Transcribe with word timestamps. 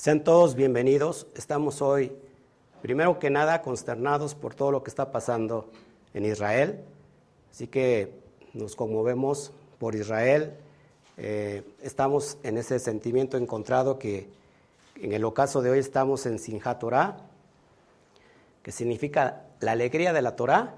Sean 0.00 0.24
todos 0.24 0.54
bienvenidos. 0.54 1.26
Estamos 1.34 1.82
hoy, 1.82 2.10
primero 2.80 3.18
que 3.18 3.28
nada, 3.28 3.60
consternados 3.60 4.34
por 4.34 4.54
todo 4.54 4.70
lo 4.70 4.82
que 4.82 4.88
está 4.88 5.12
pasando 5.12 5.70
en 6.14 6.24
Israel. 6.24 6.80
Así 7.50 7.66
que 7.66 8.10
nos 8.54 8.76
conmovemos 8.76 9.52
por 9.78 9.94
Israel. 9.94 10.54
Eh, 11.18 11.64
estamos 11.82 12.38
en 12.44 12.56
ese 12.56 12.78
sentimiento 12.78 13.36
encontrado 13.36 13.98
que 13.98 14.30
en 15.02 15.12
el 15.12 15.22
ocaso 15.22 15.60
de 15.60 15.68
hoy 15.68 15.80
estamos 15.80 16.24
en 16.24 16.38
Sinjat 16.38 16.78
Torah, 16.78 17.18
que 18.62 18.72
significa 18.72 19.42
la 19.60 19.72
alegría 19.72 20.14
de 20.14 20.22
la 20.22 20.34
Torah, 20.34 20.76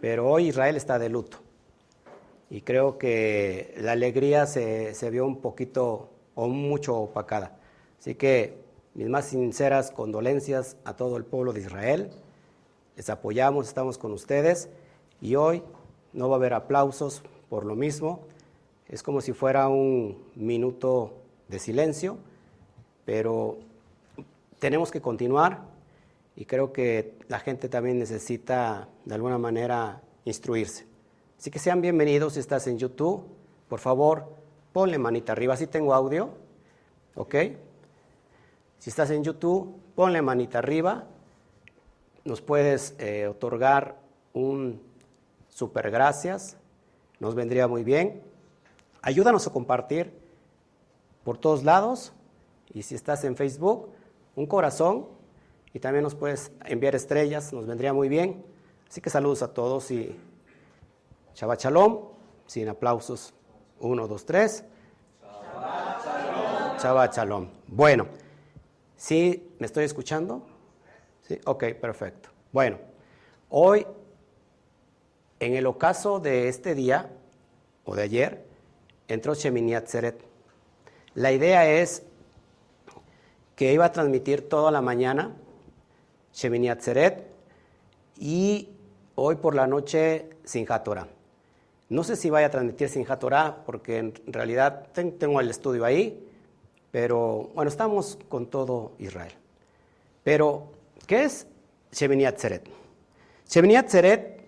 pero 0.00 0.30
hoy 0.30 0.48
Israel 0.48 0.76
está 0.76 0.98
de 0.98 1.10
luto. 1.10 1.40
Y 2.48 2.62
creo 2.62 2.96
que 2.96 3.74
la 3.82 3.92
alegría 3.92 4.46
se 4.46 5.10
vio 5.10 5.26
un 5.26 5.42
poquito 5.42 6.08
o 6.34 6.48
mucho 6.48 6.96
opacada. 6.96 7.58
Así 8.02 8.16
que 8.16 8.58
mis 8.94 9.08
más 9.08 9.26
sinceras 9.26 9.92
condolencias 9.92 10.76
a 10.82 10.96
todo 10.96 11.16
el 11.16 11.24
pueblo 11.24 11.52
de 11.52 11.60
Israel. 11.60 12.10
Les 12.96 13.08
apoyamos, 13.08 13.68
estamos 13.68 13.96
con 13.96 14.10
ustedes 14.10 14.68
y 15.20 15.36
hoy 15.36 15.62
no 16.12 16.28
va 16.28 16.34
a 16.34 16.38
haber 16.38 16.52
aplausos 16.52 17.22
por 17.48 17.64
lo 17.64 17.76
mismo. 17.76 18.18
Es 18.88 19.04
como 19.04 19.20
si 19.20 19.32
fuera 19.32 19.68
un 19.68 20.20
minuto 20.34 21.12
de 21.46 21.60
silencio, 21.60 22.18
pero 23.04 23.58
tenemos 24.58 24.90
que 24.90 25.00
continuar 25.00 25.60
y 26.34 26.46
creo 26.46 26.72
que 26.72 27.14
la 27.28 27.38
gente 27.38 27.68
también 27.68 28.00
necesita 28.00 28.88
de 29.04 29.14
alguna 29.14 29.38
manera 29.38 30.02
instruirse. 30.24 30.86
Así 31.38 31.52
que 31.52 31.60
sean 31.60 31.80
bienvenidos 31.80 32.32
si 32.32 32.40
estás 32.40 32.66
en 32.66 32.78
YouTube. 32.78 33.22
Por 33.68 33.78
favor, 33.78 34.24
ponle 34.72 34.98
manita 34.98 35.30
arriba. 35.30 35.56
Si 35.56 35.68
tengo 35.68 35.94
audio, 35.94 36.30
¿ok? 37.14 37.36
Si 38.82 38.90
estás 38.90 39.12
en 39.12 39.22
YouTube, 39.22 39.80
ponle 39.94 40.22
manita 40.22 40.58
arriba. 40.58 41.04
Nos 42.24 42.40
puedes 42.40 42.96
eh, 42.98 43.28
otorgar 43.28 43.96
un 44.32 44.82
super 45.48 45.88
gracias, 45.92 46.56
nos 47.20 47.36
vendría 47.36 47.68
muy 47.68 47.84
bien. 47.84 48.24
Ayúdanos 49.00 49.46
a 49.46 49.52
compartir 49.52 50.12
por 51.22 51.38
todos 51.38 51.62
lados 51.62 52.12
y 52.74 52.82
si 52.82 52.96
estás 52.96 53.22
en 53.22 53.36
Facebook, 53.36 53.88
un 54.34 54.46
corazón 54.46 55.06
y 55.72 55.78
también 55.78 56.02
nos 56.02 56.16
puedes 56.16 56.50
enviar 56.64 56.96
estrellas, 56.96 57.52
nos 57.52 57.68
vendría 57.68 57.92
muy 57.92 58.08
bien. 58.08 58.44
Así 58.90 59.00
que 59.00 59.10
saludos 59.10 59.44
a 59.44 59.54
todos 59.54 59.92
y 59.92 60.18
Shabbat 61.36 61.60
Shalom, 61.60 62.00
sin 62.48 62.68
aplausos. 62.68 63.32
Uno, 63.78 64.08
dos, 64.08 64.26
tres. 64.26 64.64
Shabbat 66.80 67.14
Shalom. 67.14 67.46
Bueno, 67.68 68.08
¿sí 69.02 69.52
me 69.58 69.66
estoy 69.66 69.84
escuchando? 69.84 70.46
Sí, 71.26 71.36
ok, 71.44 71.64
perfecto. 71.80 72.28
Bueno, 72.52 72.78
hoy 73.48 73.84
en 75.40 75.54
el 75.54 75.66
ocaso 75.66 76.20
de 76.20 76.46
este 76.46 76.76
día, 76.76 77.10
o 77.84 77.96
de 77.96 78.02
ayer, 78.02 78.44
entró 79.08 79.34
Shemini 79.34 79.74
Atzeret. 79.74 80.20
La 81.16 81.32
idea 81.32 81.68
es 81.68 82.04
que 83.56 83.72
iba 83.72 83.86
a 83.86 83.92
transmitir 83.92 84.48
toda 84.48 84.70
la 84.70 84.80
mañana 84.80 85.34
Shemini 86.32 86.68
Atzeret 86.68 87.26
y 88.20 88.68
hoy 89.16 89.34
por 89.34 89.56
la 89.56 89.66
noche 89.66 90.30
sin 90.44 90.64
Torah. 90.64 91.08
No 91.88 92.04
sé 92.04 92.14
si 92.14 92.30
vaya 92.30 92.46
a 92.46 92.50
transmitir 92.50 92.88
sin 92.88 93.04
Torah 93.04 93.64
porque 93.66 93.98
en 93.98 94.14
realidad 94.26 94.86
tengo 94.92 95.40
el 95.40 95.50
estudio 95.50 95.84
ahí, 95.84 96.28
pero 96.92 97.50
bueno, 97.54 97.70
estamos 97.70 98.18
con 98.28 98.46
todo 98.46 98.92
Israel. 98.98 99.32
Pero, 100.22 100.68
¿qué 101.06 101.24
es 101.24 101.46
Shemini 101.90 102.26
Atzeret? 102.26 102.68
Shemini 103.48 103.76
Atzeret 103.76 104.44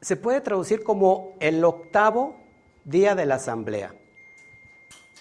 se 0.00 0.16
puede 0.16 0.40
traducir 0.40 0.82
como 0.82 1.34
el 1.40 1.62
octavo 1.64 2.36
día 2.84 3.14
de 3.14 3.26
la 3.26 3.34
asamblea. 3.34 3.92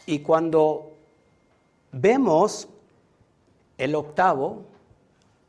Y 0.05 0.19
cuando 0.19 0.95
vemos 1.91 2.69
el 3.77 3.95
octavo, 3.95 4.65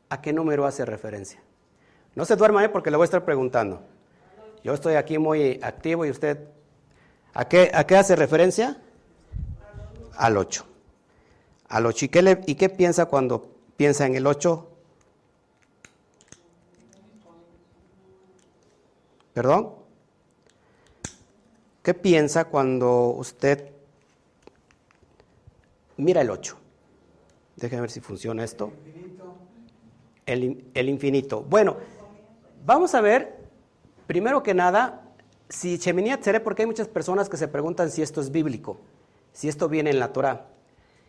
¿a 0.08 0.20
qué 0.22 0.32
número 0.32 0.64
hace 0.64 0.84
referencia? 0.86 1.40
No 2.14 2.24
se 2.24 2.34
duerma 2.34 2.64
¿eh? 2.64 2.70
porque 2.70 2.90
le 2.90 2.96
voy 2.96 3.04
a 3.04 3.06
estar 3.06 3.24
preguntando. 3.26 3.82
Yo 4.64 4.72
estoy 4.72 4.94
aquí 4.94 5.18
muy 5.18 5.60
activo 5.62 6.06
y 6.06 6.10
usted, 6.10 6.48
¿a 7.34 7.46
qué, 7.46 7.70
a 7.74 7.86
qué 7.86 7.96
hace 7.96 8.16
referencia? 8.16 8.78
Al 10.20 10.36
8. 10.36 10.66
Al 11.68 11.86
8. 11.86 12.04
¿Y 12.04 12.08
qué, 12.10 12.42
¿Y 12.46 12.54
qué 12.56 12.68
piensa 12.68 13.06
cuando 13.06 13.48
piensa 13.78 14.04
en 14.04 14.16
el 14.16 14.26
8? 14.26 14.68
¿Perdón? 19.32 19.76
¿Qué 21.82 21.94
piensa 21.94 22.44
cuando 22.44 23.14
usted 23.16 23.72
mira 25.96 26.20
el 26.20 26.28
8? 26.28 26.54
Déjeme 27.56 27.80
ver 27.80 27.90
si 27.90 28.00
funciona 28.00 28.44
esto. 28.44 28.74
El, 30.26 30.70
el 30.74 30.88
infinito. 30.90 31.40
Bueno, 31.48 31.78
vamos 32.66 32.94
a 32.94 33.00
ver, 33.00 33.38
primero 34.06 34.42
que 34.42 34.52
nada, 34.52 35.00
si 35.48 35.78
Shemini 35.78 36.12
seré 36.20 36.40
porque 36.40 36.60
hay 36.60 36.66
muchas 36.66 36.88
personas 36.88 37.30
que 37.30 37.38
se 37.38 37.48
preguntan 37.48 37.90
si 37.90 38.02
esto 38.02 38.20
es 38.20 38.30
bíblico, 38.30 38.80
si 39.40 39.48
esto 39.48 39.70
viene 39.70 39.88
en 39.88 39.98
la 39.98 40.12
Torah. 40.12 40.48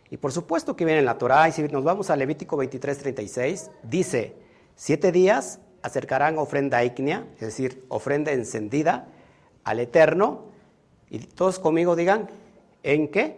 Y 0.08 0.16
por 0.16 0.32
supuesto 0.32 0.74
que 0.74 0.86
viene 0.86 1.00
en 1.00 1.04
la 1.04 1.18
Torah, 1.18 1.50
y 1.50 1.52
si 1.52 1.64
nos 1.64 1.84
vamos 1.84 2.08
a 2.08 2.16
Levítico 2.16 2.56
23, 2.56 2.96
36, 2.96 3.70
dice, 3.82 4.34
siete 4.74 5.12
días 5.12 5.60
acercarán 5.82 6.38
ofrenda 6.38 6.82
ígnea, 6.82 7.26
es 7.34 7.40
decir, 7.42 7.84
ofrenda 7.90 8.32
encendida 8.32 9.06
al 9.64 9.80
Eterno. 9.80 10.44
Y 11.10 11.18
todos 11.18 11.58
conmigo 11.58 11.94
digan, 11.94 12.30
¿en 12.82 13.08
qué? 13.08 13.36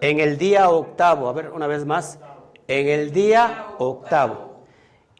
En 0.00 0.18
el 0.18 0.36
día 0.36 0.68
octavo. 0.68 1.28
A 1.28 1.32
ver, 1.32 1.52
una 1.52 1.68
vez 1.68 1.86
más. 1.86 2.18
En 2.66 2.88
el 2.88 3.12
día 3.12 3.68
octavo. 3.78 4.64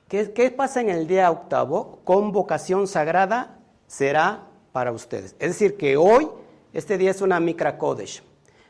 ¿Qué, 0.09 0.33
¿Qué, 0.33 0.51
pasa 0.51 0.81
en 0.81 0.89
el 0.89 1.07
día 1.07 1.31
octavo? 1.31 2.01
Convocación 2.03 2.89
sagrada 2.89 3.61
será 3.87 4.49
para 4.73 4.91
ustedes. 4.91 5.37
Es 5.39 5.51
decir, 5.51 5.77
que 5.77 5.97
hoy, 5.97 6.29
este 6.73 6.99
día 6.99 7.13
es 7.13 7.21
una 7.21 7.39
Mikra 7.39 7.79
Kodesh. 7.79 8.25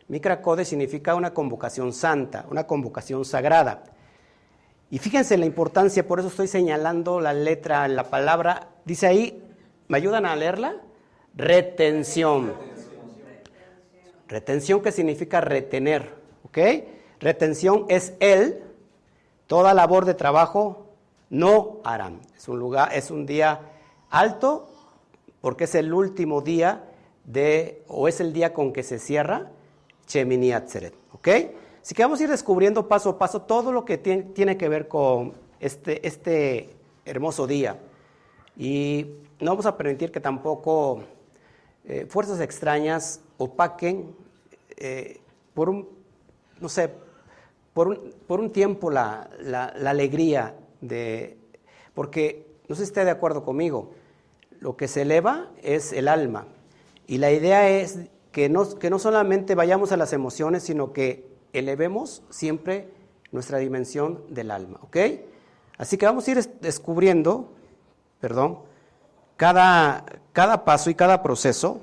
Mikra 0.09 0.41
Kodesh 0.41 0.69
significa 0.69 1.15
una 1.15 1.35
convocación 1.35 1.93
santa, 1.93 2.47
una 2.51 2.67
convocación 2.67 3.25
sagrada. 3.25 3.83
Y 4.89 4.99
fíjense 4.99 5.37
la 5.37 5.47
importancia, 5.47 6.07
por 6.07 6.21
eso 6.21 6.29
estoy 6.29 6.47
señalando 6.47 7.21
la 7.21 7.33
letra, 7.33 7.89
la 7.89 8.05
palabra, 8.05 8.69
dice 8.85 9.09
ahí, 9.09 9.43
¿me 9.89 9.97
ayudan 9.97 10.27
a 10.27 10.37
leerla? 10.37 10.77
Retención. 11.35 12.55
Retención 14.29 14.81
que 14.81 14.93
significa 14.93 15.41
retener, 15.41 16.15
¿ok? 16.45 16.59
Retención 17.19 17.87
es 17.89 18.15
él, 18.21 18.63
toda 19.49 19.75
labor 19.75 20.05
de 20.05 20.15
trabajo 20.15 20.87
no 21.31 21.81
harán. 21.85 22.21
Es 22.37 22.49
un 22.49 22.61
lugar, 22.61 22.91
es 22.93 23.11
un 23.11 23.27
día 23.27 23.61
alto 24.09 24.69
porque 25.41 25.65
es 25.65 25.75
el 25.75 25.93
último 25.93 26.43
día 26.43 26.85
de, 27.25 27.83
o 27.89 28.07
es 28.07 28.21
el 28.21 28.33
día 28.33 28.55
con 28.55 28.73
que 28.73 28.85
se 28.85 29.01
cierra 29.01 29.51
Chemini 30.07 30.53
Atzeret, 30.53 30.95
¿ok? 31.13 31.29
Así 31.83 31.95
que 31.95 32.03
vamos 32.03 32.21
a 32.21 32.25
ir 32.25 32.31
descubriendo 32.31 32.89
paso 32.89 33.11
a 33.11 33.19
paso 33.19 33.43
todo 33.43 33.71
lo 33.73 33.85
que 33.85 33.99
tiene, 33.99 34.57
que 34.57 34.69
ver 34.69 34.89
con 34.89 35.35
este, 35.61 36.07
este 36.07 36.71
hermoso 37.05 37.47
día. 37.47 37.79
Y 38.57 39.07
no 39.41 39.53
vamos 39.53 39.67
a 39.67 39.77
permitir 39.77 40.11
que 40.11 40.21
tampoco 40.21 41.03
eh, 41.85 42.07
fuerzas 42.09 42.41
extrañas 42.41 43.21
opaquen 43.39 44.17
eh, 44.77 45.21
por 45.55 45.69
un, 45.69 45.89
no 46.61 46.69
sé, 46.69 46.91
por 47.73 47.89
un, 47.89 48.15
por 48.27 48.41
un 48.41 48.51
tiempo 48.51 48.91
la, 48.91 49.31
la, 49.41 49.67
alegría 49.67 50.57
de... 50.81 51.37
Porque, 51.95 52.47
no 52.69 52.75
sé 52.75 52.83
si 52.83 52.89
está 52.89 53.05
de 53.05 53.11
acuerdo 53.11 53.45
conmigo, 53.45 53.93
lo 54.59 54.77
que 54.77 54.89
se 54.89 55.03
eleva 55.03 55.51
es 55.63 55.93
el 55.93 56.09
alma. 56.09 56.47
Y 57.07 57.19
la 57.19 57.31
idea 57.31 57.69
es 57.69 58.01
que 58.37 58.51
no, 58.51 58.69
que 58.79 58.91
no 58.91 58.99
solamente 58.99 59.55
vayamos 59.55 59.93
a 59.93 59.97
las 59.97 60.13
emociones, 60.13 60.63
sino 60.63 60.93
que 60.93 61.27
elevemos 61.55 62.23
siempre 62.29 62.93
nuestra 63.33 63.57
dimensión 63.57 64.23
del 64.29 64.51
alma, 64.51 64.79
¿ok? 64.83 64.99
Así 65.79 65.97
que 65.97 66.05
vamos 66.05 66.29
a 66.29 66.33
ir 66.33 66.47
descubriendo, 66.61 67.55
perdón, 68.21 68.59
cada, 69.39 70.05
cada 70.35 70.67
paso 70.67 70.91
y 70.91 70.95
cada 70.95 71.23
proceso 71.23 71.81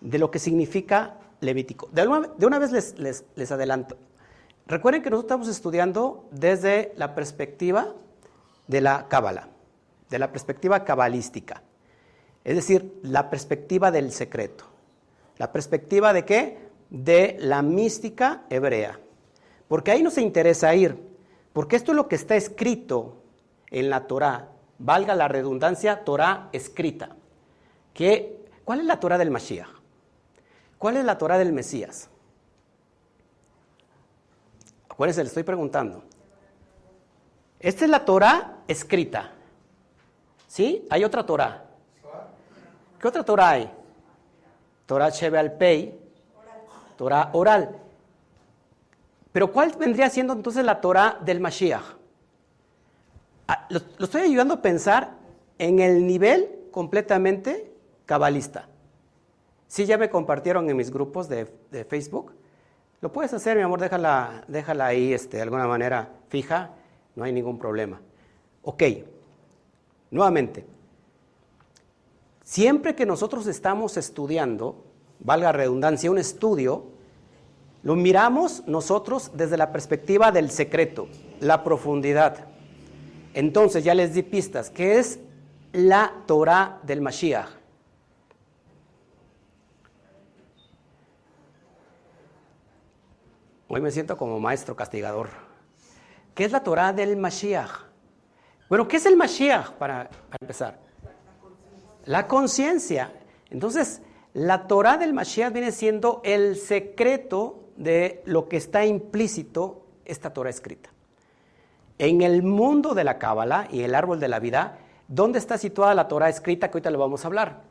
de 0.00 0.18
lo 0.18 0.30
que 0.30 0.38
significa 0.38 1.18
Levítico. 1.40 1.90
De 1.92 2.08
una, 2.08 2.28
de 2.38 2.46
una 2.46 2.58
vez 2.58 2.72
les, 2.72 2.98
les, 2.98 3.26
les 3.36 3.52
adelanto. 3.52 3.98
Recuerden 4.66 5.02
que 5.02 5.10
nosotros 5.10 5.26
estamos 5.26 5.48
estudiando 5.48 6.26
desde 6.30 6.94
la 6.96 7.14
perspectiva 7.14 7.92
de 8.68 8.80
la 8.80 9.06
Cábala, 9.08 9.50
de 10.08 10.18
la 10.18 10.32
perspectiva 10.32 10.82
cabalística, 10.84 11.62
es 12.42 12.56
decir, 12.56 12.98
la 13.02 13.28
perspectiva 13.28 13.90
del 13.90 14.12
secreto. 14.12 14.77
¿La 15.38 15.52
perspectiva 15.52 16.12
de 16.12 16.24
qué? 16.24 16.68
de 16.90 17.36
la 17.40 17.62
mística 17.62 18.44
hebrea. 18.50 18.98
Porque 19.68 19.90
ahí 19.90 20.02
nos 20.02 20.18
interesa 20.18 20.74
ir. 20.74 20.98
Porque 21.52 21.76
esto 21.76 21.92
es 21.92 21.96
lo 21.96 22.08
que 22.08 22.16
está 22.16 22.36
escrito 22.36 23.16
en 23.70 23.90
la 23.90 24.06
Torah. 24.06 24.48
Valga 24.78 25.14
la 25.14 25.28
redundancia, 25.28 26.04
Torah 26.04 26.48
escrita. 26.52 27.10
Que, 27.92 28.46
¿Cuál 28.64 28.80
es 28.80 28.86
la 28.86 29.00
Torah 29.00 29.18
del 29.18 29.30
Mashiach? 29.30 29.68
¿Cuál 30.78 30.96
es 30.96 31.04
la 31.04 31.18
Torah 31.18 31.38
del 31.38 31.52
Mesías? 31.52 32.08
Acuérdense, 34.88 35.22
le 35.22 35.28
estoy 35.28 35.42
preguntando. 35.42 36.04
Esta 37.58 37.84
es 37.84 37.90
la 37.90 38.04
Torah 38.04 38.58
escrita. 38.68 39.32
¿Sí? 40.46 40.86
Hay 40.90 41.02
otra 41.02 41.26
Torah. 41.26 41.64
¿Qué 43.00 43.08
otra 43.08 43.24
Torah 43.24 43.50
hay? 43.50 43.77
Torah 44.88 45.10
Shebe 45.10 45.38
al 45.38 45.52
Pei, 45.52 45.94
Torah 46.96 47.28
oral. 47.34 47.76
Pero 49.32 49.52
¿cuál 49.52 49.70
vendría 49.78 50.08
siendo 50.08 50.32
entonces 50.32 50.64
la 50.64 50.80
Torah 50.80 51.18
del 51.20 51.40
Mashiach? 51.40 51.84
Ah, 53.48 53.66
lo, 53.68 53.80
estoy 54.02 54.22
ayudando 54.22 54.54
a 54.54 54.62
pensar 54.62 55.10
en 55.58 55.80
el 55.80 56.06
nivel 56.06 56.48
completamente 56.70 57.70
cabalista. 58.06 58.66
Si 59.66 59.84
ya 59.84 59.98
me 59.98 60.08
compartieron 60.08 60.70
en 60.70 60.76
mis 60.78 60.90
grupos 60.90 61.28
de, 61.28 61.44
Facebook. 61.86 62.32
Lo 63.02 63.12
puedes 63.12 63.34
hacer, 63.34 63.58
mi 63.58 63.62
amor, 63.62 63.80
déjala, 63.80 64.42
déjala 64.48 64.86
ahí 64.86 65.12
este, 65.12 65.36
de 65.36 65.42
alguna 65.42 65.66
manera 65.66 66.12
fija, 66.30 66.70
no 67.14 67.24
hay 67.24 67.32
ningún 67.34 67.58
problema. 67.58 68.00
Ok, 68.62 68.82
nuevamente, 70.10 70.64
siempre 72.48 72.94
que 72.94 73.04
nosotros 73.04 73.46
estamos 73.46 73.98
estudiando, 73.98 74.82
valga 75.20 75.52
redundancia, 75.52 76.10
un 76.10 76.16
estudio, 76.16 76.86
lo 77.82 77.94
miramos 77.94 78.66
nosotros 78.66 79.32
desde 79.34 79.58
la 79.58 79.70
perspectiva 79.70 80.32
del 80.32 80.50
secreto, 80.50 81.08
la 81.40 81.62
profundidad. 81.62 82.46
Entonces 83.34 83.84
ya 83.84 83.94
les 83.94 84.14
di 84.14 84.22
pistas, 84.22 84.70
¿qué 84.70 84.98
es 84.98 85.20
la 85.72 86.24
Torah 86.26 86.80
del 86.84 87.02
Mashiach? 87.02 87.50
Hoy 93.68 93.82
me 93.82 93.90
siento 93.90 94.16
como 94.16 94.40
maestro 94.40 94.74
castigador. 94.74 95.28
¿Qué 96.34 96.46
es 96.46 96.52
la 96.52 96.62
Torah 96.62 96.94
del 96.94 97.18
Mashiach? 97.18 97.72
Bueno, 98.70 98.88
¿qué 98.88 98.96
es 98.96 99.04
el 99.04 99.18
Mashiach 99.18 99.72
para, 99.72 100.08
empezar? 100.40 100.87
La 102.08 102.26
conciencia. 102.26 103.12
Entonces, 103.50 104.00
la 104.32 104.66
Torah 104.66 104.96
del 104.96 105.12
Mashiach 105.12 105.52
viene 105.52 105.72
siendo 105.72 106.22
el 106.24 106.56
secreto 106.56 107.68
de 107.76 108.22
lo 108.24 108.48
que 108.48 108.56
está 108.56 108.86
implícito 108.86 109.84
esta 110.06 110.32
Torah 110.32 110.48
escrita. 110.48 110.88
En 111.98 112.22
el 112.22 112.42
mundo 112.42 112.94
de 112.94 113.04
la 113.04 113.18
Cábala 113.18 113.68
y 113.70 113.82
el 113.82 113.94
árbol 113.94 114.20
de 114.20 114.28
la 114.28 114.38
vida, 114.38 114.78
¿dónde 115.06 115.38
está 115.38 115.58
situada 115.58 115.94
la 115.94 116.08
Torah 116.08 116.30
escrita 116.30 116.68
que 116.68 116.78
ahorita 116.78 116.90
le 116.90 116.96
vamos 116.96 117.24
a 117.24 117.28
hablar? 117.28 117.68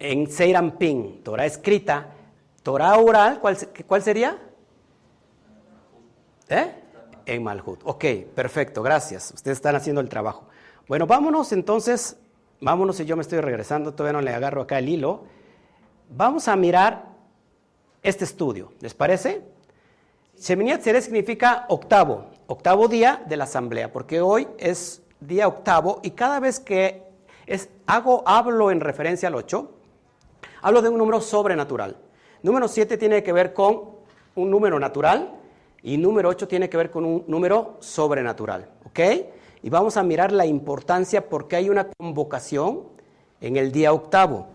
en 0.00 0.26
Seirampin, 0.30 1.22
Torah 1.22 1.44
escrita, 1.44 2.06
Torah 2.62 2.96
oral, 2.96 3.38
¿cuál, 3.38 3.56
cuál 3.86 4.02
sería? 4.02 4.36
¿Eh? 6.48 6.79
En 7.30 7.44
Malhut. 7.44 7.80
Ok, 7.84 8.04
perfecto, 8.34 8.82
gracias. 8.82 9.32
Ustedes 9.32 9.58
están 9.58 9.76
haciendo 9.76 10.00
el 10.00 10.08
trabajo. 10.08 10.48
Bueno, 10.88 11.06
vámonos 11.06 11.52
entonces, 11.52 12.16
vámonos 12.60 12.98
y 12.98 13.04
yo 13.04 13.14
me 13.14 13.22
estoy 13.22 13.40
regresando, 13.40 13.94
todavía 13.94 14.14
no 14.14 14.20
le 14.20 14.34
agarro 14.34 14.62
acá 14.62 14.80
el 14.80 14.88
hilo. 14.88 15.22
Vamos 16.08 16.48
a 16.48 16.56
mirar 16.56 17.04
este 18.02 18.24
estudio, 18.24 18.72
¿les 18.80 18.94
parece? 18.94 19.42
Sheminiat 20.40 20.82
significa 20.82 21.66
octavo, 21.68 22.30
octavo 22.48 22.88
día 22.88 23.22
de 23.28 23.36
la 23.36 23.44
asamblea, 23.44 23.92
porque 23.92 24.20
hoy 24.20 24.48
es 24.58 25.00
día 25.20 25.46
octavo 25.46 26.00
y 26.02 26.10
cada 26.10 26.40
vez 26.40 26.58
que 26.58 27.04
es, 27.46 27.68
hago, 27.86 28.24
hablo 28.26 28.72
en 28.72 28.80
referencia 28.80 29.28
al 29.28 29.36
ocho, 29.36 29.76
Hablo 30.62 30.82
de 30.82 30.90
un 30.90 30.98
número 30.98 31.22
sobrenatural. 31.22 31.96
Número 32.42 32.68
7 32.68 32.98
tiene 32.98 33.22
que 33.22 33.32
ver 33.32 33.54
con 33.54 33.82
un 34.34 34.50
número 34.50 34.78
natural 34.78 35.39
y 35.82 35.96
número 35.96 36.28
8 36.28 36.48
tiene 36.48 36.68
que 36.68 36.76
ver 36.76 36.90
con 36.90 37.04
un 37.04 37.24
número 37.26 37.76
sobrenatural. 37.80 38.68
¿Ok? 38.84 39.00
Y 39.62 39.70
vamos 39.70 39.96
a 39.96 40.02
mirar 40.02 40.32
la 40.32 40.46
importancia 40.46 41.28
porque 41.28 41.56
hay 41.56 41.68
una 41.68 41.88
convocación 41.98 42.84
en 43.40 43.56
el 43.56 43.72
día 43.72 43.92
octavo. 43.92 44.48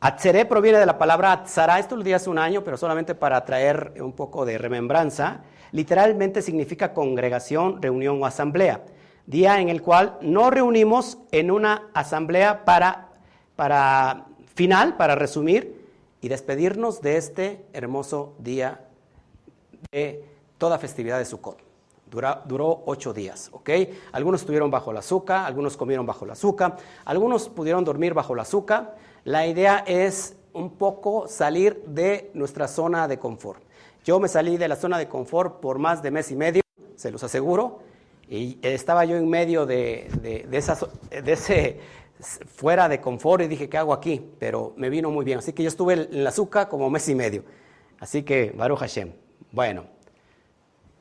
Atzere 0.00 0.44
proviene 0.44 0.78
de 0.78 0.86
la 0.86 0.98
palabra 0.98 1.32
Atzara, 1.32 1.78
esto 1.78 1.96
lo 1.96 2.02
di 2.02 2.12
hace 2.12 2.28
un 2.28 2.38
año, 2.38 2.62
pero 2.62 2.76
solamente 2.76 3.14
para 3.14 3.44
traer 3.44 3.94
un 4.00 4.12
poco 4.12 4.44
de 4.44 4.58
remembranza. 4.58 5.42
Literalmente 5.72 6.42
significa 6.42 6.92
congregación, 6.92 7.80
reunión 7.80 8.22
o 8.22 8.26
asamblea. 8.26 8.82
Día 9.26 9.60
en 9.60 9.70
el 9.70 9.80
cual 9.80 10.18
nos 10.20 10.52
reunimos 10.52 11.18
en 11.32 11.50
una 11.50 11.88
asamblea 11.94 12.64
para, 12.66 13.08
para 13.56 14.26
final, 14.54 14.96
para 14.96 15.14
resumir 15.14 15.88
y 16.20 16.28
despedirnos 16.28 17.00
de 17.00 17.16
este 17.16 17.64
hermoso 17.72 18.34
día 18.38 18.83
de 19.92 20.24
toda 20.58 20.78
festividad 20.78 21.18
de 21.18 21.24
Sukkot. 21.24 21.58
duró 22.46 22.82
ocho 22.86 23.12
días, 23.12 23.50
¿ok? 23.52 23.70
Algunos 24.12 24.42
estuvieron 24.42 24.70
bajo 24.70 24.92
la 24.92 25.00
azúcar, 25.00 25.46
algunos 25.46 25.76
comieron 25.76 26.06
bajo 26.06 26.26
la 26.26 26.34
azúcar, 26.34 26.76
algunos 27.04 27.48
pudieron 27.48 27.84
dormir 27.84 28.14
bajo 28.14 28.34
la 28.34 28.42
azúcar. 28.42 28.96
La 29.24 29.46
idea 29.46 29.84
es 29.86 30.36
un 30.52 30.70
poco 30.70 31.26
salir 31.26 31.82
de 31.86 32.30
nuestra 32.34 32.68
zona 32.68 33.08
de 33.08 33.18
confort. 33.18 33.62
Yo 34.04 34.20
me 34.20 34.28
salí 34.28 34.56
de 34.56 34.68
la 34.68 34.76
zona 34.76 34.98
de 34.98 35.08
confort 35.08 35.60
por 35.60 35.78
más 35.78 36.02
de 36.02 36.10
mes 36.10 36.30
y 36.30 36.36
medio, 36.36 36.62
se 36.94 37.10
los 37.10 37.24
aseguro, 37.24 37.80
y 38.28 38.58
estaba 38.62 39.04
yo 39.04 39.16
en 39.16 39.28
medio 39.28 39.66
de, 39.66 40.08
de, 40.22 40.46
de 41.22 41.32
ese 41.32 41.80
fuera 42.20 42.88
de 42.88 43.00
confort 43.00 43.42
y 43.42 43.48
dije, 43.48 43.68
¿qué 43.68 43.78
hago 43.78 43.92
aquí? 43.92 44.20
Pero 44.38 44.72
me 44.76 44.88
vino 44.88 45.10
muy 45.10 45.24
bien. 45.24 45.38
Así 45.38 45.52
que 45.52 45.62
yo 45.62 45.68
estuve 45.68 45.94
en 45.94 46.24
la 46.24 46.30
azúcar 46.30 46.68
como 46.68 46.88
mes 46.90 47.08
y 47.08 47.14
medio. 47.14 47.44
Así 47.98 48.22
que, 48.22 48.52
Baruch 48.56 48.78
Hashem. 48.78 49.23
Bueno, 49.54 49.84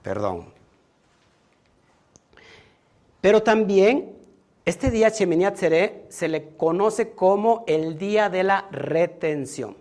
perdón. 0.04 0.54
Pero 3.20 3.42
también, 3.42 4.16
este 4.64 4.92
día 4.92 5.10
Sheminiat 5.10 5.56
Seré 5.56 6.06
se 6.10 6.28
le 6.28 6.50
conoce 6.56 7.14
como 7.14 7.64
el 7.66 7.98
día 7.98 8.30
de 8.30 8.44
la 8.44 8.68
retención. 8.70 9.76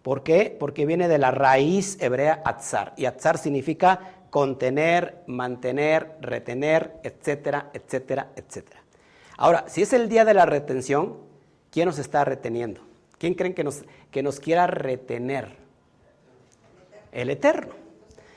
¿Por 0.00 0.22
qué? 0.22 0.56
Porque 0.58 0.86
viene 0.86 1.06
de 1.06 1.18
la 1.18 1.32
raíz 1.32 2.00
hebrea 2.00 2.40
atzar. 2.46 2.94
Y 2.96 3.04
atzar 3.04 3.36
significa 3.36 4.14
contener, 4.30 5.22
mantener, 5.26 6.16
retener, 6.22 6.94
etcétera, 7.02 7.68
etcétera, 7.74 8.30
etcétera. 8.36 8.80
Ahora, 9.36 9.66
si 9.68 9.82
es 9.82 9.92
el 9.92 10.08
día 10.08 10.24
de 10.24 10.32
la 10.32 10.46
retención, 10.46 11.18
¿quién 11.70 11.84
nos 11.84 11.98
está 11.98 12.24
reteniendo? 12.24 12.80
¿Quién 13.18 13.34
creen 13.34 13.52
que 13.52 13.64
nos, 13.64 13.82
que 14.10 14.22
nos 14.22 14.40
quiera 14.40 14.66
retener? 14.66 15.56
El 17.12 17.28
Eterno. 17.28 17.87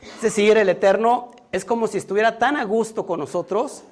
Es 0.01 0.21
decir, 0.21 0.57
el 0.57 0.69
Eterno 0.69 1.31
es 1.51 1.65
como 1.65 1.87
si 1.87 1.97
estuviera 1.97 2.39
tan 2.39 2.55
a 2.55 2.63
gusto 2.63 3.05
con 3.05 3.19
nosotros 3.19 3.83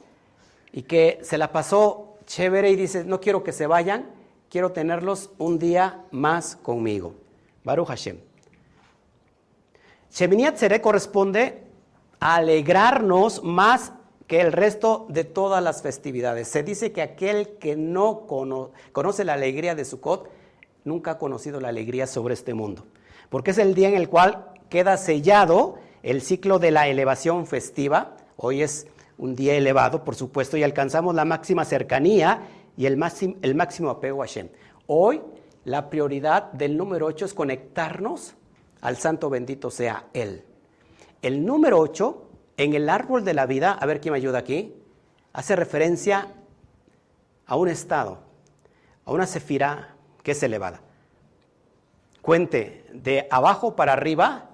y 0.71 0.83
que 0.83 1.19
se 1.23 1.37
la 1.37 1.51
pasó 1.51 2.17
chévere 2.25 2.71
y 2.71 2.75
dice, 2.75 3.03
no 3.03 3.19
quiero 3.19 3.43
que 3.43 3.51
se 3.51 3.67
vayan, 3.67 4.09
quiero 4.49 4.71
tenerlos 4.71 5.31
un 5.37 5.59
día 5.59 6.03
más 6.11 6.55
conmigo. 6.55 7.13
Baruch 7.63 7.87
Hashem. 7.87 8.17
Sheminiat 10.11 10.57
Seré 10.57 10.81
corresponde 10.81 11.63
a 12.19 12.35
alegrarnos 12.35 13.43
más 13.43 13.93
que 14.27 14.41
el 14.41 14.51
resto 14.51 15.05
de 15.09 15.23
todas 15.23 15.63
las 15.63 15.81
festividades. 15.81 16.47
Se 16.47 16.63
dice 16.63 16.91
que 16.91 17.01
aquel 17.01 17.57
que 17.59 17.75
no 17.75 18.27
conoce 18.91 19.23
la 19.23 19.33
alegría 19.33 19.75
de 19.75 19.85
Sukkot 19.85 20.29
nunca 20.83 21.11
ha 21.11 21.17
conocido 21.17 21.59
la 21.59 21.69
alegría 21.69 22.07
sobre 22.07 22.35
este 22.35 22.53
mundo, 22.53 22.85
porque 23.29 23.51
es 23.51 23.57
el 23.57 23.73
día 23.73 23.89
en 23.89 23.95
el 23.95 24.07
cual 24.09 24.45
queda 24.69 24.97
sellado 24.97 25.77
el 26.03 26.21
ciclo 26.21 26.59
de 26.59 26.71
la 26.71 26.87
elevación 26.87 27.45
festiva. 27.45 28.15
Hoy 28.37 28.61
es 28.61 28.87
un 29.17 29.35
día 29.35 29.55
elevado, 29.55 30.03
por 30.03 30.15
supuesto, 30.15 30.57
y 30.57 30.63
alcanzamos 30.63 31.13
la 31.13 31.25
máxima 31.25 31.65
cercanía 31.65 32.41
y 32.77 32.85
el 32.85 32.97
máximo, 32.97 33.89
apego 33.89 34.23
a 34.23 34.25
Hashem. 34.25 34.49
Hoy 34.87 35.21
la 35.65 35.89
prioridad 35.89 36.51
del 36.53 36.77
número 36.77 37.05
8 37.07 37.25
es 37.25 37.33
conectarnos 37.33 38.35
al 38.81 38.95
santo 38.95 39.29
bendito 39.29 39.69
sea 39.69 40.07
Él. 40.13 40.45
El 41.21 41.45
número 41.45 41.79
8 41.79 42.29
en 42.55 42.73
el 42.73 42.89
árbol 42.89 43.25
de 43.25 43.33
la 43.33 43.45
vida, 43.45 43.73
a 43.73 43.85
ver 43.85 43.99
quién 43.99 44.13
me 44.13 44.17
ayuda 44.17 44.39
aquí, 44.39 44.75
hace 45.33 45.55
referencia 45.55 46.27
a 47.45 47.55
un 47.57 47.67
estado, 47.67 48.19
a 49.03 49.11
una 49.11 49.25
sefira 49.25 49.95
que 50.23 50.31
es 50.31 50.43
elevada. 50.43 50.81
Cuente 52.21 52.85
de 52.93 53.27
abajo 53.29 53.75
para 53.75 53.93
arriba, 53.93 54.48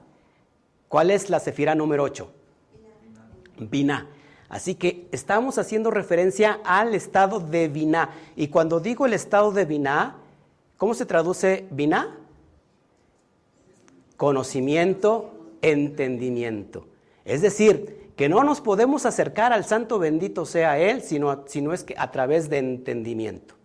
¿cuál 0.95 1.11
es 1.11 1.29
la 1.29 1.41
sefira 1.41 1.75
número 1.75 2.03
8? 2.03 2.31
Vina. 3.69 4.07
Así 4.47 4.75
que 4.75 5.09
estamos 5.11 5.57
haciendo 5.57 5.91
referencia 5.91 6.61
al 6.63 6.95
estado 6.95 7.41
de 7.41 7.67
Vina. 7.67 8.11
Y 8.37 8.47
cuando 8.47 8.79
digo 8.79 9.05
el 9.05 9.11
estado 9.11 9.51
de 9.51 9.65
Vina, 9.65 10.15
¿cómo 10.77 10.93
se 10.93 11.05
traduce 11.05 11.65
Vina? 11.69 12.17
conocimiento, 14.15 15.33
entendimiento. 15.61 16.87
Es 17.25 17.41
decir, 17.41 18.11
que 18.15 18.29
no 18.29 18.45
nos 18.45 18.61
podemos 18.61 19.05
acercar 19.05 19.51
al 19.51 19.65
santo 19.65 19.99
bendito 19.99 20.45
sea 20.45 20.79
Él, 20.79 21.01
sino, 21.01 21.43
sino 21.45 21.73
es 21.73 21.83
que 21.83 21.95
a 21.97 22.09
través 22.09 22.49
de 22.49 22.59
entendimiento. 22.59 23.55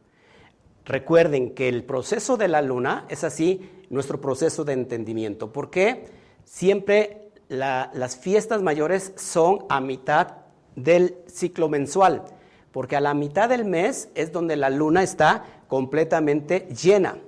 Recuerden 0.84 1.54
que 1.54 1.68
el 1.68 1.84
proceso 1.84 2.36
de 2.36 2.48
la 2.48 2.60
luna 2.60 3.06
es 3.08 3.22
así 3.22 3.70
nuestro 3.88 4.20
proceso 4.20 4.64
de 4.64 4.72
entendimiento. 4.72 5.52
porque 5.52 6.18
Siempre 6.44 7.30
las 7.48 8.16
fiestas 8.16 8.62
mayores 8.62 9.12
son 9.16 9.64
a 9.68 9.80
mitad 9.80 10.36
del 10.76 11.16
ciclo 11.26 11.68
mensual, 11.68 12.24
porque 12.72 12.96
a 12.96 13.00
la 13.00 13.14
mitad 13.14 13.48
del 13.48 13.64
mes 13.64 14.08
es 14.14 14.32
donde 14.32 14.56
la 14.56 14.70
luna 14.70 15.02
está 15.02 15.44
completamente 15.66 16.68
llena. 16.68 17.18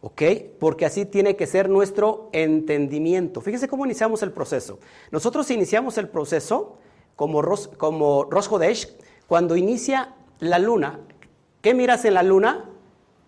¿Ok? 0.00 0.22
Porque 0.60 0.84
así 0.84 1.06
tiene 1.06 1.34
que 1.34 1.46
ser 1.46 1.70
nuestro 1.70 2.28
entendimiento. 2.32 3.40
Fíjense 3.40 3.68
cómo 3.68 3.86
iniciamos 3.86 4.22
el 4.22 4.32
proceso. 4.32 4.78
Nosotros 5.10 5.50
iniciamos 5.50 5.96
el 5.96 6.10
proceso 6.10 6.76
como, 7.16 7.40
Ros, 7.40 7.68
como 7.78 8.28
cuando 9.26 9.56
inicia 9.56 10.14
la 10.40 10.58
luna. 10.58 11.00
¿Qué 11.62 11.72
miras 11.72 12.04
en 12.04 12.12
la 12.12 12.22
luna? 12.22 12.70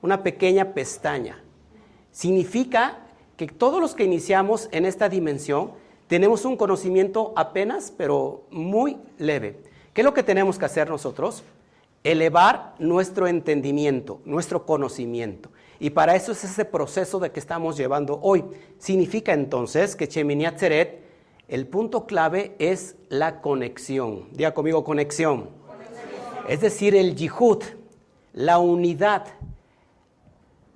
Una 0.03 0.23
pequeña 0.23 0.75
pestaña. 0.75 1.43
Significa 2.11 3.06
que 3.37 3.47
todos 3.47 3.81
los 3.81 3.95
que 3.95 4.05
iniciamos 4.05 4.69
en 4.73 4.87
esta 4.87 5.09
dimensión 5.09 5.73
tenemos 6.09 6.45
un 6.45 6.57
conocimiento 6.57 7.33
apenas, 7.37 7.93
pero 7.97 8.45
muy 8.51 8.99
leve. 9.19 9.59
¿Qué 9.93 10.03
es 10.03 10.05
lo 10.05 10.15
que 10.15 10.23
tenemos 10.23 10.59
que 10.59 10.65
hacer 10.65 10.89
nosotros? 10.89 11.43
Elevar 12.05 12.75
nuestro 12.79 13.27
entendimiento, 13.27 14.21
nuestro 14.25 14.65
conocimiento. 14.65 15.51
Y 15.81 15.91
para 15.91 16.15
eso 16.15 16.33
es 16.33 16.45
ese 16.45 16.65
proceso 16.65 17.19
de 17.19 17.33
que 17.33 17.41
estamos 17.41 17.77
llevando 17.77 18.19
hoy. 18.23 18.45
Significa 18.79 19.33
entonces 19.33 19.97
que 19.97 20.07
Shemini 20.07 20.47
Atzeret, 20.47 21.05
el 21.49 21.67
punto 21.67 22.07
clave 22.07 22.55
es 22.59 22.97
la 23.09 23.41
conexión. 23.41 24.29
Diga 24.33 24.55
conmigo, 24.55 24.85
conexión. 24.85 25.51
Es 26.49 26.61
decir, 26.61 26.95
el 26.95 27.17
yihud, 27.17 27.63
la 28.33 28.59
unidad, 28.59 29.27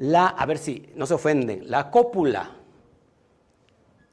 la, 0.01 0.29
a 0.29 0.47
ver 0.47 0.57
si 0.57 0.91
no 0.97 1.05
se 1.05 1.13
ofenden, 1.13 1.71
la 1.71 1.91
cópula. 1.91 2.57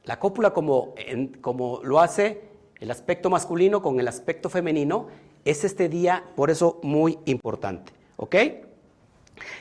La 0.04 0.18
cópula 0.18 0.50
como, 0.50 0.94
como 1.40 1.80
lo 1.82 1.98
hace 1.98 2.42
el 2.78 2.90
aspecto 2.90 3.30
masculino 3.30 3.80
con 3.80 3.98
el 3.98 4.06
aspecto 4.06 4.50
femenino, 4.50 5.08
es 5.46 5.64
este 5.64 5.88
día, 5.88 6.24
por 6.36 6.50
eso, 6.50 6.78
muy 6.82 7.18
importante. 7.24 7.92
¿Ok? 8.16 8.34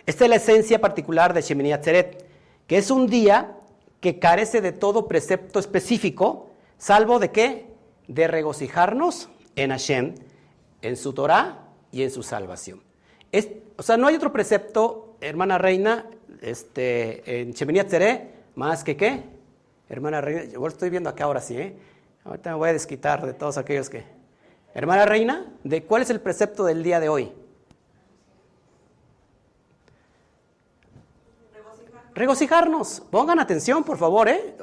Esta 0.05 0.25
es 0.25 0.29
la 0.29 0.35
esencia 0.35 0.81
particular 0.81 1.33
de 1.33 1.41
Shemini 1.41 1.71
Atzeret, 1.71 2.25
que 2.67 2.77
es 2.77 2.91
un 2.91 3.07
día 3.07 3.55
que 4.01 4.19
carece 4.19 4.59
de 4.59 4.73
todo 4.73 5.07
precepto 5.07 5.59
específico, 5.59 6.49
salvo 6.77 7.19
de 7.19 7.31
qué? 7.31 7.67
De 8.09 8.27
regocijarnos 8.27 9.29
en 9.55 9.69
Hashem, 9.69 10.15
en 10.81 10.97
su 10.97 11.13
Torah 11.13 11.69
y 11.89 12.03
en 12.03 12.11
su 12.11 12.21
salvación. 12.21 12.83
o 13.77 13.83
sea, 13.83 13.95
no 13.95 14.07
hay 14.07 14.15
otro 14.15 14.33
precepto, 14.33 15.15
hermana 15.21 15.57
reina, 15.57 16.05
este, 16.41 17.41
en 17.41 17.51
Shemini 17.51 17.79
Atzeret, 17.79 18.53
más 18.55 18.83
que 18.83 18.97
qué? 18.97 19.23
Hermana 19.89 20.21
reina, 20.21 20.43
yo 20.45 20.59
lo 20.59 20.67
estoy 20.67 20.89
viendo 20.89 21.09
acá 21.09 21.25
ahora 21.25 21.41
sí, 21.41 21.57
¿eh? 21.57 21.75
Ahorita 22.25 22.49
me 22.51 22.57
voy 22.57 22.69
a 22.69 22.73
desquitar 22.73 23.25
de 23.25 23.33
todos 23.33 23.57
aquellos 23.57 23.89
que... 23.89 24.03
Hermana 24.73 25.05
reina, 25.05 25.53
¿de 25.63 25.83
cuál 25.83 26.01
es 26.01 26.09
el 26.09 26.19
precepto 26.19 26.65
del 26.65 26.83
día 26.83 26.99
de 26.99 27.09
hoy? 27.09 27.31
Regocijarnos. 32.13 33.01
Pongan 33.11 33.39
atención, 33.39 33.83
por 33.83 33.97
favor, 33.97 34.27
¿eh? 34.27 34.55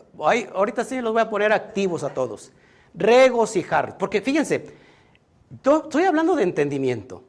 ahorita 0.52 0.84
sí 0.84 1.00
los 1.00 1.12
voy 1.12 1.22
a 1.22 1.30
poner 1.30 1.52
activos 1.52 2.02
a 2.02 2.12
todos. 2.12 2.52
Regocijar. 2.94 3.96
Porque 3.96 4.20
fíjense, 4.20 4.74
estoy 5.50 6.04
hablando 6.04 6.34
de 6.34 6.42
entendimiento. 6.42 7.22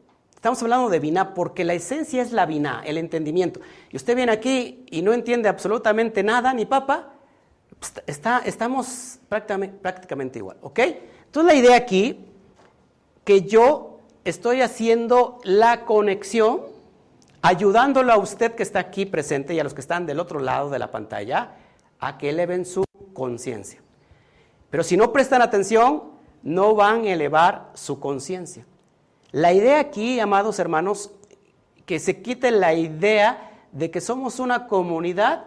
Estamos 0.45 0.61
hablando 0.61 0.89
de 0.89 0.99
vina 0.99 1.33
porque 1.33 1.63
la 1.63 1.73
esencia 1.73 2.21
es 2.21 2.31
la 2.31 2.45
vina, 2.45 2.83
el 2.85 2.99
entendimiento. 2.99 3.61
Y 3.89 3.95
usted 3.95 4.15
viene 4.15 4.31
aquí 4.31 4.85
y 4.91 5.01
no 5.01 5.11
entiende 5.11 5.49
absolutamente 5.49 6.21
nada, 6.21 6.53
ni 6.53 6.67
papa, 6.67 7.13
pues, 7.79 7.93
está, 8.05 8.43
estamos 8.45 9.17
prácticamente, 9.27 9.75
prácticamente 9.79 10.37
igual, 10.37 10.57
¿ok? 10.61 10.79
Entonces 11.25 11.51
la 11.51 11.55
idea 11.55 11.75
aquí, 11.75 12.27
que 13.23 13.41
yo 13.41 14.01
estoy 14.23 14.61
haciendo 14.61 15.39
la 15.43 15.83
conexión 15.83 16.61
ayudándolo 17.41 18.13
a 18.13 18.19
usted 18.19 18.53
que 18.53 18.61
está 18.61 18.77
aquí 18.77 19.07
presente 19.07 19.55
y 19.55 19.59
a 19.59 19.63
los 19.63 19.73
que 19.73 19.81
están 19.81 20.05
del 20.05 20.19
otro 20.19 20.39
lado 20.39 20.69
de 20.69 20.77
la 20.77 20.91
pantalla 20.91 21.55
a 21.97 22.19
que 22.19 22.29
eleven 22.29 22.65
su 22.65 22.83
conciencia. 23.15 23.81
Pero 24.69 24.83
si 24.83 24.95
no 24.95 25.11
prestan 25.11 25.41
atención, 25.41 26.03
no 26.43 26.75
van 26.75 27.05
a 27.05 27.13
elevar 27.13 27.71
su 27.73 27.99
conciencia. 27.99 28.63
La 29.35 29.51
idea 29.51 29.81
aquí, 29.81 30.21
amados 30.21 30.59
hermanos, 30.59 31.11
que 31.85 31.99
se 31.99 32.21
quite 32.21 32.51
la 32.51 32.73
idea 32.73 33.51
de 33.73 33.91
que 33.91 33.99
somos 33.99 34.39
una 34.39 34.65
comunidad 34.65 35.43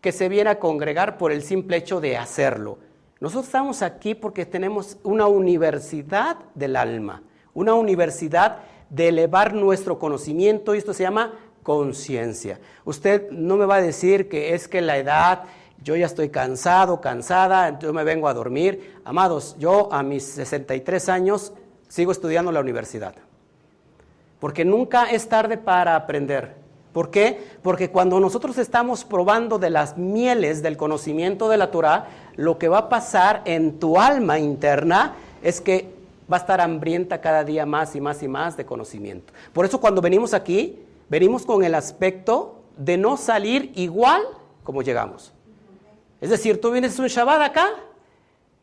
que 0.00 0.12
se 0.12 0.28
viene 0.28 0.50
a 0.50 0.60
congregar 0.60 1.18
por 1.18 1.32
el 1.32 1.42
simple 1.42 1.78
hecho 1.78 2.00
de 2.00 2.16
hacerlo. 2.16 2.78
Nosotros 3.18 3.46
estamos 3.46 3.82
aquí 3.82 4.14
porque 4.14 4.46
tenemos 4.46 4.96
una 5.02 5.26
universidad 5.26 6.36
del 6.54 6.76
alma, 6.76 7.24
una 7.52 7.74
universidad 7.74 8.60
de 8.90 9.08
elevar 9.08 9.54
nuestro 9.54 9.98
conocimiento 9.98 10.76
y 10.76 10.78
esto 10.78 10.94
se 10.94 11.02
llama 11.02 11.32
conciencia. 11.64 12.60
Usted 12.84 13.28
no 13.32 13.56
me 13.56 13.66
va 13.66 13.74
a 13.74 13.82
decir 13.82 14.28
que 14.28 14.54
es 14.54 14.68
que 14.68 14.80
la 14.80 14.98
edad, 14.98 15.42
yo 15.82 15.96
ya 15.96 16.06
estoy 16.06 16.28
cansado, 16.28 17.00
cansada, 17.00 17.76
yo 17.80 17.92
me 17.92 18.04
vengo 18.04 18.28
a 18.28 18.34
dormir. 18.34 19.00
Amados, 19.04 19.56
yo 19.58 19.92
a 19.92 20.04
mis 20.04 20.22
63 20.22 21.08
años 21.08 21.52
sigo 21.88 22.12
estudiando 22.12 22.52
la 22.52 22.60
universidad. 22.60 23.16
Porque 24.42 24.64
nunca 24.64 25.04
es 25.04 25.28
tarde 25.28 25.56
para 25.56 25.94
aprender. 25.94 26.56
¿Por 26.92 27.12
qué? 27.12 27.40
Porque 27.62 27.92
cuando 27.92 28.18
nosotros 28.18 28.58
estamos 28.58 29.04
probando 29.04 29.56
de 29.56 29.70
las 29.70 29.96
mieles 29.96 30.64
del 30.64 30.76
conocimiento 30.76 31.48
de 31.48 31.58
la 31.58 31.70
Torah, 31.70 32.08
lo 32.34 32.58
que 32.58 32.66
va 32.66 32.78
a 32.78 32.88
pasar 32.88 33.42
en 33.44 33.78
tu 33.78 34.00
alma 34.00 34.40
interna 34.40 35.14
es 35.44 35.60
que 35.60 35.94
va 36.30 36.38
a 36.38 36.40
estar 36.40 36.60
hambrienta 36.60 37.20
cada 37.20 37.44
día 37.44 37.66
más 37.66 37.94
y 37.94 38.00
más 38.00 38.20
y 38.24 38.26
más 38.26 38.56
de 38.56 38.66
conocimiento. 38.66 39.32
Por 39.52 39.64
eso 39.64 39.80
cuando 39.80 40.02
venimos 40.02 40.34
aquí, 40.34 40.76
venimos 41.08 41.46
con 41.46 41.62
el 41.62 41.76
aspecto 41.76 42.64
de 42.76 42.96
no 42.96 43.16
salir 43.16 43.70
igual 43.76 44.22
como 44.64 44.82
llegamos. 44.82 45.32
Es 46.20 46.30
decir, 46.30 46.60
tú 46.60 46.72
vienes 46.72 46.98
un 46.98 47.06
Shabbat 47.06 47.42
acá 47.42 47.68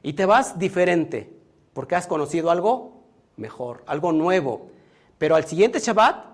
y 0.03 0.12
te 0.12 0.25
vas 0.25 0.59
diferente, 0.59 1.31
porque 1.71 1.95
has 1.95 2.05
conocido 2.05 2.51
algo 2.51 2.95
mejor, 3.38 3.81
algo 3.88 4.12
nuevo. 4.12 4.77
Pero 5.19 5.35
al 5.35 5.45
siguiente 5.45 5.79
Shabbat 5.79 6.25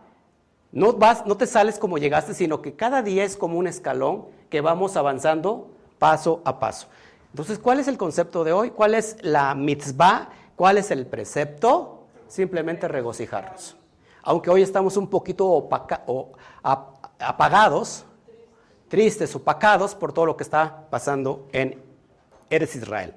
no, 0.72 0.94
vas, 0.94 1.26
no 1.26 1.36
te 1.36 1.48
sales 1.48 1.78
como 1.78 1.98
llegaste, 1.98 2.34
sino 2.34 2.62
que 2.62 2.76
cada 2.76 3.02
día 3.02 3.26
es 3.26 3.36
como 3.36 3.58
un 3.58 3.68
escalón 3.68 4.28
que 4.50 4.62
vamos 4.62 4.96
avanzando 4.96 5.72
paso 6.00 6.42
a 6.46 6.60
paso. 6.60 6.88
Entonces, 7.32 7.60
¿cuál 7.60 7.82
es 7.82 7.90
el 7.90 7.98
concepto 7.98 8.46
de 8.46 8.54
hoy? 8.54 8.72
¿Cuál 8.72 8.94
es 8.94 9.18
la 9.22 9.54
mitzvah? 9.56 10.30
¿Cuál 10.56 10.78
es 10.78 10.92
el 10.92 11.06
precepto? 11.06 12.06
Simplemente 12.28 12.88
regocijarnos. 12.88 13.76
Aunque 14.22 14.50
hoy 14.50 14.62
estamos 14.62 14.96
un 14.98 15.10
poquito 15.10 15.68
apagados, 17.20 18.06
tristes, 18.88 19.36
opacados 19.36 19.96
por 19.96 20.14
todo 20.14 20.26
lo 20.26 20.38
que 20.38 20.44
está 20.44 20.88
pasando 20.90 21.48
en 21.52 21.82
Eres 22.50 22.76
Israel. 22.76 23.14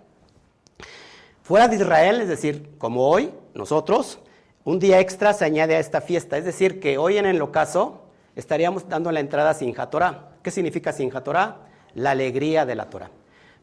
Fuera 1.42 1.68
de 1.68 1.76
Israel, 1.76 2.20
es 2.20 2.28
decir, 2.28 2.74
como 2.78 3.08
hoy, 3.08 3.32
nosotros, 3.54 4.18
un 4.68 4.78
día 4.78 5.00
extra 5.00 5.32
se 5.32 5.46
añade 5.46 5.76
a 5.76 5.78
esta 5.78 6.02
fiesta. 6.02 6.36
Es 6.36 6.44
decir, 6.44 6.78
que 6.78 6.98
hoy 6.98 7.16
en 7.16 7.24
el 7.24 7.40
ocaso 7.40 8.02
estaríamos 8.36 8.86
dando 8.86 9.10
la 9.10 9.20
entrada 9.20 9.54
sin 9.54 9.74
Torah. 9.74 10.32
¿Qué 10.42 10.50
significa 10.50 10.92
sin? 10.92 11.10
La 11.94 12.10
alegría 12.10 12.66
de 12.66 12.74
la 12.74 12.90
Torah. 12.90 13.08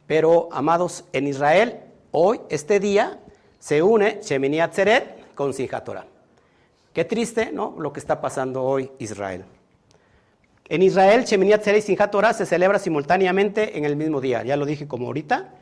Pero, 0.07 0.49
amados, 0.51 1.05
en 1.13 1.27
Israel, 1.27 1.79
hoy, 2.09 2.41
este 2.49 2.79
día, 2.79 3.19
se 3.59 3.83
une 3.83 4.19
Shemini 4.23 4.59
Atzeret 4.59 5.35
con 5.35 5.53
Simchat 5.53 5.85
Torah. 5.85 6.07
Qué 6.91 7.05
triste, 7.05 7.51
¿no? 7.51 7.75
Lo 7.77 7.93
que 7.93 7.99
está 7.99 8.19
pasando 8.19 8.63
hoy 8.63 8.89
Israel. 8.97 9.45
En 10.67 10.81
Israel, 10.81 11.23
Shemini 11.25 11.53
Atzeret 11.53 11.77
y 11.77 11.81
Simchat 11.83 12.09
Torah 12.09 12.33
se 12.33 12.47
celebra 12.47 12.79
simultáneamente 12.79 13.77
en 13.77 13.85
el 13.85 13.95
mismo 13.95 14.21
día. 14.21 14.41
Ya 14.41 14.57
lo 14.57 14.65
dije 14.65 14.87
como 14.87 15.05
ahorita. 15.05 15.53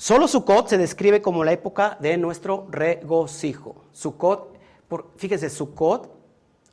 Solo 0.00 0.28
Sukkot 0.28 0.66
se 0.68 0.78
describe 0.78 1.20
como 1.20 1.44
la 1.44 1.52
época 1.52 1.98
de 2.00 2.16
nuestro 2.16 2.66
regocijo. 2.70 3.84
Sukkot, 3.92 4.56
por, 4.88 5.10
fíjese, 5.16 5.50
Sukkot 5.50 6.10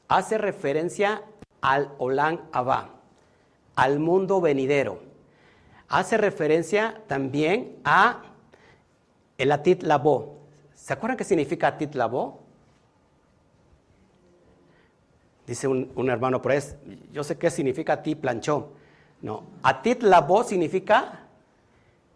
hace 0.07 0.38
referencia 0.38 1.24
al 1.60 1.91
Olam 1.98 2.39
Abba, 2.53 3.01
al 3.75 4.00
mundo 4.00 4.39
venidero. 4.39 5.01
Hace 5.89 6.15
referencia 6.15 7.01
también 7.07 7.75
a 7.84 8.24
el 9.38 9.51
Atit 9.51 9.84
Labo. 9.84 10.38
¿Se 10.74 10.93
acuerdan 10.93 11.17
qué 11.17 11.25
significa 11.25 11.67
Atit 11.67 11.96
Labo? 11.96 12.39
Dice 15.46 15.67
un, 15.67 16.10
hermano 16.10 16.41
por 16.41 16.53
ahí, 16.53 16.60
yo 17.12 17.25
sé 17.25 17.38
qué 17.38 17.51
significa 17.51 17.91
Atit 17.91 18.22
Planchó. 18.22 18.72
No, 19.22 19.43
Atit 19.63 20.01
Labo 20.01 20.46
significa 20.46 21.27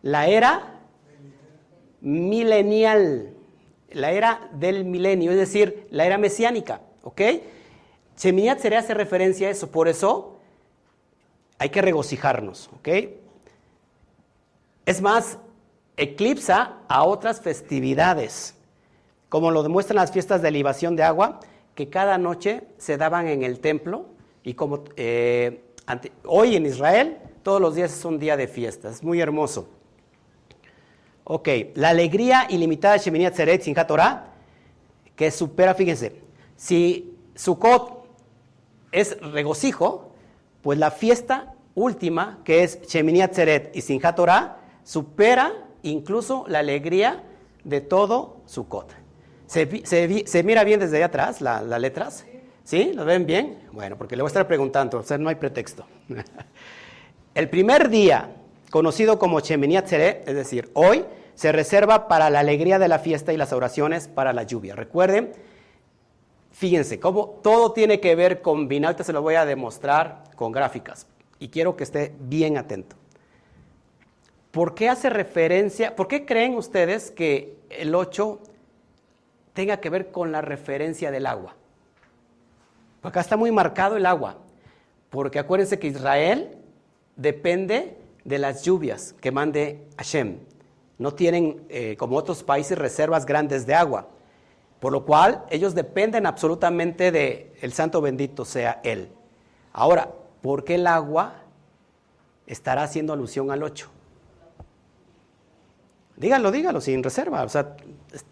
la 0.04 0.28
era 0.28 0.78
milenial, 2.02 3.34
la 3.92 4.12
era 4.12 4.50
del 4.54 4.86
milenio, 4.86 5.32
es 5.32 5.38
decir, 5.38 5.88
la 5.92 6.06
era 6.06 6.18
mesiánica, 6.18 6.82
¿ok? 7.04 7.22
Sheminiat 8.18 8.60
Tzeret 8.60 8.80
hace 8.80 8.94
referencia 8.94 9.48
a 9.48 9.52
eso, 9.52 9.72
por 9.72 9.88
eso 9.88 10.38
hay 11.58 11.70
que 11.70 11.82
regocijarnos, 11.82 12.70
¿ok? 12.80 12.90
Es 14.86 15.02
más, 15.02 15.38
eclipsa 15.98 16.78
a 16.88 17.04
otras 17.04 17.42
festividades, 17.42 18.56
como 19.30 19.52
lo 19.52 19.64
demuestran 19.64 19.98
las 19.98 20.12
fiestas 20.12 20.42
de 20.42 20.52
libación 20.52 20.96
de 20.96 21.04
agua, 21.04 21.40
que 21.76 21.90
cada 21.90 22.18
noche 22.18 22.64
se 22.78 22.98
daban 22.98 23.28
en 23.28 23.44
el 23.44 23.60
templo, 23.60 24.06
y 24.44 24.56
como 24.56 24.84
eh, 24.98 25.64
hoy 26.26 26.56
en 26.56 26.66
Israel, 26.66 27.18
todos 27.44 27.62
los 27.62 27.76
días 27.76 27.96
es 27.96 28.06
un 28.06 28.20
día 28.20 28.38
de 28.38 28.48
fiesta, 28.48 28.90
es 28.90 29.04
muy 29.04 29.22
hermoso. 29.22 29.70
Ok, 31.24 31.48
la 31.76 31.90
alegría 31.90 32.48
ilimitada 32.50 32.96
de 32.96 33.00
Shemini 33.00 33.26
Atzeret 33.26 33.62
sin 33.62 33.76
Torah, 33.76 34.34
que 35.16 35.30
supera, 35.32 35.74
fíjense, 35.74 36.22
si 36.56 37.16
Sukkot 37.36 38.06
es 38.92 39.20
regocijo, 39.22 40.12
pues 40.62 40.78
la 40.80 40.92
fiesta 40.92 41.54
última, 41.76 42.40
que 42.44 42.64
es 42.64 42.82
Shemini 42.82 43.22
Atzeret 43.22 43.76
y 43.76 43.82
Simchat 43.82 44.16
Torah, 44.16 44.58
supera 44.84 45.54
incluso 45.84 46.46
la 46.48 46.60
alegría 46.60 47.24
de 47.64 47.82
todo 47.82 48.42
Sukkot. 48.46 48.94
¿Se, 49.48 49.86
se, 50.26 50.44
mira 50.44 50.64
bien 50.64 50.80
desde 50.80 50.98
allá 50.98 51.08
atrás 51.08 51.42
las 51.42 51.82
letras? 51.82 52.26
¿Sí? 52.64 52.92
¿Lo 52.94 53.06
ven 53.06 53.26
bien? 53.26 53.60
Bueno, 53.72 53.98
porque 53.98 54.16
le 54.16 54.22
voy 54.22 54.28
a 54.28 54.32
estar 54.32 54.48
preguntando, 54.48 55.00
o 55.00 55.04
sea, 55.04 55.18
no 55.18 55.30
hay 55.30 55.36
pretexto. 55.36 55.86
El 57.36 57.50
primer 57.50 57.90
día, 57.90 58.30
conocido 58.72 59.20
como 59.20 59.42
Shemini 59.42 59.78
Atzeret, 59.78 60.28
es 60.28 60.34
decir, 60.34 60.72
hoy, 60.74 61.06
se 61.36 61.52
reserva 61.52 62.08
para 62.08 62.30
la 62.30 62.40
alegría 62.40 62.80
de 62.80 62.88
la 62.88 63.00
fiesta 63.00 63.34
y 63.34 63.38
las 63.38 63.54
oraciones 63.54 64.08
para 64.08 64.34
la 64.34 64.44
lluvia. 64.44 64.76
Recuerden, 64.76 65.34
fíjense, 66.52 67.00
cómo 67.00 67.40
todo 67.44 67.74
tiene 67.74 68.00
que 68.00 68.16
ver 68.16 68.42
con 68.42 68.68
Vina. 68.68 68.96
se 68.98 69.14
lo 69.14 69.22
voy 69.22 69.36
a 69.36 69.46
demostrar 69.46 70.24
con 70.36 70.52
gráficas 70.52 71.06
y 71.40 71.50
quiero 71.50 71.76
que 71.76 71.84
esté 71.84 72.14
bien 72.20 72.58
atento. 72.58 72.96
¿Por 74.52 74.74
qué 74.74 74.90
hace 74.90 75.10
referencia, 75.10 75.96
por 75.96 76.08
qué 76.08 76.26
creen 76.26 76.56
ustedes 76.56 77.12
que 77.12 77.58
el 77.70 77.96
8 77.96 78.40
tenga 79.54 79.78
que 79.78 79.90
ver 79.90 80.12
con 80.12 80.32
la 80.32 80.42
referencia 80.42 81.12
del 81.12 81.26
agua? 81.26 81.56
Acá 83.02 83.22
está 83.22 83.36
muy 83.36 83.52
marcado 83.52 83.98
el 83.98 84.06
agua, 84.06 84.38
porque 85.10 85.40
acuérdense 85.40 85.80
que 85.80 85.88
Israel 85.88 86.58
depende 87.16 88.01
de 88.24 88.40
las 88.40 88.64
lluvias 88.64 89.16
que 89.20 89.32
mande 89.32 89.88
Hashem. 89.98 90.40
No 90.98 91.14
tienen, 91.14 91.66
eh, 91.70 91.96
como 91.98 92.18
otros 92.18 92.44
países, 92.44 92.78
reservas 92.78 93.26
grandes 93.26 93.66
de 93.66 93.74
agua, 93.74 94.08
por 94.80 94.92
lo 94.92 95.06
cual 95.06 95.46
ellos 95.50 95.74
dependen 95.74 96.26
absolutamente 96.26 97.12
de 97.12 97.54
el 97.62 97.74
santo 97.74 98.02
bendito 98.02 98.46
sea 98.46 98.80
Él. 98.84 99.10
Ahora, 99.74 100.12
¿por 100.42 100.64
qué 100.64 100.76
el 100.76 100.88
agua 100.88 101.36
estará 102.46 102.84
haciendo 102.84 103.14
alusión 103.14 103.52
al 103.52 103.64
8? 103.64 103.90
Díganlo, 106.18 106.52
díganlo, 106.52 106.82
sin 106.82 107.02
reserva. 107.02 107.44
O 107.44 107.50
sea, 107.50 107.76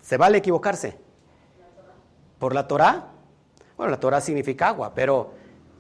se 0.02 0.18
vale 0.18 0.38
equivocarse. 0.38 0.98
¿Por 2.38 2.54
la 2.54 2.68
Torah? 2.68 3.08
Bueno, 3.78 3.92
la 3.92 4.00
Torah 4.00 4.22
significa 4.22 4.68
agua, 4.68 4.94
pero 4.94 5.32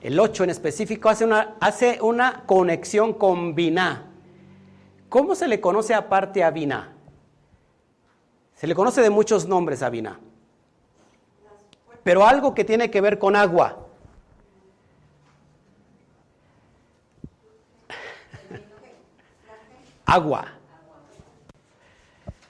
el 0.01 0.19
8 0.19 0.45
en 0.45 0.49
específico 0.49 1.09
hace 1.09 1.25
una, 1.25 1.55
hace 1.59 2.01
una 2.01 2.43
conexión 2.45 3.13
con 3.13 3.55
Binah. 3.55 4.05
¿Cómo 5.09 5.35
se 5.35 5.47
le 5.47 5.59
conoce 5.59 5.93
aparte 5.93 6.43
a 6.43 6.51
Binah? 6.51 6.93
Se 8.55 8.67
le 8.67 8.75
conoce 8.75 9.01
de 9.01 9.09
muchos 9.09 9.47
nombres 9.47 9.83
a 9.83 9.89
Binah. 9.89 10.19
Pero 12.03 12.25
algo 12.25 12.53
que 12.53 12.63
tiene 12.63 12.89
que 12.89 13.01
ver 13.01 13.19
con 13.19 13.35
agua. 13.35 13.85
agua. 20.09 20.45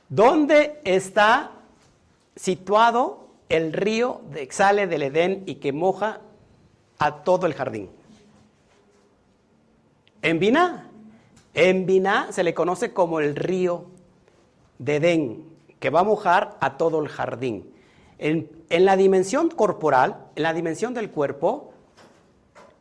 ¿Dónde 0.07 0.79
está 0.85 1.51
situado 2.35 3.27
el 3.49 3.73
río 3.73 4.21
que 4.33 4.49
sale 4.51 4.87
del 4.87 5.03
Edén 5.03 5.43
y 5.45 5.55
que 5.55 5.73
moja 5.73 6.21
a 6.99 7.23
todo 7.23 7.47
el 7.47 7.53
jardín? 7.53 7.89
En 10.21 10.39
Biná. 10.39 10.89
En 11.53 11.85
Biná 11.85 12.31
se 12.31 12.43
le 12.43 12.53
conoce 12.53 12.93
como 12.93 13.19
el 13.19 13.35
río 13.35 13.85
de 14.77 14.97
Edén, 14.97 15.43
que 15.79 15.89
va 15.89 16.01
a 16.01 16.03
mojar 16.03 16.57
a 16.59 16.77
todo 16.77 17.01
el 17.01 17.09
jardín. 17.09 17.73
En, 18.17 18.49
en 18.69 18.85
la 18.85 18.95
dimensión 18.97 19.49
corporal, 19.49 20.27
en 20.35 20.43
la 20.43 20.53
dimensión 20.53 20.93
del 20.93 21.09
cuerpo, 21.09 21.73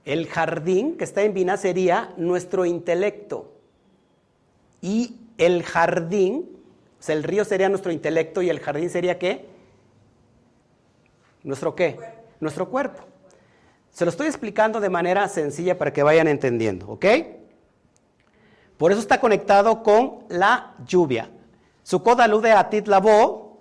el 0.04 0.26
jardín 0.26 0.96
que 0.96 1.04
está 1.04 1.22
en 1.22 1.34
Biná 1.34 1.56
sería 1.56 2.12
nuestro 2.16 2.64
intelecto. 2.66 3.52
Y 4.80 5.16
el 5.38 5.62
jardín, 5.62 6.48
o 6.98 7.02
sea, 7.02 7.14
el 7.14 7.22
río 7.22 7.44
sería 7.44 7.68
nuestro 7.68 7.92
intelecto 7.92 8.42
y 8.42 8.50
el 8.50 8.60
jardín 8.60 8.90
sería 8.90 9.18
qué? 9.18 9.46
¿Nuestro 11.44 11.74
qué? 11.74 11.98
Nuestro 12.40 12.68
cuerpo. 12.68 13.04
Se 13.98 14.04
lo 14.04 14.12
estoy 14.12 14.28
explicando 14.28 14.78
de 14.78 14.90
manera 14.90 15.26
sencilla 15.26 15.76
para 15.76 15.92
que 15.92 16.04
vayan 16.04 16.28
entendiendo, 16.28 16.88
¿ok? 16.88 17.04
Por 18.76 18.92
eso 18.92 19.00
está 19.00 19.18
conectado 19.18 19.82
con 19.82 20.20
la 20.28 20.76
lluvia. 20.86 21.28
Sukkot 21.82 22.20
alude 22.20 22.52
a 22.52 22.70
Titlabo, 22.70 23.58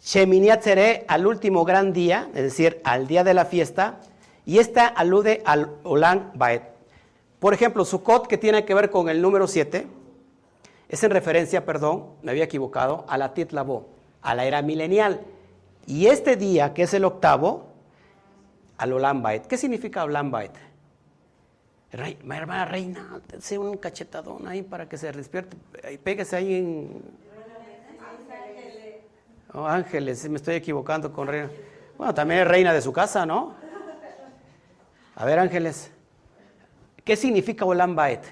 Shemini 0.00 0.48
al 1.06 1.26
último 1.28 1.64
gran 1.64 1.92
día, 1.92 2.30
es 2.34 2.42
decir, 2.42 2.80
al 2.82 3.06
día 3.06 3.22
de 3.22 3.32
la 3.32 3.44
fiesta, 3.44 4.00
y 4.44 4.58
esta 4.58 4.88
alude 4.88 5.40
al 5.44 5.70
Olam 5.84 6.32
Baet. 6.34 6.64
Por 7.38 7.54
ejemplo, 7.54 7.84
Sukkot, 7.84 8.26
que 8.26 8.38
tiene 8.38 8.64
que 8.64 8.74
ver 8.74 8.90
con 8.90 9.08
el 9.08 9.22
número 9.22 9.46
7, 9.46 9.86
es 10.88 11.04
en 11.04 11.10
referencia, 11.12 11.64
perdón, 11.64 12.06
me 12.22 12.32
había 12.32 12.42
equivocado, 12.42 13.04
a 13.06 13.16
la 13.18 13.34
Titlabo, 13.34 13.86
a 14.20 14.34
la 14.34 14.46
era 14.46 14.62
milenial. 14.62 15.20
Y 15.86 16.06
este 16.06 16.34
día, 16.34 16.74
que 16.74 16.82
es 16.82 16.92
el 16.92 17.04
octavo, 17.04 17.73
al 18.78 18.92
Olambait. 18.92 19.46
¿Qué 19.46 19.56
significa 19.56 20.04
Olambait? 20.04 20.52
Rey, 21.92 22.18
mi 22.24 22.34
hermana 22.34 22.64
reina, 22.64 23.20
sé 23.38 23.56
un 23.56 23.76
cachetadón 23.76 24.48
ahí 24.48 24.62
para 24.62 24.88
que 24.88 24.98
se 24.98 25.12
despierte. 25.12 25.56
Pégase 25.98 26.36
ahí 26.36 26.54
en. 26.54 27.02
Oh, 29.52 29.66
ángeles, 29.66 30.28
me 30.28 30.36
estoy 30.36 30.56
equivocando 30.56 31.12
con 31.12 31.28
reina. 31.28 31.48
Bueno, 31.96 32.12
también 32.12 32.40
es 32.40 32.48
reina 32.48 32.72
de 32.72 32.82
su 32.82 32.92
casa, 32.92 33.24
¿no? 33.24 33.54
A 35.14 35.24
ver, 35.24 35.38
ángeles. 35.38 35.92
¿Qué 37.04 37.14
significa 37.14 37.64
Olambait? 37.64 38.22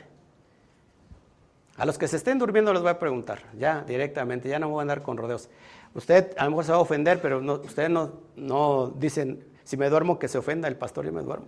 A 1.76 1.87
los 1.87 1.96
que 1.96 2.09
se 2.09 2.16
estén 2.16 2.38
durmiendo 2.38 2.72
les 2.72 2.83
voy 2.83 2.90
a 2.90 2.98
preguntar, 2.98 3.40
ya 3.57 3.83
directamente, 3.83 4.48
ya 4.48 4.59
no 4.59 4.68
voy 4.68 4.81
a 4.81 4.83
andar 4.83 5.02
con 5.02 5.16
rodeos. 5.16 5.48
Usted 5.94 6.35
a 6.37 6.44
lo 6.44 6.50
mejor 6.50 6.64
se 6.64 6.72
va 6.72 6.78
a 6.78 6.81
ofender, 6.81 7.20
pero 7.20 7.40
no, 7.40 7.55
ustedes 7.55 7.90
no, 7.90 8.12
no 8.35 8.88
dicen, 8.88 9.44
si 9.64 9.77
me 9.77 9.88
duermo, 9.88 10.18
que 10.18 10.29
se 10.29 10.38
ofenda 10.38 10.68
el 10.68 10.77
pastor, 10.77 11.05
yo 11.05 11.12
me 11.12 11.22
duermo. 11.22 11.46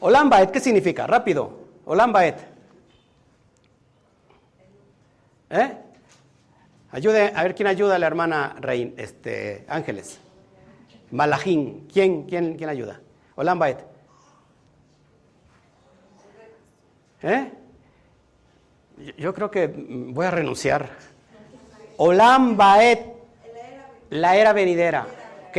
Olambaet, 0.00 0.50
¿qué 0.50 0.60
significa? 0.60 1.06
Rápido. 1.06 1.52
Olambaet. 1.84 2.36
¿Eh? 5.50 5.76
Ayude, 6.90 7.32
a 7.34 7.42
ver 7.42 7.54
quién 7.54 7.66
ayuda 7.68 7.96
a 7.96 7.98
la 7.98 8.06
hermana 8.06 8.56
Rein, 8.60 8.94
este, 8.96 9.64
Ángeles. 9.68 10.18
Malajín, 11.10 11.88
¿quién, 11.92 12.24
quién, 12.24 12.56
quién 12.56 12.68
ayuda? 12.68 13.00
Olambaet. 13.36 13.92
¿Eh? 17.22 17.52
Yo 19.16 19.32
creo 19.34 19.50
que 19.50 19.66
voy 19.66 20.26
a 20.26 20.30
renunciar. 20.30 20.90
Olam 21.96 22.56
Baet, 22.56 23.00
la 24.10 24.36
era 24.36 24.52
venidera. 24.52 25.06
¿Ok? 25.48 25.58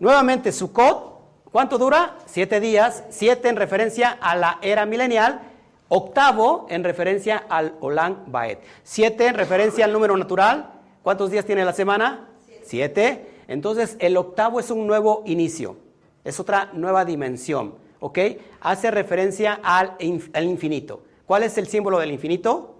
Nuevamente, 0.00 0.52
Sukkot, 0.52 1.13
¿cuánto 1.54 1.78
dura? 1.78 2.16
Siete 2.26 2.58
días. 2.58 3.04
Siete 3.10 3.48
en 3.48 3.54
referencia 3.54 4.10
a 4.10 4.34
la 4.34 4.58
era 4.60 4.86
milenial. 4.86 5.40
Octavo 5.86 6.66
en 6.68 6.82
referencia 6.82 7.44
al 7.48 7.76
Olam 7.78 8.24
Baet. 8.26 8.58
Siete 8.82 9.28
en 9.28 9.36
referencia 9.36 9.84
al 9.84 9.92
número 9.92 10.16
natural. 10.16 10.72
¿Cuántos 11.04 11.30
días 11.30 11.44
tiene 11.44 11.64
la 11.64 11.72
semana? 11.72 12.28
Siete. 12.64 13.30
Entonces, 13.46 13.96
el 14.00 14.16
octavo 14.16 14.58
es 14.58 14.72
un 14.72 14.84
nuevo 14.88 15.22
inicio. 15.26 15.76
Es 16.24 16.40
otra 16.40 16.70
nueva 16.72 17.04
dimensión. 17.04 17.76
¿Ok? 18.00 18.18
Hace 18.60 18.90
referencia 18.90 19.60
al, 19.62 19.96
al 20.32 20.44
infinito. 20.44 21.04
¿Cuál 21.24 21.44
es 21.44 21.56
el 21.56 21.68
símbolo 21.68 22.00
del 22.00 22.10
infinito? 22.10 22.74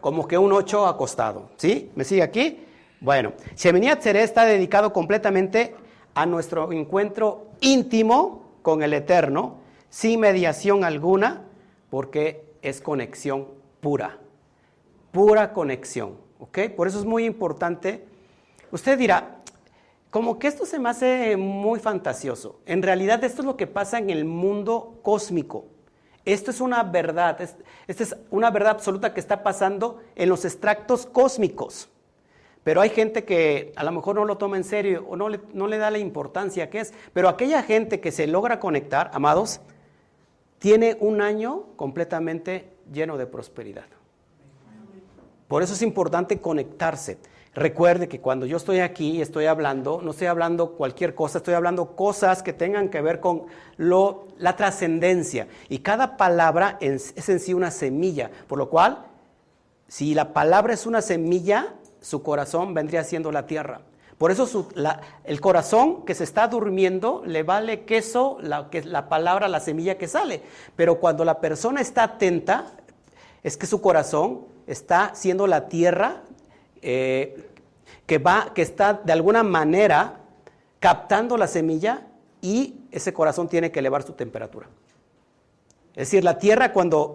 como 0.00 0.26
que 0.28 0.38
un 0.38 0.52
8 0.52 0.86
acostado. 0.86 1.50
¿Sí? 1.56 1.90
¿Me 1.94 2.04
sigue 2.04 2.22
aquí? 2.22 2.64
Bueno, 3.00 3.32
Shemini 3.56 3.88
Atzeret 3.88 4.24
está 4.24 4.44
dedicado 4.44 4.92
completamente 4.92 5.74
a 6.18 6.26
nuestro 6.26 6.72
encuentro 6.72 7.46
íntimo 7.60 8.42
con 8.62 8.82
el 8.82 8.92
Eterno, 8.92 9.58
sin 9.88 10.18
mediación 10.18 10.82
alguna, 10.82 11.44
porque 11.90 12.44
es 12.60 12.80
conexión 12.80 13.46
pura. 13.80 14.18
pura 15.12 15.52
conexión. 15.52 16.16
Por 16.76 16.88
eso 16.88 16.98
es 16.98 17.04
muy 17.04 17.24
importante. 17.24 18.04
Usted 18.72 18.98
dirá, 18.98 19.36
como 20.10 20.40
que 20.40 20.48
esto 20.48 20.66
se 20.66 20.80
me 20.80 20.88
hace 20.88 21.36
muy 21.36 21.78
fantasioso. 21.78 22.58
En 22.66 22.82
realidad 22.82 23.22
esto 23.22 23.42
es 23.42 23.46
lo 23.46 23.56
que 23.56 23.68
pasa 23.68 23.98
en 23.98 24.10
el 24.10 24.24
mundo 24.24 24.98
cósmico. 25.02 25.66
Esto 26.24 26.50
es 26.50 26.60
una 26.60 26.82
verdad, 26.82 27.40
esta 27.86 28.02
es 28.02 28.16
una 28.30 28.50
verdad 28.50 28.72
absoluta 28.72 29.14
que 29.14 29.20
está 29.20 29.44
pasando 29.44 30.00
en 30.16 30.28
los 30.28 30.44
extractos 30.44 31.06
cósmicos. 31.06 31.88
Pero 32.68 32.82
hay 32.82 32.90
gente 32.90 33.24
que 33.24 33.72
a 33.76 33.82
lo 33.82 33.92
mejor 33.92 34.16
no 34.16 34.26
lo 34.26 34.36
toma 34.36 34.58
en 34.58 34.62
serio 34.62 35.06
o 35.08 35.16
no 35.16 35.30
le, 35.30 35.40
no 35.54 35.68
le 35.68 35.78
da 35.78 35.90
la 35.90 35.96
importancia 35.96 36.68
que 36.68 36.80
es. 36.80 36.92
Pero 37.14 37.30
aquella 37.30 37.62
gente 37.62 37.98
que 37.98 38.12
se 38.12 38.26
logra 38.26 38.60
conectar, 38.60 39.10
amados, 39.14 39.60
tiene 40.58 40.98
un 41.00 41.22
año 41.22 41.64
completamente 41.76 42.68
lleno 42.92 43.16
de 43.16 43.24
prosperidad. 43.26 43.86
Por 45.48 45.62
eso 45.62 45.72
es 45.72 45.80
importante 45.80 46.42
conectarse. 46.42 47.16
Recuerde 47.54 48.06
que 48.06 48.20
cuando 48.20 48.44
yo 48.44 48.58
estoy 48.58 48.80
aquí 48.80 49.12
y 49.12 49.22
estoy 49.22 49.46
hablando, 49.46 50.02
no 50.02 50.10
estoy 50.10 50.26
hablando 50.26 50.72
cualquier 50.72 51.14
cosa, 51.14 51.38
estoy 51.38 51.54
hablando 51.54 51.96
cosas 51.96 52.42
que 52.42 52.52
tengan 52.52 52.90
que 52.90 53.00
ver 53.00 53.20
con 53.20 53.44
lo, 53.78 54.26
la 54.36 54.56
trascendencia. 54.56 55.48
Y 55.70 55.78
cada 55.78 56.18
palabra 56.18 56.76
es, 56.82 57.14
es 57.16 57.30
en 57.30 57.40
sí 57.40 57.54
una 57.54 57.70
semilla, 57.70 58.30
por 58.46 58.58
lo 58.58 58.68
cual, 58.68 59.06
si 59.86 60.12
la 60.12 60.34
palabra 60.34 60.74
es 60.74 60.84
una 60.84 61.00
semilla, 61.00 61.72
su 62.00 62.22
corazón 62.22 62.74
vendría 62.74 63.04
siendo 63.04 63.32
la 63.32 63.46
tierra. 63.46 63.80
Por 64.18 64.32
eso 64.32 64.68
el 65.24 65.40
corazón 65.40 66.04
que 66.04 66.14
se 66.14 66.24
está 66.24 66.48
durmiendo 66.48 67.22
le 67.24 67.44
vale 67.44 67.84
queso 67.84 68.38
la, 68.40 68.68
la 68.84 69.08
palabra, 69.08 69.46
la 69.46 69.60
semilla 69.60 69.96
que 69.96 70.08
sale. 70.08 70.42
Pero 70.74 70.98
cuando 70.98 71.24
la 71.24 71.40
persona 71.40 71.80
está 71.80 72.02
atenta, 72.02 72.72
es 73.44 73.56
que 73.56 73.66
su 73.66 73.80
corazón 73.80 74.46
está 74.66 75.12
siendo 75.14 75.46
la 75.46 75.68
tierra 75.68 76.22
eh, 76.82 77.48
que, 78.06 78.18
va, 78.18 78.52
que 78.54 78.62
está 78.62 78.94
de 78.94 79.12
alguna 79.12 79.44
manera 79.44 80.20
captando 80.80 81.36
la 81.36 81.46
semilla 81.46 82.06
y 82.40 82.80
ese 82.90 83.12
corazón 83.12 83.48
tiene 83.48 83.70
que 83.70 83.78
elevar 83.78 84.02
su 84.02 84.12
temperatura. 84.14 84.68
Es 85.90 86.08
decir, 86.10 86.24
la 86.24 86.38
tierra 86.38 86.72
cuando 86.72 87.14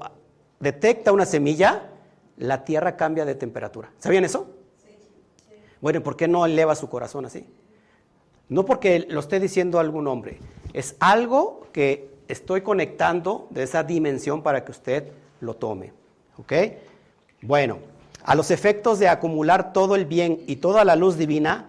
detecta 0.59 1.11
una 1.11 1.25
semilla, 1.25 1.89
la 2.37 2.63
tierra 2.63 2.95
cambia 2.95 3.25
de 3.25 3.35
temperatura. 3.35 3.91
¿Sabían 3.99 4.23
eso? 4.23 4.47
Bueno, 5.83 6.01
¿por 6.01 6.15
qué 6.15 6.29
no 6.29 6.45
eleva 6.45 6.75
su 6.75 6.87
corazón 6.87 7.25
así? 7.25 7.45
No 8.47 8.63
porque 8.63 9.05
lo 9.09 9.19
esté 9.19 9.41
diciendo 9.41 9.81
algún 9.81 10.07
hombre, 10.07 10.39
es 10.71 10.95
algo 11.01 11.67
que 11.73 12.09
estoy 12.29 12.61
conectando 12.61 13.47
de 13.49 13.63
esa 13.63 13.83
dimensión 13.83 14.43
para 14.43 14.63
que 14.63 14.71
usted 14.71 15.11
lo 15.41 15.57
tome. 15.57 15.91
¿Ok? 16.37 16.53
Bueno, 17.41 17.79
a 18.23 18.33
los 18.33 18.49
efectos 18.49 18.97
de 18.97 19.09
acumular 19.09 19.73
todo 19.73 19.97
el 19.97 20.05
bien 20.05 20.41
y 20.47 20.55
toda 20.55 20.85
la 20.85 20.95
luz 20.95 21.17
divina 21.17 21.67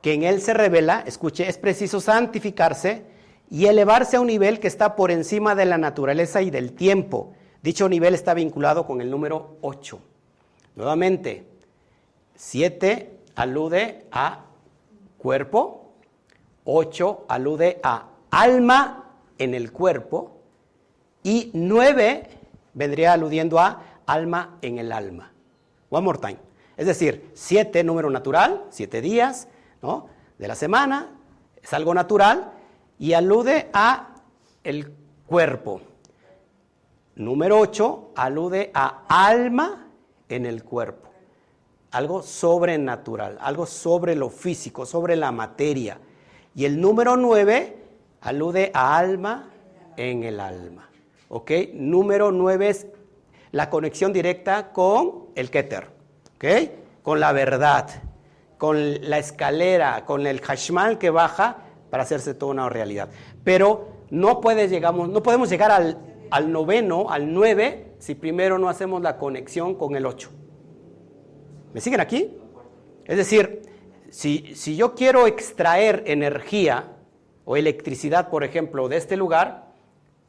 que 0.00 0.12
en 0.12 0.22
él 0.22 0.40
se 0.40 0.54
revela, 0.54 1.02
escuche, 1.04 1.48
es 1.48 1.58
preciso 1.58 2.00
santificarse 2.00 3.02
y 3.50 3.66
elevarse 3.66 4.16
a 4.16 4.20
un 4.20 4.28
nivel 4.28 4.60
que 4.60 4.68
está 4.68 4.94
por 4.94 5.10
encima 5.10 5.56
de 5.56 5.64
la 5.64 5.76
naturaleza 5.76 6.40
y 6.40 6.50
del 6.50 6.72
tiempo. 6.74 7.32
Dicho 7.64 7.88
nivel 7.88 8.14
está 8.14 8.32
vinculado 8.32 8.86
con 8.86 9.00
el 9.00 9.10
número 9.10 9.56
8. 9.60 9.98
Nuevamente, 10.76 11.48
7 12.36 13.15
alude 13.36 14.06
a 14.10 14.44
cuerpo, 15.18 15.92
8 16.64 17.26
alude 17.28 17.78
a 17.82 18.08
alma 18.30 19.04
en 19.38 19.54
el 19.54 19.70
cuerpo 19.70 20.40
y 21.22 21.50
9 21.54 22.28
vendría 22.74 23.12
aludiendo 23.12 23.58
a 23.60 23.82
alma 24.06 24.58
en 24.62 24.78
el 24.78 24.90
alma. 24.90 25.32
One 25.90 26.04
more 26.04 26.18
time. 26.18 26.38
Es 26.76 26.86
decir, 26.86 27.30
7 27.34 27.84
número 27.84 28.10
natural, 28.10 28.64
7 28.70 29.00
días 29.00 29.48
¿no? 29.82 30.08
de 30.38 30.48
la 30.48 30.54
semana, 30.54 31.10
es 31.62 31.72
algo 31.72 31.94
natural 31.94 32.52
y 32.98 33.12
alude 33.12 33.68
a 33.72 34.14
el 34.64 34.92
cuerpo. 35.26 35.80
Número 37.14 37.58
8 37.60 38.12
alude 38.16 38.70
a 38.74 39.04
alma 39.08 39.88
en 40.28 40.46
el 40.46 40.64
cuerpo 40.64 41.06
algo 41.96 42.22
sobrenatural, 42.22 43.38
algo 43.40 43.64
sobre 43.64 44.14
lo 44.14 44.28
físico, 44.28 44.84
sobre 44.84 45.16
la 45.16 45.32
materia. 45.32 45.98
Y 46.54 46.66
el 46.66 46.78
número 46.78 47.16
nueve 47.16 47.76
alude 48.20 48.70
a 48.74 48.98
alma 48.98 49.48
en 49.96 50.22
el 50.22 50.38
alma. 50.40 50.90
¿Ok? 51.30 51.50
Número 51.72 52.30
nueve 52.32 52.68
es 52.68 52.86
la 53.50 53.70
conexión 53.70 54.12
directa 54.12 54.72
con 54.72 55.28
el 55.34 55.50
Keter. 55.50 55.88
¿Ok? 56.34 56.44
Con 57.02 57.18
la 57.18 57.32
verdad, 57.32 57.88
con 58.58 58.76
la 59.08 59.16
escalera, 59.16 60.04
con 60.04 60.26
el 60.26 60.42
hashmal 60.42 60.98
que 60.98 61.08
baja 61.08 61.56
para 61.88 62.02
hacerse 62.02 62.34
toda 62.34 62.52
una 62.52 62.68
realidad. 62.68 63.08
Pero 63.42 63.88
no, 64.10 64.42
puede, 64.42 64.68
llegamos, 64.68 65.08
no 65.08 65.22
podemos 65.22 65.48
llegar 65.48 65.70
al, 65.70 65.96
al 66.30 66.52
noveno, 66.52 67.08
al 67.08 67.32
nueve, 67.32 67.94
si 68.00 68.14
primero 68.14 68.58
no 68.58 68.68
hacemos 68.68 69.00
la 69.00 69.16
conexión 69.16 69.76
con 69.76 69.96
el 69.96 70.04
ocho. 70.04 70.28
¿Me 71.76 71.82
siguen 71.82 72.00
aquí? 72.00 72.34
Es 73.04 73.18
decir, 73.18 73.60
si, 74.08 74.54
yo 74.76 74.94
quiero 74.94 75.26
extraer 75.26 76.04
energía 76.06 76.92
o 77.44 77.54
electricidad, 77.54 78.30
por 78.30 78.44
ejemplo, 78.44 78.88
de 78.88 78.96
este 78.96 79.14
lugar, 79.14 79.74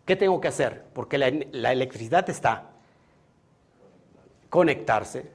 ¿qué 0.04 0.18
tengo 0.18 0.42
que 0.42 0.50
hacer? 0.50 0.84
Porque 0.92 1.18
la, 1.18 1.30
electricidad 1.72 2.30
está. 2.30 2.72
Conectarse. 4.50 5.32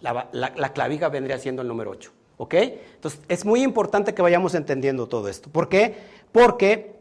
La, 0.00 0.28
la, 0.32 0.72
clavija 0.72 1.08
vendría 1.08 1.38
siendo 1.38 1.62
el 1.62 1.68
número 1.68 1.92
8. 1.92 2.12
¿Ok? 2.38 2.54
Entonces, 2.54 3.20
es 3.28 3.44
muy 3.44 3.62
importante 3.62 4.14
que 4.14 4.22
vayamos 4.22 4.56
entendiendo 4.56 5.06
todo 5.06 5.28
esto. 5.28 5.50
¿Por 5.50 5.68
qué? 5.68 5.98
Porque 6.32 6.96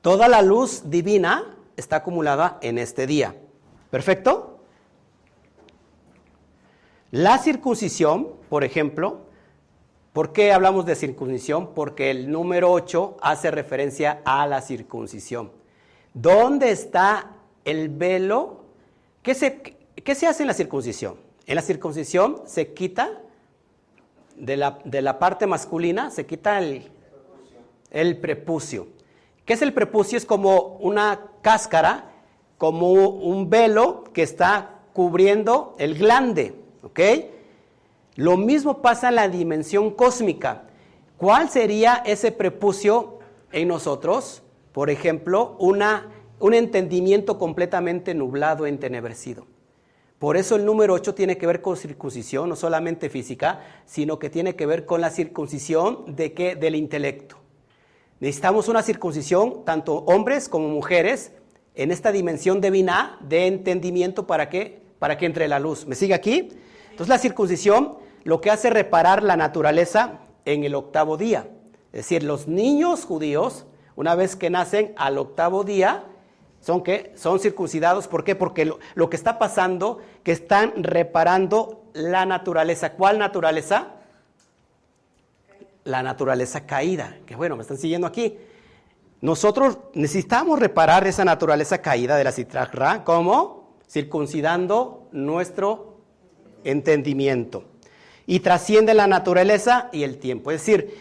toda 0.00 0.26
la 0.26 0.42
luz 0.42 0.90
divina 0.90 1.56
está 1.76 1.98
acumulada 1.98 2.58
en 2.60 2.78
este 2.78 3.06
día. 3.06 3.36
¿Perfecto? 3.92 4.55
La 7.12 7.38
circuncisión, 7.38 8.28
por 8.48 8.64
ejemplo, 8.64 9.20
¿por 10.12 10.32
qué 10.32 10.52
hablamos 10.52 10.86
de 10.86 10.96
circuncisión? 10.96 11.72
Porque 11.72 12.10
el 12.10 12.30
número 12.30 12.72
8 12.72 13.18
hace 13.20 13.52
referencia 13.52 14.22
a 14.24 14.44
la 14.48 14.60
circuncisión. 14.60 15.52
¿Dónde 16.14 16.72
está 16.72 17.36
el 17.64 17.90
velo? 17.90 18.64
¿Qué 19.22 19.34
se, 19.34 20.26
hace 20.26 20.42
en 20.42 20.46
la 20.48 20.54
circuncisión? 20.54 21.16
En 21.46 21.54
la 21.54 21.62
circuncisión 21.62 22.42
se 22.46 22.72
quita 22.74 23.20
de 24.34 24.56
la, 24.56 24.80
de 24.84 25.00
la 25.00 25.20
parte 25.20 25.46
masculina, 25.46 26.10
se 26.10 26.26
quita 26.26 26.58
el, 26.58 26.90
el 27.92 28.18
prepucio. 28.18 28.88
¿Qué 29.44 29.52
es 29.52 29.62
el 29.62 29.72
prepucio? 29.72 30.18
Es 30.18 30.26
como 30.26 30.76
una 30.80 31.20
cáscara, 31.40 32.10
como 32.58 32.90
un 32.90 33.48
velo 33.48 34.02
que 34.12 34.22
está 34.22 34.80
cubriendo 34.92 35.76
el 35.78 35.94
glande. 35.94 36.65
¿Ok? 36.86 37.00
Lo 38.14 38.36
mismo 38.36 38.80
pasa 38.80 39.08
en 39.08 39.16
la 39.16 39.28
dimensión 39.28 39.90
cósmica. 39.90 40.62
¿Cuál 41.16 41.50
sería 41.50 42.02
ese 42.06 42.30
prepucio 42.30 43.18
en 43.50 43.68
nosotros? 43.68 44.42
Por 44.70 44.88
ejemplo, 44.88 45.56
una, 45.58 46.12
un 46.38 46.54
entendimiento 46.54 47.38
completamente 47.38 48.14
nublado, 48.14 48.66
entenebrecido. 48.66 49.46
Por 50.20 50.36
eso 50.36 50.54
el 50.54 50.64
número 50.64 50.94
8 50.94 51.14
tiene 51.14 51.36
que 51.36 51.46
ver 51.46 51.60
con 51.60 51.76
circuncisión, 51.76 52.48
no 52.48 52.54
solamente 52.54 53.10
física, 53.10 53.62
sino 53.84 54.20
que 54.20 54.30
tiene 54.30 54.54
que 54.54 54.64
ver 54.64 54.86
con 54.86 55.00
la 55.00 55.10
circuncisión 55.10 56.14
de 56.14 56.34
qué? 56.34 56.54
Del 56.54 56.76
intelecto. 56.76 57.36
Necesitamos 58.20 58.68
una 58.68 58.82
circuncisión, 58.82 59.64
tanto 59.64 59.96
hombres 60.04 60.48
como 60.48 60.68
mujeres, 60.68 61.32
en 61.74 61.90
esta 61.90 62.12
dimensión 62.12 62.60
divina 62.60 63.18
de 63.22 63.48
entendimiento 63.48 64.26
para 64.26 64.48
que, 64.48 64.80
para 65.00 65.18
que 65.18 65.26
entre 65.26 65.48
la 65.48 65.58
luz. 65.58 65.84
¿Me 65.86 65.96
sigue 65.96 66.14
aquí? 66.14 66.48
Entonces 66.96 67.10
la 67.10 67.18
circuncisión 67.18 67.98
lo 68.24 68.40
que 68.40 68.50
hace 68.50 68.68
es 68.68 68.74
reparar 68.74 69.22
la 69.22 69.36
naturaleza 69.36 70.20
en 70.46 70.64
el 70.64 70.74
octavo 70.74 71.18
día. 71.18 71.46
Es 71.92 72.04
decir, 72.04 72.22
los 72.22 72.48
niños 72.48 73.04
judíos, 73.04 73.66
una 73.96 74.14
vez 74.14 74.34
que 74.34 74.48
nacen 74.48 74.94
al 74.96 75.18
octavo 75.18 75.62
día, 75.62 76.04
son 76.62 76.82
que 76.82 77.12
son 77.14 77.38
circuncidados. 77.38 78.08
¿Por 78.08 78.24
qué? 78.24 78.34
Porque 78.34 78.64
lo, 78.64 78.78
lo, 78.94 79.10
que 79.10 79.16
está 79.16 79.38
pasando, 79.38 79.98
que 80.22 80.32
están 80.32 80.72
reparando 80.82 81.82
la 81.92 82.24
naturaleza. 82.24 82.94
¿Cuál 82.94 83.18
naturaleza? 83.18 83.88
La 85.84 86.02
naturaleza 86.02 86.64
caída. 86.64 87.18
Que 87.26 87.36
bueno, 87.36 87.56
me 87.56 87.62
están 87.62 87.76
siguiendo 87.76 88.06
aquí. 88.06 88.38
Nosotros 89.20 89.76
necesitamos 89.92 90.58
reparar 90.60 91.06
esa 91.06 91.26
naturaleza 91.26 91.82
caída 91.82 92.16
de 92.16 92.24
la 92.24 92.32
citrajra. 92.32 93.04
¿Cómo? 93.04 93.76
Circuncidando 93.86 95.08
nuestro 95.12 95.85
entendimiento. 96.66 97.64
Y 98.26 98.40
trasciende 98.40 98.92
la 98.94 99.06
naturaleza 99.06 99.88
y 99.92 100.02
el 100.02 100.18
tiempo. 100.18 100.50
Es 100.50 100.60
decir, 100.60 100.94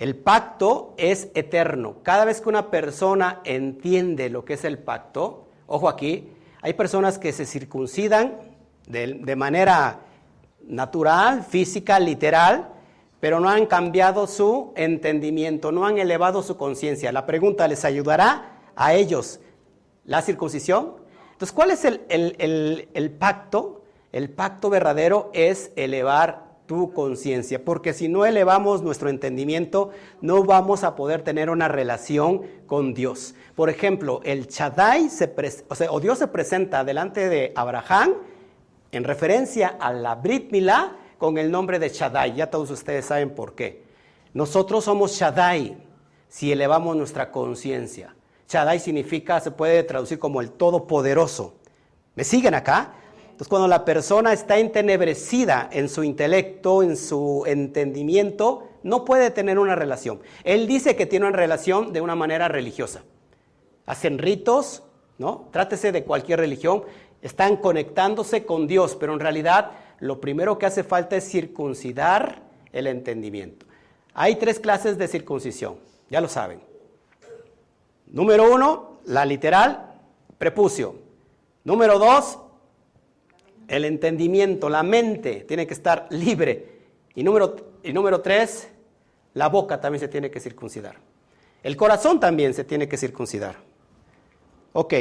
el 0.00 0.16
pacto 0.16 0.94
es 0.96 1.28
eterno. 1.34 1.96
Cada 2.02 2.24
vez 2.24 2.40
que 2.40 2.48
una 2.48 2.70
persona 2.70 3.42
entiende 3.44 4.30
lo 4.30 4.46
que 4.46 4.54
es 4.54 4.64
el 4.64 4.78
pacto, 4.78 5.48
ojo 5.66 5.90
aquí, 5.90 6.30
hay 6.62 6.72
personas 6.72 7.18
que 7.18 7.32
se 7.32 7.44
circuncidan 7.44 8.38
de, 8.86 9.36
manera 9.36 10.00
natural, 10.62 11.44
física, 11.44 12.00
literal, 12.00 12.68
pero 13.20 13.40
no 13.40 13.50
han 13.50 13.66
cambiado 13.66 14.26
su 14.26 14.72
entendimiento, 14.74 15.70
no 15.70 15.84
han 15.84 15.98
elevado 15.98 16.42
su 16.42 16.56
conciencia. 16.56 17.12
La 17.12 17.26
pregunta, 17.26 17.68
¿les 17.68 17.84
ayudará 17.84 18.60
a 18.74 18.94
ellos 18.94 19.40
la 20.06 20.22
circuncisión? 20.22 20.94
Entonces, 21.32 21.52
¿cuál 21.52 21.72
es 21.72 21.84
el, 21.84 22.88
el 22.94 23.10
pacto? 23.10 23.79
El 24.12 24.30
pacto 24.30 24.70
verdadero 24.70 25.30
es 25.32 25.72
elevar 25.76 26.50
tu 26.66 26.92
conciencia, 26.92 27.64
porque 27.64 27.92
si 27.92 28.08
no 28.08 28.24
elevamos 28.24 28.82
nuestro 28.82 29.08
entendimiento, 29.08 29.90
no 30.20 30.44
vamos 30.44 30.84
a 30.84 30.94
poder 30.94 31.22
tener 31.22 31.50
una 31.50 31.66
relación 31.66 32.42
con 32.66 32.94
Dios. 32.94 33.34
Por 33.56 33.70
ejemplo, 33.70 34.20
el 34.24 34.46
Shaddai, 34.46 35.10
se 35.10 35.34
o, 35.68 35.94
o 35.94 36.00
Dios 36.00 36.18
se 36.18 36.28
presenta 36.28 36.84
delante 36.84 37.28
de 37.28 37.52
Abraham 37.56 38.14
en 38.92 39.04
referencia 39.04 39.76
a 39.80 39.92
la 39.92 40.14
Brit 40.14 40.52
Milá 40.52 40.96
con 41.18 41.38
el 41.38 41.50
nombre 41.50 41.78
de 41.78 41.88
Shaddai. 41.88 42.34
Ya 42.34 42.50
todos 42.50 42.70
ustedes 42.70 43.04
saben 43.04 43.30
por 43.30 43.54
qué. 43.54 43.82
Nosotros 44.32 44.84
somos 44.84 45.12
Shaddai 45.12 45.76
si 46.28 46.52
elevamos 46.52 46.96
nuestra 46.96 47.32
conciencia. 47.32 48.14
Shaddai 48.48 48.78
significa, 48.78 49.40
se 49.40 49.50
puede 49.50 49.82
traducir 49.82 50.18
como 50.18 50.40
el 50.40 50.52
Todopoderoso. 50.52 51.54
¿Me 52.14 52.24
siguen 52.24 52.54
acá? 52.54 52.94
Entonces, 53.40 53.52
cuando 53.52 53.68
la 53.68 53.86
persona 53.86 54.34
está 54.34 54.58
entenebrecida 54.58 55.70
en 55.72 55.88
su 55.88 56.04
intelecto, 56.04 56.82
en 56.82 56.94
su 56.94 57.44
entendimiento, 57.46 58.68
no 58.82 59.06
puede 59.06 59.30
tener 59.30 59.58
una 59.58 59.74
relación. 59.74 60.20
Él 60.44 60.66
dice 60.66 60.94
que 60.94 61.06
tiene 61.06 61.26
una 61.26 61.38
relación 61.38 61.94
de 61.94 62.02
una 62.02 62.14
manera 62.14 62.48
religiosa. 62.48 63.02
Hacen 63.86 64.18
ritos, 64.18 64.82
¿no? 65.16 65.48
Trátese 65.52 65.90
de 65.90 66.04
cualquier 66.04 66.38
religión, 66.38 66.82
están 67.22 67.56
conectándose 67.56 68.44
con 68.44 68.66
Dios, 68.66 68.94
pero 69.00 69.14
en 69.14 69.20
realidad 69.20 69.70
lo 70.00 70.20
primero 70.20 70.58
que 70.58 70.66
hace 70.66 70.84
falta 70.84 71.16
es 71.16 71.26
circuncidar 71.26 72.42
el 72.74 72.86
entendimiento. 72.88 73.64
Hay 74.12 74.36
tres 74.36 74.60
clases 74.60 74.98
de 74.98 75.08
circuncisión, 75.08 75.76
ya 76.10 76.20
lo 76.20 76.28
saben. 76.28 76.60
Número 78.08 78.52
uno, 78.52 78.98
la 79.06 79.24
literal, 79.24 79.94
prepucio. 80.36 80.96
Número 81.64 81.98
dos, 81.98 82.38
el 83.70 83.84
entendimiento, 83.84 84.68
la 84.68 84.82
mente 84.82 85.44
tiene 85.46 85.66
que 85.66 85.74
estar 85.74 86.08
libre. 86.10 86.80
Y 87.14 87.22
número, 87.22 87.54
y 87.84 87.92
número 87.92 88.20
tres, 88.20 88.68
la 89.34 89.48
boca 89.48 89.80
también 89.80 90.00
se 90.00 90.08
tiene 90.08 90.30
que 90.30 90.40
circuncidar. 90.40 90.96
El 91.62 91.76
corazón 91.76 92.18
también 92.18 92.52
se 92.52 92.64
tiene 92.64 92.88
que 92.88 92.96
circuncidar. 92.96 93.56
Ok. 94.72 94.94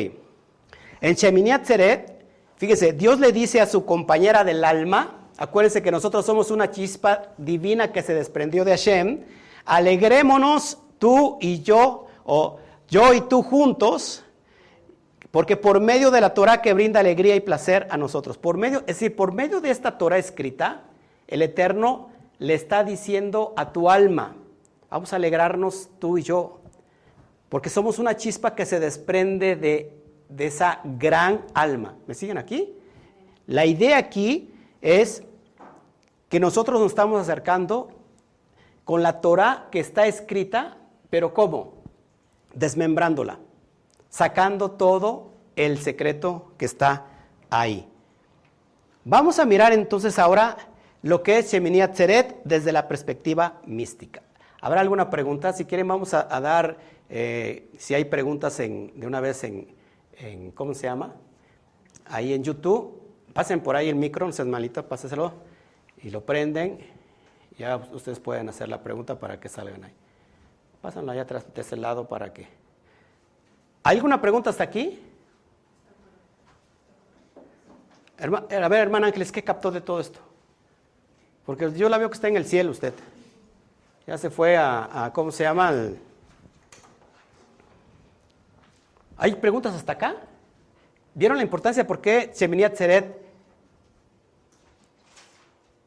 En 1.02 1.16
Sheminiat 1.16 1.66
Seret, 1.66 2.24
fíjese, 2.58 2.94
Dios 2.94 3.20
le 3.20 3.32
dice 3.32 3.60
a 3.60 3.66
su 3.66 3.86
compañera 3.86 4.44
del 4.44 4.64
alma, 4.64 5.30
acuérdense 5.38 5.82
que 5.82 5.90
nosotros 5.90 6.24
somos 6.24 6.52
una 6.52 6.70
chispa 6.70 7.34
divina 7.38 7.92
que 7.92 8.04
se 8.04 8.14
desprendió 8.14 8.66
de 8.66 8.72
Hashem, 8.72 9.22
alegrémonos 9.66 10.78
tú 11.00 11.40
y 11.42 11.64
yo, 11.64 12.06
o 12.24 12.60
yo 12.88 13.16
y 13.16 13.22
tú 13.22 13.42
juntos, 13.42 14.24
porque 15.32 15.58
por 15.58 15.80
medio 15.80 16.10
de 16.12 16.22
la 16.22 16.34
Torah 16.34 16.62
que 16.62 16.74
brinda 16.74 17.00
alegría 17.00 17.36
y 17.36 17.40
placer 17.40 17.88
a 17.92 17.98
nosotros, 17.98 18.38
por 18.38 18.58
medio, 18.58 18.80
es 18.80 18.88
decir, 18.88 19.16
por 19.16 19.32
medio 19.34 19.62
de 19.62 19.70
esta 19.70 19.98
Torah 19.98 20.18
escrita, 20.18 20.84
el 21.28 21.42
Eterno 21.44 22.10
le 22.40 22.56
está 22.56 22.84
diciendo 22.84 23.54
a 23.56 23.72
tu 23.72 23.90
alma, 23.90 24.36
vamos 24.90 25.14
a 25.14 25.18
alegrarnos 25.18 25.90
tú 26.00 26.18
y 26.18 26.24
yo, 26.24 26.62
porque 27.50 27.70
somos 27.70 28.00
una 28.00 28.18
chispa 28.18 28.56
que 28.56 28.66
se 28.66 28.80
desprende 28.80 29.56
de, 29.56 29.94
de 30.30 30.46
esa 30.48 30.82
gran 30.84 31.46
alma. 31.54 31.96
¿Me 32.08 32.16
siguen 32.16 32.38
aquí? 32.38 32.76
La 33.46 33.66
idea 33.66 33.98
aquí 33.98 34.52
es 34.82 35.24
que 36.28 36.40
nosotros 36.40 36.80
nos 36.80 36.92
estamos 36.92 37.22
acercando 37.22 37.90
con 38.84 39.04
la 39.04 39.22
Torah 39.22 39.68
que 39.72 39.80
está 39.80 40.08
escrita, 40.08 40.78
pero 41.10 41.34
¿cómo? 41.34 41.74
Desmembrándola 42.54 43.40
sacando 44.10 44.72
todo 44.72 45.32
el 45.56 45.78
secreto 45.80 46.54
que 46.58 46.66
está 46.66 47.06
ahí. 47.50 47.88
Vamos 49.06 49.40
a 49.40 49.46
mirar 49.46 49.74
entonces 49.74 50.20
ahora 50.20 50.58
lo 51.02 51.24
que 51.24 51.40
es 51.40 51.52
Shemini 51.52 51.82
Atzeret 51.82 52.42
desde 52.44 52.72
la 52.72 52.88
perspectiva 52.88 53.62
mística. 53.66 54.22
¿Habrá 54.62 54.82
alguna 54.82 55.10
pregunta? 55.10 55.54
Si 55.54 55.66
quieren 55.66 55.88
vamos 55.88 56.14
a, 56.14 56.24
dar, 56.42 56.78
eh, 57.10 57.70
si 57.78 57.94
hay 57.94 58.06
preguntas 58.06 58.58
de 58.58 58.92
una 59.04 59.22
vez 59.22 59.44
en, 59.46 59.74
¿cómo 60.54 60.74
se 60.74 60.84
llama? 60.84 61.16
Ahí 62.06 62.34
en 62.34 62.44
YouTube. 62.44 63.00
Pasen 63.34 63.62
por 63.62 63.76
ahí 63.76 63.88
el 63.88 63.96
micro, 63.96 64.26
no 64.26 64.34
seas 64.34 64.48
malito, 64.48 64.86
páseselo 64.86 65.34
y 66.02 66.10
lo 66.10 66.26
prenden. 66.26 66.80
Ya 67.58 67.78
ustedes 67.78 68.20
pueden 68.20 68.50
hacer 68.50 68.68
la 68.68 68.84
pregunta 68.84 69.20
para 69.20 69.40
que 69.40 69.48
salgan 69.48 69.84
ahí. 69.84 69.94
Pásenlo 70.82 71.12
allá 71.12 71.22
atrás 71.22 71.46
de 71.54 71.62
ese 71.62 71.78
lado 71.78 72.08
para 72.08 72.34
que... 72.34 72.59
¿Hay 73.84 73.98
alguna 73.98 74.22
pregunta 74.22 74.50
hasta 74.50 74.64
aquí? 74.64 75.00
a 78.22 78.68
ver, 78.68 78.82
hermana 78.82 79.08
Ángeles, 79.08 79.32
¿qué 79.32 79.44
captó 79.44 79.72
de 79.72 79.80
todo 79.80 80.02
esto? 80.02 80.20
Porque 81.46 81.72
yo 81.72 81.88
la 81.88 81.98
veo 81.98 82.10
que 82.10 82.16
está 82.16 82.28
en 82.28 82.36
el 82.36 82.46
cielo 82.46 82.72
usted. 82.72 82.94
Ya 84.06 84.18
se 84.18 84.30
fue 84.30 84.58
a, 84.58 85.12
¿cómo 85.14 85.32
se 85.32 85.44
llama? 85.44 85.74
¿Hay 89.18 89.36
preguntas 89.36 89.74
hasta 89.74 89.94
acá? 89.94 90.16
¿Vieron 91.14 91.38
la 91.38 91.44
importancia 91.44 91.88
por 91.88 92.02
qué 92.02 92.32
Sheminiat 92.36 92.76
Seret 92.76 93.18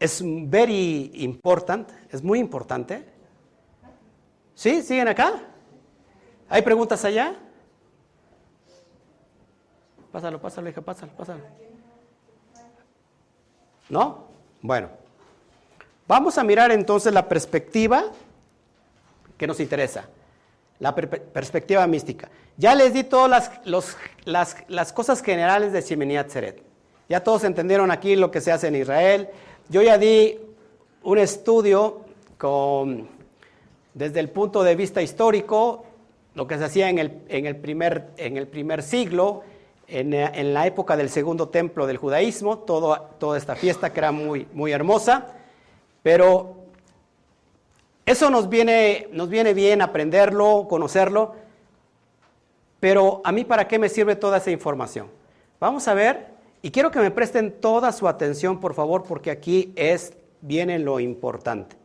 es 0.00 0.22
very 0.24 1.11
important? 1.14 1.90
Es 2.11 2.22
muy 2.22 2.38
importante. 2.38 3.05
¿Sí? 4.55 4.83
¿Siguen 4.83 5.09
acá? 5.09 5.40
¿Hay 6.48 6.62
preguntas 6.62 7.05
allá? 7.05 7.37
Pásalo, 10.12 10.40
pásalo, 10.40 10.68
hija, 10.68 10.83
pásalo, 10.83 11.12
pásalo. 11.12 11.40
¿No? 13.88 14.27
Bueno. 14.61 14.88
Vamos 16.07 16.37
a 16.37 16.44
mirar 16.44 16.70
entonces 16.70 17.12
la 17.12 17.29
perspectiva 17.29 18.05
que 19.38 19.46
nos 19.46 19.61
interesa. 19.61 20.09
La 20.79 20.94
perspectiva 20.94 21.87
mística. 21.87 22.29
Ya 22.59 22.75
les 22.75 22.92
di 22.92 23.05
todas 23.05 23.51
las, 23.64 24.55
las, 24.68 24.92
cosas 24.92 25.22
generales 25.22 25.72
de 25.72 25.81
Sheminiat 25.81 26.29
Seret. 26.29 26.62
Ya 27.09 27.22
todos 27.22 27.44
entendieron 27.44 27.90
aquí 27.90 28.14
lo 28.16 28.31
que 28.31 28.40
se 28.40 28.53
hace 28.53 28.68
en 28.68 28.77
Israel. 28.77 29.29
Yo 29.68 29.81
ya 29.81 29.96
di 29.96 30.38
un 31.03 31.18
estudio 31.18 32.03
con, 32.37 33.09
desde 33.94 34.20
el 34.20 34.29
punto 34.29 34.62
de 34.62 34.77
vista 34.77 35.01
histórico, 35.01 35.85
lo 36.35 36.46
que 36.46 36.59
se 36.59 36.64
hacía 36.64 36.90
en 36.90 36.98
el, 36.98 37.22
en 37.29 37.46
el, 37.46 37.57
primer, 37.57 38.11
en 38.16 38.37
el 38.37 38.48
primer 38.48 38.83
siglo, 38.83 39.44
en, 39.92 40.55
la 40.55 40.66
época 40.66 40.96
del 40.96 41.11
segundo 41.11 41.50
templo 41.50 41.87
del 41.87 41.98
judaísmo, 41.98 42.59
toda 42.59 43.37
esta 43.37 43.55
fiesta 43.55 43.92
que 43.92 44.00
era 44.00 44.11
muy, 44.11 44.72
hermosa, 44.72 45.28
pero 46.02 46.57
eso 48.07 48.31
nos 48.31 48.48
viene, 48.48 49.09
bien 49.55 49.83
aprenderlo, 49.83 50.66
conocerlo, 50.68 51.35
pero 52.81 53.20
a 53.22 53.33
mí 53.33 53.44
para 53.44 53.68
qué 53.68 53.78
me 53.78 53.90
sirve 53.90 54.16
toda 54.16 54.38
esa 54.38 54.50
información. 54.50 55.09
Vamos 55.61 55.87
a 55.87 55.94
ver, 55.94 56.28
y 56.62 56.70
quiero 56.70 56.90
que 56.90 56.98
me 56.98 57.11
presten 57.11 57.61
toda 57.61 57.92
su 57.92 58.09
atención, 58.09 58.61
por 58.61 58.72
favor, 58.72 59.02
porque 59.02 59.31
aquí 59.31 59.74
viene 60.40 60.78
lo 60.78 61.00
importante. 61.00 61.76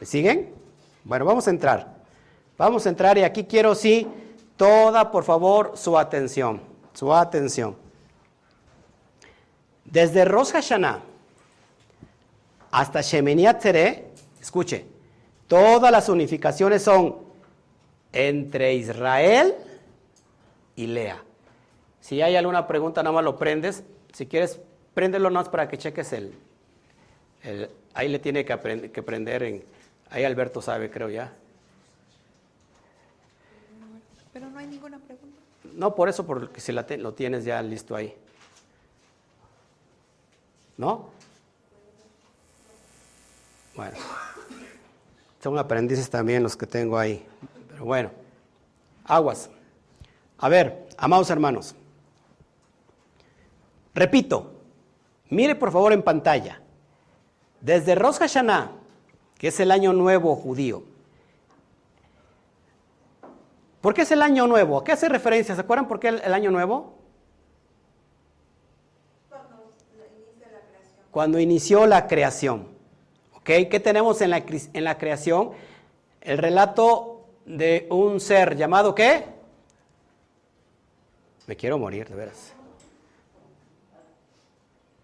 ¿Me 0.00 0.06
siguen? 0.06 0.54
Bueno, 1.04 1.26
vamos 1.26 1.46
a 1.46 1.50
entrar. 1.50 1.96
Vamos 2.56 2.86
a 2.86 2.88
entrar 2.88 3.18
y 3.18 3.22
aquí 3.22 3.44
quiero 3.44 3.74
sí 3.74 4.08
toda, 4.56 5.10
por 5.10 5.24
favor, 5.24 5.72
su 5.74 5.98
atención 5.98 6.75
su 6.96 7.12
atención. 7.12 7.76
Desde 9.84 10.24
Rosh 10.24 10.52
Hashanah 10.52 11.00
hasta 12.70 13.00
Shemini 13.02 13.46
Atzeret, 13.46 14.06
escuche, 14.40 14.86
todas 15.46 15.92
las 15.92 16.08
unificaciones 16.08 16.82
son 16.82 17.16
entre 18.12 18.74
Israel 18.74 19.54
y 20.74 20.86
Lea. 20.86 21.22
Si 22.00 22.22
hay 22.22 22.34
alguna 22.34 22.66
pregunta, 22.66 23.02
nada 23.02 23.14
más 23.14 23.24
lo 23.24 23.36
prendes. 23.36 23.84
Si 24.12 24.26
quieres, 24.26 24.58
préndelo 24.94 25.30
más 25.30 25.48
para 25.48 25.68
que 25.68 25.76
cheques 25.76 26.12
el, 26.14 26.32
ahí 27.92 28.08
le 28.08 28.18
tiene 28.18 28.44
que, 28.44 28.90
que 28.90 29.02
prender 29.02 29.42
en, 29.42 29.64
ahí 30.10 30.24
Alberto 30.24 30.62
sabe, 30.62 30.90
creo 30.90 31.10
ya. 31.10 31.32
Pero 34.32 34.48
no 34.50 34.58
hay 34.58 34.66
ninguna 34.66 34.98
pregunta. 34.98 35.36
No, 35.76 35.94
por 35.94 36.08
eso, 36.08 36.26
porque 36.26 36.60
si 36.60 36.72
lo 36.72 37.14
tienes 37.14 37.44
ya 37.44 37.62
listo 37.62 37.94
ahí. 37.94 38.16
¿No? 40.76 41.10
Bueno, 43.76 43.96
son 45.42 45.58
aprendices 45.58 46.10
también 46.10 46.42
los 46.42 46.56
que 46.56 46.66
tengo 46.66 46.98
ahí. 46.98 47.24
Pero 47.68 47.84
bueno, 47.84 48.10
aguas. 49.04 49.48
A 50.38 50.48
ver, 50.48 50.88
amados 50.98 51.30
hermanos, 51.30 51.74
repito, 53.94 54.56
Mire 55.28 55.54
por 55.54 55.72
favor 55.72 55.92
en 55.92 56.02
pantalla. 56.02 56.60
Desde 57.60 57.94
Rosh 57.94 58.16
Hashanah, 58.16 58.72
que 59.38 59.48
es 59.48 59.60
el 59.60 59.70
año 59.70 59.92
nuevo 59.92 60.36
judío. 60.36 60.84
¿Por 63.86 63.94
qué 63.94 64.02
es 64.02 64.10
el 64.10 64.20
año 64.20 64.48
nuevo? 64.48 64.78
¿A 64.78 64.82
qué 64.82 64.90
hace 64.90 65.08
referencia? 65.08 65.54
¿Se 65.54 65.60
acuerdan 65.60 65.86
por 65.86 66.00
qué 66.00 66.08
el, 66.08 66.34
año 66.34 66.50
nuevo? 66.50 66.94
Cuando 71.12 71.38
inició 71.38 71.86
la 71.86 72.08
creación. 72.08 72.66
¿Ok? 73.36 73.44
¿Qué 73.44 73.80
tenemos 73.80 74.20
en 74.22 74.30
la, 74.30 74.38
en 74.38 74.82
la 74.82 74.98
creación? 74.98 75.52
El 76.20 76.38
relato 76.38 77.26
de 77.44 77.86
un 77.88 78.18
ser 78.18 78.56
llamado 78.56 78.92
¿qué? 78.92 79.24
Me 81.46 81.54
quiero 81.54 81.78
morir, 81.78 82.08
de 82.08 82.16
veras. 82.16 82.54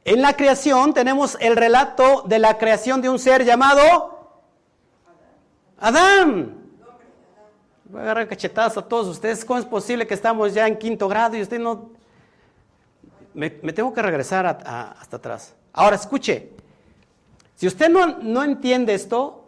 En 0.04 0.22
la 0.22 0.34
creación 0.34 0.92
tenemos 0.92 1.38
el 1.40 1.54
relato 1.54 2.22
de 2.22 2.40
la 2.40 2.58
creación 2.58 3.00
de 3.00 3.10
un 3.10 3.20
ser 3.20 3.44
llamado 3.44 4.40
Adán. 5.78 6.61
Voy 7.92 8.00
a 8.00 8.04
agarrar 8.04 8.26
cachetadas 8.26 8.78
a 8.78 8.82
todos 8.88 9.06
ustedes. 9.06 9.44
¿Cómo 9.44 9.58
es 9.60 9.66
posible 9.66 10.06
que 10.06 10.14
estamos 10.14 10.54
ya 10.54 10.66
en 10.66 10.78
quinto 10.78 11.08
grado 11.08 11.36
y 11.36 11.42
usted 11.42 11.60
no... 11.60 11.90
Me, 13.34 13.58
me 13.62 13.74
tengo 13.74 13.92
que 13.92 14.00
regresar 14.00 14.46
a- 14.46 14.58
a- 14.64 14.92
hasta 14.92 15.18
atrás. 15.18 15.54
Ahora, 15.74 15.96
escuche. 15.96 16.48
Si 17.54 17.66
usted 17.66 17.90
no, 17.90 18.18
no 18.18 18.42
entiende 18.42 18.94
esto, 18.94 19.44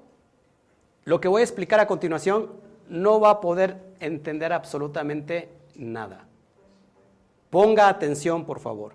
lo 1.04 1.20
que 1.22 1.28
voy 1.28 1.40
a 1.40 1.44
explicar 1.44 1.80
a 1.80 1.87
continuación 1.87 2.50
no 2.90 3.18
va 3.18 3.30
a 3.30 3.40
poder 3.40 3.78
entender 3.98 4.52
absolutamente 4.52 5.48
nada. 5.76 6.26
Ponga 7.48 7.88
atención, 7.88 8.44
por 8.44 8.61
favor. 8.61 8.92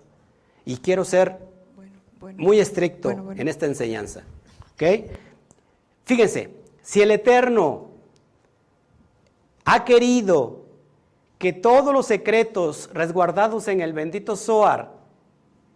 Y 0.64 0.76
quiero 0.76 1.04
ser 1.04 1.38
Bueno, 1.74 1.92
bueno. 2.20 2.38
muy 2.40 2.60
estricto 2.60 3.10
Bueno, 3.16 3.32
en 3.40 3.48
esta 3.48 3.66
enseñanza. 3.66 4.22
¿Ok? 4.74 5.10
Fíjense, 6.04 6.54
si 6.82 7.02
el 7.02 7.10
Eterno 7.10 7.89
ha 9.72 9.84
querido 9.84 10.64
que 11.38 11.52
todos 11.52 11.94
los 11.94 12.06
secretos 12.06 12.90
resguardados 12.92 13.68
en 13.68 13.80
el 13.80 13.92
bendito 13.92 14.34
Zohar 14.34 14.90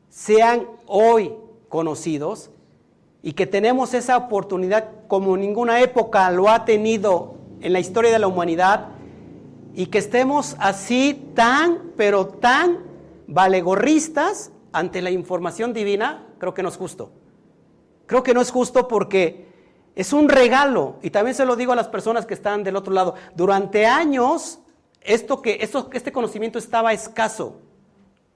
sean 0.09 0.67
hoy 0.89 1.33
conocidos 1.69 2.51
y 3.23 3.35
que 3.35 3.47
tenemos 3.47 3.95
esa 3.95 4.17
oportunidad 4.17 4.89
como 5.07 5.37
ninguna 5.37 5.81
época 5.81 6.29
lo 6.33 6.49
ha 6.49 6.65
tenido 6.65 7.37
en 7.61 7.73
la 7.73 7.79
historia 7.79 8.11
de 8.11 8.19
la 8.19 8.27
humanidad 8.27 8.89
y 9.75 9.87
que 9.87 9.99
estemos 9.99 10.57
así 10.59 11.31
tan, 11.37 11.93
pero 11.97 12.27
tan 12.27 12.81
valegorristas 13.29 14.51
ante 14.73 15.03
la 15.03 15.13
información 15.13 15.73
divina, 15.73 16.27
creo 16.39 16.53
que 16.53 16.65
no 16.65 16.69
es 16.69 16.77
justo. 16.77 17.13
Creo 18.07 18.25
que 18.25 18.35
no 18.35 18.41
es 18.41 18.51
justo 18.51 18.89
porque 18.89 19.54
es 19.97 20.13
un 20.13 20.29
regalo 20.29 20.97
y 21.03 21.11
también 21.11 21.35
se 21.35 21.45
lo 21.45 21.57
digo 21.57 21.73
a 21.73 21.77
las 21.77 21.89
personas 21.89 22.27
que 22.27 22.35
están 22.35 22.65
del 22.65 22.77
otro 22.77 22.93
lado. 22.93 23.15
Durante 23.35 23.87
años 23.87 24.59
esto 25.01 25.41
que 25.41 25.59
esto, 25.61 25.89
este 25.93 26.13
conocimiento 26.13 26.59
estaba 26.59 26.93
escaso, 26.93 27.61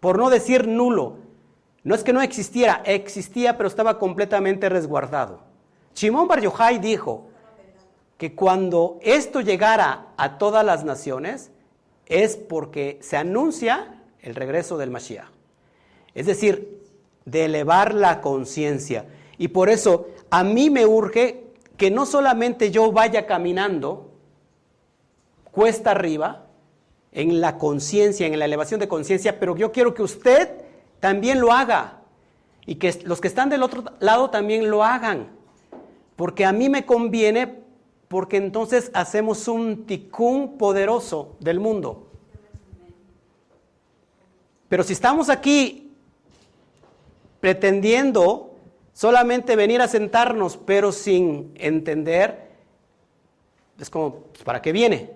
por 0.01 0.19
no 0.19 0.31
decir 0.31 0.69
nulo. 0.69 1.17
No 1.83 1.95
es 1.95 2.05
que 2.05 2.13
no 2.13 2.21
existiera, 2.21 2.83
existía, 2.85 3.57
pero 3.57 3.69
estaba 3.69 3.99
completamente 3.99 4.69
resguardado. 4.69 5.41
Shimon 5.95 6.29
Bar 6.29 6.41
Yochai 6.43 6.79
dijo 6.79 7.29
que 8.19 8.35
cuando 8.35 8.99
esto 9.01 9.41
llegara 9.41 10.09
a 10.17 10.39
todas 10.39 10.65
las 10.65 10.85
naciones 10.85 11.51
es 12.07 12.37
porque 12.37 12.99
se 13.01 13.17
anuncia 13.17 14.03
el 14.21 14.35
regreso 14.35 14.77
del 14.77 14.91
Mashiach. 14.91 15.29
Es 16.15 16.27
decir, 16.27 16.83
de 17.25 17.45
elevar 17.45 17.95
la 17.95 18.21
conciencia. 18.21 19.07
Y 19.39 19.49
por 19.49 19.69
eso 19.69 20.09
a 20.31 20.45
mí 20.45 20.69
me 20.71 20.85
urge 20.85 21.48
que 21.79 21.91
no 21.91 22.05
solamente 22.05 22.71
yo 22.71 22.93
vaya 22.93 23.25
caminando 23.25 24.11
cuesta 25.53 25.93
arriba 25.93 26.47
en 27.13 27.41
la 27.41 27.57
conciencia, 27.57 28.27
en 28.27 28.39
la 28.39 28.45
elevación 28.45 28.81
de 28.81 28.89
conciencia, 28.89 29.41
pero 29.41 29.57
yo 29.57 29.73
quiero 29.73 29.95
que 29.95 30.03
usted 30.03 30.51
también 31.01 31.41
lo 31.41 31.53
haga 31.53 32.03
y 32.67 32.75
que 32.75 33.01
los 33.05 33.21
que 33.21 33.29
están 33.29 33.49
del 33.49 33.63
otro 33.63 33.85
lado 34.01 34.29
también 34.29 34.71
lo 34.71 34.85
hagan, 34.85 35.29
porque 36.17 36.45
a 36.45 36.53
mí 36.53 36.69
me 36.69 36.85
conviene, 36.85 37.61
porque 38.09 38.37
entonces 38.37 38.91
hacemos 38.93 39.47
un 39.47 39.87
ticún 39.87 40.59
poderoso 40.59 41.37
del 41.39 41.61
mundo. 41.61 42.09
Pero 44.69 44.83
si 44.83 44.93
estamos 44.93 45.31
aquí 45.31 45.93
pretendiendo 47.41 48.48
solamente 48.99 49.55
venir 49.55 49.81
a 49.81 49.87
sentarnos, 49.87 50.57
pero 50.57 50.91
sin 50.91 51.53
entender, 51.55 52.49
es 53.79 53.91
como, 53.91 54.25
pues, 54.33 54.43
¿para 54.43 54.61
qué 54.61 54.73
viene? 54.73 55.13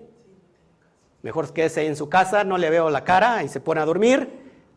Mejor 1.21 1.51
quédese 1.51 1.81
ahí 1.81 1.87
en 1.87 1.97
su 1.97 2.07
casa, 2.07 2.45
no 2.45 2.57
le 2.57 2.69
veo 2.69 2.89
la 2.89 3.03
cara 3.03 3.43
y 3.43 3.49
se 3.49 3.59
pone 3.59 3.81
a 3.81 3.85
dormir, 3.85 4.29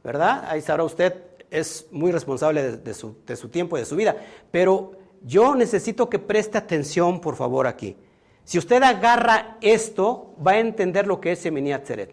¿verdad? 0.02 0.46
Ahí 0.48 0.60
sabrá 0.60 0.82
usted, 0.82 1.22
es 1.52 1.86
muy 1.92 2.10
responsable 2.10 2.78
de, 2.78 2.94
su, 2.94 3.14
tiempo 3.48 3.76
y 3.76 3.80
de 3.80 3.86
su 3.86 3.94
vida. 3.94 4.16
Pero 4.50 4.94
yo 5.22 5.54
necesito 5.54 6.10
que 6.10 6.18
preste 6.18 6.58
atención, 6.58 7.20
por 7.20 7.36
favor, 7.36 7.68
aquí. 7.68 7.96
Si 8.42 8.58
usted 8.58 8.82
agarra 8.82 9.56
esto, 9.60 10.34
va 10.44 10.52
a 10.52 10.58
entender 10.58 11.06
lo 11.06 11.20
que 11.20 11.30
es 11.30 11.38
Semini 11.38 11.72
Atzeret. 11.72 12.12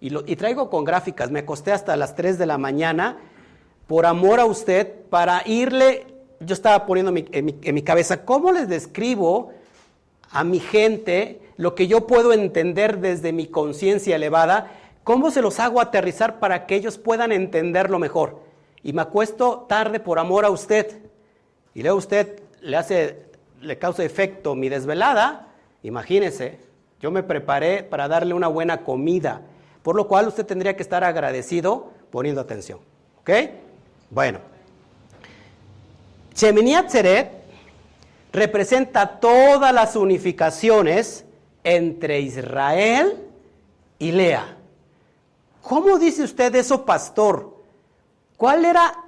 Y, 0.00 0.12
y 0.32 0.34
traigo 0.34 0.68
con 0.68 0.82
gráficas, 0.82 1.30
me 1.30 1.38
acosté 1.38 1.70
hasta 1.70 1.96
las 1.96 2.16
3 2.16 2.38
de 2.38 2.46
la 2.46 2.58
mañana 2.58 3.18
por 3.86 4.04
amor 4.04 4.40
a 4.40 4.46
usted 4.46 5.04
para 5.10 5.46
irle, 5.46 6.13
yo 6.44 6.54
estaba 6.54 6.86
poniendo 6.86 7.12
en, 7.14 7.44
mi, 7.44 7.58
en 7.62 7.74
mi 7.74 7.82
cabeza, 7.82 8.24
¿cómo 8.24 8.52
les 8.52 8.68
describo 8.68 9.52
a 10.30 10.44
mi 10.44 10.60
gente 10.60 11.40
lo 11.56 11.74
que 11.74 11.86
yo 11.86 12.06
puedo 12.06 12.32
entender 12.32 12.98
desde 12.98 13.32
mi 13.32 13.46
conciencia 13.46 14.16
elevada? 14.16 14.72
¿Cómo 15.04 15.30
se 15.30 15.42
los 15.42 15.60
hago 15.60 15.80
aterrizar 15.80 16.38
para 16.38 16.66
que 16.66 16.76
ellos 16.76 16.98
puedan 16.98 17.32
entenderlo 17.32 17.98
mejor? 17.98 18.40
Y 18.82 18.92
me 18.92 19.02
acuesto 19.02 19.66
tarde 19.68 20.00
por 20.00 20.18
amor 20.18 20.44
a 20.44 20.50
usted. 20.50 21.00
Y 21.74 21.82
luego 21.82 21.98
usted 21.98 22.42
le 22.60 22.76
hace, 22.76 23.26
le 23.60 23.78
causa 23.78 24.04
efecto 24.04 24.54
mi 24.54 24.68
desvelada. 24.68 25.48
Imagínese, 25.82 26.58
yo 27.00 27.10
me 27.10 27.22
preparé 27.22 27.82
para 27.82 28.08
darle 28.08 28.34
una 28.34 28.48
buena 28.48 28.82
comida, 28.82 29.42
por 29.82 29.96
lo 29.96 30.08
cual 30.08 30.28
usted 30.28 30.46
tendría 30.46 30.76
que 30.76 30.82
estar 30.82 31.04
agradecido 31.04 31.90
poniendo 32.10 32.40
atención. 32.40 32.78
¿Ok? 33.20 33.30
Bueno. 34.10 34.53
Shemini 36.34 36.74
representa 38.32 39.20
todas 39.20 39.72
las 39.72 39.94
unificaciones 39.94 41.24
entre 41.62 42.20
Israel 42.20 43.22
y 43.98 44.10
Lea. 44.10 44.56
¿Cómo 45.62 45.98
dice 45.98 46.24
usted 46.24 46.54
eso, 46.56 46.84
pastor? 46.84 47.54
¿Cuál 48.36 48.64
era 48.64 49.04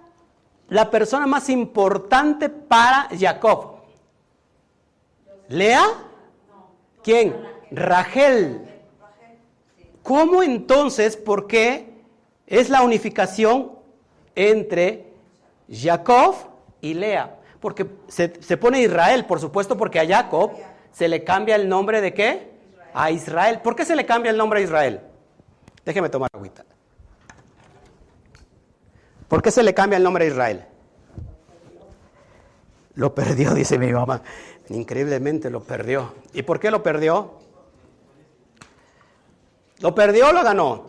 la 0.68 0.90
persona 0.90 1.26
más 1.26 1.48
importante 1.48 2.48
para 2.48 3.08
Jacob? 3.18 3.80
¿Lea? 5.48 5.84
¿Quién? 7.02 7.36
Rachel. 7.72 8.62
¿Cómo 10.02 10.44
entonces, 10.44 11.16
por 11.16 11.48
qué 11.48 11.92
es 12.46 12.70
la 12.70 12.82
unificación 12.82 13.72
entre 14.36 15.12
Jacob 15.68 16.55
y 16.80 16.94
Lea? 16.94 17.38
Porque 17.60 17.86
se, 18.08 18.42
se 18.42 18.56
pone 18.56 18.80
Israel, 18.80 19.24
por 19.24 19.40
supuesto, 19.40 19.76
porque 19.76 20.00
a 20.00 20.06
Jacob 20.06 20.52
se 20.92 21.08
le 21.08 21.24
cambia 21.24 21.56
el 21.56 21.68
nombre 21.68 22.00
de 22.00 22.14
qué? 22.14 22.50
A 22.94 23.10
Israel. 23.10 23.60
¿Por 23.62 23.76
qué 23.76 23.84
se 23.84 23.96
le 23.96 24.06
cambia 24.06 24.30
el 24.30 24.36
nombre 24.36 24.60
a 24.60 24.62
Israel? 24.62 25.00
Déjeme 25.84 26.08
tomar 26.08 26.30
agüita. 26.32 26.64
¿Por 29.28 29.42
qué 29.42 29.50
se 29.50 29.62
le 29.62 29.74
cambia 29.74 29.96
el 29.96 30.02
nombre 30.02 30.24
a 30.24 30.28
Israel? 30.28 30.64
Lo 32.94 33.14
perdió, 33.14 33.52
dice 33.54 33.78
mi 33.78 33.92
mamá. 33.92 34.22
Increíblemente 34.68 35.50
lo 35.50 35.62
perdió. 35.62 36.14
¿Y 36.32 36.42
por 36.42 36.58
qué 36.58 36.70
lo 36.70 36.82
perdió? 36.82 37.34
¿Lo 39.80 39.94
perdió 39.94 40.28
o 40.28 40.32
lo 40.32 40.42
ganó? 40.42 40.86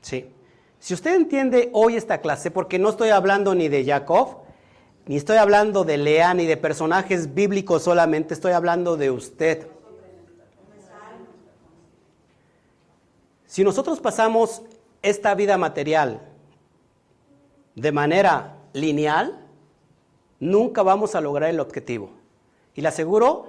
Sí. 0.00 0.32
Si 0.80 0.94
usted 0.94 1.14
entiende 1.14 1.68
hoy 1.74 1.96
esta 1.96 2.22
clase, 2.22 2.50
porque 2.50 2.78
no 2.78 2.88
estoy 2.88 3.10
hablando 3.10 3.54
ni 3.54 3.68
de 3.68 3.84
Jacob, 3.84 4.38
ni 5.04 5.16
estoy 5.16 5.36
hablando 5.36 5.84
de 5.84 5.98
Lea, 5.98 6.32
ni 6.32 6.46
de 6.46 6.56
personajes 6.56 7.34
bíblicos 7.34 7.82
solamente, 7.82 8.32
estoy 8.32 8.52
hablando 8.52 8.96
de 8.96 9.10
usted. 9.10 9.68
Si 13.46 13.62
nosotros 13.62 14.00
pasamos 14.00 14.62
esta 15.02 15.34
vida 15.34 15.58
material 15.58 16.22
de 17.74 17.92
manera 17.92 18.56
lineal, 18.72 19.38
nunca 20.38 20.82
vamos 20.82 21.14
a 21.14 21.20
lograr 21.20 21.50
el 21.50 21.60
objetivo. 21.60 22.10
Y 22.74 22.80
le 22.80 22.88
aseguro 22.88 23.48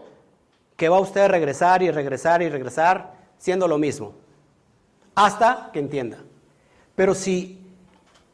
que 0.75 0.89
va 0.89 0.99
usted 0.99 1.21
a 1.21 1.27
regresar 1.29 1.81
y 1.81 1.91
regresar 1.91 2.41
y 2.41 2.49
regresar 2.49 3.13
siendo 3.37 3.69
lo 3.69 3.77
mismo, 3.77 4.15
hasta 5.15 5.69
que 5.71 5.79
entienda. 5.79 6.17
Pero 7.01 7.15
si 7.15 7.57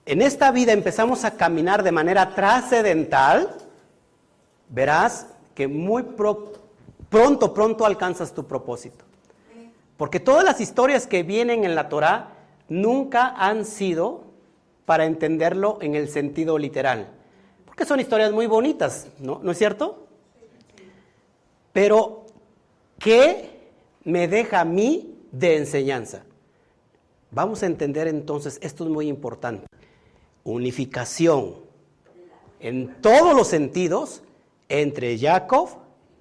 en 0.06 0.22
esta 0.22 0.52
vida 0.52 0.74
empezamos 0.74 1.24
a 1.24 1.38
caminar 1.38 1.84
de 1.84 1.94
manera 1.94 2.36
trascendental, 2.36 3.56
verás 4.68 5.28
que 5.56 5.70
muy 5.70 6.04
pronto, 6.04 7.54
pronto 7.54 7.86
alcanzas 7.86 8.34
tu 8.34 8.46
propósito. 8.46 9.06
Porque 9.96 10.20
todas 10.20 10.44
las 10.44 10.60
historias 10.60 11.08
que 11.08 11.24
vienen 11.24 11.64
en 11.64 11.76
la 11.76 11.88
Torah 11.88 12.34
nunca 12.68 13.30
han 13.38 13.64
sido 13.64 14.26
para 14.84 15.06
entenderlo 15.06 15.78
en 15.80 15.96
el 15.96 16.10
sentido 16.10 16.58
literal. 16.58 17.08
Porque 17.66 17.86
son 17.86 18.02
historias 18.02 18.34
muy 18.34 18.48
bonitas, 18.48 19.08
¿no? 19.22 19.40
¿No 19.42 19.52
es 19.52 19.58
cierto? 19.58 20.08
Pero, 21.72 22.26
¿qué 23.00 23.62
me 24.04 24.28
deja 24.28 24.60
a 24.60 24.66
mí 24.66 25.16
de 25.32 25.56
enseñanza? 25.56 26.24
Vamos 27.32 27.64
a 27.64 27.66
entender 27.66 28.08
entonces, 28.08 28.58
esto 28.62 28.86
es 28.86 28.90
muy 28.90 29.08
importante, 29.08 29.68
unificación 30.44 31.56
en 32.60 33.02
todos 33.02 33.36
los 33.36 33.48
sentidos 33.48 34.24
entre 34.70 35.18
Jacob 35.18 35.70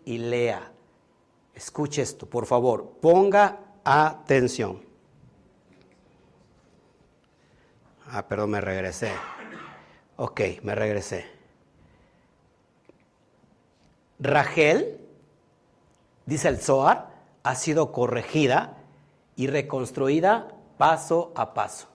y 0.05 0.19
Lea. 0.19 0.73
Escuche 1.55 2.03
esto, 2.03 2.27
por 2.27 2.47
favor, 2.47 2.97
ponga 3.01 3.61
atención. 3.85 4.83
Ah, 8.09 8.27
perdón, 8.27 8.51
me 8.51 8.61
regresé. 8.61 9.13
Ok, 10.17 10.41
me 10.63 10.75
regresé. 10.75 11.27
Rachel, 14.19 14.99
dice 16.25 16.49
el 16.49 16.59
Zohar, 16.59 17.11
ha 17.43 17.55
sido 17.55 17.93
corregida 17.93 18.77
y 19.37 19.47
reconstruida 19.47 20.56
paso 20.77 21.33
a 21.35 21.55
paso. 21.55 21.87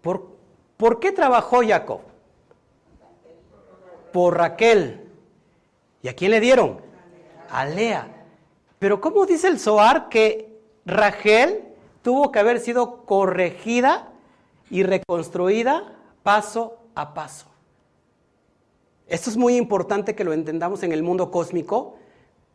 ¿Por, 0.00 0.28
¿por 0.76 1.00
qué 1.00 1.12
trabajó 1.12 1.60
Jacob? 1.66 2.00
Por 4.12 4.36
Raquel. 4.36 5.08
¿Y 6.02 6.08
a 6.08 6.14
quién 6.14 6.30
le 6.30 6.40
dieron? 6.40 6.80
A 7.50 7.64
Lea. 7.64 8.26
Pero 8.78 9.00
¿cómo 9.00 9.26
dice 9.26 9.48
el 9.48 9.58
Zohar 9.58 10.08
que 10.08 10.58
Rachel 10.86 11.64
tuvo 12.02 12.32
que 12.32 12.38
haber 12.38 12.60
sido 12.60 13.04
corregida 13.04 14.08
y 14.70 14.82
reconstruida 14.82 15.96
paso 16.22 16.78
a 16.94 17.12
paso? 17.12 17.46
Esto 19.06 19.28
es 19.28 19.36
muy 19.36 19.56
importante 19.56 20.14
que 20.14 20.24
lo 20.24 20.32
entendamos 20.32 20.82
en 20.82 20.92
el 20.92 21.02
mundo 21.02 21.30
cósmico 21.30 21.96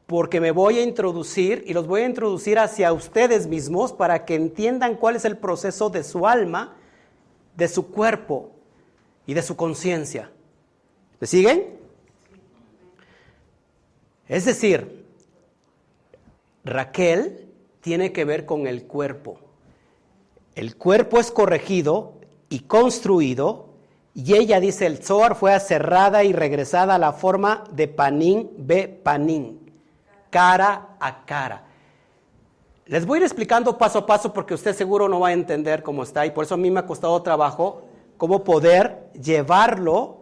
porque 0.06 0.40
me 0.40 0.52
voy 0.52 0.78
a 0.78 0.84
introducir 0.84 1.64
y 1.66 1.74
los 1.74 1.88
voy 1.88 2.02
a 2.02 2.06
introducir 2.06 2.60
hacia 2.60 2.94
ustedes 2.94 3.48
mismos 3.48 3.92
para 3.92 4.26
que 4.26 4.36
entiendan 4.36 4.96
cuál 4.96 5.16
es 5.16 5.26
el 5.26 5.38
proceso 5.38 5.90
de 5.90 6.04
su 6.04 6.28
alma, 6.28 6.76
de 7.56 7.68
su 7.68 7.88
cuerpo 7.88 8.52
y 9.26 9.34
de 9.34 9.42
su 9.42 9.56
conciencia. 9.56 10.32
¿Me 11.20 11.26
siguen? 11.26 11.80
Es 14.28 14.46
decir, 14.46 15.06
Raquel 16.64 17.50
tiene 17.82 18.12
que 18.12 18.26
ver 18.26 18.46
con 18.46 18.68
el 18.68 18.86
cuerpo. 18.86 19.40
El 20.54 20.76
cuerpo 20.76 21.20
es 21.20 21.32
corregido 21.32 22.14
y 22.50 22.62
construido 22.62 23.70
y 24.14 24.36
ella, 24.36 24.60
dice 24.60 24.86
el 24.86 25.04
Zohar, 25.04 25.36
fue 25.36 25.54
aserrada 25.54 26.24
y 26.24 26.32
regresada 26.32 26.96
a 26.96 27.00
la 27.00 27.12
forma 27.12 27.66
de 27.72 27.88
panín 27.88 28.50
be 28.58 28.88
panín 28.88 29.65
cara 30.36 30.98
a 31.00 31.24
cara. 31.26 31.64
Les 32.88 33.06
voy 33.06 33.16
a 33.16 33.20
ir 33.20 33.24
explicando 33.24 33.78
paso 33.78 34.00
a 34.00 34.06
paso 34.06 34.34
porque 34.34 34.54
usted 34.54 34.76
seguro 34.76 35.08
no 35.08 35.22
va 35.22 35.30
a 35.30 35.32
entender 35.32 35.82
cómo 35.82 36.04
está 36.04 36.26
y 36.26 36.32
por 36.32 36.44
eso 36.44 36.56
a 36.56 36.58
mí 36.58 36.70
me 36.70 36.82
ha 36.82 36.86
costado 36.86 37.22
trabajo 37.22 37.84
cómo 38.18 38.44
poder 38.44 39.10
llevarlo 39.14 40.18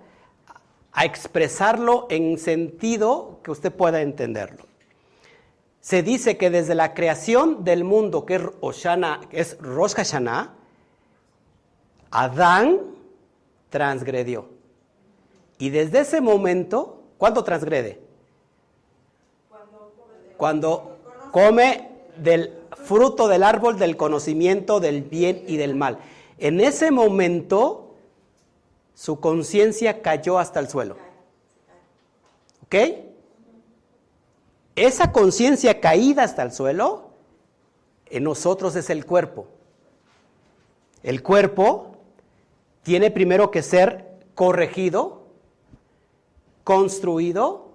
a 0.91 1.03
expresarlo 1.03 2.05
en 2.11 2.38
sentido 2.38 3.39
que 3.43 3.49
usted 3.49 3.72
pueda 3.72 4.01
entenderlo. 4.01 4.68
Se 5.82 6.03
dice 6.03 6.38
que 6.38 6.51
desde 6.51 6.76
la 6.76 6.93
creación 6.93 7.64
del 7.64 7.84
mundo, 7.84 8.24
que 8.24 8.36
es, 8.36 8.43
Oshana, 8.61 9.20
que 9.32 9.39
es 9.39 9.57
Rosh 9.59 9.95
Hashanah, 9.95 10.53
Adán 12.11 12.82
transgredió. 13.72 14.47
Y 15.57 15.72
desde 15.72 16.01
ese 16.01 16.22
momento, 16.22 17.01
¿cuándo 17.18 17.43
transgrede? 17.43 18.12
Cuando 20.44 20.98
come 21.32 21.89
del 22.18 22.52
fruto 22.74 23.30
del 23.30 23.44
árbol 23.44 23.80
del 23.80 23.96
conocimiento 23.96 24.82
del 24.82 25.02
bien 25.02 25.41
y 25.48 25.56
del 25.56 25.74
mal. 25.74 26.00
En 26.38 26.60
ese 26.60 26.91
momento 26.91 27.96
su 28.94 29.22
conciencia 29.22 30.02
cayó 30.02 30.39
hasta 30.39 30.60
el 30.60 30.68
suelo. 30.68 30.98
¿Ok? 32.66 32.76
Esa 34.76 35.14
conciencia 35.14 35.80
caída 35.80 36.24
hasta 36.24 36.44
el 36.44 36.52
suelo 36.52 37.12
en 38.08 38.26
nosotros 38.26 38.76
es 38.76 38.89
el 38.89 39.06
cuerpo. 39.06 39.48
El 41.04 41.24
cuerpo 41.24 41.96
tiene 42.82 43.12
primero 43.12 43.50
que 43.50 43.62
ser 43.62 44.20
corregido, 44.36 45.24
construido 46.66 47.72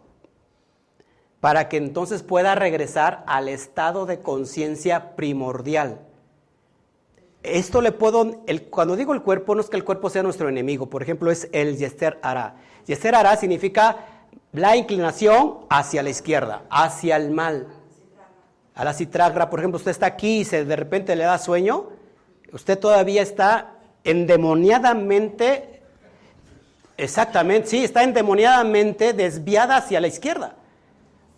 para 1.40 1.68
que 1.68 1.76
entonces 1.76 2.22
pueda 2.22 2.54
regresar 2.54 3.22
al 3.26 3.48
estado 3.48 4.06
de 4.06 4.20
conciencia 4.20 5.14
primordial. 5.14 6.00
Esto 7.42 7.80
le 7.80 7.92
puedo, 7.92 8.42
cuando 8.70 8.96
digo 8.96 9.14
el 9.14 9.22
cuerpo, 9.22 9.54
no 9.54 9.60
es 9.60 9.70
que 9.70 9.76
el 9.76 9.84
cuerpo 9.84 10.10
sea 10.10 10.22
nuestro 10.22 10.48
enemigo, 10.48 10.86
por 10.90 11.02
ejemplo, 11.02 11.30
es 11.30 11.48
el 11.52 11.76
yester 11.76 12.18
hará. 12.22 12.56
Yester 12.86 13.14
hará 13.14 13.36
significa 13.36 13.96
la 14.52 14.76
inclinación 14.76 15.58
hacia 15.70 16.02
la 16.02 16.10
izquierda, 16.10 16.62
hacia 16.70 17.16
el 17.16 17.30
mal. 17.30 17.68
A 18.74 18.84
la 18.84 18.92
citragra, 18.92 19.50
por 19.50 19.60
ejemplo, 19.60 19.76
usted 19.76 19.90
está 19.90 20.06
aquí 20.06 20.40
y 20.40 20.44
se, 20.44 20.64
de 20.64 20.76
repente 20.76 21.14
le 21.14 21.24
da 21.24 21.38
sueño, 21.38 21.90
usted 22.52 22.78
todavía 22.78 23.22
está 23.22 23.74
endemoniadamente, 24.04 25.82
exactamente, 26.96 27.68
sí, 27.68 27.84
está 27.84 28.02
endemoniadamente 28.02 29.12
desviada 29.12 29.76
hacia 29.76 30.00
la 30.00 30.08
izquierda 30.08 30.57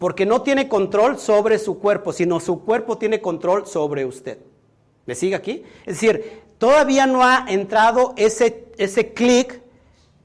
porque 0.00 0.24
no 0.24 0.40
tiene 0.40 0.66
control 0.66 1.18
sobre 1.18 1.58
su 1.58 1.78
cuerpo, 1.78 2.14
sino 2.14 2.40
su 2.40 2.64
cuerpo 2.64 2.96
tiene 2.96 3.20
control 3.20 3.66
sobre 3.66 4.06
usted. 4.06 4.38
¿Me 5.04 5.14
sigue 5.14 5.34
aquí? 5.34 5.62
Es 5.84 6.00
decir, 6.00 6.40
todavía 6.56 7.04
no 7.04 7.22
ha 7.22 7.44
entrado 7.48 8.14
ese, 8.16 8.64
ese 8.78 9.12
clic, 9.12 9.60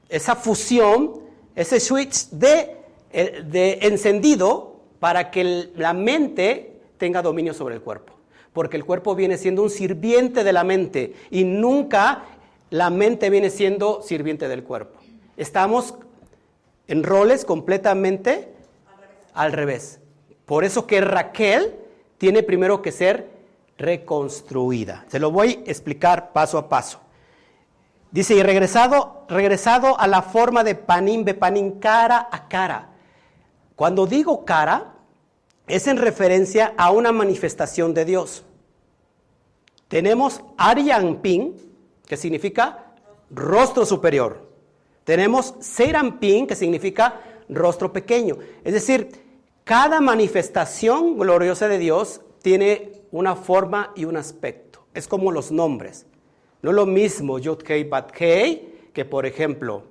esa 0.08 0.34
fusión, 0.34 1.20
ese 1.54 1.78
switch 1.78 2.30
de, 2.30 2.74
eh, 3.12 3.44
de 3.46 3.80
encendido 3.82 4.80
para 4.98 5.30
que 5.30 5.68
la 5.76 5.92
mente 5.92 6.80
tenga 6.96 7.20
dominio 7.20 7.52
sobre 7.52 7.74
el 7.74 7.82
cuerpo. 7.82 8.14
Porque 8.54 8.78
el 8.78 8.86
cuerpo 8.86 9.14
viene 9.14 9.36
siendo 9.36 9.62
un 9.62 9.68
sirviente 9.68 10.42
de 10.42 10.54
la 10.54 10.64
mente 10.64 11.12
y 11.30 11.44
nunca 11.44 12.24
la 12.70 12.88
mente 12.88 13.28
viene 13.28 13.50
siendo 13.50 14.00
sirviente 14.00 14.48
del 14.48 14.64
cuerpo. 14.64 15.00
Estamos 15.36 15.96
en 16.88 17.02
roles 17.02 17.44
completamente 17.44 18.55
al 19.36 19.52
revés. 19.52 20.00
Por 20.44 20.64
eso 20.64 20.86
que 20.86 21.00
Raquel 21.00 21.76
tiene 22.18 22.42
primero 22.42 22.82
que 22.82 22.90
ser 22.90 23.30
reconstruida. 23.78 25.04
Se 25.08 25.20
lo 25.20 25.30
voy 25.30 25.62
a 25.66 25.70
explicar 25.70 26.32
paso 26.32 26.58
a 26.58 26.68
paso. 26.68 27.00
Dice, 28.10 28.34
y 28.34 28.42
regresado, 28.42 29.26
regresado 29.28 29.98
a 30.00 30.06
la 30.06 30.22
forma 30.22 30.64
de 30.64 30.74
panín, 30.74 31.24
panín, 31.24 31.78
cara 31.78 32.28
a 32.30 32.48
cara. 32.48 32.88
Cuando 33.74 34.06
digo 34.06 34.44
cara, 34.44 34.94
es 35.66 35.86
en 35.86 35.98
referencia 35.98 36.72
a 36.78 36.90
una 36.90 37.12
manifestación 37.12 37.92
de 37.92 38.04
Dios. 38.04 38.44
Tenemos 39.88 40.40
Arianpin, 40.56 41.56
que 42.06 42.16
significa 42.16 42.94
rostro 43.30 43.84
superior. 43.84 44.48
Tenemos 45.04 45.54
Serampin, 45.60 46.46
que 46.46 46.56
significa 46.56 47.20
rostro 47.48 47.92
pequeño. 47.92 48.38
Es 48.64 48.72
decir, 48.72 49.25
cada 49.66 50.00
manifestación 50.00 51.18
gloriosa 51.18 51.66
de 51.66 51.78
Dios 51.78 52.20
tiene 52.40 53.02
una 53.10 53.34
forma 53.34 53.92
y 53.96 54.04
un 54.04 54.16
aspecto. 54.16 54.86
Es 54.94 55.08
como 55.08 55.32
los 55.32 55.50
nombres. 55.50 56.06
No 56.62 56.70
es 56.70 56.76
lo 56.76 56.86
mismo 56.86 57.40
Yud 57.40 57.58
Kei 57.58 57.82
Bat 57.82 58.12
Kei 58.12 58.90
que, 58.92 59.04
por 59.04 59.26
ejemplo, 59.26 59.82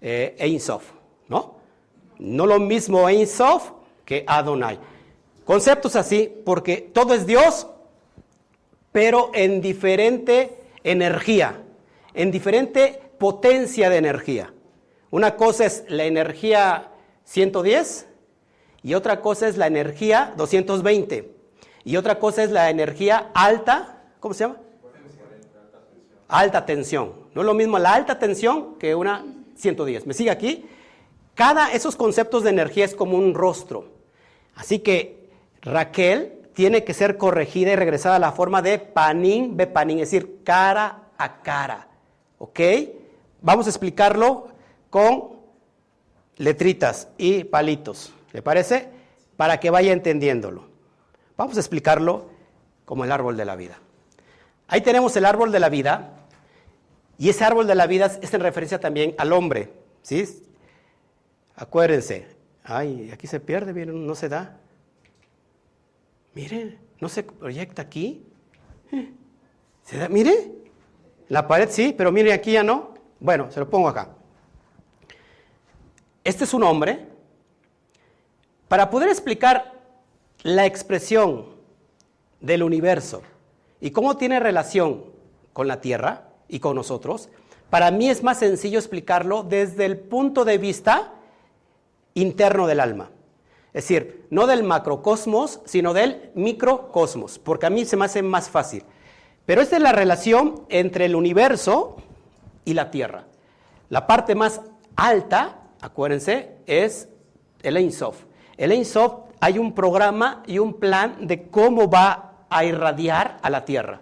eh, 0.00 0.58
¿no? 1.28 1.54
No 2.18 2.46
lo 2.46 2.58
mismo 2.58 3.08
Ein 3.08 3.28
Sof 3.28 3.70
que 4.04 4.24
Adonai. 4.26 4.80
Conceptos 5.44 5.94
así, 5.94 6.28
porque 6.44 6.90
todo 6.92 7.14
es 7.14 7.24
Dios, 7.24 7.68
pero 8.90 9.30
en 9.34 9.60
diferente 9.60 10.58
energía, 10.82 11.62
en 12.12 12.32
diferente 12.32 13.00
potencia 13.18 13.88
de 13.88 13.98
energía. 13.98 14.52
Una 15.12 15.36
cosa 15.36 15.66
es 15.66 15.84
la 15.86 16.06
energía 16.06 16.90
110 17.22 18.08
y 18.82 18.94
otra 18.94 19.20
cosa 19.20 19.48
es 19.48 19.56
la 19.56 19.66
energía 19.66 20.34
220. 20.36 21.32
Y 21.84 21.96
otra 21.96 22.18
cosa 22.18 22.42
es 22.42 22.50
la 22.50 22.70
energía 22.70 23.30
alta, 23.34 24.02
¿cómo 24.20 24.34
se 24.34 24.44
llama? 24.44 24.56
alta 26.32 26.64
tensión. 26.64 27.12
No 27.34 27.42
es 27.42 27.46
lo 27.46 27.54
mismo 27.54 27.78
la 27.78 27.94
alta 27.94 28.18
tensión 28.18 28.76
que 28.78 28.94
una 28.94 29.24
110. 29.56 30.06
¿Me 30.06 30.14
sigue 30.14 30.30
aquí? 30.30 30.66
Cada 31.34 31.72
esos 31.72 31.94
conceptos 31.94 32.42
de 32.42 32.50
energía 32.50 32.84
es 32.84 32.94
como 32.94 33.16
un 33.16 33.34
rostro. 33.34 33.84
Así 34.56 34.80
que 34.80 35.30
Raquel 35.60 36.32
tiene 36.54 36.84
que 36.84 36.94
ser 36.94 37.16
corregida 37.16 37.72
y 37.72 37.76
regresada 37.76 38.16
a 38.16 38.18
la 38.18 38.32
forma 38.32 38.62
de 38.62 38.78
panín, 38.78 39.56
bepanín, 39.56 40.00
es 40.00 40.10
decir, 40.10 40.40
cara 40.42 41.04
a 41.16 41.42
cara. 41.42 41.88
¿Ok? 42.38 42.60
Vamos 43.40 43.66
a 43.66 43.70
explicarlo 43.70 44.48
con 44.90 45.32
letritas 46.36 47.08
y 47.16 47.44
palitos. 47.44 48.12
¿Le 48.32 48.42
parece? 48.42 48.88
Para 49.36 49.60
que 49.60 49.70
vaya 49.70 49.92
entendiéndolo. 49.92 50.66
Vamos 51.36 51.56
a 51.56 51.60
explicarlo 51.60 52.30
como 52.84 53.04
el 53.04 53.12
árbol 53.12 53.36
de 53.36 53.44
la 53.44 53.56
vida. 53.56 53.78
Ahí 54.68 54.80
tenemos 54.80 55.16
el 55.16 55.24
árbol 55.24 55.52
de 55.52 55.60
la 55.60 55.68
vida 55.68 56.26
y 57.18 57.28
ese 57.28 57.44
árbol 57.44 57.66
de 57.66 57.74
la 57.74 57.86
vida 57.86 58.06
es 58.20 58.32
en 58.32 58.40
referencia 58.40 58.80
también 58.80 59.14
al 59.18 59.32
hombre. 59.32 59.72
¿Sí? 60.02 60.24
Acuérdense. 61.54 62.26
Ay, 62.64 63.10
aquí 63.12 63.26
se 63.26 63.40
pierde, 63.40 63.72
miren, 63.72 64.06
no 64.06 64.14
se 64.14 64.28
da. 64.28 64.56
Miren, 66.34 66.78
no 67.00 67.08
se 67.08 67.22
proyecta 67.22 67.82
aquí. 67.82 68.24
¿Se 69.82 69.98
da? 69.98 70.08
Mire, 70.08 70.52
la 71.28 71.46
pared 71.46 71.68
sí, 71.70 71.94
pero 71.96 72.12
mire 72.12 72.32
aquí 72.32 72.52
ya 72.52 72.62
no. 72.62 72.94
Bueno, 73.20 73.50
se 73.50 73.60
lo 73.60 73.68
pongo 73.68 73.88
acá. 73.88 74.08
Este 76.24 76.44
es 76.44 76.54
un 76.54 76.62
hombre. 76.62 77.11
Para 78.72 78.88
poder 78.88 79.10
explicar 79.10 79.74
la 80.44 80.64
expresión 80.64 81.44
del 82.40 82.62
universo 82.62 83.20
y 83.82 83.90
cómo 83.90 84.16
tiene 84.16 84.40
relación 84.40 85.04
con 85.52 85.68
la 85.68 85.82
Tierra 85.82 86.30
y 86.48 86.58
con 86.58 86.76
nosotros, 86.76 87.28
para 87.68 87.90
mí 87.90 88.08
es 88.08 88.22
más 88.22 88.38
sencillo 88.38 88.78
explicarlo 88.78 89.42
desde 89.42 89.84
el 89.84 89.98
punto 89.98 90.46
de 90.46 90.56
vista 90.56 91.12
interno 92.14 92.66
del 92.66 92.80
alma. 92.80 93.10
Es 93.74 93.84
decir, 93.84 94.26
no 94.30 94.46
del 94.46 94.62
macrocosmos, 94.62 95.60
sino 95.66 95.92
del 95.92 96.30
microcosmos, 96.34 97.38
porque 97.38 97.66
a 97.66 97.70
mí 97.70 97.84
se 97.84 97.98
me 97.98 98.06
hace 98.06 98.22
más 98.22 98.48
fácil. 98.48 98.84
Pero 99.44 99.60
esta 99.60 99.76
es 99.76 99.82
la 99.82 99.92
relación 99.92 100.64
entre 100.70 101.04
el 101.04 101.14
universo 101.14 101.96
y 102.64 102.72
la 102.72 102.90
Tierra. 102.90 103.26
La 103.90 104.06
parte 104.06 104.34
más 104.34 104.62
alta, 104.96 105.58
acuérdense, 105.82 106.56
es 106.66 107.10
el 107.62 107.76
Ein 107.76 107.92
Sof. 107.92 108.31
El 108.56 108.72
Ein 108.72 108.84
Sof 108.84 109.14
hay 109.40 109.58
un 109.58 109.74
programa 109.74 110.42
y 110.46 110.58
un 110.58 110.74
plan 110.74 111.26
de 111.26 111.48
cómo 111.48 111.90
va 111.90 112.44
a 112.48 112.64
irradiar 112.64 113.38
a 113.42 113.50
la 113.50 113.64
Tierra, 113.64 114.00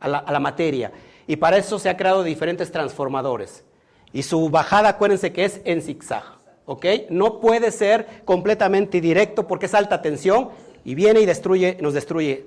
a 0.00 0.08
la, 0.08 0.40
materia. 0.40 0.92
Y 1.26 1.36
para 1.36 1.58
eso 1.58 1.78
se 1.78 1.90
ha 1.90 1.96
creado 1.96 2.22
diferentes 2.22 2.72
transformadores. 2.72 3.64
Y 4.12 4.22
su 4.22 4.48
bajada, 4.48 4.88
acuérdense 4.88 5.32
que 5.32 5.44
es 5.44 5.60
en 5.64 5.82
zigzag. 5.82 6.24
¿ok? 6.64 6.86
No 7.10 7.40
puede 7.40 7.70
ser 7.70 8.22
completamente 8.24 9.00
directo 9.00 9.46
porque 9.46 9.66
es 9.66 9.74
alta 9.74 10.00
tensión 10.00 10.50
y 10.84 10.94
viene 10.94 11.20
y 11.20 11.26
destruye, 11.26 11.76
nos 11.80 11.92
destruye 11.92 12.46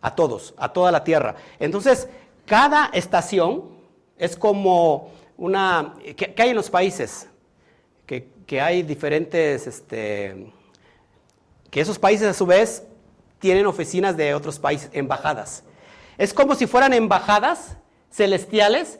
a 0.00 0.14
todos, 0.14 0.54
a 0.56 0.72
toda 0.72 0.90
la 0.90 1.04
Tierra. 1.04 1.36
Entonces, 1.60 2.08
cada 2.46 2.86
estación 2.86 3.64
es 4.18 4.36
como 4.36 5.10
una... 5.36 5.94
¿Qué, 6.16 6.34
hay 6.36 6.50
en 6.50 6.56
los 6.56 6.70
países? 6.70 7.28
Que, 8.06 8.28
que 8.46 8.60
hay 8.60 8.82
diferentes... 8.82 9.68
Este, 9.68 10.52
que 11.76 11.82
esos 11.82 11.98
países 11.98 12.26
a 12.26 12.32
su 12.32 12.46
vez 12.46 12.84
tienen 13.38 13.66
oficinas 13.66 14.16
de 14.16 14.32
otros 14.32 14.58
países, 14.58 14.88
embajadas. 14.94 15.62
Es 16.16 16.32
como 16.32 16.54
si 16.54 16.66
fueran 16.66 16.94
embajadas 16.94 17.76
celestiales 18.10 18.98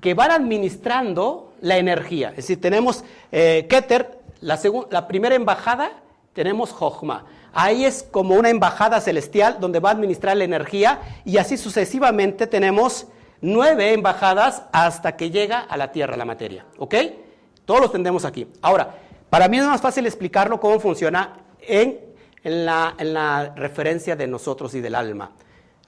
que 0.00 0.14
van 0.14 0.30
administrando 0.30 1.52
la 1.60 1.78
energía. 1.78 2.28
Es 2.28 2.36
decir, 2.36 2.60
tenemos 2.60 3.02
eh, 3.32 3.66
Keter, 3.68 4.20
la, 4.40 4.56
la, 4.92 5.08
primera 5.08 5.34
embajada, 5.34 6.00
tenemos 6.32 6.70
Jochma. 6.70 7.24
Ahí 7.52 7.84
es 7.84 8.04
como 8.04 8.36
una 8.36 8.50
embajada 8.50 9.00
celestial 9.00 9.56
donde 9.58 9.80
va 9.80 9.88
a 9.88 9.92
administrar 9.94 10.36
la 10.36 10.44
energía 10.44 11.00
y 11.24 11.38
así 11.38 11.56
sucesivamente 11.56 12.46
tenemos 12.46 13.08
nueve 13.40 13.94
embajadas 13.94 14.62
hasta 14.70 15.16
que 15.16 15.32
llega 15.32 15.58
a 15.58 15.76
la 15.76 15.90
tierra 15.90 16.16
la 16.16 16.24
materia. 16.24 16.66
¿Ok? 16.78 16.94
Todos 17.64 17.80
los 17.80 17.90
tendremos 17.90 18.24
aquí. 18.24 18.46
Ahora, 18.60 18.94
para 19.28 19.48
mí 19.48 19.58
es 19.58 19.64
más 19.64 19.80
fácil 19.80 20.06
explicarlo 20.06 20.60
cómo 20.60 20.78
funciona 20.78 21.42
en, 21.66 22.11
en, 22.44 22.66
la, 22.66 22.94
en 22.98 23.14
la 23.14 23.54
referencia 23.54 24.16
de 24.16 24.26
nosotros 24.26 24.74
y 24.74 24.80
del 24.80 24.94
alma. 24.94 25.32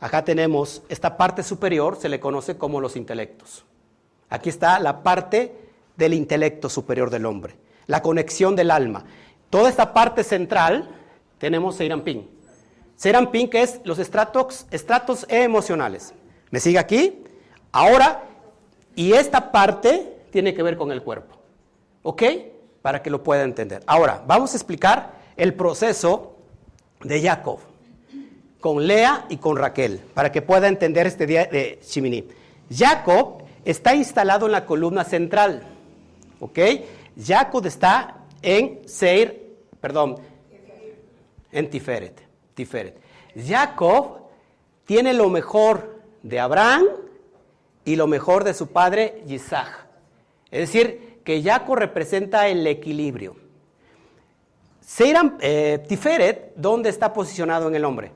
Acá 0.01 0.25
tenemos 0.25 0.83
esta 0.89 1.17
parte 1.17 1.43
superior, 1.43 1.97
se 1.97 2.09
le 2.09 2.21
conoce 2.21 2.59
como 2.59 2.81
los 2.81 2.97
intelectos. 2.97 3.65
Aquí 4.29 4.49
está 4.49 4.79
la 4.79 5.03
parte 5.03 5.55
del 5.97 6.15
intelecto 6.15 6.69
superior 6.69 7.11
del 7.11 7.27
hombre, 7.27 7.57
la 7.87 8.03
conexión 8.03 8.57
del 8.57 8.71
alma. 8.71 9.05
Toda 9.51 9.69
esta 9.69 9.95
parte 9.95 10.25
central 10.25 10.89
tenemos 11.39 11.77
Seirampin. 11.77 12.29
Seirampin 12.97 13.49
que 13.49 13.63
es 13.63 13.81
los 13.85 13.99
estratos, 13.99 14.67
estratos 14.71 15.27
emocionales. 15.29 16.13
¿Me 16.51 16.61
sigue 16.61 16.79
aquí? 16.79 17.25
Ahora, 17.73 18.25
y 18.95 19.13
esta 19.13 19.51
parte 19.51 20.27
tiene 20.31 20.55
que 20.55 20.63
ver 20.63 20.77
con 20.77 20.93
el 20.93 21.03
cuerpo. 21.03 21.37
¿Ok? 22.03 22.23
Para 22.83 23.03
que 23.03 23.11
lo 23.11 23.23
pueda 23.23 23.43
entender. 23.43 23.83
Ahora, 23.87 24.23
vamos 24.27 24.53
a 24.53 24.57
explicar 24.57 25.15
el 25.37 25.55
proceso 25.55 26.34
de 27.05 27.23
Jacob 27.23 27.61
con 28.65 28.87
Lea 28.87 29.27
y 29.29 29.37
con 29.37 29.59
Raquel, 29.59 30.01
para 30.15 30.33
que 30.33 30.41
pueda 30.41 30.69
entender 30.69 31.07
este 31.07 31.27
día 31.27 31.45
de 31.45 31.79
Shimini. 31.83 32.25
Jacob 32.75 33.43
está 33.63 33.95
instalado 33.95 34.47
en 34.47 34.53
la 34.53 34.65
columna 34.65 35.05
central. 35.05 35.63
¿Ok? 36.41 36.59
Jacob 37.23 37.67
está 37.67 38.25
en 38.41 38.81
Seir, 38.89 39.59
perdón, 39.83 40.17
en 41.53 41.69
Tiferet. 41.69 42.23
Tiferet. 42.55 42.97
Jacob 43.37 44.21
tiene 44.87 45.13
lo 45.13 45.29
mejor 45.29 46.01
de 46.23 46.41
Abraham 46.41 46.85
y 47.85 47.97
lo 47.97 48.07
mejor 48.07 48.45
de 48.45 48.55
su 48.55 48.69
padre 48.69 49.25
Isaac. 49.29 49.87
Es 50.51 50.73
decir, 50.73 51.21
que 51.23 51.43
Jacob 51.43 51.77
representa 51.77 52.49
el 52.49 52.67
equilibrio. 52.67 53.44
Seiram, 54.87 55.39
eh, 55.41 55.83
Tiferet, 55.89 56.53
¿dónde 56.57 56.91
está 56.91 57.13
posicionado 57.13 57.69
en 57.69 57.75
el 57.75 57.85
hombre? 57.85 58.13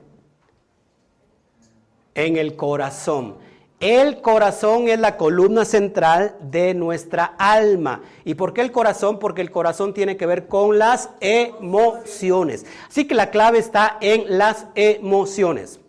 En 2.13 2.37
el 2.37 2.55
corazón. 2.55 3.37
El 3.79 4.21
corazón 4.21 4.87
es 4.89 4.99
la 4.99 5.15
columna 5.15 5.65
central 5.65 6.35
de 6.41 6.73
nuestra 6.73 7.33
alma. 7.37 8.01
¿Y 8.25 8.35
por 8.35 8.53
qué 8.53 8.61
el 8.61 8.71
corazón? 8.71 9.19
Porque 9.19 9.41
el 9.41 9.51
corazón 9.51 9.93
tiene 9.93 10.17
que 10.17 10.25
ver 10.25 10.47
con 10.47 10.77
las 10.77 11.09
emociones. 11.21 12.65
Así 12.87 13.07
que 13.07 13.15
la 13.15 13.29
clave 13.29 13.57
está 13.57 13.97
en 14.01 14.37
las 14.37 14.67
emociones. 14.75 15.79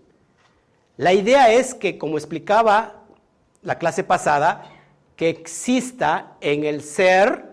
La 0.97 1.13
idea 1.13 1.53
es 1.53 1.75
que, 1.75 1.99
como 1.99 2.17
explicaba 2.17 3.03
la 3.63 3.79
clase 3.79 4.05
pasada, 4.05 4.71
que 5.17 5.29
exista 5.29 6.37
en 6.41 6.65
el 6.65 6.83
ser 6.83 7.50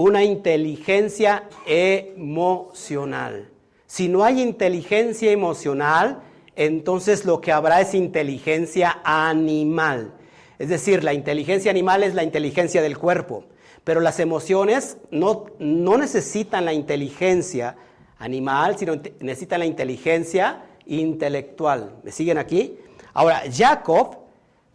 una 0.00 0.24
inteligencia 0.24 1.44
emocional. 1.66 3.50
Si 3.86 4.08
no 4.08 4.24
hay 4.24 4.40
inteligencia 4.40 5.30
emocional, 5.30 6.22
entonces 6.56 7.26
lo 7.26 7.42
que 7.42 7.52
habrá 7.52 7.82
es 7.82 7.92
inteligencia 7.92 9.00
animal. 9.04 10.14
Es 10.58 10.70
decir, 10.70 11.04
la 11.04 11.12
inteligencia 11.12 11.70
animal 11.70 12.02
es 12.02 12.14
la 12.14 12.22
inteligencia 12.22 12.80
del 12.80 12.96
cuerpo, 12.96 13.44
pero 13.84 14.00
las 14.00 14.20
emociones 14.20 14.96
no, 15.10 15.44
no 15.58 15.98
necesitan 15.98 16.64
la 16.64 16.72
inteligencia 16.72 17.76
animal, 18.18 18.78
sino 18.78 18.94
necesitan 19.20 19.60
la 19.60 19.66
inteligencia 19.66 20.64
intelectual. 20.86 21.96
¿Me 22.04 22.10
siguen 22.10 22.38
aquí? 22.38 22.78
Ahora, 23.12 23.42
Jacob 23.52 24.16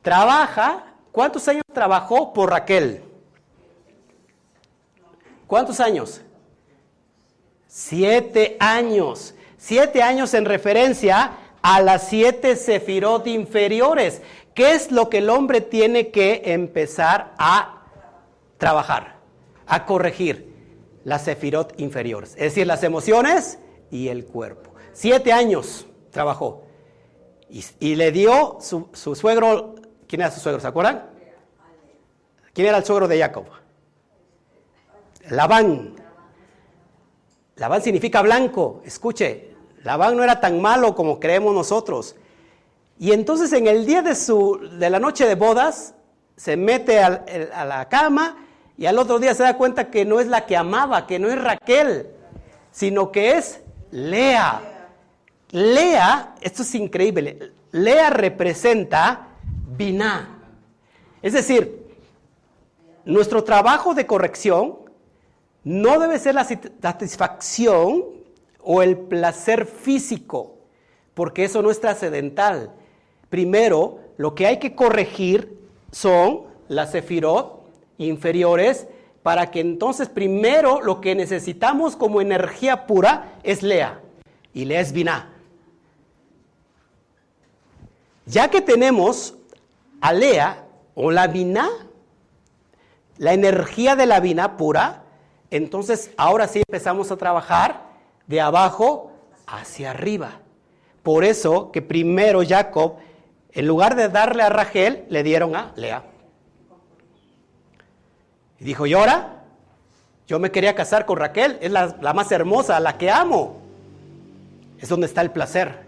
trabaja, 0.03 0.93
¿cuántos 1.11 1.47
años 1.47 1.63
trabajó 1.73 2.31
por 2.31 2.51
Raquel? 2.51 3.14
¿Cuántos 5.47 5.79
años? 5.79 6.21
Siete 7.67 8.57
años. 8.59 9.35
Siete 9.57 10.01
años 10.01 10.33
en 10.33 10.45
referencia 10.45 11.37
a 11.61 11.81
las 11.81 12.07
siete 12.07 12.55
sefirot 12.55 13.25
inferiores. 13.27 14.21
¿Qué 14.53 14.71
es 14.71 14.91
lo 14.91 15.09
que 15.09 15.17
el 15.17 15.29
hombre 15.29 15.61
tiene 15.61 16.09
que 16.11 16.41
empezar 16.45 17.33
a 17.37 17.83
trabajar, 18.57 19.17
a 19.65 19.85
corregir? 19.85 20.53
Las 21.03 21.23
sefirot 21.23 21.79
inferiores, 21.79 22.31
es 22.31 22.41
decir, 22.41 22.65
las 22.65 22.83
emociones 22.83 23.59
y 23.91 24.07
el 24.07 24.25
cuerpo. 24.25 24.71
Siete 24.93 25.31
años 25.31 25.85
trabajó. 26.09 26.63
Y, 27.79 27.95
le 27.95 28.11
dio 28.11 28.57
su, 28.59 28.89
su, 28.93 29.13
suegro, 29.13 29.75
¿quién 30.07 30.21
era 30.21 30.31
su 30.31 30.39
suegro? 30.39 30.59
¿Se 30.59 30.67
acuerdan? 30.67 31.05
¿Quién 32.53 32.67
era 32.67 32.77
el 32.77 32.85
suegro 32.85 33.07
de 33.07 33.19
Jacob? 33.19 33.45
Labán. 35.29 35.93
Labán 37.55 37.81
significa 37.81 38.21
blanco. 38.21 38.81
Escuche, 38.85 39.51
Labán 39.83 40.17
no 40.17 40.23
era 40.23 40.39
tan 40.39 40.61
malo 40.61 40.95
como 40.95 41.19
creemos 41.19 41.53
nosotros. 41.53 42.15
Y 42.99 43.11
entonces 43.11 43.51
en 43.53 43.67
el 43.67 43.85
día 43.85 44.01
de, 44.01 44.15
su, 44.15 44.59
de 44.79 44.89
la 44.89 44.99
noche 44.99 45.25
de 45.25 45.35
bodas, 45.35 45.93
se 46.37 46.57
mete 46.57 46.99
el- 47.27 47.49
a 47.53 47.65
la 47.65 47.87
cama 47.87 48.37
y 48.77 48.85
al 48.87 48.99
otro 48.99 49.19
día 49.19 49.33
se 49.33 49.43
da 49.43 49.57
cuenta 49.57 49.89
que 49.89 50.03
no 50.05 50.19
es 50.19 50.27
la 50.27 50.45
que 50.45 50.57
amaba, 50.57 51.07
que 51.07 51.17
no 51.19 51.29
es 51.29 51.41
Raquel, 51.41 52.09
sino 52.71 53.11
que 53.11 53.37
es 53.37 53.61
Lea. 53.91 54.61
Lea, 55.51 56.35
esto 56.41 56.63
es 56.63 56.75
increíble, 56.75 57.51
Lea 57.71 58.09
representa 58.09 59.27
Biná. 59.77 60.39
Es 61.21 61.33
decir, 61.33 61.85
nuestro 63.05 63.43
trabajo 63.43 63.93
de 63.93 64.05
corrección 64.05 64.79
no 65.65 65.99
debe 65.99 66.19
ser 66.19 66.35
la 66.35 66.45
satisfacción 66.45 68.05
o 68.61 68.81
el 68.81 68.97
placer 68.97 69.65
físico, 69.65 70.55
porque 71.15 71.43
eso 71.43 71.61
no 71.61 71.71
es 71.71 71.81
trascendental. 71.81 72.71
Primero, 73.29 73.99
lo 74.17 74.35
que 74.35 74.45
hay 74.45 74.59
que 74.59 74.75
corregir 74.75 75.59
son 75.91 76.43
las 76.67 76.91
sefirot 76.91 77.63
inferiores, 77.97 78.87
para 79.23 79.49
que 79.49 79.59
entonces 79.59 80.07
primero 80.07 80.81
lo 80.81 81.01
que 81.01 81.15
necesitamos 81.15 81.95
como 81.95 82.21
energía 82.21 82.85
pura 82.85 83.33
es 83.41 83.63
Lea, 83.63 84.01
y 84.53 84.65
Lea 84.65 84.81
es 84.81 84.91
Binah. 84.91 85.31
Ya 88.27 88.49
que 88.49 88.61
tenemos 88.61 89.35
a 89.99 90.13
Lea 90.13 90.67
o 90.93 91.09
la 91.09 91.25
Binah, 91.25 91.71
la 93.17 93.33
energía 93.33 93.95
de 93.95 94.05
la 94.05 94.19
Binah 94.19 94.57
pura, 94.57 95.04
entonces 95.51 96.11
ahora 96.17 96.47
sí 96.47 96.61
empezamos 96.67 97.11
a 97.11 97.17
trabajar 97.17 97.81
de 98.27 98.41
abajo 98.41 99.11
hacia 99.45 99.91
arriba. 99.91 100.39
Por 101.03 101.23
eso 101.23 101.71
que 101.71 101.81
primero 101.81 102.41
Jacob, 102.47 102.95
en 103.51 103.67
lugar 103.67 103.95
de 103.95 104.09
darle 104.09 104.43
a 104.43 104.49
Rachel, 104.49 105.05
le 105.09 105.23
dieron 105.23 105.55
a 105.55 105.71
Lea. 105.75 106.03
Y 108.59 108.63
dijo, 108.63 108.85
¿y 108.85 108.93
ahora? 108.93 109.43
Yo 110.27 110.39
me 110.39 110.51
quería 110.51 110.73
casar 110.73 111.05
con 111.05 111.17
Raquel, 111.17 111.59
es 111.61 111.71
la, 111.71 111.97
la 112.01 112.13
más 112.13 112.31
hermosa, 112.31 112.79
la 112.79 112.97
que 112.97 113.11
amo. 113.11 113.61
Es 114.79 114.89
donde 114.89 115.05
está 115.05 115.21
el 115.21 115.31
placer, 115.31 115.85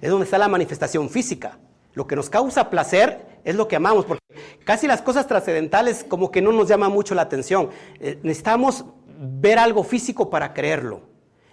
es 0.00 0.10
donde 0.10 0.24
está 0.24 0.38
la 0.38 0.48
manifestación 0.48 1.08
física. 1.08 1.58
Lo 1.94 2.06
que 2.08 2.16
nos 2.16 2.28
causa 2.28 2.68
placer 2.70 3.33
es 3.44 3.54
lo 3.54 3.68
que 3.68 3.76
amamos, 3.76 4.04
porque 4.04 4.22
casi 4.64 4.86
las 4.86 5.02
cosas 5.02 5.26
trascendentales 5.26 6.04
como 6.04 6.30
que 6.30 6.42
no 6.42 6.52
nos 6.52 6.68
llama 6.68 6.88
mucho 6.88 7.14
la 7.14 7.22
atención. 7.22 7.70
Eh, 8.00 8.18
necesitamos 8.22 8.84
ver 9.18 9.58
algo 9.58 9.84
físico 9.84 10.30
para 10.30 10.52
creerlo. 10.52 11.02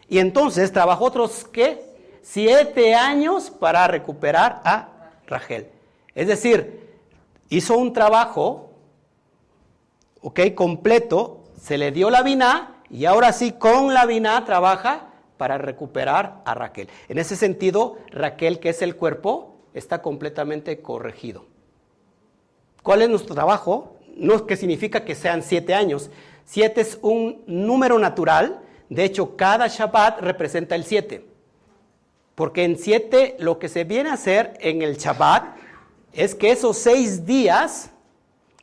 Y 0.08 0.20
entonces 0.20 0.72
trabajó 0.72 1.06
otros, 1.06 1.46
¿qué? 1.52 1.82
Siete 2.22 2.96
años 2.96 3.50
para 3.50 3.88
recuperar 3.88 4.62
a 4.64 4.90
Rachel. 5.28 5.68
Es 6.16 6.28
decir, 6.28 6.90
hizo 7.50 7.78
un 7.78 7.94
trabajo, 7.94 8.72
¿ok? 10.22 10.40
Completo, 10.56 11.44
se 11.60 11.78
le 11.78 11.92
dio 11.92 12.10
la 12.10 12.24
vina 12.24 12.82
y 12.90 13.06
ahora 13.06 13.32
sí 13.32 13.54
con 13.54 13.94
la 13.94 14.06
vina 14.06 14.44
trabaja 14.46 15.08
para 15.38 15.58
recuperar 15.58 16.42
a 16.46 16.54
Raquel. 16.54 16.90
En 17.08 17.18
ese 17.18 17.36
sentido, 17.36 17.98
Raquel, 18.12 18.60
que 18.60 18.70
es 18.70 18.82
el 18.82 18.96
cuerpo, 18.96 19.56
está 19.74 20.02
completamente 20.02 20.82
corregido. 20.82 21.46
¿Cuál 22.84 23.02
es 23.02 23.10
nuestro 23.10 23.36
trabajo? 23.36 23.98
No 24.16 24.36
es 24.36 24.42
que 24.44 24.58
significa 24.58 25.06
que 25.06 25.16
sean 25.16 25.44
siete 25.44 25.74
años. 25.74 26.10
Siete 26.46 26.82
es 26.82 26.98
un 27.02 27.44
número 27.48 28.00
natural. 28.00 28.62
De 28.90 29.04
hecho, 29.04 29.36
cada 29.36 29.68
Shabbat 29.68 30.20
representa 30.22 30.76
el 30.76 30.84
siete. 30.84 31.26
Porque 32.36 32.64
en 32.64 32.78
siete 32.78 33.36
lo 33.40 33.60
que 33.60 33.70
se 33.70 33.84
viene 33.84 34.10
a 34.10 34.14
hacer 34.14 34.54
en 34.60 34.82
el 34.82 34.98
Shabbat 34.98 35.56
es 36.14 36.36
que 36.36 36.52
esos 36.52 36.78
seis 36.78 37.26
días, 37.26 37.92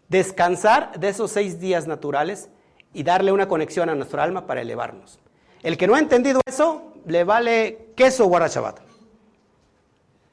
descansar 0.09 0.99
de 0.99 1.09
esos 1.09 1.31
seis 1.31 1.61
días 1.61 1.87
naturales 1.87 2.49
y 2.93 3.03
darle 3.03 3.33
una 3.33 3.49
conexión 3.49 3.89
a 3.89 3.95
nuestra 3.95 4.23
alma 4.23 4.47
para 4.47 4.63
elevarnos. 4.63 5.19
El 5.63 5.77
que 5.77 5.87
no 5.87 5.95
ha 5.95 5.99
entendido 5.99 6.41
eso, 6.47 6.93
le 7.07 7.25
vale 7.25 7.93
queso 7.95 8.27
guarda 8.27 8.49
Shabbat. 8.49 8.81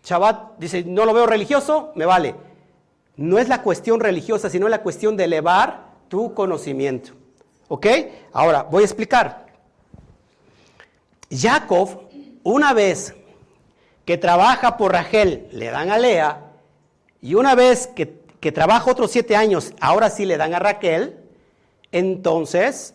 Shabbat 0.03 0.57
dice, 0.57 0.83
no 0.83 1.05
lo 1.05 1.13
veo 1.13 1.25
religioso, 1.25 1.91
me 1.95 2.05
vale. 2.05 2.35
No 3.17 3.37
es 3.37 3.47
la 3.47 3.61
cuestión 3.61 3.99
religiosa, 3.99 4.49
sino 4.49 4.67
la 4.67 4.81
cuestión 4.81 5.15
de 5.15 5.25
elevar 5.25 5.85
tu 6.09 6.33
conocimiento. 6.33 7.13
¿Ok? 7.67 7.87
Ahora, 8.33 8.63
voy 8.63 8.83
a 8.83 8.85
explicar. 8.85 9.45
Jacob, 11.31 12.01
una 12.43 12.73
vez 12.73 13.15
que 14.05 14.17
trabaja 14.17 14.77
por 14.77 14.91
Rachel, 14.91 15.47
le 15.51 15.71
dan 15.71 15.89
a 15.89 15.97
Lea, 15.97 16.41
y 17.21 17.35
una 17.35 17.55
vez 17.55 17.87
que, 17.87 18.19
que 18.39 18.51
trabaja 18.51 18.91
otros 18.91 19.11
siete 19.11 19.35
años, 19.35 19.73
ahora 19.79 20.09
sí 20.09 20.25
le 20.25 20.37
dan 20.37 20.53
a 20.53 20.59
Raquel, 20.59 21.17
entonces 21.91 22.94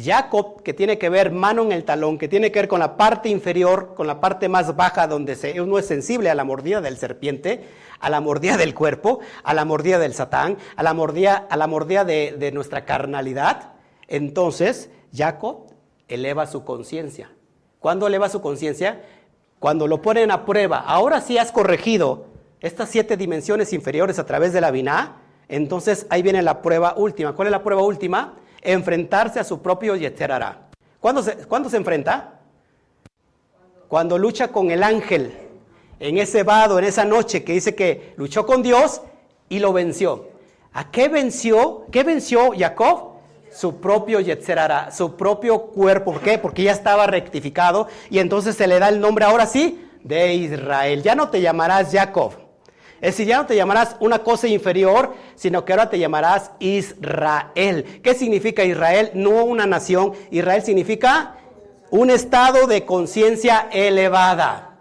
Jacob, 0.00 0.62
que 0.62 0.74
tiene 0.74 0.98
que 0.98 1.08
ver 1.08 1.32
mano 1.32 1.62
en 1.62 1.72
el 1.72 1.84
talón, 1.84 2.18
que 2.18 2.28
tiene 2.28 2.52
que 2.52 2.60
ver 2.60 2.68
con 2.68 2.78
la 2.78 2.96
parte 2.96 3.28
inferior, 3.28 3.94
con 3.94 4.06
la 4.06 4.20
parte 4.20 4.48
más 4.48 4.76
baja 4.76 5.06
donde 5.06 5.34
se, 5.34 5.60
uno 5.60 5.78
es 5.78 5.86
sensible 5.86 6.30
a 6.30 6.34
la 6.34 6.44
mordida 6.44 6.80
del 6.80 6.96
serpiente, 6.96 7.64
a 7.98 8.10
la 8.10 8.20
mordida 8.20 8.56
del 8.56 8.74
cuerpo, 8.74 9.20
a 9.42 9.54
la 9.54 9.64
mordida 9.64 9.98
del 9.98 10.14
satán, 10.14 10.56
a 10.76 10.82
la 10.82 10.94
mordida, 10.94 11.46
a 11.50 11.56
la 11.56 11.66
mordida 11.66 12.04
de, 12.04 12.36
de 12.38 12.52
nuestra 12.52 12.84
carnalidad, 12.84 13.72
entonces 14.06 14.90
Jacob 15.12 15.66
eleva 16.06 16.46
su 16.46 16.64
conciencia. 16.64 17.30
¿Cuándo 17.80 18.06
eleva 18.06 18.28
su 18.28 18.40
conciencia? 18.40 19.02
Cuando 19.58 19.86
lo 19.86 20.02
ponen 20.02 20.30
a 20.30 20.44
prueba. 20.44 20.78
Ahora 20.78 21.20
sí 21.20 21.38
has 21.38 21.52
corregido 21.52 22.26
estas 22.60 22.88
siete 22.88 23.16
dimensiones 23.16 23.72
inferiores 23.72 24.18
a 24.18 24.26
través 24.26 24.52
de 24.52 24.60
la 24.60 24.70
biná, 24.70 25.22
entonces 25.48 26.06
ahí 26.10 26.22
viene 26.22 26.42
la 26.42 26.62
prueba 26.62 26.94
última. 26.96 27.34
¿Cuál 27.34 27.48
es 27.48 27.52
la 27.52 27.62
prueba 27.62 27.82
última? 27.82 28.36
Enfrentarse 28.62 29.40
a 29.40 29.44
su 29.44 29.60
propio 29.60 29.96
Yeterara. 29.96 30.68
¿Cuándo 31.00 31.22
se, 31.22 31.36
¿Cuándo 31.46 31.70
se 31.70 31.76
enfrenta? 31.76 32.40
Cuando 33.88 34.18
lucha 34.18 34.48
con 34.48 34.70
el 34.70 34.82
ángel, 34.82 35.32
en 36.00 36.18
ese 36.18 36.42
vado, 36.42 36.78
en 36.78 36.84
esa 36.84 37.04
noche 37.04 37.44
que 37.44 37.54
dice 37.54 37.74
que 37.74 38.14
luchó 38.16 38.46
con 38.46 38.62
Dios 38.62 39.00
y 39.48 39.58
lo 39.58 39.72
venció. 39.72 40.28
¿A 40.72 40.90
qué 40.90 41.08
venció? 41.08 41.86
¿Qué 41.90 42.04
venció 42.04 42.52
Jacob? 42.56 43.14
Su 43.50 43.80
propio 43.80 44.20
Yetzerara, 44.20 44.90
su 44.90 45.16
propio 45.16 45.62
cuerpo. 45.62 46.12
¿Por 46.12 46.20
qué? 46.20 46.38
Porque 46.38 46.62
ya 46.62 46.72
estaba 46.72 47.06
rectificado 47.06 47.88
y 48.10 48.18
entonces 48.18 48.56
se 48.56 48.66
le 48.66 48.78
da 48.78 48.88
el 48.88 49.00
nombre 49.00 49.24
ahora 49.24 49.46
sí 49.46 49.88
de 50.04 50.34
Israel. 50.34 51.02
Ya 51.02 51.14
no 51.14 51.30
te 51.30 51.40
llamarás 51.40 51.90
Jacob. 51.90 52.47
Es 53.00 53.14
decir, 53.14 53.28
ya 53.28 53.36
no 53.38 53.46
te 53.46 53.54
llamarás 53.54 53.96
una 54.00 54.20
cosa 54.20 54.48
inferior, 54.48 55.14
sino 55.36 55.64
que 55.64 55.72
ahora 55.72 55.88
te 55.88 55.98
llamarás 55.98 56.50
Israel. 56.58 58.00
¿Qué 58.02 58.14
significa 58.14 58.64
Israel? 58.64 59.12
No 59.14 59.44
una 59.44 59.66
nación. 59.66 60.12
Israel 60.30 60.62
significa 60.62 61.36
un 61.90 62.10
estado 62.10 62.66
de 62.66 62.84
conciencia 62.84 63.68
elevada. 63.70 64.78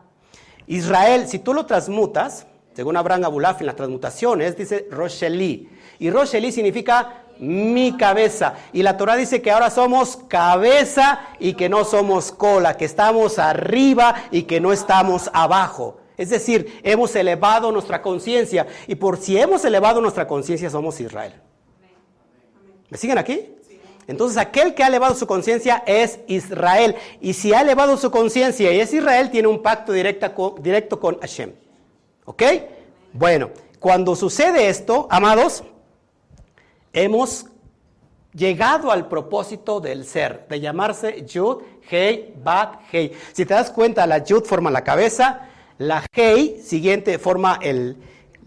Israel, 0.66 1.28
si 1.28 1.40
tú 1.40 1.54
lo 1.54 1.66
transmutas, 1.66 2.48
según 2.74 2.98
Abraham 2.98 3.26
Abulaf 3.26 3.62
en 3.62 3.68
las 3.68 3.76
transmutaciones, 3.76 4.58
dice 4.58 4.88
Rosheli. 4.90 5.70
Y 6.00 6.10
Rosheli 6.10 6.52
significa 6.52 7.24
mi 7.40 7.96
cabeza. 7.98 8.56
Y 8.74 8.84
la 8.84 8.98
Torah 8.98 9.16
dice 9.16 9.42
que 9.42 9.52
ahora 9.52 9.70
somos 9.70 10.18
cabeza 10.28 11.22
y 11.40 11.54
que 11.54 11.70
no 11.70 11.86
somos 11.86 12.32
cola, 12.32 12.78
que 12.78 12.86
estamos 12.86 13.40
arriba 13.40 14.16
y 14.32 14.44
que 14.44 14.60
no 14.60 14.74
estamos 14.74 15.30
abajo. 15.34 15.98
Es 16.18 16.30
decir, 16.30 16.80
hemos 16.84 17.16
elevado 17.16 17.72
nuestra 17.72 18.02
conciencia 18.02 18.66
y 18.88 18.96
por 18.96 19.18
si 19.18 19.38
hemos 19.38 19.64
elevado 19.64 20.02
nuestra 20.02 20.28
conciencia 20.28 20.70
somos 20.70 21.00
Israel. 21.00 21.34
¿Me 22.90 22.98
siguen 22.98 23.18
aquí? 23.18 23.54
Entonces 24.08 24.38
aquel 24.38 24.74
que 24.74 24.84
ha 24.84 24.88
elevado 24.88 25.14
su 25.16 25.28
conciencia 25.28 25.84
es 25.86 26.20
Israel. 26.28 26.96
Y 27.20 27.34
si 27.34 27.54
ha 27.54 27.62
elevado 27.62 27.98
su 27.98 28.10
conciencia 28.10 28.72
y 28.72 28.80
es 28.80 28.94
Israel, 28.94 29.30
tiene 29.30 29.50
un 29.50 29.62
pacto 29.62 29.92
directo 29.92 30.34
con, 30.34 30.64
directo 30.64 31.00
con 31.00 31.20
Hashem. 31.20 31.52
¿Ok? 32.26 32.44
Bueno, 33.14 33.50
cuando 33.80 34.16
sucede 34.16 34.70
esto, 34.70 35.08
amados, 35.12 35.64
hemos 36.94 37.46
llegado 38.34 38.92
al 38.92 39.08
propósito 39.08 39.80
del 39.80 40.06
ser, 40.06 40.48
de 40.48 40.60
llamarse 40.62 41.26
Yud, 41.26 41.64
Hei, 41.90 42.34
Bat, 42.42 42.80
Hei. 42.92 43.12
Si 43.34 43.46
te 43.46 43.54
das 43.54 43.72
cuenta, 43.72 44.08
la 44.08 44.24
Yud 44.24 44.46
forma 44.46 44.72
la 44.72 44.84
cabeza, 44.84 45.50
la 45.78 46.04
Hei 46.14 46.62
siguiente 46.62 47.20
forma 47.20 47.60
el, 47.62 47.98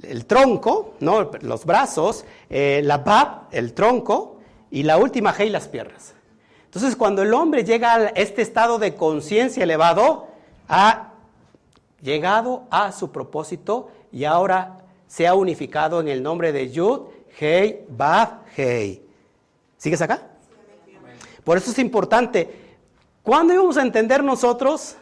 el 0.03 0.26
tronco, 0.26 0.95
¿no? 1.01 1.31
los 1.41 1.64
brazos, 1.64 2.24
eh, 2.49 2.81
la 2.85 2.99
Bab, 2.99 3.49
el 3.53 3.72
tronco, 3.72 4.39
y 4.70 4.83
la 4.83 4.99
última 4.99 5.35
Hei, 5.37 5.51
las 5.51 5.68
piernas. 5.68 6.14
Entonces, 6.64 6.95
cuando 6.95 7.22
el 7.22 7.35
hombre 7.35 7.64
llega 7.64 7.95
a 7.95 8.07
este 8.09 8.43
estado 8.43 8.78
de 8.78 8.95
conciencia 8.95 9.64
elevado, 9.64 10.28
ha 10.68 11.14
llegado 12.01 12.64
a 12.70 12.93
su 12.93 13.11
propósito 13.11 13.91
y 14.12 14.24
ahora 14.24 14.78
se 15.07 15.26
ha 15.26 15.35
unificado 15.35 16.01
en 16.01 16.09
el 16.09 16.22
nombre 16.22 16.53
de 16.53 16.70
Yud, 16.70 17.01
Hei, 17.39 17.85
Bab, 17.89 18.43
Hei. 18.57 19.03
¿Sigues 19.76 20.01
acá? 20.01 20.22
Por 21.43 21.57
eso 21.57 21.70
es 21.70 21.78
importante. 21.78 22.49
¿Cuándo 23.22 23.53
íbamos 23.53 23.76
a 23.76 23.83
entender 23.83 24.22
nosotros 24.22 24.97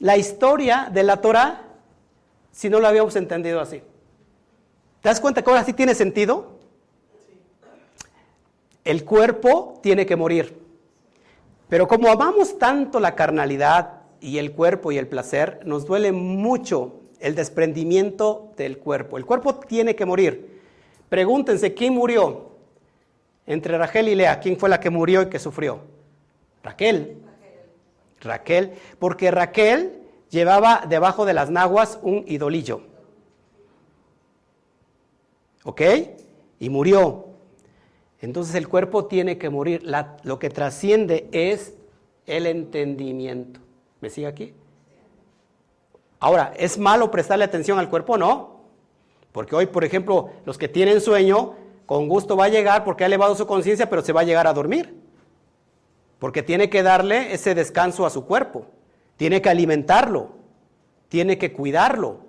la 0.00 0.16
historia 0.16 0.88
de 0.92 1.02
la 1.04 1.18
Torah 1.18 1.62
si 2.50 2.68
no 2.68 2.80
lo 2.80 2.88
habíamos 2.88 3.14
entendido 3.16 3.60
así? 3.60 3.82
¿Te 5.00 5.08
das 5.08 5.20
cuenta 5.20 5.42
que 5.42 5.50
ahora 5.50 5.64
sí 5.64 5.72
tiene 5.72 5.94
sentido? 5.94 6.58
El 8.84 9.04
cuerpo 9.04 9.78
tiene 9.82 10.04
que 10.04 10.16
morir. 10.16 10.58
Pero 11.68 11.86
como 11.86 12.10
amamos 12.10 12.58
tanto 12.58 12.98
la 12.98 13.14
carnalidad 13.14 14.00
y 14.20 14.38
el 14.38 14.52
cuerpo 14.52 14.90
y 14.90 14.98
el 14.98 15.06
placer, 15.06 15.60
nos 15.64 15.86
duele 15.86 16.12
mucho 16.12 16.94
el 17.20 17.34
desprendimiento 17.34 18.52
del 18.56 18.78
cuerpo. 18.78 19.16
El 19.16 19.24
cuerpo 19.24 19.54
tiene 19.54 19.94
que 19.94 20.04
morir. 20.06 20.60
Pregúntense, 21.08 21.74
¿quién 21.74 21.94
murió? 21.94 22.50
Entre 23.46 23.76
Raquel 23.78 24.08
y 24.08 24.14
Lea, 24.14 24.40
¿quién 24.40 24.58
fue 24.58 24.68
la 24.68 24.80
que 24.80 24.90
murió 24.90 25.22
y 25.22 25.26
que 25.26 25.38
sufrió? 25.38 25.80
Raquel. 26.62 27.16
Raquel, 28.20 28.74
porque 28.98 29.30
Raquel 29.30 30.00
llevaba 30.30 30.84
debajo 30.88 31.24
de 31.24 31.34
las 31.34 31.50
naguas 31.50 31.98
un 32.02 32.24
idolillo. 32.26 32.82
¿Ok? 35.64 35.82
Y 36.58 36.70
murió. 36.70 37.26
Entonces 38.20 38.54
el 38.54 38.68
cuerpo 38.68 39.06
tiene 39.06 39.38
que 39.38 39.50
morir. 39.50 39.82
lo 40.22 40.38
que 40.38 40.50
trasciende 40.50 41.28
es 41.32 41.74
el 42.26 42.46
entendimiento. 42.46 43.60
¿Me 44.00 44.10
sigue 44.10 44.26
aquí? 44.26 44.54
Ahora, 46.18 46.52
¿es 46.56 46.78
malo 46.78 47.10
prestarle 47.10 47.44
atención 47.44 47.78
al 47.78 47.88
cuerpo? 47.88 48.18
No. 48.18 48.60
Porque 49.32 49.56
hoy, 49.56 49.66
por 49.66 49.84
ejemplo, 49.84 50.30
los 50.44 50.58
que 50.58 50.68
tienen 50.68 51.00
sueño, 51.00 51.54
con 51.86 52.08
gusto 52.08 52.36
va 52.36 52.44
a 52.44 52.48
llegar 52.48 52.84
porque 52.84 53.04
ha 53.04 53.06
elevado 53.06 53.34
su 53.34 53.46
conciencia, 53.46 53.88
pero 53.88 54.02
se 54.02 54.12
va 54.12 54.20
a 54.20 54.24
llegar 54.24 54.46
a 54.46 54.52
dormir. 54.52 54.94
Porque 56.20 56.44
tiene 56.44 56.70
que 56.70 56.84
darle 56.84 57.34
ese 57.34 57.56
descanso 57.56 58.06
a 58.06 58.10
su 58.10 58.26
cuerpo. 58.26 58.66
Tiene 59.16 59.42
que 59.42 59.48
alimentarlo. 59.48 60.28
Tiene 61.08 61.38
que 61.38 61.52
cuidarlo. 61.52 62.20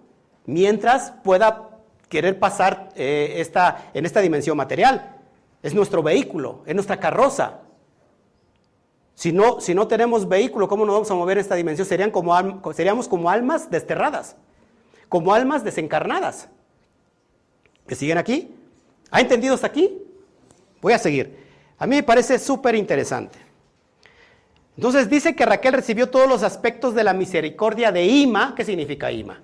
Mientras 0.46 1.12
pueda 1.24 1.72
querer 2.12 2.39
pasar 2.39 2.89
eh, 2.96 3.36
esta, 3.38 3.89
en 3.94 4.06
esta 4.06 4.22
dimensión 4.22 4.58
material. 4.58 5.18
Es 5.64 5.74
nuestro 5.74 6.04
vehículo, 6.04 6.62
es 6.66 6.76
nuestra 6.76 7.00
carroza. 7.00 7.60
Si 9.16 9.32
no, 9.32 9.62
si 9.62 9.74
no 9.74 9.88
tenemos 9.88 10.28
vehículo, 10.28 10.68
¿cómo 10.68 10.86
nos 10.86 10.94
vamos 10.94 11.12
a 11.12 11.14
mover 11.14 11.38
en 11.38 11.42
esta 11.42 11.56
dimensión? 11.56 11.88
Seríamos 11.88 13.08
como 13.08 13.30
almas 13.30 13.70
desterradas, 13.70 14.36
como 15.08 15.34
almas 15.34 15.64
desencarnadas. 15.64 16.50
¿Me 17.88 17.96
siguen 17.96 18.18
aquí? 18.18 18.56
¿Ha 19.12 19.22
entendido 19.22 19.54
hasta 19.54 19.68
aquí? 19.68 20.02
Voy 20.82 20.94
a 20.94 20.98
seguir. 20.98 21.38
A 21.78 21.86
mí 21.86 21.96
me 21.96 22.04
parece 22.04 22.39
súper 22.39 22.76
interesante. 22.76 23.51
Entonces 24.82 25.12
dice 25.12 25.36
que 25.36 25.46
Raquel 25.46 25.74
recibió 25.74 26.10
todos 26.10 26.28
los 26.28 26.42
aspectos 26.42 26.96
de 26.96 27.04
la 27.04 27.14
misericordia 27.14 27.92
de 27.92 28.04
Ima. 28.04 28.56
¿Qué 28.56 28.66
significa 28.66 29.12
Ima? 29.12 29.40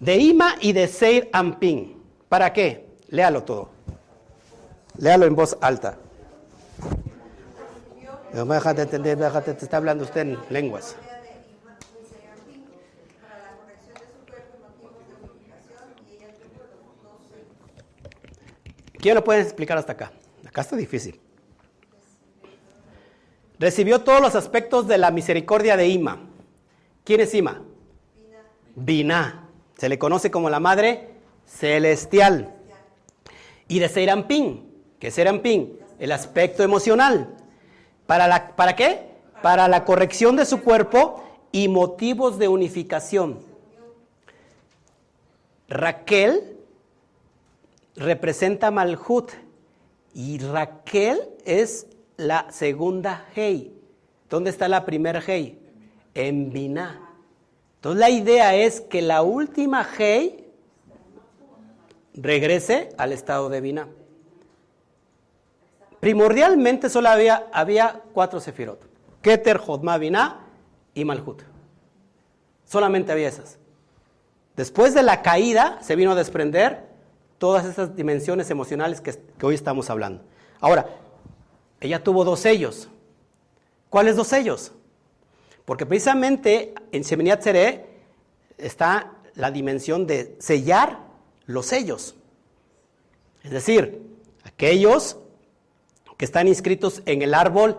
De 0.00 0.16
Ima 0.16 0.56
y 0.60 0.72
de 0.72 0.88
Seir 0.88 1.30
Ampin. 1.32 2.02
¿Para 2.28 2.52
qué? 2.52 2.88
Léalo 3.10 3.44
todo. 3.44 3.70
Léalo 4.98 5.26
en 5.26 5.36
voz 5.36 5.56
alta. 5.60 5.98
No 8.34 8.44
me 8.44 8.56
entender, 8.56 9.16
te 9.44 9.52
está 9.52 9.76
hablando 9.76 10.02
usted 10.02 10.22
en 10.22 10.38
lenguas. 10.48 10.96
¿Quién 18.98 19.14
lo 19.14 19.22
puede 19.22 19.42
explicar 19.42 19.78
hasta 19.78 19.92
acá? 19.92 20.10
Acá 20.44 20.62
está 20.62 20.74
difícil. 20.74 21.29
Recibió 23.60 24.00
todos 24.00 24.22
los 24.22 24.36
aspectos 24.36 24.88
de 24.88 24.96
la 24.96 25.10
misericordia 25.10 25.76
de 25.76 25.86
Ima. 25.86 26.18
¿Quién 27.04 27.20
es 27.20 27.34
Ima? 27.34 27.60
Bina. 28.74 29.48
Se 29.76 29.90
le 29.90 29.98
conoce 29.98 30.30
como 30.30 30.48
la 30.48 30.60
madre 30.60 31.10
celestial. 31.44 32.54
Y 33.68 33.78
de 33.78 33.90
Serampín. 33.90 34.66
¿Qué 34.98 35.08
es 35.08 35.14
Serampín? 35.14 35.78
El 35.98 36.10
aspecto 36.12 36.62
emocional. 36.62 37.36
¿Para, 38.06 38.28
la, 38.28 38.56
¿Para 38.56 38.74
qué? 38.74 39.10
Para 39.42 39.68
la 39.68 39.84
corrección 39.84 40.36
de 40.36 40.46
su 40.46 40.62
cuerpo 40.62 41.22
y 41.52 41.68
motivos 41.68 42.38
de 42.38 42.48
unificación. 42.48 43.40
Raquel 45.68 46.56
representa 47.94 48.70
Malhut 48.70 49.32
y 50.14 50.38
Raquel 50.38 51.20
es 51.44 51.86
la 52.20 52.46
segunda 52.50 53.26
Hei. 53.34 53.72
¿Dónde 54.28 54.50
está 54.50 54.68
la 54.68 54.84
primera 54.84 55.20
Hei? 55.26 55.58
En 56.14 56.52
Binah. 56.52 57.00
Entonces 57.76 57.98
la 57.98 58.10
idea 58.10 58.54
es 58.54 58.80
que 58.80 59.02
la 59.02 59.22
última 59.22 59.86
Hei 59.98 60.48
regrese 62.14 62.90
al 62.98 63.12
estado 63.12 63.48
de 63.48 63.60
Binah. 63.60 63.88
Primordialmente 65.98 66.88
solo 66.88 67.08
había, 67.08 67.46
había 67.52 68.02
cuatro 68.12 68.40
sefirot. 68.40 68.80
Keter, 69.22 69.58
Jodma, 69.58 69.98
Binah 69.98 70.40
y 70.94 71.04
Malhut. 71.04 71.42
Solamente 72.64 73.12
había 73.12 73.28
esas. 73.28 73.58
Después 74.56 74.94
de 74.94 75.02
la 75.02 75.22
caída 75.22 75.78
se 75.82 75.96
vino 75.96 76.12
a 76.12 76.14
desprender 76.14 76.88
todas 77.38 77.64
esas 77.64 77.96
dimensiones 77.96 78.50
emocionales 78.50 79.00
que, 79.00 79.18
hoy 79.42 79.54
estamos 79.54 79.88
hablando. 79.88 80.22
Ahora, 80.60 80.86
ella 81.80 82.04
tuvo 82.04 82.24
dos 82.24 82.40
sellos. 82.40 82.88
¿Cuáles 83.88 84.16
dos 84.16 84.28
sellos? 84.28 84.72
Porque 85.64 85.86
precisamente 85.86 86.74
en 86.92 87.02
Sheminiat 87.02 87.42
Seré 87.42 87.86
está 88.58 89.12
la 89.34 89.50
dimensión 89.50 90.06
de 90.06 90.36
sellar 90.38 91.00
los 91.46 91.66
sellos. 91.66 92.14
Es 93.42 93.50
decir, 93.50 94.02
aquellos 94.44 95.16
que 96.16 96.24
están 96.24 96.48
inscritos 96.48 97.02
en 97.06 97.22
el 97.22 97.34
árbol 97.34 97.78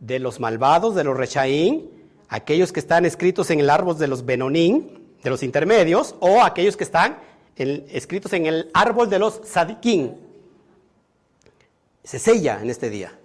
de 0.00 0.18
los 0.18 0.38
malvados, 0.38 0.94
de 0.94 1.04
los 1.04 1.16
rechaín, 1.16 1.90
aquellos 2.28 2.72
que 2.72 2.80
están 2.80 3.04
escritos 3.04 3.50
en 3.50 3.60
el 3.60 3.70
árbol 3.70 3.98
de 3.98 4.06
los 4.06 4.24
benonín, 4.24 5.02
de 5.22 5.30
los 5.30 5.42
intermedios, 5.42 6.14
o 6.20 6.42
aquellos 6.42 6.76
que 6.76 6.84
están 6.84 7.18
escritos 7.56 8.32
en 8.32 8.46
el 8.46 8.70
árbol 8.74 9.08
de 9.10 9.18
los 9.18 9.40
sadiquín. 9.44 10.16
Se 12.02 12.18
sella 12.18 12.60
en 12.60 12.70
este 12.70 12.90
día. 12.90 13.18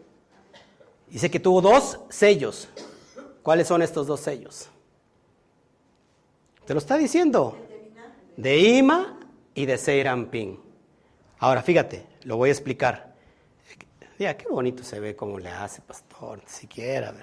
Dice 1.10 1.32
que 1.32 1.39
tuvo 1.39 1.62
dos 1.62 1.99
sellos. 2.10 2.70
¿Cuáles 3.41 3.68
son 3.68 3.82
estos 3.82 4.07
dos 4.07 4.20
sellos? 4.20 4.70
Te 6.66 6.74
lo 6.74 6.80
está 6.80 6.97
diciendo. 6.97 7.57
De 8.38 8.60
Ima 8.60 9.20
y 9.55 9.66
de 9.66 9.78
Seirampín. 9.78 10.60
Ahora, 11.39 11.64
fíjate, 11.64 12.05
lo 12.24 12.38
voy 12.38 12.49
a 12.49 12.51
explicar. 12.51 13.14
Mira, 14.20 14.38
qué 14.38 14.47
bonito 14.49 14.84
se 14.84 14.99
ve 14.99 15.16
cómo 15.16 15.39
le 15.39 15.49
hace, 15.49 15.82
pastor, 15.82 16.39
ni 16.39 16.49
siquiera. 16.49 17.14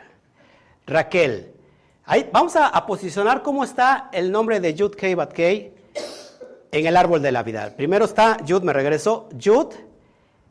Raquel. 0.86 1.52
Ahí, 2.06 2.28
vamos 2.32 2.56
a, 2.56 2.86
posicionar 2.86 3.42
cómo 3.42 3.64
está 3.64 4.08
el 4.12 4.32
nombre 4.32 4.60
de 4.60 4.74
Yud 4.74 4.94
Kei 4.94 5.14
Bat 5.14 5.32
Kei 5.32 5.74
en 6.72 6.86
el 6.86 6.96
árbol 6.96 7.20
de 7.20 7.32
la 7.32 7.42
vida. 7.42 7.72
Primero 7.76 8.04
está 8.04 8.38
Yud, 8.44 8.62
me 8.62 8.72
regreso. 8.72 9.28
Yud 9.36 9.74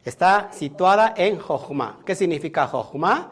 está 0.06 0.50
situada 0.54 1.14
en 1.18 1.40
Jochma. 1.40 2.00
¿Qué 2.06 2.16
significa 2.16 2.68
Jochma? 2.68 3.32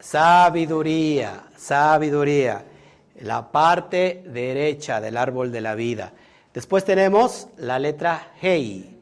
Sabiduría, 0.00 1.42
sabiduría. 1.56 2.64
La 3.20 3.50
parte 3.50 4.22
derecha 4.26 5.00
del 5.00 5.16
árbol 5.16 5.50
de 5.50 5.60
la 5.60 5.74
vida. 5.74 6.12
Después 6.54 6.84
tenemos 6.84 7.48
la 7.56 7.78
letra 7.80 8.32
Hei. 8.40 8.96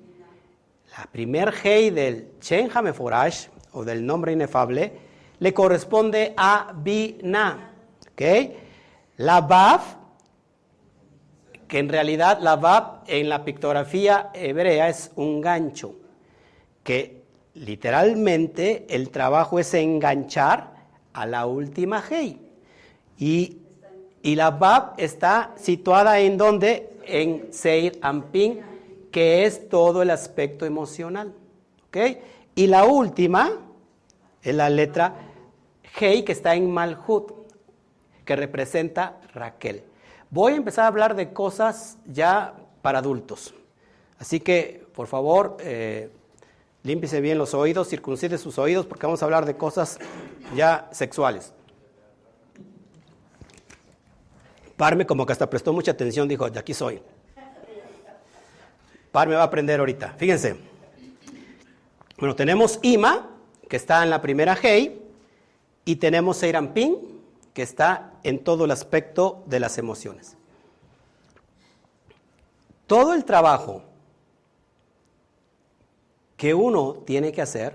La 0.96 1.06
primer 1.12 1.52
Hei 1.62 1.90
del 1.90 2.38
Chen 2.40 2.70
Hameforash, 2.72 3.48
o 3.72 3.84
del 3.84 4.04
nombre 4.04 4.32
inefable, 4.32 4.92
le 5.38 5.52
corresponde 5.52 6.32
a 6.34 6.72
Bina. 6.74 7.72
¿okay? 8.12 8.56
La 9.18 9.42
Vav, 9.42 9.80
que 11.68 11.78
en 11.78 11.90
realidad 11.90 12.38
la 12.40 12.56
Vav 12.56 13.02
en 13.06 13.28
la 13.28 13.44
pictografía 13.44 14.30
hebrea 14.32 14.88
es 14.88 15.12
un 15.16 15.42
gancho, 15.42 15.94
que 16.86 17.20
literalmente 17.54 18.86
el 18.88 19.10
trabajo 19.10 19.58
es 19.58 19.74
enganchar 19.74 20.72
a 21.12 21.26
la 21.26 21.46
última 21.46 22.02
Hei. 22.08 22.38
Y, 23.18 23.58
y 24.22 24.36
la 24.36 24.52
Vav 24.52 24.94
está 24.96 25.52
situada 25.56 26.20
en 26.20 26.38
donde? 26.38 26.90
En 27.04 27.52
Seir 27.52 27.98
Ampin 28.00 28.60
que 29.10 29.46
es 29.46 29.68
todo 29.68 30.02
el 30.02 30.10
aspecto 30.10 30.66
emocional. 30.66 31.32
¿ok? 31.88 31.96
Y 32.54 32.66
la 32.66 32.84
última 32.84 33.50
es 34.42 34.54
la 34.54 34.68
letra 34.68 35.14
Hei, 35.98 36.22
que 36.22 36.32
está 36.32 36.54
en 36.54 36.70
Malhut, 36.70 37.32
que 38.26 38.36
representa 38.36 39.18
Raquel. 39.32 39.82
Voy 40.28 40.52
a 40.52 40.56
empezar 40.56 40.84
a 40.84 40.88
hablar 40.88 41.16
de 41.16 41.32
cosas 41.32 41.96
ya 42.04 42.54
para 42.82 42.98
adultos. 42.98 43.54
Así 44.18 44.40
que, 44.40 44.86
por 44.94 45.06
favor, 45.06 45.56
eh, 45.60 46.10
límpiese 46.86 47.20
bien 47.20 47.36
los 47.36 47.52
oídos, 47.52 47.88
circuncide 47.88 48.38
sus 48.38 48.58
oídos, 48.58 48.86
porque 48.86 49.06
vamos 49.06 49.20
a 49.20 49.24
hablar 49.24 49.44
de 49.44 49.56
cosas 49.56 49.98
ya 50.54 50.88
sexuales. 50.92 51.52
Parme 54.76 55.06
como 55.06 55.26
que 55.26 55.32
hasta 55.32 55.50
prestó 55.50 55.72
mucha 55.72 55.90
atención, 55.90 56.28
dijo, 56.28 56.48
de 56.48 56.58
aquí 56.58 56.74
soy. 56.74 57.02
Par 59.10 59.28
me 59.28 59.34
va 59.34 59.42
a 59.42 59.46
aprender 59.46 59.80
ahorita. 59.80 60.14
Fíjense. 60.16 60.56
Bueno, 62.18 62.36
tenemos 62.36 62.78
Ima, 62.82 63.30
que 63.68 63.76
está 63.76 64.02
en 64.02 64.10
la 64.10 64.22
primera 64.22 64.56
Hei, 64.62 65.02
y 65.84 65.96
tenemos 65.96 66.36
Seirampin, 66.36 66.96
que 67.52 67.62
está 67.62 68.12
en 68.22 68.44
todo 68.44 68.66
el 68.66 68.70
aspecto 68.70 69.42
de 69.46 69.60
las 69.60 69.78
emociones. 69.78 70.36
Todo 72.86 73.14
el 73.14 73.24
trabajo 73.24 73.82
que 76.36 76.54
uno 76.54 76.94
tiene 77.06 77.32
que 77.32 77.42
hacer, 77.42 77.74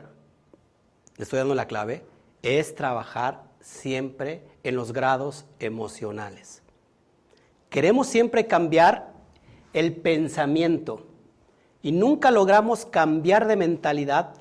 le 1.17 1.23
estoy 1.23 1.39
dando 1.39 1.55
la 1.55 1.67
clave, 1.67 2.03
es 2.41 2.75
trabajar 2.75 3.43
siempre 3.59 4.43
en 4.63 4.75
los 4.75 4.93
grados 4.93 5.45
emocionales. 5.59 6.61
Queremos 7.69 8.07
siempre 8.07 8.47
cambiar 8.47 9.13
el 9.73 9.95
pensamiento 9.95 11.05
y 11.81 11.91
nunca 11.91 12.31
logramos 12.31 12.85
cambiar 12.85 13.47
de 13.47 13.55
mentalidad 13.55 14.33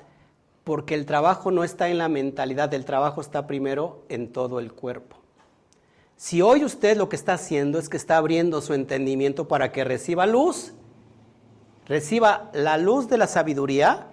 porque 0.63 0.93
el 0.93 1.05
trabajo 1.05 1.49
no 1.49 1.63
está 1.63 1.89
en 1.89 1.97
la 1.97 2.09
mentalidad, 2.09 2.73
el 2.73 2.85
trabajo 2.85 3.21
está 3.21 3.47
primero 3.47 4.03
en 4.09 4.31
todo 4.31 4.59
el 4.59 4.73
cuerpo. 4.73 5.17
Si 6.17 6.41
hoy 6.41 6.63
usted 6.63 6.97
lo 6.97 7.09
que 7.09 7.15
está 7.15 7.33
haciendo 7.33 7.79
es 7.79 7.89
que 7.89 7.97
está 7.97 8.17
abriendo 8.17 8.61
su 8.61 8.75
entendimiento 8.75 9.47
para 9.47 9.71
que 9.71 9.83
reciba 9.83 10.27
luz, 10.27 10.73
reciba 11.87 12.51
la 12.53 12.77
luz 12.77 13.09
de 13.09 13.17
la 13.17 13.25
sabiduría 13.25 14.10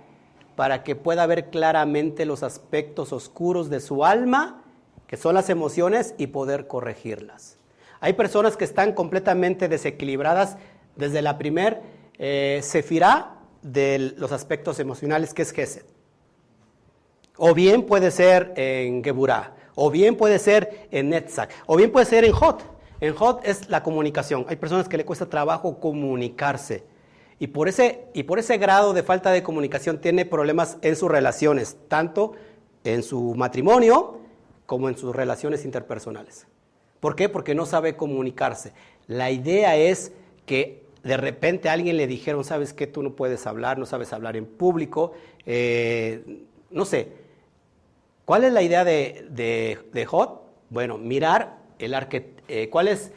para 0.59 0.82
que 0.82 0.96
pueda 0.96 1.24
ver 1.24 1.50
claramente 1.50 2.26
los 2.26 2.42
aspectos 2.42 3.12
oscuros 3.12 3.70
de 3.70 3.78
su 3.78 4.04
alma, 4.04 4.64
que 5.06 5.16
son 5.16 5.36
las 5.36 5.50
emociones, 5.50 6.16
y 6.18 6.26
poder 6.26 6.66
corregirlas. 6.66 7.59
Hay 8.00 8.14
personas 8.14 8.56
que 8.56 8.64
están 8.64 8.92
completamente 8.92 9.68
desequilibradas 9.68 10.56
desde 10.96 11.22
la 11.22 11.38
primer 11.38 11.80
eh, 12.18 12.59
sefirá 12.64 13.36
de 13.62 14.14
los 14.16 14.32
aspectos 14.32 14.80
emocionales, 14.80 15.32
que 15.32 15.42
es 15.42 15.52
Gesed. 15.52 15.84
O 17.36 17.54
bien 17.54 17.84
puede 17.84 18.11
ser 18.11 18.52
en 18.56 19.04
Geburah, 19.04 19.54
o 19.76 19.92
bien 19.92 20.16
puede 20.16 20.40
ser 20.40 20.88
en 20.90 21.11
Netzach, 21.11 21.50
o 21.66 21.76
bien 21.76 21.92
puede 21.92 22.06
ser 22.06 22.24
en 22.24 22.32
Hot. 22.32 22.64
En 22.98 23.14
Hot 23.14 23.46
es 23.46 23.70
la 23.70 23.84
comunicación. 23.84 24.44
Hay 24.48 24.56
personas 24.56 24.88
que 24.88 24.96
le 24.96 25.04
cuesta 25.04 25.26
trabajo 25.26 25.78
comunicarse. 25.78 26.82
Y 27.39 27.49
por, 27.49 27.68
ese, 27.68 28.07
y 28.14 28.24
por 28.24 28.39
ese 28.39 28.59
grado 28.59 28.93
de 28.93 29.03
falta 29.03 29.30
de 29.30 29.43
comunicación 29.43 30.01
tiene 30.01 30.26
problemas 30.26 30.78
en 30.82 30.97
sus 30.97 31.11
relaciones, 31.11 31.76
tanto 31.89 32.32
en 32.84 33.03
su 33.03 33.34
matrimonio 33.34 34.18
como 34.66 34.89
en 34.89 34.99
sus 34.99 35.14
relaciones 35.14 35.64
interpersonales. 35.64 36.47
¿Por 37.01 37.14
qué? 37.14 37.28
Porque 37.28 37.55
no 37.55 37.64
sabe 37.64 37.97
comunicarse. 37.97 38.72
La 39.07 39.30
idea 39.30 39.76
es 39.76 40.12
que 40.47 40.82
de 41.05 41.16
repente 41.16 41.68
a 41.68 41.72
alguien 41.72 41.97
le 41.97 42.07
dijeron, 42.07 42.45
sabes 42.45 42.72
que 42.72 42.86
tú 42.86 43.03
no 43.03 43.14
puedes 43.14 43.47
hablar, 43.47 43.78
no 43.78 43.86
sabes 43.86 44.12
hablar 44.12 44.36
en 44.36 44.47
público, 44.47 45.12
eh, 45.47 46.45
no 46.70 46.84
sé. 46.84 47.12
¿Cuál 48.24 48.45
es 48.45 48.53
la 48.53 48.62
idea 48.62 48.84
de, 48.84 49.26
de, 49.30 50.07
Hot? 50.07 50.43
Bueno, 50.68 50.99
mirar 50.99 51.59
el 51.78 51.95
arque, 51.95 52.34
eh, 52.49 52.68
cuál 52.68 52.89
es 52.89 53.12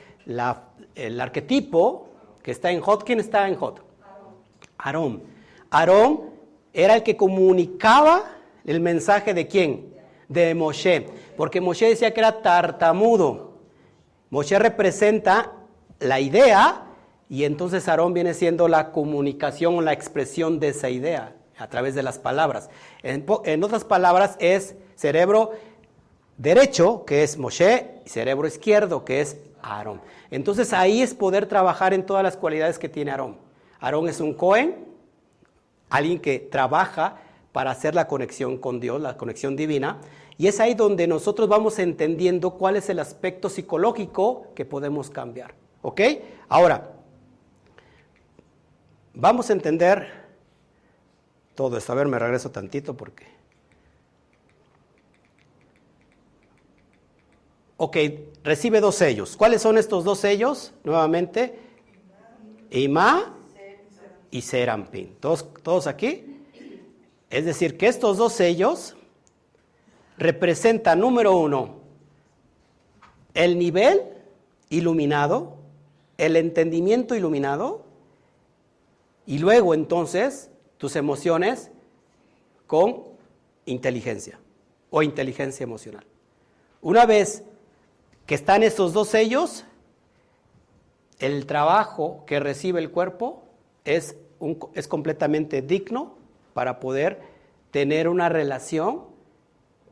el 0.96 1.20
arquetipo 1.20 2.08
que 2.44 2.52
está 2.52 2.72
en 2.72 2.80
Hot. 2.80 3.04
¿Quién 3.04 3.20
está 3.20 3.48
en 3.48 3.56
Hot? 3.56 3.91
Aarón. 4.82 5.24
Aarón 5.70 6.32
era 6.74 6.96
el 6.96 7.04
que 7.04 7.18
comunicaba 7.18 8.24
el 8.66 8.80
mensaje 8.80 9.34
de 9.34 9.48
quién? 9.48 9.94
De 10.28 10.56
Moshe. 10.56 11.08
Porque 11.38 11.62
Moshe 11.62 11.90
decía 11.90 12.14
que 12.14 12.20
era 12.20 12.42
tartamudo. 12.42 13.52
Moshe 14.30 14.58
representa 14.58 15.52
la 16.00 16.20
idea 16.20 16.84
y 17.30 17.44
entonces 17.44 17.88
Aarón 17.88 18.14
viene 18.14 18.34
siendo 18.34 18.68
la 18.68 18.92
comunicación 18.92 19.76
o 19.76 19.82
la 19.82 19.94
expresión 19.94 20.60
de 20.60 20.70
esa 20.70 20.90
idea 20.90 21.36
a 21.58 21.68
través 21.68 21.96
de 21.96 22.04
las 22.04 22.18
palabras. 22.18 22.70
En, 23.04 23.64
otras 23.64 23.86
palabras 23.86 24.36
es 24.40 24.76
cerebro 24.96 25.52
derecho, 26.38 27.06
que 27.06 27.24
es 27.24 27.38
Moshe, 27.38 28.02
y 28.06 28.10
cerebro 28.10 28.48
izquierdo, 28.48 29.06
que 29.06 29.22
es 29.22 29.38
Aarón. 29.62 30.02
Entonces 30.32 30.74
ahí 30.74 31.02
es 31.02 31.14
poder 31.14 31.46
trabajar 31.46 31.94
en 31.94 32.06
todas 32.06 32.24
las 32.24 32.36
cualidades 32.36 32.80
que 32.80 32.90
tiene 32.90 33.12
Aarón. 33.12 33.51
Aarón 33.82 34.08
es 34.08 34.22
un 34.22 34.36
Cohen, 34.36 34.86
alguien 35.90 36.20
que 36.20 36.40
trabaja 36.40 37.18
para 37.52 37.72
hacer 37.72 37.96
la 37.96 38.08
conexión 38.08 38.58
con 38.58 38.80
Dios, 38.80 39.02
la 39.02 39.18
conexión 39.18 39.56
divina, 39.56 40.00
y 40.38 40.48
es 40.48 40.60
ahí 40.60 40.76
donde 40.76 41.08
nosotros 41.08 41.50
vamos 41.50 41.80
entendiendo 41.80 42.52
cuál 42.52 42.76
es 42.78 42.90
el 42.90 43.00
aspecto 43.00 43.50
psicológico 43.50 44.48
que 44.56 44.66
podemos 44.66 45.10
cambiar. 45.10 45.56
¿Ok? 45.82 46.00
Ahora, 46.48 46.92
vamos 49.14 49.50
a 49.50 49.54
entender 49.54 50.08
todo 51.56 51.78
esto. 51.78 51.92
A 51.92 51.96
ver, 51.96 52.08
me 52.08 52.20
regreso 52.20 52.52
tantito 52.52 52.96
porque... 52.96 53.26
Ok, 57.78 57.98
recibe 58.44 58.80
dos 58.80 58.94
sellos. 58.94 59.36
¿Cuáles 59.36 59.64
son 59.64 59.80
estos 59.80 60.04
dos 60.04 60.20
sellos? 60.20 60.72
Nuevamente, 60.84 61.60
Ima 62.70 63.41
y 64.32 64.42
Serampin. 64.42 65.16
¿Todos, 65.20 65.54
¿Todos 65.62 65.88
aquí? 65.88 66.26
Es 67.30 67.46
decir, 67.46 67.78
que 67.78 67.88
estos 67.88 68.18
dos 68.18 68.34
sellos 68.34 68.96
representa, 70.18 70.96
número 70.96 71.38
uno, 71.38 71.80
el 73.34 73.58
nivel 73.58 74.02
iluminado, 74.70 75.58
el 76.18 76.36
entendimiento 76.36 77.16
iluminado, 77.16 77.86
y 79.26 79.40
luego 79.40 79.74
entonces 79.74 80.50
tus 80.78 80.96
emociones 80.96 81.72
con 82.68 83.04
inteligencia 83.66 84.40
o 84.90 85.04
inteligencia 85.04 85.64
emocional. 85.64 86.06
Una 86.82 87.06
vez 87.06 87.44
que 88.26 88.36
están 88.36 88.64
estos 88.64 88.94
dos 88.94 89.10
sellos, 89.10 89.66
el 91.20 91.46
trabajo 91.46 92.24
que 92.26 92.40
recibe 92.40 92.80
el 92.80 92.92
cuerpo 92.92 93.44
es, 93.86 94.16
es 94.74 94.88
completamente 94.88 95.62
digno 95.62 96.16
para 96.54 96.80
poder 96.80 97.20
tener 97.72 98.08
una 98.08 98.30
relación 98.30 99.06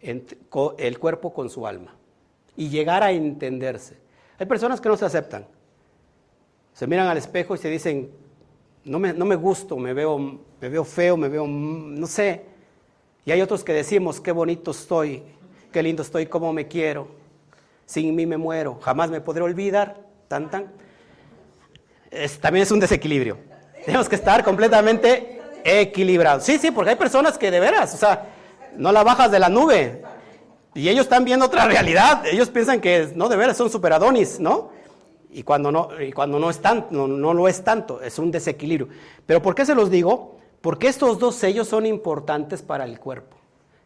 el 0.02 1.00
cuerpo 1.00 1.34
con 1.34 1.50
su 1.50 1.68
alma 1.68 1.96
y 2.56 2.70
llegar 2.70 3.04
a 3.04 3.12
entenderse. 3.12 3.98
Hay 4.38 4.46
personas 4.46 4.80
que 4.80 4.90
no 4.90 4.98
se 4.98 5.06
aceptan. 5.06 5.46
Se 6.74 6.88
miran 6.88 7.08
al 7.08 7.18
espejo 7.18 7.56
y 7.56 7.58
se 7.58 7.70
dicen, 7.70 8.12
no 8.86 9.00
me, 9.00 9.14
no 9.14 9.26
me 9.26 9.36
gusto, 9.36 9.78
me 9.78 9.94
veo, 9.94 10.18
me 10.18 10.70
veo 10.70 10.84
feo, 10.84 11.18
me 11.18 11.28
veo, 11.28 11.46
no 11.48 12.08
sé. 12.08 12.46
Y 13.26 13.32
hay 13.32 13.42
otros 13.42 13.64
que 13.64 13.74
decimos, 13.74 14.22
qué 14.22 14.32
bonito 14.32 14.72
estoy, 14.72 15.24
qué 15.72 15.84
lindo 15.84 16.02
estoy, 16.04 16.26
cómo 16.26 16.54
me 16.54 16.68
quiero. 16.68 17.08
Sin 17.86 18.16
mí 18.16 18.26
me 18.26 18.38
muero, 18.38 18.80
jamás 18.82 19.10
me 19.10 19.22
podré 19.22 19.44
olvidar. 19.44 20.08
Tan, 20.28 20.50
tan. 20.50 20.72
también 22.40 22.64
es 22.64 22.72
un 22.72 22.80
desequilibrio. 22.80 23.38
Tenemos 23.86 24.10
que 24.10 24.16
estar 24.16 24.44
completamente 24.44 25.42
equilibrados. 25.64 26.44
Sí, 26.44 26.58
sí, 26.58 26.72
porque 26.72 26.92
hay 26.92 26.96
personas 26.96 27.38
que 27.38 27.52
de 27.52 27.60
veras, 27.60 27.94
o 27.94 27.98
sea, 27.98 28.28
no 28.76 28.92
la 28.92 29.04
bajas 29.04 29.32
de 29.32 29.40
la 29.40 29.50
nube. 29.50 30.02
Y 30.76 30.88
ellos 30.90 31.06
están 31.06 31.26
viendo 31.26 31.46
otra 31.46 31.66
realidad. 31.66 32.26
Ellos 32.26 32.50
piensan 32.50 32.80
que, 32.80 33.12
no, 33.16 33.28
de 33.28 33.36
veras, 33.36 33.58
son 33.58 33.70
superadonis, 33.70 34.40
¿no? 34.40 34.72
Y 35.32 35.44
cuando 35.44 35.72
no, 35.72 35.90
y 36.00 36.12
cuando 36.12 36.40
no, 36.40 36.50
es 36.50 36.60
no, 36.90 37.08
no 37.08 37.34
lo 37.34 37.48
es 37.48 37.64
tanto, 37.64 38.02
es 38.02 38.18
un 38.18 38.32
desequilibrio. 38.32 38.90
Pero 39.26 39.42
¿por 39.42 39.56
qué 39.56 39.66
se 39.66 39.76
los 39.76 39.90
digo? 39.90 40.38
Porque 40.62 40.88
estos 40.88 41.20
dos 41.20 41.36
sellos 41.36 41.68
son 41.68 41.86
importantes 41.86 42.62
para 42.62 42.86
el 42.86 43.00
cuerpo. 43.00 43.38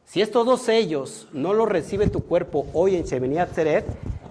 Si 0.06 0.22
estos 0.22 0.46
dos 0.46 0.62
sellos 0.62 1.28
no 1.32 1.54
los 1.54 1.68
recibe 1.68 2.08
tu 2.08 2.26
cuerpo 2.26 2.68
hoy 2.74 2.96
en 2.96 3.04
Sheminiat 3.04 3.54
Seret, 3.54 3.86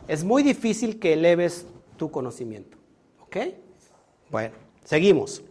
es 0.09 0.25
muy 0.25 0.43
difícil 0.43 0.99
que 0.99 1.15
eleves 1.15 1.67
tu 1.97 2.11
conocimiento. 2.11 2.79
¿Ok? 3.21 3.37
Bueno, 4.31 4.55
seguimos. 4.85 5.43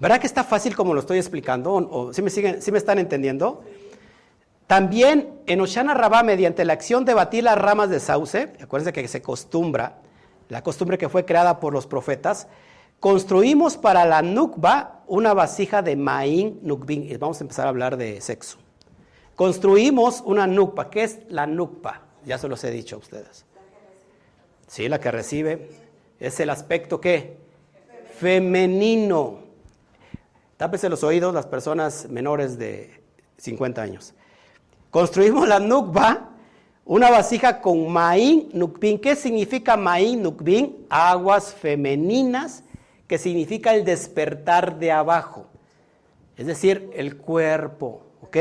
¿Verdad 0.00 0.18
que 0.18 0.26
está 0.26 0.42
fácil 0.44 0.74
como 0.74 0.94
lo 0.94 1.00
estoy 1.00 1.18
explicando? 1.18 1.74
¿O, 1.74 2.12
si, 2.14 2.22
me 2.22 2.30
siguen, 2.30 2.62
si 2.62 2.72
me 2.72 2.78
están 2.78 2.98
entendiendo? 2.98 3.62
También 4.66 5.40
en 5.46 5.60
Oshana 5.60 5.92
Rabá, 5.92 6.22
mediante 6.22 6.64
la 6.64 6.72
acción 6.72 7.04
de 7.04 7.12
batir 7.12 7.44
las 7.44 7.58
ramas 7.58 7.90
de 7.90 8.00
sauce, 8.00 8.54
acuérdense 8.62 8.94
que 8.94 9.06
se 9.08 9.20
costumbra, 9.20 9.98
la 10.48 10.62
costumbre 10.62 10.96
que 10.96 11.10
fue 11.10 11.26
creada 11.26 11.60
por 11.60 11.74
los 11.74 11.86
profetas, 11.86 12.48
construimos 12.98 13.76
para 13.76 14.06
la 14.06 14.22
nukba 14.22 15.02
una 15.06 15.34
vasija 15.34 15.82
de 15.82 15.96
maín 15.96 16.60
nukbin. 16.62 17.02
Y 17.02 17.16
vamos 17.18 17.40
a 17.40 17.44
empezar 17.44 17.66
a 17.66 17.68
hablar 17.68 17.98
de 17.98 18.22
sexo. 18.22 18.56
Construimos 19.36 20.22
una 20.24 20.46
nukba. 20.46 20.88
¿Qué 20.88 21.02
es 21.02 21.18
la 21.28 21.46
nukba? 21.46 22.02
Ya 22.24 22.38
se 22.38 22.48
los 22.48 22.64
he 22.64 22.70
dicho 22.70 22.96
a 22.96 22.98
ustedes. 23.00 23.44
Sí, 24.66 24.88
la 24.88 24.98
que 24.98 25.10
recibe. 25.10 25.68
Es 26.20 26.40
el 26.40 26.48
aspecto 26.48 27.00
que 27.00 27.36
femenino. 28.18 29.49
Tápese 30.60 30.90
los 30.90 31.02
oídos 31.04 31.32
las 31.32 31.46
personas 31.46 32.06
menores 32.10 32.58
de 32.58 33.02
50 33.38 33.80
años. 33.80 34.12
Construimos 34.90 35.48
la 35.48 35.58
nukba, 35.58 36.32
una 36.84 37.08
vasija 37.08 37.62
con 37.62 37.90
maín 37.90 38.50
nukbin. 38.52 38.98
¿Qué 39.00 39.16
significa 39.16 39.78
maín 39.78 40.22
nukbin? 40.22 40.84
Aguas 40.90 41.54
femeninas 41.54 42.62
que 43.06 43.16
significa 43.16 43.72
el 43.74 43.86
despertar 43.86 44.78
de 44.78 44.92
abajo, 44.92 45.46
es 46.36 46.46
decir, 46.46 46.90
el 46.92 47.16
cuerpo, 47.16 48.02
¿ok? 48.20 48.36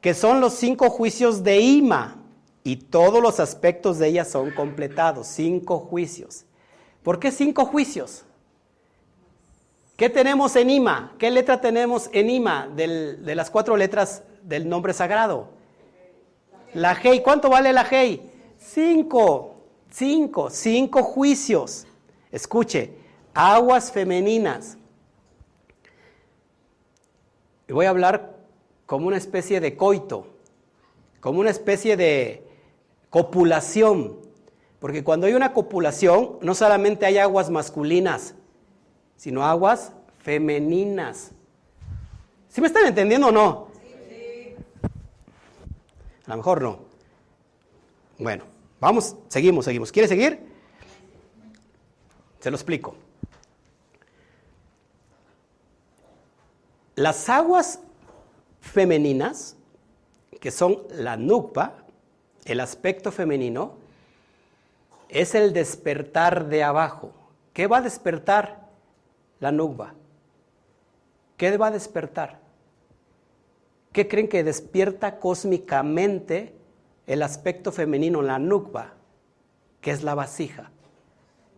Que 0.00 0.14
son 0.14 0.40
los 0.40 0.54
cinco 0.54 0.90
juicios 0.90 1.44
de 1.44 1.60
Ima 1.60 2.16
y 2.64 2.74
todos 2.74 3.22
los 3.22 3.38
aspectos 3.38 4.00
de 4.00 4.08
ella 4.08 4.24
son 4.24 4.50
completados, 4.50 5.28
cinco 5.28 5.78
juicios. 5.78 6.46
¿Por 7.04 7.20
qué 7.20 7.30
cinco 7.30 7.64
juicios? 7.64 8.24
¿Qué 10.02 10.10
tenemos 10.10 10.56
en 10.56 10.68
Ima? 10.68 11.14
¿Qué 11.16 11.30
letra 11.30 11.60
tenemos 11.60 12.10
en 12.12 12.28
Ima 12.28 12.66
de 12.74 13.34
las 13.36 13.50
cuatro 13.50 13.76
letras 13.76 14.24
del 14.42 14.68
nombre 14.68 14.92
sagrado? 14.94 15.50
La 16.74 16.98
Hei. 17.00 17.22
¿Cuánto 17.22 17.48
vale 17.48 17.72
la 17.72 17.86
Hei? 17.88 18.20
Cinco. 18.58 19.54
Cinco. 19.92 20.50
Cinco 20.50 21.04
juicios. 21.04 21.86
Escuche, 22.32 22.90
aguas 23.32 23.92
femeninas. 23.92 24.76
Y 27.68 27.72
voy 27.72 27.86
a 27.86 27.90
hablar 27.90 28.38
como 28.86 29.06
una 29.06 29.18
especie 29.18 29.60
de 29.60 29.76
coito, 29.76 30.26
como 31.20 31.38
una 31.38 31.50
especie 31.50 31.96
de 31.96 32.44
copulación. 33.08 34.16
Porque 34.80 35.04
cuando 35.04 35.28
hay 35.28 35.34
una 35.34 35.52
copulación, 35.52 36.38
no 36.40 36.56
solamente 36.56 37.06
hay 37.06 37.18
aguas 37.18 37.50
masculinas, 37.50 38.34
sino 39.22 39.44
aguas 39.44 39.92
femeninas. 40.18 41.30
¿Sí 42.48 42.60
me 42.60 42.66
están 42.66 42.86
entendiendo 42.86 43.28
o 43.28 43.30
no? 43.30 43.68
Sí. 43.80 44.56
A 46.26 46.30
lo 46.30 46.36
mejor 46.38 46.60
no. 46.60 46.80
Bueno, 48.18 48.42
vamos, 48.80 49.14
seguimos, 49.28 49.64
seguimos. 49.64 49.92
¿Quiere 49.92 50.08
seguir? 50.08 50.40
Se 52.40 52.50
lo 52.50 52.56
explico. 52.56 52.96
Las 56.96 57.28
aguas 57.28 57.78
femeninas, 58.60 59.56
que 60.40 60.50
son 60.50 60.82
la 60.90 61.16
nukba, 61.16 61.84
el 62.44 62.58
aspecto 62.58 63.12
femenino, 63.12 63.76
es 65.08 65.36
el 65.36 65.52
despertar 65.52 66.48
de 66.48 66.64
abajo. 66.64 67.12
¿Qué 67.52 67.68
va 67.68 67.76
a 67.76 67.82
despertar? 67.82 68.61
La 69.42 69.50
nubba. 69.50 69.92
¿Qué 71.36 71.56
va 71.58 71.66
a 71.66 71.70
despertar? 71.72 72.38
¿Qué 73.92 74.06
creen 74.06 74.28
que 74.28 74.44
despierta 74.44 75.18
cósmicamente 75.18 76.54
el 77.08 77.22
aspecto 77.22 77.72
femenino, 77.72 78.22
la 78.22 78.38
nukba, 78.38 78.94
que 79.80 79.90
es 79.90 80.04
la 80.04 80.14
vasija? 80.14 80.70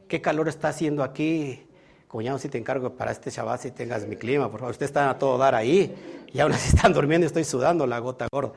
¿Qué 0.08 0.22
calor 0.22 0.48
está 0.48 0.68
haciendo 0.68 1.04
aquí? 1.04 1.66
Cuñado, 2.08 2.38
si 2.38 2.48
te 2.48 2.56
encargo 2.56 2.94
para 2.94 3.12
este 3.12 3.30
Shabbat, 3.30 3.60
si 3.60 3.70
tengas 3.70 4.06
mi 4.06 4.16
clima, 4.16 4.50
por 4.50 4.60
favor. 4.60 4.70
Ustedes 4.72 4.88
están 4.88 5.10
a 5.10 5.18
todo 5.18 5.36
dar 5.36 5.54
ahí 5.54 5.94
y 6.32 6.40
aún 6.40 6.52
así 6.52 6.68
están 6.74 6.94
durmiendo 6.94 7.26
y 7.26 7.28
estoy 7.28 7.44
sudando 7.44 7.86
la 7.86 7.98
gota 7.98 8.28
gorda. 8.32 8.52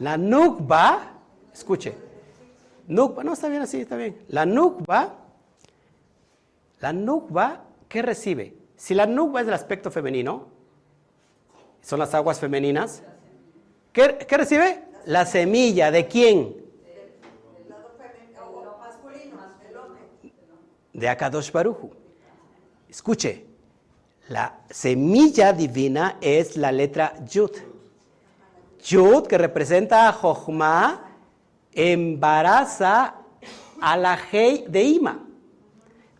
La 0.00 0.16
nukba, 0.16 1.12
escuche, 1.54 1.94
nukba, 2.88 3.22
no 3.22 3.32
está 3.32 3.48
bien 3.48 3.62
así, 3.62 3.82
está 3.82 3.96
bien. 3.96 4.24
La 4.26 4.44
nukba, 4.44 5.14
la 6.80 6.92
nukba 6.92 7.65
¿qué 7.88 8.02
recibe? 8.02 8.54
Si 8.76 8.94
la 8.94 9.06
nubia 9.06 9.40
es 9.40 9.46
del 9.46 9.54
aspecto 9.54 9.90
femenino, 9.90 10.48
son 11.80 11.98
las 11.98 12.14
aguas 12.14 12.40
femeninas, 12.40 13.02
¿qué, 13.92 14.26
recibe? 14.28 14.82
La 15.06 15.24
semilla, 15.24 15.90
¿de 15.90 16.06
quién? 16.06 16.56
De 20.92 21.08
Akadosh 21.08 21.52
Baruju. 21.52 21.90
Escuche, 22.88 23.46
la 24.28 24.60
semilla 24.70 25.52
divina 25.52 26.16
es 26.20 26.56
la 26.56 26.72
letra 26.72 27.14
Yud. 27.24 27.52
Yud, 28.82 29.26
que 29.26 29.38
representa 29.38 30.08
a 30.08 30.12
Jochma, 30.12 31.02
embaraza 31.72 33.14
a 33.80 33.96
la 33.96 34.18
Hei 34.32 34.64
de 34.68 34.82
Ima. 34.82 35.25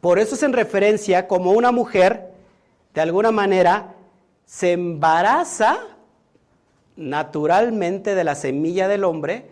Por 0.06 0.20
eso 0.20 0.36
es 0.36 0.44
en 0.44 0.52
referencia 0.52 1.26
como 1.26 1.50
una 1.50 1.72
mujer, 1.72 2.30
de 2.94 3.00
alguna 3.00 3.32
manera, 3.32 3.96
se 4.44 4.70
embaraza 4.70 5.80
naturalmente 6.94 8.14
de 8.14 8.22
la 8.22 8.36
semilla 8.36 8.86
del 8.86 9.02
hombre, 9.02 9.50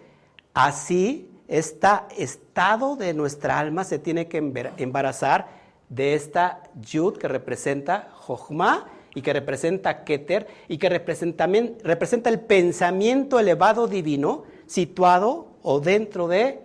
así 0.55 1.29
este 1.49 1.89
estado 2.19 2.95
de 2.95 3.15
nuestra 3.15 3.59
alma 3.59 3.83
se 3.83 3.99
tiene 3.99 4.29
que 4.29 4.39
embarazar 4.77 5.49
de 5.89 6.15
esta 6.15 6.63
yud 6.81 7.17
que 7.17 7.27
representa 7.27 8.11
Jochma 8.13 8.87
y 9.13 9.23
que 9.23 9.33
representa 9.33 10.05
Keter 10.05 10.47
y 10.69 10.79
que 10.79 10.89
representa, 10.89 11.49
representa 11.83 12.31
el 12.31 12.39
pensamiento 12.39 13.41
elevado 13.41 13.89
divino 13.89 14.45
situado 14.67 15.49
o 15.63 15.81
dentro 15.81 16.29
de 16.29 16.61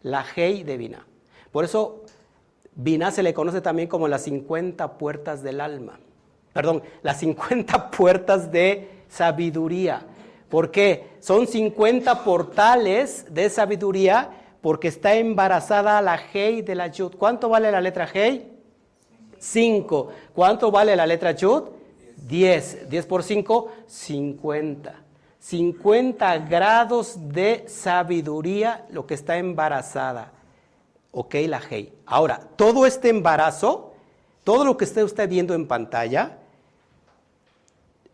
la 0.00 0.24
Hei 0.36 0.62
divina. 0.62 1.04
Por 1.50 1.64
eso 1.64 1.99
Vina 2.82 3.10
se 3.10 3.22
le 3.22 3.34
conoce 3.34 3.60
también 3.60 3.88
como 3.88 4.08
las 4.08 4.22
50 4.22 4.96
puertas 4.96 5.42
del 5.42 5.60
alma. 5.60 6.00
Perdón, 6.54 6.82
las 7.02 7.18
50 7.18 7.90
puertas 7.96 8.50
de 8.50 9.04
sabiduría. 9.06 10.00
¿Por 10.48 10.70
qué? 10.70 11.10
Son 11.20 11.46
50 11.46 12.24
portales 12.24 13.26
de 13.28 13.50
sabiduría 13.50 14.30
porque 14.62 14.88
está 14.88 15.14
embarazada 15.14 16.00
la 16.00 16.18
Hei 16.32 16.62
de 16.62 16.74
la 16.74 16.86
Yud. 16.86 17.16
¿Cuánto 17.18 17.50
vale 17.50 17.70
la 17.70 17.82
letra 17.82 18.08
Hei? 18.10 18.50
5. 19.38 20.08
¿Cuánto 20.34 20.70
vale 20.70 20.96
la 20.96 21.06
letra 21.06 21.32
Yud? 21.32 21.64
10. 22.16 22.88
10 22.88 23.06
por 23.06 23.22
5, 23.22 23.72
50. 23.86 24.94
50 25.38 26.38
grados 26.38 27.16
de 27.28 27.64
sabiduría 27.68 28.86
lo 28.90 29.06
que 29.06 29.14
está 29.14 29.36
embarazada. 29.36 30.32
Ok, 31.12 31.34
la 31.46 31.60
Hei. 31.68 31.92
Ahora, 32.06 32.40
todo 32.56 32.86
este 32.86 33.08
embarazo, 33.08 33.94
todo 34.44 34.64
lo 34.64 34.76
que 34.76 34.84
usted 34.84 35.02
está 35.02 35.26
viendo 35.26 35.54
en 35.54 35.66
pantalla, 35.66 36.38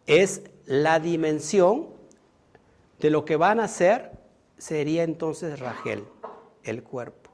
es 0.07 0.43
la 0.65 0.99
dimensión 0.99 1.89
de 3.01 3.11
lo 3.11 3.25
que 3.25 3.37
van 3.37 3.61
a 3.61 3.65
hacer, 3.65 4.13
sería 4.57 5.03
entonces 5.03 5.61
Rachel, 5.61 6.05
el 6.63 6.83
cuerpo, 6.83 7.31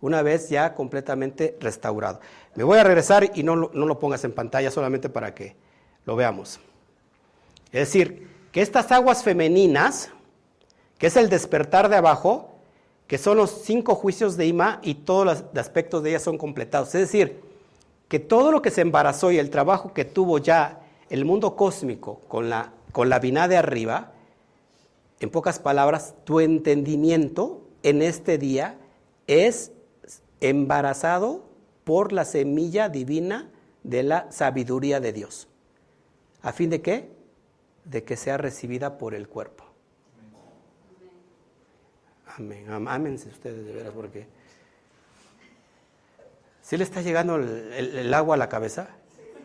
una 0.00 0.22
vez 0.22 0.48
ya 0.48 0.74
completamente 0.74 1.56
restaurado. 1.60 2.20
Me 2.54 2.64
voy 2.64 2.78
a 2.78 2.84
regresar 2.84 3.30
y 3.34 3.42
no, 3.42 3.56
no 3.56 3.86
lo 3.86 3.98
pongas 3.98 4.24
en 4.24 4.32
pantalla 4.32 4.70
solamente 4.70 5.08
para 5.08 5.34
que 5.34 5.54
lo 6.04 6.16
veamos. 6.16 6.58
Es 7.66 7.80
decir, 7.80 8.28
que 8.50 8.62
estas 8.62 8.90
aguas 8.92 9.22
femeninas, 9.22 10.10
que 10.98 11.06
es 11.06 11.16
el 11.16 11.28
despertar 11.28 11.88
de 11.88 11.96
abajo, 11.96 12.53
que 13.06 13.18
son 13.18 13.36
los 13.36 13.50
cinco 13.50 13.94
juicios 13.94 14.36
de 14.36 14.46
Ima 14.46 14.80
y 14.82 14.94
todos 14.94 15.26
los 15.26 15.44
aspectos 15.56 16.02
de 16.02 16.10
ella 16.10 16.20
son 16.20 16.38
completados. 16.38 16.94
Es 16.94 17.02
decir, 17.02 17.40
que 18.08 18.18
todo 18.18 18.50
lo 18.50 18.62
que 18.62 18.70
se 18.70 18.80
embarazó 18.80 19.30
y 19.30 19.38
el 19.38 19.50
trabajo 19.50 19.92
que 19.92 20.04
tuvo 20.04 20.38
ya 20.38 20.80
el 21.10 21.24
mundo 21.24 21.56
cósmico 21.56 22.20
con 22.28 22.48
la, 22.48 22.72
con 22.92 23.08
la 23.08 23.18
de 23.20 23.56
arriba, 23.56 24.12
en 25.20 25.30
pocas 25.30 25.58
palabras, 25.58 26.14
tu 26.24 26.40
entendimiento 26.40 27.62
en 27.82 28.02
este 28.02 28.38
día 28.38 28.78
es 29.26 29.72
embarazado 30.40 31.44
por 31.84 32.12
la 32.12 32.24
semilla 32.24 32.88
divina 32.88 33.50
de 33.82 34.02
la 34.02 34.30
sabiduría 34.30 35.00
de 35.00 35.12
Dios. 35.12 35.48
¿A 36.42 36.52
fin 36.52 36.70
de 36.70 36.82
qué? 36.82 37.10
De 37.84 38.04
que 38.04 38.16
sea 38.16 38.36
recibida 38.36 38.98
por 38.98 39.14
el 39.14 39.28
cuerpo. 39.28 39.64
Amén. 42.36 42.66
Ámense 42.88 43.28
ustedes 43.28 43.64
de 43.64 43.72
veras 43.72 43.92
porque... 43.94 44.26
¿Sí 46.62 46.76
le 46.76 46.84
está 46.84 47.02
llegando 47.02 47.36
el, 47.36 48.14
agua 48.14 48.36
a 48.36 48.38
la 48.38 48.48
cabeza? 48.48 48.88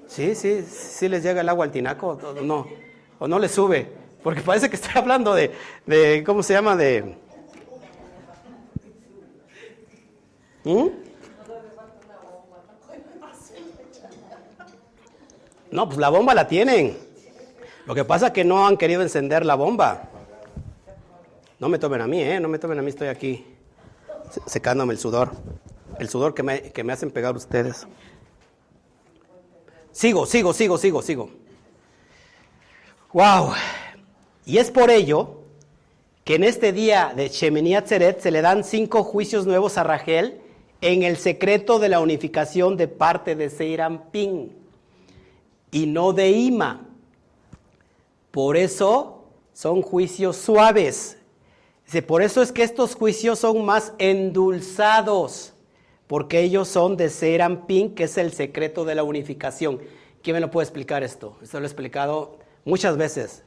Sí, 0.07 0.35
sí, 0.35 0.63
sí 0.63 1.09
les 1.09 1.21
llega 1.21 1.41
el 1.41 1.49
agua 1.49 1.65
al 1.65 1.71
tinaco, 1.71 2.11
o 2.11 2.41
no, 2.41 2.65
o 3.19 3.27
no 3.27 3.37
le 3.39 3.49
sube, 3.49 3.87
porque 4.23 4.41
parece 4.41 4.69
que 4.69 4.77
estoy 4.77 4.93
hablando 4.95 5.35
de, 5.35 5.51
de 5.85 6.23
¿cómo 6.25 6.41
se 6.41 6.53
llama? 6.53 6.75
De... 6.77 7.15
¿Mm? 10.63 10.87
No, 15.71 15.85
pues 15.85 15.99
la 15.99 16.09
bomba 16.09 16.33
la 16.33 16.47
tienen. 16.47 16.97
Lo 17.85 17.93
que 17.93 18.05
pasa 18.05 18.27
es 18.27 18.33
que 18.33 18.43
no 18.43 18.65
han 18.65 18.77
querido 18.77 19.01
encender 19.01 19.45
la 19.45 19.55
bomba. 19.55 20.08
No 21.59 21.67
me 21.67 21.77
tomen 21.77 21.99
a 21.99 22.07
mí, 22.07 22.21
¿eh? 22.21 22.39
No 22.39 22.47
me 22.47 22.57
tomen 22.57 22.79
a 22.79 22.81
mí, 22.81 22.89
estoy 22.89 23.09
aquí 23.09 23.45
secándome 24.45 24.93
el 24.93 24.99
sudor. 24.99 25.31
El 25.99 26.07
sudor 26.07 26.33
que 26.33 26.41
me, 26.41 26.61
que 26.61 26.83
me 26.85 26.93
hacen 26.93 27.11
pegar 27.11 27.35
ustedes. 27.35 27.85
Sigo, 29.91 30.25
sigo, 30.25 30.53
sigo, 30.53 30.77
sigo, 30.77 31.01
sigo. 31.01 31.29
¡Wow! 33.11 33.51
Y 34.45 34.57
es 34.57 34.71
por 34.71 34.89
ello 34.89 35.41
que 36.23 36.35
en 36.35 36.45
este 36.45 36.71
día 36.71 37.11
de 37.13 37.27
Shemini 37.27 37.75
Atzeret 37.75 38.21
se 38.21 38.31
le 38.31 38.41
dan 38.41 38.63
cinco 38.63 39.03
juicios 39.03 39.45
nuevos 39.45 39.77
a 39.77 39.83
Rachel 39.83 40.39
en 40.79 41.03
el 41.03 41.17
secreto 41.17 41.79
de 41.79 41.89
la 41.89 41.99
unificación 41.99 42.77
de 42.77 42.87
parte 42.87 43.35
de 43.35 43.49
Seirampin 43.49 44.55
y 45.71 45.87
no 45.87 46.13
de 46.13 46.29
Ima. 46.31 46.87
Por 48.31 48.55
eso 48.55 49.25
son 49.53 49.81
juicios 49.81 50.37
suaves. 50.37 51.18
Por 52.05 52.21
eso 52.21 52.43
es 52.43 52.51
que 52.51 52.61
estos 52.61 52.93
juicios 52.95 53.39
son 53.39 53.65
más 53.65 53.93
endulzados, 53.97 55.53
porque 56.05 56.41
ellos 56.41 56.67
son 56.67 56.97
de 56.97 57.09
Serampín, 57.09 57.95
que 57.95 58.03
es 58.03 58.17
el 58.17 58.31
secreto 58.31 58.85
de 58.85 58.93
la 58.93 59.03
unificación. 59.03 59.79
¿Quién 60.21 60.35
me 60.35 60.39
lo 60.39 60.51
puede 60.51 60.65
explicar 60.65 61.01
esto? 61.01 61.35
Esto 61.41 61.59
lo 61.59 61.65
he 61.65 61.67
explicado 61.67 62.37
muchas 62.63 62.95
veces, 62.95 63.43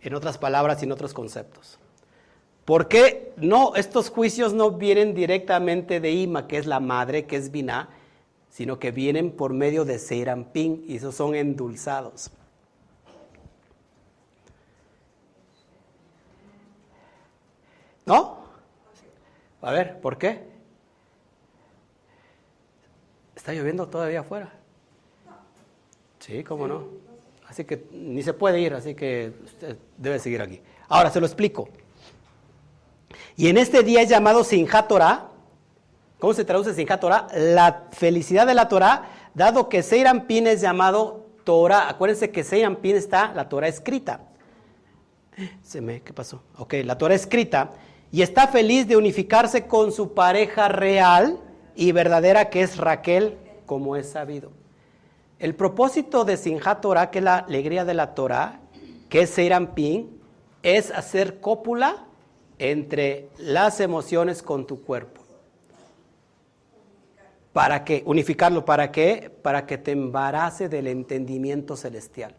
en 0.00 0.14
otras 0.14 0.36
palabras 0.36 0.82
y 0.82 0.86
en 0.86 0.92
otros 0.92 1.14
conceptos. 1.14 1.78
¿Por 2.64 2.88
qué 2.88 3.32
no, 3.36 3.74
estos 3.76 4.10
juicios 4.10 4.52
no 4.52 4.72
vienen 4.72 5.14
directamente 5.14 6.00
de 6.00 6.10
Ima, 6.10 6.48
que 6.48 6.58
es 6.58 6.66
la 6.66 6.80
madre, 6.80 7.26
que 7.26 7.36
es 7.36 7.52
Binah, 7.52 7.88
sino 8.48 8.80
que 8.80 8.90
vienen 8.90 9.30
por 9.30 9.52
medio 9.52 9.84
de 9.84 9.98
Seirampín 9.98 10.84
y 10.88 10.96
esos 10.96 11.14
son 11.14 11.36
endulzados? 11.36 12.32
¿No? 18.10 18.38
A 19.62 19.70
ver, 19.70 20.00
¿por 20.00 20.18
qué? 20.18 20.42
¿Está 23.36 23.52
lloviendo 23.52 23.86
todavía 23.86 24.18
afuera? 24.18 24.52
Sí, 26.18 26.42
cómo 26.42 26.66
no. 26.66 26.88
Así 27.46 27.64
que 27.64 27.86
ni 27.92 28.20
se 28.24 28.32
puede 28.32 28.58
ir, 28.58 28.74
así 28.74 28.96
que 28.96 29.32
usted 29.44 29.78
debe 29.96 30.18
seguir 30.18 30.42
aquí. 30.42 30.60
Ahora 30.88 31.08
se 31.10 31.20
lo 31.20 31.26
explico. 31.26 31.68
Y 33.36 33.46
en 33.46 33.58
este 33.58 33.84
día 33.84 34.02
es 34.02 34.08
llamado 34.08 34.42
Sinjá 34.42 34.88
Torah. 34.88 35.28
¿Cómo 36.18 36.34
se 36.34 36.44
traduce 36.44 36.74
Sinjá 36.74 36.98
Torah? 36.98 37.28
La 37.32 37.90
felicidad 37.92 38.44
de 38.44 38.54
la 38.54 38.68
Torah, 38.68 39.04
dado 39.34 39.68
que 39.68 39.84
Pin 40.26 40.48
es 40.48 40.60
llamado 40.60 41.28
Torah. 41.44 41.88
Acuérdense 41.88 42.32
que 42.32 42.42
Pin 42.82 42.96
está 42.96 43.32
la 43.34 43.48
Torah 43.48 43.68
escrita. 43.68 44.22
Se 45.62 45.80
me, 45.80 46.02
¿qué 46.02 46.12
pasó? 46.12 46.42
Ok, 46.58 46.74
la 46.84 46.98
Torah 46.98 47.14
escrita. 47.14 47.70
Y 48.12 48.22
está 48.22 48.48
feliz 48.48 48.88
de 48.88 48.96
unificarse 48.96 49.66
con 49.66 49.92
su 49.92 50.14
pareja 50.14 50.68
real 50.68 51.38
y 51.76 51.92
verdadera 51.92 52.50
que 52.50 52.62
es 52.62 52.76
Raquel, 52.76 53.38
como 53.66 53.96
es 53.96 54.10
sabido. 54.10 54.50
El 55.38 55.54
propósito 55.54 56.24
de 56.24 56.36
Sinjá 56.36 56.80
Torah, 56.80 57.10
que 57.10 57.18
es 57.18 57.24
la 57.24 57.38
alegría 57.38 57.84
de 57.84 57.94
la 57.94 58.14
Torah, 58.14 58.60
que 59.08 59.22
es 59.22 59.36
Pin, 59.74 60.20
es 60.62 60.90
hacer 60.90 61.40
cópula 61.40 62.04
entre 62.58 63.28
las 63.38 63.80
emociones 63.80 64.42
con 64.42 64.66
tu 64.66 64.82
cuerpo. 64.82 65.22
¿Para 67.52 67.84
qué? 67.84 68.02
Unificarlo, 68.06 68.64
¿para 68.64 68.92
qué? 68.92 69.34
Para 69.42 69.66
que 69.66 69.78
te 69.78 69.92
embarace 69.92 70.68
del 70.68 70.86
entendimiento 70.86 71.76
celestial. 71.76 72.34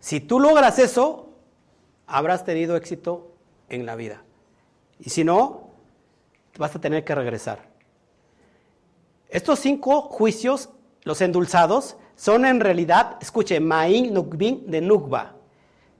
Si 0.00 0.20
tú 0.20 0.40
logras 0.40 0.78
eso, 0.78 1.28
habrás 2.06 2.44
tenido 2.44 2.76
éxito 2.76 3.33
en 3.74 3.86
la 3.86 3.96
vida. 3.96 4.22
Y 5.00 5.10
si 5.10 5.24
no, 5.24 5.70
vas 6.58 6.74
a 6.74 6.80
tener 6.80 7.04
que 7.04 7.14
regresar. 7.14 7.68
Estos 9.28 9.58
cinco 9.58 10.02
juicios, 10.02 10.70
los 11.02 11.20
endulzados, 11.20 11.96
son 12.16 12.44
en 12.44 12.60
realidad, 12.60 13.16
escuche, 13.20 13.58
Maín 13.60 14.14
Nukbin 14.14 14.70
de 14.70 14.80
Nukba 14.80 15.34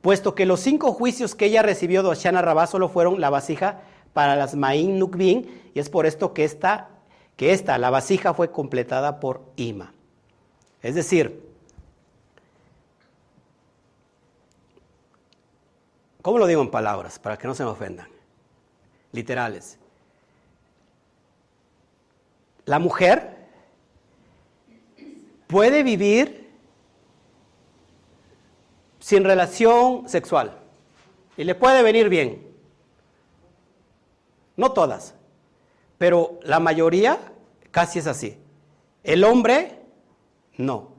puesto 0.05 0.35
que 0.35 0.45
los 0.45 0.61
cinco 0.61 0.93
juicios 0.93 1.35
que 1.35 1.47
ella 1.47 1.63
recibió 1.63 2.03
de 2.03 2.11
Oshana 2.11 2.43
Rabá 2.43 2.67
solo 2.67 2.91
fueron 2.91 3.23
la 3.23 3.31
vasija 3.31 3.81
para 4.13 4.37
las 4.37 4.55
Maín 4.55 4.99
Nukbin, 4.99 5.71
y 5.73 5.79
es 5.79 5.89
por 5.89 6.05
esto 6.05 6.35
que 6.35 6.45
esta, 6.45 6.91
que 7.39 7.55
esta, 7.55 7.79
la 7.79 7.89
vasija, 7.89 8.35
fue 8.35 8.51
completada 8.51 9.19
por 9.19 9.41
Ima. 9.57 9.95
Es 10.83 10.95
decir, 10.95 11.49
¿cómo 16.25 16.39
lo 16.39 16.47
digo 16.47 16.63
en 16.63 16.71
palabras 16.71 17.19
para 17.19 17.37
que 17.37 17.47
no 17.47 17.55
se 17.55 17.65
me 17.65 17.69
ofendan? 17.69 18.09
Literales. 19.13 19.79
La 22.65 22.79
mujer 22.79 23.37
puede 25.47 25.83
vivir 25.83 26.51
sin 29.01 29.23
relación 29.23 30.09
sexual. 30.09 30.59
Y 31.37 31.45
le 31.45 31.55
puede 31.55 31.83
venir 31.83 32.09
bien. 32.09 32.43
No 34.57 34.73
todas, 34.73 35.15
pero 35.99 36.41
la 36.43 36.59
mayoría 36.59 37.19
casi 37.71 37.99
es 37.99 38.07
así. 38.07 38.39
El 39.03 39.25
hombre, 39.25 39.79
no. 40.57 40.95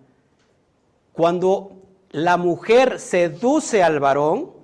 Cuando 1.14 1.72
la 2.12 2.38
mujer 2.38 3.00
seduce 3.00 3.82
al 3.82 4.00
varón, 4.00 4.55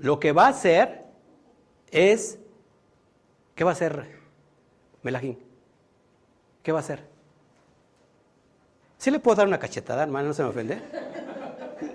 lo 0.00 0.18
que 0.18 0.32
va 0.32 0.46
a 0.46 0.50
hacer 0.50 1.04
es, 1.90 2.38
¿qué 3.54 3.64
va 3.64 3.70
a 3.70 3.74
hacer 3.74 4.06
Melajín? 5.02 5.38
¿Qué 6.62 6.72
va 6.72 6.78
a 6.78 6.80
hacer? 6.80 7.06
¿Sí 8.96 9.10
le 9.10 9.20
puedo 9.20 9.36
dar 9.36 9.46
una 9.46 9.58
cachetada, 9.58 10.02
hermano? 10.02 10.28
¿No 10.28 10.34
se 10.34 10.42
me 10.42 10.48
ofende? 10.48 10.82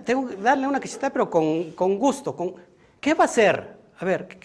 tengo 0.05 0.27
que 0.27 0.35
darle 0.35 0.67
una 0.67 0.79
cachetada, 0.79 1.11
pero 1.11 1.29
con, 1.29 1.97
gusto. 1.97 2.35
Con, 2.35 2.55
¿Qué 2.99 3.13
va 3.15 3.23
a 3.23 3.25
hacer? 3.25 3.75
A 3.99 4.05
ver, 4.05 4.39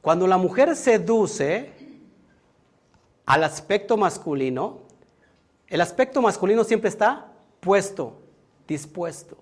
cuando 0.00 0.26
la 0.26 0.36
mujer 0.36 0.74
seduce 0.74 1.72
al 3.24 3.44
aspecto 3.44 3.96
masculino, 3.96 4.80
el 5.68 5.80
aspecto 5.80 6.20
masculino 6.20 6.64
siempre 6.64 6.88
está 6.88 7.28
puesto, 7.60 8.20
dispuesto. 8.66 9.36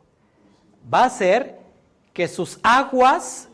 Va 0.92 1.04
a 1.04 1.06
hacer 1.06 1.59
que 2.12 2.28
sus 2.28 2.58
aguas 2.62 3.48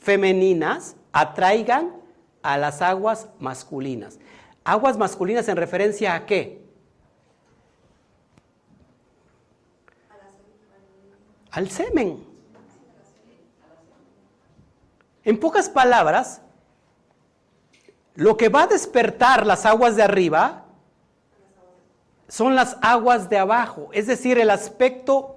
femeninas 0.00 0.96
atraigan 1.12 1.92
a 2.42 2.56
las 2.56 2.82
aguas 2.82 3.28
masculinas. 3.38 4.18
Aguas 4.64 4.96
masculinas 4.96 5.48
en 5.48 5.56
referencia 5.56 6.14
a 6.14 6.26
qué? 6.26 6.60
al 11.50 11.70
semen. 11.70 12.24
En 15.24 15.38
pocas 15.38 15.68
palabras, 15.68 16.40
lo 18.14 18.36
que 18.36 18.48
va 18.48 18.62
a 18.62 18.66
despertar 18.66 19.46
las 19.46 19.66
aguas 19.66 19.96
de 19.96 20.02
arriba 20.02 20.64
son 22.28 22.54
las 22.54 22.76
aguas 22.80 23.28
de 23.28 23.38
abajo, 23.38 23.90
es 23.92 24.06
decir, 24.06 24.38
el 24.38 24.50
aspecto 24.50 25.36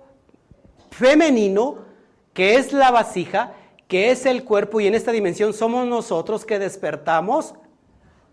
femenino 0.91 1.79
que 2.33 2.55
es 2.55 2.73
la 2.73 2.91
vasija, 2.91 3.53
que 3.87 4.11
es 4.11 4.25
el 4.25 4.43
cuerpo 4.43 4.81
y 4.81 4.87
en 4.87 4.95
esta 4.95 5.11
dimensión 5.11 5.53
somos 5.53 5.87
nosotros 5.87 6.45
que 6.45 6.59
despertamos 6.59 7.53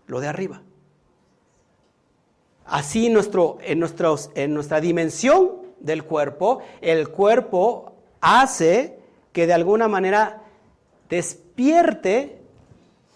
lo 0.07 0.19
de 0.19 0.27
arriba. 0.27 0.61
Así 2.65 3.09
nuestro, 3.09 3.57
en, 3.61 3.83
en 4.35 4.53
nuestra 4.53 4.81
dimensión 4.81 5.51
del 5.79 6.03
cuerpo, 6.03 6.61
el 6.81 7.09
cuerpo 7.09 7.93
hace 8.21 8.97
que 9.33 9.47
de 9.47 9.53
alguna 9.53 9.87
manera 9.87 10.43
despierte 11.09 12.41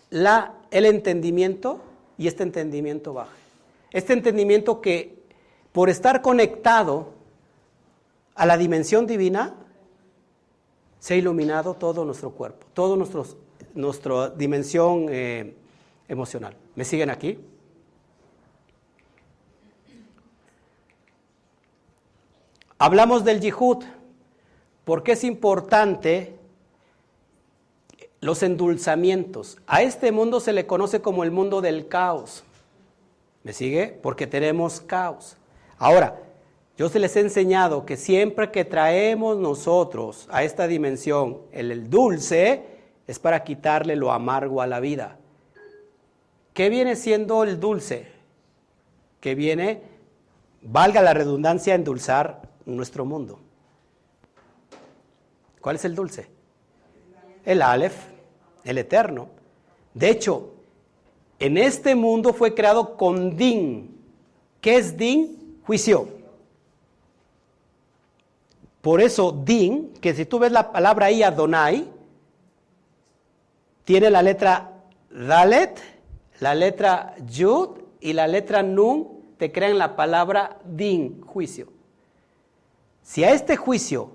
la, 0.10 0.56
el 0.72 0.86
entendimiento 0.86 1.80
y 2.18 2.28
este 2.28 2.44
entendimiento 2.44 3.14
baje. 3.14 3.32
Este 3.92 4.14
entendimiento 4.14 4.82
que 4.82 5.24
por 5.72 5.90
estar 5.90 6.22
conectado 6.22 7.14
a 8.36 8.46
la 8.46 8.58
dimensión 8.58 9.08
divina, 9.08 9.56
se 11.06 11.14
ha 11.14 11.18
iluminado 11.18 11.76
todo 11.76 12.04
nuestro 12.04 12.32
cuerpo, 12.32 12.66
toda 12.74 12.98
nuestra 13.76 14.30
dimensión 14.32 15.06
eh, 15.08 15.54
emocional. 16.08 16.56
¿Me 16.74 16.84
siguen 16.84 17.12
aquí? 17.12 17.38
Hablamos 22.80 23.24
del 23.24 23.40
yihud, 23.40 23.86
porque 24.84 25.12
es 25.12 25.24
importante 25.24 26.40
los 28.20 28.42
endulzamientos. 28.42 29.60
A 29.68 29.84
este 29.84 30.12
mundo 30.12 30.40
se 30.40 30.54
le 30.54 30.66
conoce 30.66 31.04
como 31.04 31.24
el 31.24 31.30
mundo 31.30 31.62
del 31.62 31.88
caos. 31.88 32.44
¿Me 33.44 33.54
sigue? 33.54 33.90
Porque 34.02 34.26
tenemos 34.26 34.82
caos. 34.82 35.38
Ahora, 35.78 36.25
yo 36.78 36.90
se 36.90 37.00
les 37.00 37.16
he 37.16 37.22
enseñado 37.22 37.86
que 37.86 37.96
siempre 37.96 38.52
que 38.52 38.66
traemos 38.66 39.38
nosotros 39.38 40.28
a 40.30 40.44
esta 40.44 40.68
dimensión 40.68 41.40
el, 41.54 41.90
dulce, 41.90 42.66
es 43.08 43.18
para 43.18 43.44
quitarle 43.46 43.96
lo 43.96 44.12
amargo 44.12 44.62
a 44.62 44.68
la 44.68 44.82
vida. 44.82 45.18
¿Qué 46.54 46.70
viene 46.70 46.98
siendo 46.98 47.44
el 47.44 47.62
dulce? 47.62 48.08
Que 49.22 49.36
viene, 49.36 49.84
valga 50.64 51.02
la 51.02 51.14
redundancia, 51.14 51.76
endulzar 51.76 52.42
nuestro 52.66 53.06
mundo. 53.06 53.40
¿Cuál 55.62 55.78
es 55.78 55.86
el 55.86 55.96
dulce? 55.96 56.28
El 57.46 57.62
Aleph, 57.62 57.96
el 58.66 58.78
eterno. 58.78 59.30
De 59.94 60.10
hecho, 60.10 60.52
en 61.40 61.58
este 61.58 61.96
mundo 61.96 62.34
fue 62.34 62.54
creado 62.54 62.98
con 62.98 63.38
din. 63.38 63.98
¿Qué 64.60 64.76
es 64.76 64.98
din? 64.98 65.62
Juicio. 65.66 66.15
Por 68.86 69.02
eso 69.02 69.32
din, 69.32 69.96
que 70.00 70.14
si 70.14 70.28
tú 70.28 70.38
ves 70.38 70.52
la 70.52 70.72
palabra 70.72 71.08
ahí 71.08 71.24
Adonai, 71.24 71.90
tiene 73.84 74.12
la 74.12 74.22
letra 74.22 74.74
Dalet, 75.10 75.82
la 76.40 76.54
letra 76.54 77.16
Yud 77.26 77.80
y 78.00 78.14
la 78.14 78.28
letra 78.28 78.62
Nun, 78.62 79.34
te 79.40 79.52
crean 79.52 79.80
la 79.80 79.96
palabra 79.96 80.60
din, 80.66 81.20
juicio. 81.24 81.70
Si 83.02 83.24
a 83.24 83.32
este 83.32 83.58
juicio 83.58 84.12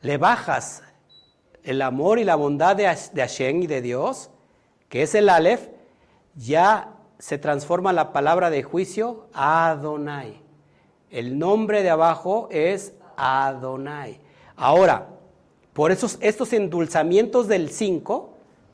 le 0.00 0.18
bajas 0.18 0.82
el 1.62 1.80
amor 1.80 2.18
y 2.18 2.24
la 2.24 2.34
bondad 2.34 2.74
de, 2.74 2.86
Hashem 2.86 3.62
y 3.62 3.66
de 3.68 3.82
Dios, 3.82 4.30
que 4.88 5.02
es 5.02 5.14
el 5.14 5.28
Aleph, 5.28 5.68
ya 6.34 6.88
se 7.20 7.38
transforma 7.38 7.92
la 7.92 8.12
palabra 8.12 8.50
de 8.50 8.64
juicio 8.64 9.28
a 9.32 9.68
Adonai. 9.70 10.42
El 11.08 11.38
nombre 11.38 11.84
de 11.84 11.90
abajo 11.90 12.48
es 12.50 12.94
Adonai. 13.22 14.18
Ahora, 14.56 15.06
por 15.72 15.92
esos, 15.92 16.18
estos 16.20 16.52
endulzamientos 16.52 17.46
del 17.46 17.70
5, 17.70 18.30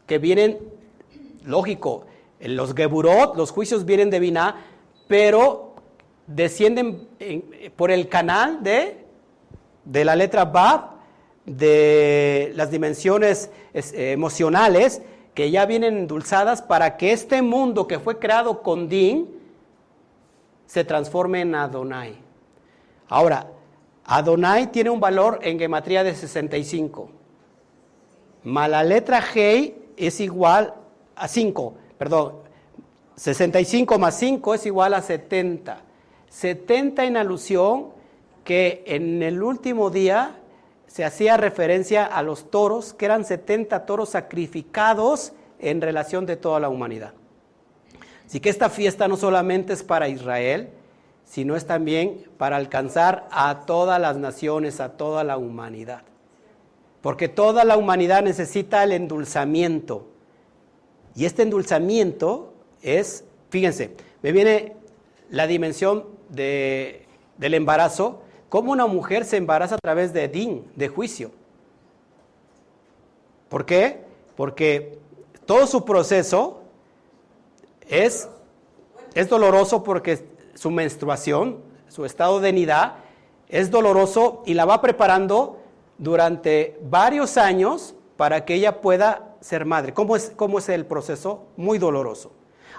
que 0.06 0.18
vienen, 0.18 0.58
lógico, 1.44 2.06
los 2.40 2.74
Geburot, 2.74 3.36
los 3.36 3.50
juicios 3.50 3.84
vienen 3.84 4.08
de 4.08 4.20
Binah, 4.20 4.56
pero 5.06 5.74
descienden 6.26 7.06
por 7.76 7.90
el 7.90 8.08
canal 8.08 8.62
de, 8.62 9.04
de 9.84 10.04
la 10.04 10.16
letra 10.16 10.46
Bab 10.46 10.98
de 11.44 12.52
las 12.54 12.70
dimensiones 12.70 13.50
eh, 13.74 14.12
emocionales 14.12 15.02
que 15.34 15.50
ya 15.50 15.66
vienen 15.66 15.96
endulzadas 15.98 16.62
para 16.62 16.96
que 16.96 17.12
este 17.12 17.42
mundo 17.42 17.86
que 17.86 17.98
fue 17.98 18.18
creado 18.18 18.62
con 18.62 18.88
Din 18.88 19.28
se 20.66 20.84
transforme 20.84 21.42
en 21.42 21.54
Adonai. 21.54 22.16
Ahora, 23.08 23.46
Adonai 24.10 24.72
tiene 24.72 24.88
un 24.88 25.00
valor 25.00 25.38
en 25.42 25.58
gematría 25.58 26.02
de 26.02 26.14
65. 26.14 27.10
Más 28.44 28.70
la 28.70 28.82
letra 28.82 29.20
G 29.20 29.74
es 29.98 30.20
igual 30.20 30.72
a 31.14 31.28
5, 31.28 31.74
perdón, 31.98 32.36
65 33.16 33.98
más 33.98 34.18
5 34.18 34.54
es 34.54 34.64
igual 34.64 34.94
a 34.94 35.02
70. 35.02 35.82
70 36.30 37.04
en 37.04 37.16
alusión 37.18 37.88
que 38.44 38.82
en 38.86 39.22
el 39.22 39.42
último 39.42 39.90
día 39.90 40.36
se 40.86 41.04
hacía 41.04 41.36
referencia 41.36 42.06
a 42.06 42.22
los 42.22 42.50
toros, 42.50 42.94
que 42.94 43.04
eran 43.04 43.26
70 43.26 43.84
toros 43.84 44.08
sacrificados 44.08 45.34
en 45.58 45.82
relación 45.82 46.24
de 46.24 46.36
toda 46.36 46.60
la 46.60 46.70
humanidad. 46.70 47.12
Así 48.24 48.40
que 48.40 48.48
esta 48.48 48.70
fiesta 48.70 49.06
no 49.06 49.18
solamente 49.18 49.74
es 49.74 49.82
para 49.82 50.08
Israel, 50.08 50.70
sino 51.28 51.56
es 51.56 51.66
también 51.66 52.24
para 52.38 52.56
alcanzar 52.56 53.28
a 53.30 53.66
todas 53.66 54.00
las 54.00 54.16
naciones, 54.16 54.80
a 54.80 54.96
toda 54.96 55.24
la 55.24 55.36
humanidad. 55.36 56.02
Porque 57.02 57.28
toda 57.28 57.64
la 57.64 57.76
humanidad 57.76 58.22
necesita 58.22 58.82
el 58.82 58.92
endulzamiento. 58.92 60.06
Y 61.14 61.26
este 61.26 61.42
endulzamiento 61.42 62.54
es, 62.82 63.24
fíjense, 63.50 63.94
me 64.22 64.32
viene 64.32 64.74
la 65.28 65.46
dimensión 65.46 66.06
de, 66.30 67.06
del 67.36 67.54
embarazo, 67.54 68.22
cómo 68.48 68.72
una 68.72 68.86
mujer 68.86 69.26
se 69.26 69.36
embaraza 69.36 69.74
a 69.74 69.78
través 69.78 70.14
de 70.14 70.28
din, 70.28 70.64
de 70.76 70.88
juicio. 70.88 71.30
¿Por 73.50 73.66
qué? 73.66 74.00
Porque 74.34 74.98
todo 75.44 75.66
su 75.66 75.84
proceso 75.84 76.62
es, 77.86 78.28
es 79.14 79.28
doloroso 79.28 79.82
porque 79.82 80.27
su 80.58 80.72
menstruación, 80.72 81.58
su 81.86 82.04
estado 82.04 82.40
de 82.40 82.52
nidad, 82.52 82.94
es 83.48 83.70
doloroso 83.70 84.42
y 84.44 84.54
la 84.54 84.64
va 84.64 84.80
preparando 84.80 85.60
durante 85.98 86.78
varios 86.82 87.36
años 87.36 87.94
para 88.16 88.44
que 88.44 88.54
ella 88.54 88.80
pueda 88.80 89.36
ser 89.40 89.64
madre. 89.64 89.94
¿Cómo 89.94 90.16
es, 90.16 90.32
cómo 90.34 90.58
es 90.58 90.68
el 90.68 90.84
proceso? 90.84 91.46
Muy 91.56 91.78
doloroso. 91.78 92.32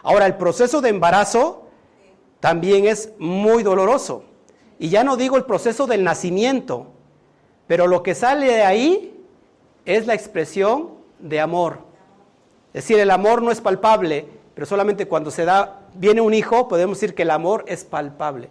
Ahora, 0.03 0.25
el 0.25 0.35
proceso 0.35 0.81
de 0.81 0.89
embarazo 0.89 1.67
también 2.41 2.85
es 2.85 3.13
muy 3.17 3.63
doloroso. 3.63 4.25
Y 4.77 4.89
ya 4.89 5.05
no 5.05 5.15
digo 5.15 5.37
el 5.37 5.45
proceso 5.45 5.87
del 5.87 6.03
nacimiento, 6.03 6.87
pero 7.65 7.87
lo 7.87 8.03
que 8.03 8.13
sale 8.13 8.47
de 8.47 8.63
ahí 8.63 9.25
es 9.85 10.05
la 10.05 10.15
expresión 10.15 10.89
de 11.19 11.39
amor. 11.39 11.79
Es 12.73 12.83
decir, 12.83 12.99
el 12.99 13.11
amor 13.11 13.41
no 13.41 13.51
es 13.51 13.61
palpable, 13.61 14.27
pero 14.53 14.67
solamente 14.67 15.07
cuando 15.07 15.31
se 15.31 15.45
da, 15.45 15.78
viene 15.95 16.21
un 16.21 16.33
hijo, 16.33 16.67
podemos 16.67 16.99
decir 16.99 17.15
que 17.15 17.23
el 17.23 17.31
amor 17.31 17.65
es 17.67 17.83
palpable. 17.83 18.49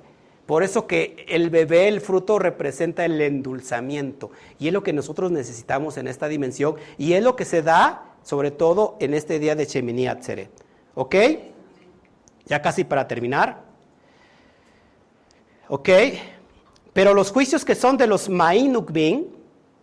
Por 0.49 0.63
eso 0.63 0.87
que 0.87 1.27
el 1.29 1.51
bebé, 1.51 1.89
el 1.89 2.01
fruto, 2.01 2.39
representa 2.39 3.05
el 3.05 3.21
endulzamiento. 3.21 4.31
Y 4.59 4.69
es 4.69 4.73
lo 4.73 4.83
que 4.83 4.95
nosotros 4.95 5.31
necesitamos 5.31 5.99
en 5.99 6.09
esta 6.09 6.27
dimensión. 6.27 6.77
Y 6.97 7.13
es 7.13 7.23
lo 7.23 7.37
que 7.37 7.45
se 7.45 7.61
da, 7.61 8.15
sobre 8.23 8.51
todo, 8.51 8.97
en 8.99 9.13
este 9.13 9.39
día 9.39 9.55
de 9.55 9.67
Shemini 9.67 10.07
Atzeret. 10.07 10.51
¿Ok? 10.95 11.15
Ya 12.47 12.63
casi 12.63 12.85
para 12.85 13.07
terminar. 13.07 13.61
¿Ok? 15.69 15.91
Pero 16.95 17.13
los 17.13 17.31
juicios 17.31 17.67
que 17.67 17.75
son 17.75 17.99
de 17.99 18.07
los 18.07 18.31
Mainukbin, 18.31 19.27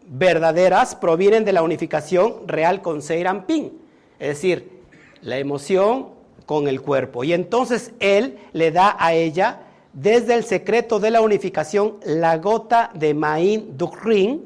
verdaderas, 0.08 0.96
provienen 0.96 1.46
de 1.46 1.54
la 1.54 1.62
unificación 1.62 2.48
real 2.48 2.82
con 2.82 3.04
Seirampin. 3.04 3.72
Es 4.18 4.30
decir, 4.30 4.82
la 5.22 5.38
emoción 5.38 6.15
con 6.46 6.68
el 6.68 6.82
cuerpo. 6.82 7.24
Y 7.24 7.34
entonces 7.34 7.92
él 8.00 8.38
le 8.54 8.72
da 8.72 8.96
a 9.00 9.14
ella, 9.14 9.62
desde 9.94 10.34
el 10.34 10.44
secreto 10.44 11.00
de 11.00 11.12
la 11.12 11.22
unificación, 11.22 11.96
la 12.06 12.38
gota 12.38 12.92
de 12.94 13.14
Main 13.14 13.78
Duchrin, 13.78 14.44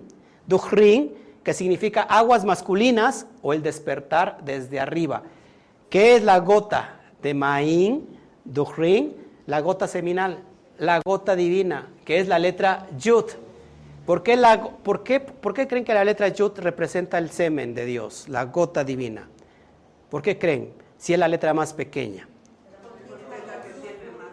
Duchrin, 0.48 1.14
que 1.44 1.54
significa 1.54 2.02
aguas 2.04 2.46
masculinas 2.46 3.26
o 3.42 3.54
el 3.54 3.64
despertar 3.64 4.40
desde 4.44 4.80
arriba. 4.80 5.24
¿Qué 5.90 6.16
es 6.16 6.24
la 6.24 6.40
gota 6.40 7.00
de 7.22 7.34
Main 7.34 8.08
Duchrin? 8.46 9.16
La 9.48 9.62
gota 9.62 9.88
seminal 9.88 10.44
la 10.80 11.02
gota 11.06 11.36
divina, 11.36 11.90
que 12.06 12.20
es 12.20 12.28
la 12.28 12.40
letra 12.40 12.88
Yud. 12.98 13.26
¿Por 14.06 14.24
qué, 14.24 14.36
la, 14.36 14.64
por, 14.64 15.04
qué, 15.04 15.20
¿Por 15.20 15.54
qué 15.54 15.68
creen 15.68 15.86
que 15.86 15.94
la 15.94 16.04
letra 16.04 16.30
Yud 16.30 16.54
representa 16.58 17.18
el 17.18 17.30
semen 17.30 17.76
de 17.76 17.86
Dios, 17.86 18.28
la 18.28 18.46
gota 18.46 18.84
divina? 18.84 19.28
¿Por 20.10 20.22
qué 20.22 20.40
creen? 20.40 20.72
Si 21.00 21.14
es 21.14 21.20
la 21.20 21.28
letra 21.28 21.56
más 21.56 21.74
pequeña. 21.74 22.28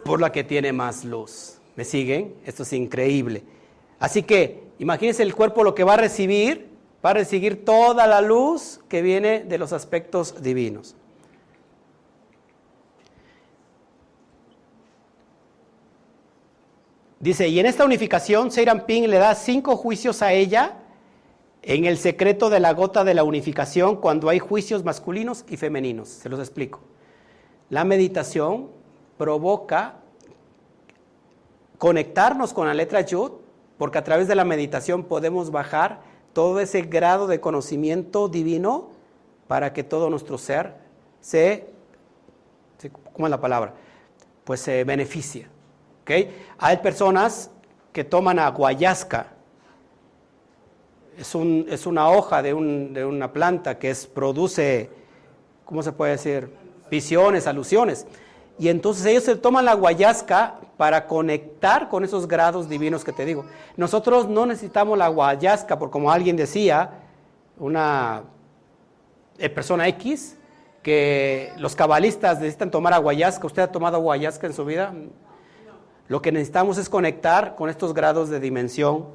Por 0.05 0.21
la 0.21 0.31
que 0.31 0.45
tiene 0.45 0.73
más 0.73 1.05
luz. 1.05 1.59
¿Me 1.77 1.85
siguen? 1.85 2.35
Esto 2.45 2.65
es 2.65 2.73
increíble. 2.75 3.45
Así 3.99 4.23
que 4.23 4.65
imagínense 4.79 5.23
el 5.23 5.35
cuerpo 5.35 5.65
lo 5.65 5.75
que 5.75 5.85
va 5.85 5.95
a 5.95 5.97
recibir, 5.97 6.69
va 7.05 7.11
a 7.11 7.15
recibir 7.15 7.65
toda 7.65 8.07
la 8.07 8.21
luz 8.21 8.81
que 8.89 9.01
viene 9.01 9.45
de 9.45 9.59
los 9.59 9.73
aspectos 9.73 10.43
divinos. 10.43 10.97
Dice, 17.21 17.49
y 17.49 17.59
en 17.59 17.67
esta 17.67 17.85
unificación, 17.85 18.51
Ping 18.87 19.05
le 19.09 19.19
da 19.19 19.35
cinco 19.35 19.77
juicios 19.77 20.21
a 20.21 20.33
ella 20.33 20.77
en 21.67 21.85
el 21.85 21.99
secreto 21.99 22.49
de 22.49 22.61
la 22.61 22.73
gota 22.73 23.03
de 23.03 23.13
la 23.13 23.25
unificación 23.25 23.97
cuando 23.97 24.29
hay 24.29 24.39
juicios 24.39 24.85
masculinos 24.85 25.45
y 25.49 25.57
femeninos. 25.57 26.09
Se 26.09 26.29
los 26.29 26.39
explico. 26.39 26.79
La 27.71 27.85
meditación 27.85 28.71
provoca 29.19 29.97
conectarnos 31.77 32.53
con 32.53 32.69
la 32.69 32.75
letra 32.75 33.01
Yud, 33.01 33.33
porque 33.79 33.99
a 33.99 34.05
través 34.05 34.29
de 34.29 34.37
la 34.37 34.45
meditación 34.45 35.03
podemos 35.03 35.51
bajar 35.51 36.03
todo 36.33 36.61
ese 36.61 36.83
grado 36.83 37.27
de 37.27 37.41
conocimiento 37.41 38.29
divino 38.29 38.91
para 39.49 39.73
que 39.73 39.83
todo 39.83 40.09
nuestro 40.09 40.39
ser 40.39 40.75
se, 41.21 41.67
¿cómo 43.13 43.27
es 43.27 43.31
la 43.31 43.41
palabra? 43.41 43.75
Pues 44.45 44.61
se 44.61 44.85
beneficie. 44.85 45.49
Hay 46.59 46.77
personas 46.77 47.51
que 47.93 48.05
toman 48.05 48.39
aguayasca. 48.39 49.33
Es, 51.17 51.35
un, 51.35 51.67
es 51.69 51.87
una 51.87 52.11
hoja 52.11 52.43
de, 52.43 52.53
una 52.55 53.33
planta 53.33 53.79
que 53.79 53.91
es, 53.91 54.07
produce, 54.07 54.91
¿cómo 55.65 55.83
se 55.83 55.93
puede 55.93 56.13
decir? 56.13 56.51
Visiones, 56.91 57.47
alusiones. 57.47 58.07
Y 58.59 58.69
entonces 58.69 59.05
ellos 59.07 59.25
se 59.25 59.37
toman 59.37 59.65
la 59.65 59.75
guayasca 59.75 60.57
para 60.77 61.07
conectar 61.07 61.89
con 61.89 62.05
esos 62.05 62.29
grados 62.29 62.69
divinos 62.69 63.05
que 63.05 63.13
te 63.13 63.25
digo. 63.25 63.45
Nosotros 63.77 64.29
no 64.29 64.47
necesitamos 64.47 64.99
la 64.99 65.09
guayasca, 65.09 65.79
porque 65.79 65.93
como 65.93 66.11
alguien 66.11 66.37
decía, 66.37 66.91
una 67.59 68.23
eh, 69.39 69.49
persona 69.49 69.89
X, 69.89 70.37
que 70.83 71.53
los 71.57 71.75
cabalistas 71.75 72.39
necesitan 72.39 72.71
tomar 72.71 72.93
aguayasca. 72.93 73.47
¿Usted 73.47 73.63
ha 73.63 73.73
tomado 73.73 73.97
aguayasca 73.97 74.47
en 74.47 74.53
su 74.53 74.65
vida? 74.65 74.95
Lo 76.09 76.23
que 76.23 76.31
necesitamos 76.31 76.79
es 76.79 76.89
conectar 76.89 77.57
con 77.57 77.69
estos 77.69 77.93
grados 77.93 78.29
de 78.31 78.39
dimensión 78.39 79.07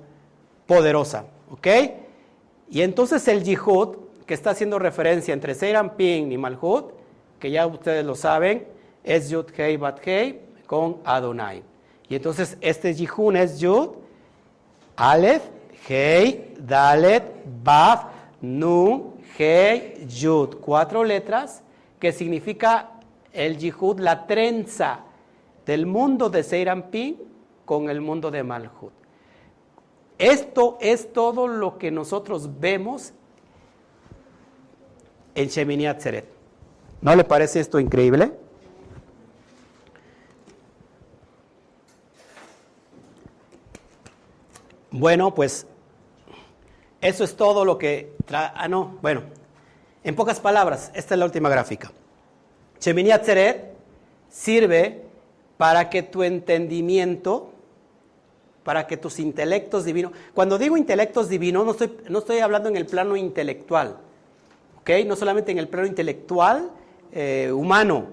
poderosa. 0.68 1.26
¿Ok? 1.52 1.68
Y 2.69 2.82
entonces 2.82 3.28
el 3.28 3.44
Yihud, 3.44 3.98
que 4.26 4.34
está 4.34 4.52
haciendo 4.52 4.80
referencia 4.80 5.34
entre 5.34 5.53
Seiram 5.53 5.95
Ping 5.98 6.32
y 6.32 6.38
Malhut, 6.38 6.94
que 7.40 7.52
ya 7.52 7.68
ustedes 7.68 8.06
lo 8.06 8.15
saben, 8.15 8.65
es 9.03 9.30
Yud 9.30 9.48
Hei 9.57 9.76
Bat 9.76 9.99
Hei 10.06 10.40
con 10.65 10.98
Adonai. 11.03 11.64
Y 12.07 12.15
entonces 12.15 12.57
este 12.61 12.94
Yihun 12.94 13.36
es 13.36 13.60
Yud, 13.60 13.90
Aleph, 14.95 15.44
Hei, 15.90 16.53
Dalet, 16.57 17.23
Baf, 17.64 18.06
Nun, 18.40 19.15
Hei, 19.38 20.06
Yud. 20.07 20.56
Cuatro 20.61 21.03
letras 21.03 21.64
que 21.99 22.14
significa 22.14 22.91
el 23.34 23.57
Yihud, 23.57 23.99
la 23.99 24.26
trenza 24.26 25.02
del 25.65 25.86
mundo 25.86 26.30
de 26.30 26.44
Seirampin 26.44 27.18
con 27.65 27.90
el 27.90 27.99
mundo 27.99 28.32
de 28.32 28.44
Malhut. 28.44 29.01
Esto 30.22 30.77
es 30.80 31.11
todo 31.14 31.48
lo 31.48 31.80
que 31.80 31.89
nosotros 31.89 32.60
vemos 32.60 33.11
en 35.34 35.48
Shemini 35.48 35.88
Atzeret. 35.88 36.26
¿No 37.02 37.15
le 37.15 37.23
parece 37.23 37.60
esto 37.60 37.80
increíble? 37.80 38.31
Bueno, 44.91 45.34
pues 45.34 45.65
eso 47.02 47.23
es 47.23 47.35
todo 47.35 47.65
lo 47.65 47.80
que... 47.80 48.14
ah, 48.31 48.68
no, 48.68 48.99
bueno, 49.02 49.23
en 50.03 50.15
pocas 50.15 50.39
palabras, 50.39 50.91
esta 50.93 51.15
es 51.15 51.19
la 51.19 51.26
última 51.26 51.49
gráfica. 51.49 51.91
Shemini 52.80 53.10
Atzeret 53.10 53.73
sirve 54.30 55.02
para 55.57 55.89
que 55.89 56.03
tu 56.03 56.22
entendimiento, 56.22 57.53
para 58.64 58.88
que 58.88 58.98
tus 58.98 59.20
intelectos 59.20 59.86
divinos, 59.86 60.12
cuando 60.34 60.58
digo 60.58 60.78
intelectos 60.78 61.30
divinos 61.30 61.66
no 61.66 61.72
estoy, 61.72 61.98
no 62.10 62.20
estoy 62.20 62.40
hablando 62.40 62.70
en 62.70 62.78
el 62.78 62.86
plano 62.86 63.16
intelectual, 63.16 63.98
¿ok? 64.82 64.90
No 65.06 65.16
solamente 65.16 65.52
en 65.52 65.58
el 65.58 65.68
plano 65.68 65.88
intelectual 65.88 66.72
eh, 67.12 67.52
humano. 67.52 68.08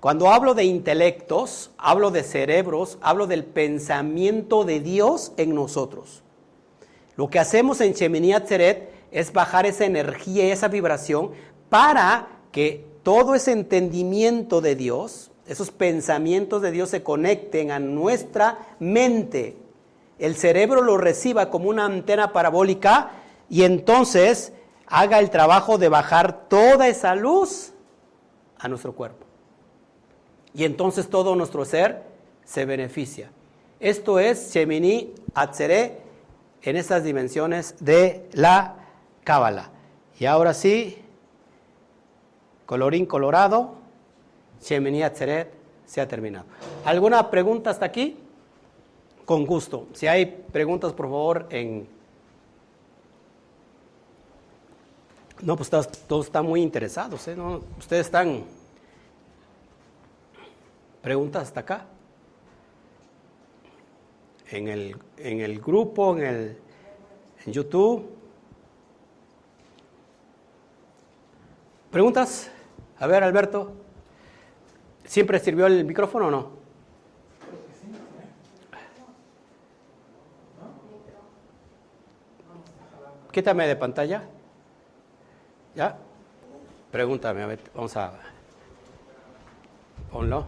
Cuando 0.00 0.30
hablo 0.30 0.54
de 0.54 0.64
intelectos, 0.64 1.70
hablo 1.76 2.10
de 2.10 2.22
cerebros, 2.22 2.96
hablo 3.02 3.26
del 3.26 3.44
pensamiento 3.44 4.64
de 4.64 4.80
Dios 4.80 5.32
en 5.36 5.54
nosotros. 5.54 6.22
Lo 7.16 7.28
que 7.28 7.38
hacemos 7.38 7.82
en 7.82 7.92
Shemini 7.92 8.32
Atzeret 8.32 8.90
es 9.12 9.32
bajar 9.32 9.66
esa 9.66 9.84
energía 9.84 10.46
y 10.46 10.50
esa 10.50 10.68
vibración 10.68 11.32
para 11.68 12.28
que 12.50 12.86
todo 13.02 13.34
ese 13.34 13.52
entendimiento 13.52 14.62
de 14.62 14.74
Dios, 14.74 15.30
esos 15.46 15.70
pensamientos 15.70 16.62
de 16.62 16.70
Dios 16.70 16.88
se 16.88 17.02
conecten 17.02 17.70
a 17.70 17.78
nuestra 17.78 18.58
mente. 18.78 19.56
El 20.20 20.36
cerebro 20.36 20.82
lo 20.82 20.98
reciba 20.98 21.48
como 21.50 21.70
una 21.70 21.86
antena 21.86 22.32
parabólica 22.32 23.10
y 23.48 23.64
entonces 23.64 24.52
haga 24.86 25.18
el 25.18 25.30
trabajo 25.30 25.78
de 25.78 25.88
bajar 25.88 26.46
toda 26.46 26.88
esa 26.88 27.14
luz 27.14 27.72
a 28.58 28.68
nuestro 28.68 28.92
cuerpo. 28.94 29.24
Y 30.52 30.64
entonces 30.64 31.08
todo 31.08 31.34
nuestro 31.34 31.64
ser 31.64 32.02
se 32.44 32.66
beneficia. 32.66 33.30
Esto 33.80 34.18
es 34.18 34.52
Shemini 34.52 35.14
Atzere 35.34 35.98
en 36.62 36.76
estas 36.76 37.02
dimensiones 37.02 37.76
de 37.80 38.28
la 38.32 38.76
Cábala. 39.24 39.70
Y 40.18 40.26
ahora 40.26 40.52
sí, 40.52 41.02
colorín 42.66 43.06
colorado, 43.06 43.76
Shemini 44.60 45.02
Atzeret 45.02 45.50
se 45.86 46.02
ha 46.02 46.08
terminado. 46.08 46.44
¿Alguna 46.84 47.30
pregunta 47.30 47.70
hasta 47.70 47.86
aquí? 47.86 48.18
Con 49.30 49.46
gusto. 49.46 49.86
Si 49.92 50.08
hay 50.08 50.26
preguntas, 50.26 50.92
por 50.92 51.06
favor, 51.06 51.46
en... 51.50 51.86
No, 55.40 55.54
pues 55.54 55.70
todos, 55.70 56.26
están 56.26 56.46
muy 56.46 56.60
interesados, 56.60 57.28
¿eh? 57.28 57.36
¿No? 57.36 57.60
Ustedes 57.78 58.06
están... 58.06 58.42
¿Preguntas 61.00 61.44
hasta 61.44 61.60
acá? 61.60 61.86
En 64.48 64.66
el, 64.66 64.96
en 65.16 65.40
el 65.42 65.60
grupo, 65.60 66.18
en, 66.18 66.24
el, 66.24 66.58
en 67.46 67.52
YouTube. 67.52 68.10
¿Preguntas? 71.92 72.50
A 72.98 73.06
ver, 73.06 73.22
Alberto. 73.22 73.74
¿Siempre 75.04 75.38
sirvió 75.38 75.68
el 75.68 75.84
micrófono 75.84 76.26
o 76.26 76.30
no? 76.32 76.59
Quítame 83.32 83.66
de 83.66 83.76
pantalla. 83.76 84.24
¿Ya? 85.74 85.96
Pregúntame, 86.90 87.42
a 87.42 87.46
ver, 87.46 87.60
vamos 87.74 87.96
a... 87.96 88.12
Ponlo. 90.10 90.46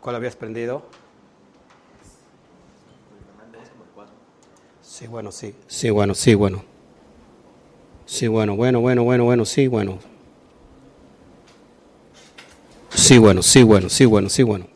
¿Cuál 0.00 0.16
habías 0.16 0.36
prendido? 0.36 0.82
Sí, 4.80 5.08
bueno, 5.08 5.32
sí. 5.32 5.56
Sí, 5.66 5.90
bueno, 5.90 6.14
sí, 6.14 6.34
bueno. 6.34 6.62
Sí, 8.06 8.28
bueno, 8.28 8.54
bueno, 8.54 8.80
bueno, 8.80 9.02
bueno, 9.02 9.24
bueno, 9.24 9.44
sí, 9.44 9.66
bueno. 9.66 9.98
Sí, 12.90 13.18
bueno, 13.18 13.42
sí, 13.42 13.64
bueno, 13.64 13.88
sí, 13.88 14.04
bueno, 14.04 14.28
sí, 14.28 14.44
bueno. 14.44 14.73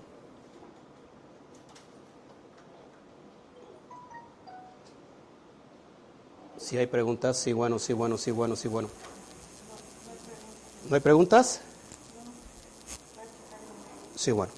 Si 6.68 6.76
hay 6.76 6.86
preguntas, 6.86 7.38
sí, 7.38 7.54
bueno, 7.54 7.78
sí, 7.78 7.94
bueno, 7.94 8.18
sí, 8.18 8.30
bueno, 8.30 8.54
sí, 8.54 8.68
bueno. 8.68 8.90
¿No 10.86 10.96
hay 10.96 11.00
preguntas? 11.00 11.62
Sí, 14.14 14.32
bueno. 14.32 14.52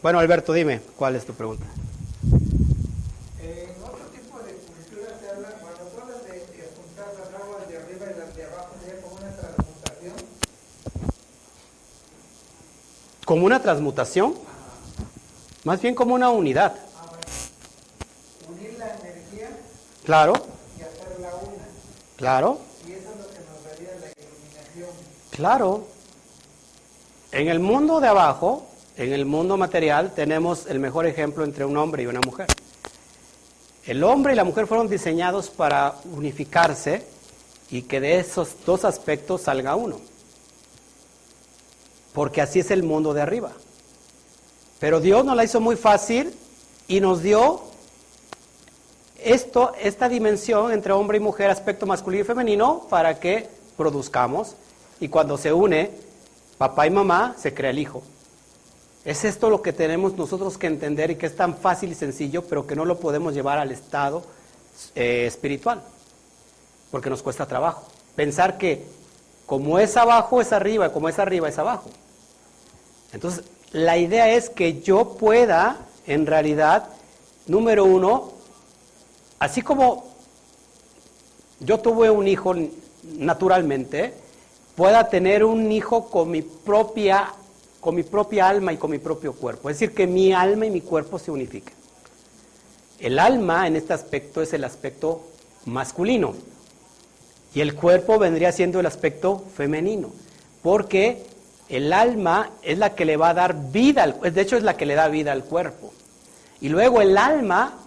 Bueno, 0.00 0.20
Alberto, 0.20 0.52
dime, 0.52 0.80
¿cuál 0.96 1.16
es 1.16 1.26
tu 1.26 1.34
pregunta? 1.34 1.66
En 3.42 3.82
otro 3.82 4.06
tipo 4.14 4.38
de 4.38 4.52
culturas 4.52 5.14
se 5.20 5.28
habla, 5.28 5.48
cuando 5.60 5.80
tú 5.90 6.00
hablas 6.02 6.22
de, 6.22 6.34
de 6.34 6.70
juntar 6.76 7.12
las 7.18 7.42
aguas 7.42 7.68
de 7.68 7.78
arriba 7.78 8.06
y 8.14 8.18
las 8.20 8.36
de 8.36 8.44
abajo, 8.44 8.68
¿sería 8.80 9.02
como 9.02 9.16
una 9.16 9.36
transmutación? 9.36 10.14
¿Como 13.24 13.44
una 13.44 13.60
transmutación? 13.60 14.34
Más 15.64 15.82
bien 15.82 15.96
como 15.96 16.14
una 16.14 16.30
unidad. 16.30 16.76
Unir 18.48 18.78
la 18.78 18.94
energía 19.00 19.50
Claro. 20.04 20.55
Claro, 22.16 22.58
Y 22.86 22.92
eso 22.92 23.10
es 23.10 23.18
lo 23.18 23.26
que 23.28 23.38
nos 23.38 24.82
la 24.82 25.36
claro. 25.36 25.86
En 27.32 27.48
el 27.48 27.58
mundo 27.58 28.00
de 28.00 28.08
abajo, 28.08 28.66
en 28.96 29.12
el 29.12 29.26
mundo 29.26 29.56
material, 29.56 30.14
tenemos 30.14 30.66
el 30.66 30.78
mejor 30.78 31.06
ejemplo 31.06 31.44
entre 31.44 31.64
un 31.64 31.76
hombre 31.76 32.04
y 32.04 32.06
una 32.06 32.20
mujer. 32.20 32.46
El 33.84 34.02
hombre 34.02 34.32
y 34.32 34.36
la 34.36 34.44
mujer 34.44 34.66
fueron 34.66 34.88
diseñados 34.88 35.50
para 35.50 35.96
unificarse 36.12 37.06
y 37.70 37.82
que 37.82 38.00
de 38.00 38.18
esos 38.18 38.56
dos 38.64 38.84
aspectos 38.84 39.42
salga 39.42 39.76
uno. 39.76 40.00
Porque 42.12 42.40
así 42.40 42.60
es 42.60 42.70
el 42.70 42.82
mundo 42.82 43.12
de 43.12 43.22
arriba. 43.22 43.52
Pero 44.80 45.00
Dios 45.00 45.24
nos 45.24 45.36
la 45.36 45.44
hizo 45.44 45.60
muy 45.60 45.76
fácil 45.76 46.34
y 46.88 47.00
nos 47.00 47.22
dio 47.22 47.62
esto, 49.26 49.72
esta 49.80 50.08
dimensión 50.08 50.72
entre 50.72 50.92
hombre 50.92 51.18
y 51.18 51.20
mujer, 51.20 51.50
aspecto 51.50 51.84
masculino 51.84 52.22
y 52.22 52.26
femenino, 52.26 52.86
para 52.88 53.18
que 53.18 53.48
produzcamos. 53.76 54.54
Y 55.00 55.08
cuando 55.08 55.36
se 55.36 55.52
une 55.52 55.90
papá 56.58 56.86
y 56.86 56.90
mamá, 56.90 57.34
se 57.36 57.52
crea 57.52 57.70
el 57.70 57.78
hijo. 57.80 58.02
Es 59.04 59.24
esto 59.24 59.50
lo 59.50 59.62
que 59.62 59.72
tenemos 59.72 60.14
nosotros 60.14 60.56
que 60.56 60.68
entender 60.68 61.10
y 61.10 61.16
que 61.16 61.26
es 61.26 61.36
tan 61.36 61.56
fácil 61.56 61.90
y 61.90 61.94
sencillo, 61.94 62.42
pero 62.42 62.66
que 62.66 62.76
no 62.76 62.84
lo 62.84 62.98
podemos 62.98 63.34
llevar 63.34 63.58
al 63.58 63.72
estado 63.72 64.22
eh, 64.94 65.26
espiritual, 65.26 65.82
porque 66.90 67.10
nos 67.10 67.22
cuesta 67.22 67.46
trabajo. 67.46 67.84
Pensar 68.14 68.58
que 68.58 68.86
como 69.44 69.78
es 69.78 69.96
abajo 69.96 70.40
es 70.40 70.52
arriba, 70.52 70.92
como 70.92 71.08
es 71.08 71.18
arriba 71.18 71.48
es 71.48 71.58
abajo. 71.58 71.90
Entonces, 73.12 73.44
la 73.72 73.96
idea 73.96 74.30
es 74.30 74.50
que 74.50 74.82
yo 74.82 75.16
pueda, 75.16 75.78
en 76.06 76.26
realidad, 76.26 76.88
número 77.46 77.84
uno, 77.84 78.35
así 79.38 79.62
como 79.62 80.16
yo 81.60 81.78
tuve 81.80 82.10
un 82.10 82.28
hijo 82.28 82.54
naturalmente, 83.18 84.14
pueda 84.74 85.08
tener 85.08 85.44
un 85.44 85.72
hijo 85.72 86.08
con 86.10 86.30
mi 86.30 86.42
propia 86.42 87.32
con 87.80 87.94
mi 87.94 88.02
propia 88.02 88.48
alma 88.48 88.72
y 88.72 88.78
con 88.78 88.90
mi 88.90 88.98
propio 88.98 89.32
cuerpo. 89.32 89.70
Es 89.70 89.78
decir, 89.78 89.94
que 89.94 90.08
mi 90.08 90.32
alma 90.32 90.66
y 90.66 90.72
mi 90.72 90.80
cuerpo 90.80 91.20
se 91.20 91.30
unifiquen. 91.30 91.74
El 92.98 93.20
alma 93.20 93.68
en 93.68 93.76
este 93.76 93.92
aspecto 93.92 94.42
es 94.42 94.52
el 94.54 94.64
aspecto 94.64 95.22
masculino 95.66 96.34
y 97.54 97.60
el 97.60 97.76
cuerpo 97.76 98.18
vendría 98.18 98.50
siendo 98.50 98.80
el 98.80 98.86
aspecto 98.86 99.44
femenino, 99.54 100.10
porque 100.62 101.26
el 101.68 101.92
alma 101.92 102.50
es 102.62 102.76
la 102.76 102.94
que 102.96 103.04
le 103.04 103.16
va 103.16 103.28
a 103.28 103.34
dar 103.34 103.70
vida, 103.70 104.02
al, 104.02 104.20
de 104.20 104.40
hecho 104.40 104.56
es 104.56 104.64
la 104.64 104.76
que 104.76 104.84
le 104.84 104.96
da 104.96 105.06
vida 105.06 105.30
al 105.30 105.44
cuerpo. 105.44 105.92
Y 106.60 106.70
luego 106.70 107.00
el 107.00 107.16
alma 107.16 107.78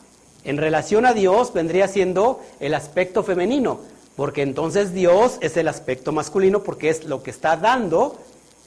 en 0.44 0.58
relación 0.58 1.06
a 1.06 1.14
Dios 1.14 1.54
vendría 1.54 1.88
siendo 1.88 2.42
el 2.60 2.74
aspecto 2.74 3.24
femenino, 3.24 3.80
Porque 4.16 4.42
entonces 4.42 4.94
Dios 4.94 5.38
es 5.40 5.56
el 5.56 5.70
aspecto 5.70 6.12
masculino 6.12 6.62
porque 6.62 6.90
es 6.90 7.06
lo 7.06 7.24
que 7.24 7.32
está 7.32 7.56
dando 7.56 8.18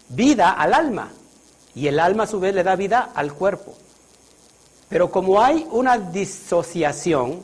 vida 0.09 0.51
al 0.51 0.73
alma. 0.73 1.11
Y 1.75 1.89
el 1.89 2.01
alma 2.01 2.25
a 2.25 2.27
su 2.27 2.41
vez 2.41 2.55
le 2.55 2.63
da 2.63 2.75
vida 2.75 3.11
al 3.15 3.35
cuerpo. 3.35 3.75
Pero 4.89 5.11
como 5.11 5.43
hay 5.43 5.67
una 5.71 5.99
disociación, 5.99 7.41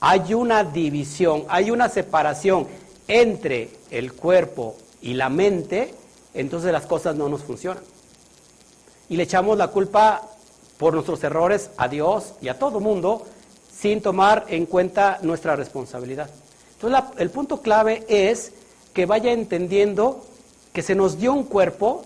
hay 0.00 0.32
una 0.32 0.64
división, 0.64 1.44
hay 1.48 1.70
una 1.70 1.90
separación 1.90 2.66
entre 3.08 3.70
el 3.90 4.14
cuerpo 4.14 4.76
y 5.02 5.12
la 5.12 5.28
mente, 5.28 5.94
entonces 6.32 6.72
las 6.72 6.86
cosas 6.86 7.14
no 7.16 7.28
nos 7.28 7.42
funcionan. 7.42 7.82
Y 9.10 9.16
le 9.16 9.24
echamos 9.24 9.58
la 9.58 9.68
culpa 9.68 10.22
por 10.78 10.94
nuestros 10.94 11.22
errores 11.24 11.70
a 11.76 11.88
Dios 11.88 12.32
y 12.40 12.48
a 12.48 12.58
todo 12.58 12.80
mundo 12.80 13.26
sin 13.80 14.02
tomar 14.02 14.44
en 14.48 14.66
cuenta 14.66 15.18
nuestra 15.22 15.56
responsabilidad. 15.56 16.28
Entonces 16.74 17.02
el 17.16 17.30
punto 17.30 17.62
clave 17.62 18.04
es 18.08 18.52
que 18.92 19.06
vaya 19.06 19.32
entendiendo 19.32 20.22
que 20.74 20.82
se 20.82 20.94
nos 20.94 21.18
dio 21.18 21.32
un 21.32 21.44
cuerpo 21.44 22.04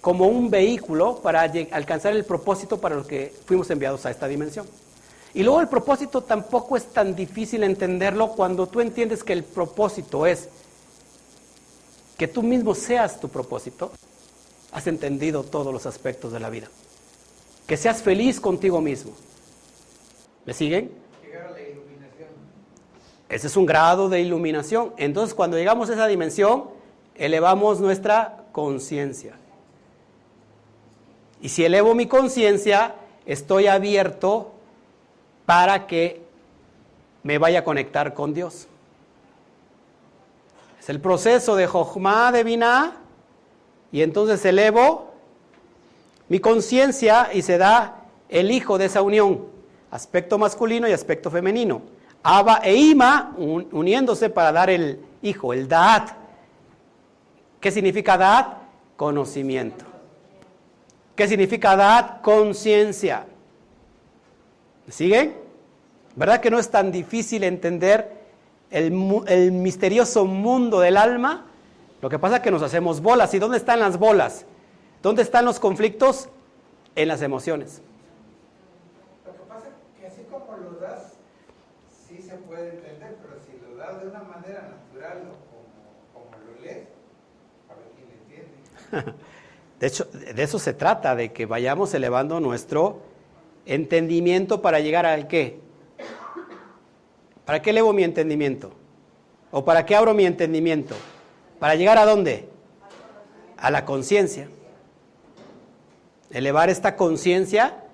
como 0.00 0.28
un 0.28 0.48
vehículo 0.48 1.16
para 1.16 1.42
alcanzar 1.72 2.14
el 2.14 2.24
propósito 2.24 2.80
para 2.80 2.96
el 2.96 3.04
que 3.04 3.34
fuimos 3.46 3.68
enviados 3.70 4.06
a 4.06 4.10
esta 4.10 4.28
dimensión. 4.28 4.66
Y 5.34 5.42
luego 5.42 5.60
el 5.60 5.68
propósito 5.68 6.22
tampoco 6.22 6.76
es 6.76 6.86
tan 6.86 7.16
difícil 7.16 7.64
entenderlo 7.64 8.28
cuando 8.28 8.68
tú 8.68 8.80
entiendes 8.80 9.24
que 9.24 9.32
el 9.32 9.42
propósito 9.42 10.24
es 10.24 10.48
que 12.16 12.28
tú 12.28 12.42
mismo 12.42 12.74
seas 12.74 13.18
tu 13.18 13.28
propósito, 13.28 13.90
has 14.70 14.86
entendido 14.86 15.42
todos 15.42 15.72
los 15.72 15.86
aspectos 15.86 16.32
de 16.32 16.38
la 16.38 16.50
vida. 16.50 16.68
Que 17.66 17.76
seas 17.76 18.02
feliz 18.02 18.40
contigo 18.40 18.80
mismo. 18.80 19.12
¿Me 20.50 20.54
siguen? 20.54 20.90
La 21.22 21.60
iluminación. 21.60 22.28
Ese 23.28 23.46
es 23.46 23.56
un 23.56 23.66
grado 23.66 24.08
de 24.08 24.20
iluminación. 24.20 24.92
Entonces 24.96 25.32
cuando 25.32 25.56
llegamos 25.56 25.88
a 25.88 25.92
esa 25.92 26.08
dimensión, 26.08 26.64
elevamos 27.14 27.78
nuestra 27.78 28.46
conciencia. 28.50 29.34
Y 31.40 31.50
si 31.50 31.64
elevo 31.64 31.94
mi 31.94 32.06
conciencia, 32.06 32.96
estoy 33.26 33.68
abierto 33.68 34.50
para 35.46 35.86
que 35.86 36.20
me 37.22 37.38
vaya 37.38 37.60
a 37.60 37.64
conectar 37.64 38.12
con 38.12 38.34
Dios. 38.34 38.66
Es 40.80 40.88
el 40.88 41.00
proceso 41.00 41.54
de 41.54 41.68
Jochma 41.68 42.32
de 42.32 42.42
Binah 42.42 42.96
y 43.92 44.02
entonces 44.02 44.44
elevo 44.44 45.12
mi 46.28 46.40
conciencia 46.40 47.30
y 47.32 47.42
se 47.42 47.56
da 47.56 47.98
el 48.28 48.50
hijo 48.50 48.78
de 48.78 48.86
esa 48.86 49.02
unión, 49.02 49.59
aspecto 49.90 50.38
masculino 50.38 50.88
y 50.88 50.92
aspecto 50.92 51.30
femenino. 51.30 51.82
Abba 52.22 52.60
e 52.62 52.74
Ima 52.74 53.34
uniéndose 53.36 54.30
para 54.30 54.52
dar 54.52 54.70
el 54.70 55.00
hijo, 55.22 55.52
el 55.52 55.68
Daat. 55.68 56.10
¿Qué 57.60 57.70
significa 57.70 58.16
Daat? 58.16 58.58
Conocimiento. 58.96 59.84
¿Qué 61.14 61.28
significa 61.28 61.76
Daat? 61.76 62.22
Conciencia. 62.22 63.26
¿Siguen? 64.88 65.36
¿Verdad 66.16 66.40
que 66.40 66.50
no 66.50 66.58
es 66.58 66.70
tan 66.70 66.90
difícil 66.90 67.44
entender 67.44 68.20
el, 68.70 69.22
el, 69.26 69.52
misterioso 69.52 70.24
mundo 70.24 70.80
del 70.80 70.96
alma? 70.96 71.46
Lo 72.02 72.08
que 72.08 72.18
pasa 72.18 72.36
es 72.36 72.42
que 72.42 72.50
nos 72.50 72.62
hacemos 72.62 73.00
bolas. 73.00 73.32
¿Y 73.34 73.38
dónde 73.38 73.56
están 73.56 73.80
las 73.80 73.98
bolas? 73.98 74.46
¿Dónde 75.02 75.22
están 75.22 75.44
los 75.44 75.60
conflictos? 75.60 76.28
En 76.96 77.08
las 77.08 77.22
emociones. 77.22 77.80
Lo 79.24 79.32
que 79.32 79.38
pasa 79.48 79.68
es 79.68 80.00
que 80.00 80.06
así 80.08 80.22
como 80.30 80.56
lo 80.56 80.80
das, 80.80 81.12
sí 82.08 82.20
se 82.20 82.34
puede 82.60 82.74
entender, 82.74 83.16
pero 83.22 83.40
si 83.40 83.58
lo 83.66 83.76
das 83.76 84.00
de 84.00 84.08
una 84.08 84.22
manera 84.22 84.68
natural 84.68 85.22
o 85.30 86.12
como, 86.12 86.30
lo 86.46 86.60
lees, 86.60 86.88
a 87.68 87.74
ver 87.74 87.86
quién 87.96 88.08
entiende. 88.20 89.20
De 89.80 89.86
hecho, 89.86 90.04
de 90.04 90.42
eso 90.42 90.58
se 90.58 90.74
trata, 90.74 91.14
de 91.14 91.32
que 91.32 91.46
vayamos 91.46 91.94
elevando 91.94 92.38
nuestro 92.38 93.00
entendimiento 93.64 94.60
para 94.60 94.80
llegar 94.80 95.06
al 95.06 95.26
qué. 95.26 95.58
¿Para 97.46 97.62
qué 97.62 97.70
elevo 97.70 97.94
mi 97.94 98.04
entendimiento? 98.04 98.72
¿O 99.50 99.64
para 99.64 99.86
qué 99.86 99.96
abro 99.96 100.12
mi 100.12 100.26
entendimiento? 100.26 100.94
¿Para 101.58 101.76
llegar 101.76 101.96
a 101.96 102.04
dónde? 102.04 102.50
A 103.56 103.70
la 103.70 103.86
conciencia. 103.86 104.50
Elevar 106.30 106.68
esta 106.68 106.94
conciencia, 106.94 107.84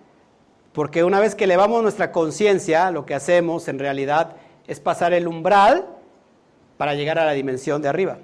porque 0.72 1.04
una 1.04 1.20
vez 1.20 1.36
que 1.36 1.44
elevamos 1.44 1.84
nuestra 1.84 2.10
conciencia, 2.10 2.90
lo 2.90 3.06
que 3.06 3.14
hacemos 3.14 3.68
en 3.68 3.78
realidad 3.78 4.34
es 4.66 4.80
pasar 4.80 5.12
el 5.12 5.28
umbral 5.28 5.86
para 6.76 6.94
llegar 6.94 7.18
a 7.18 7.24
la 7.24 7.32
dimensión 7.32 7.80
de 7.82 7.88
arriba. 7.88 8.18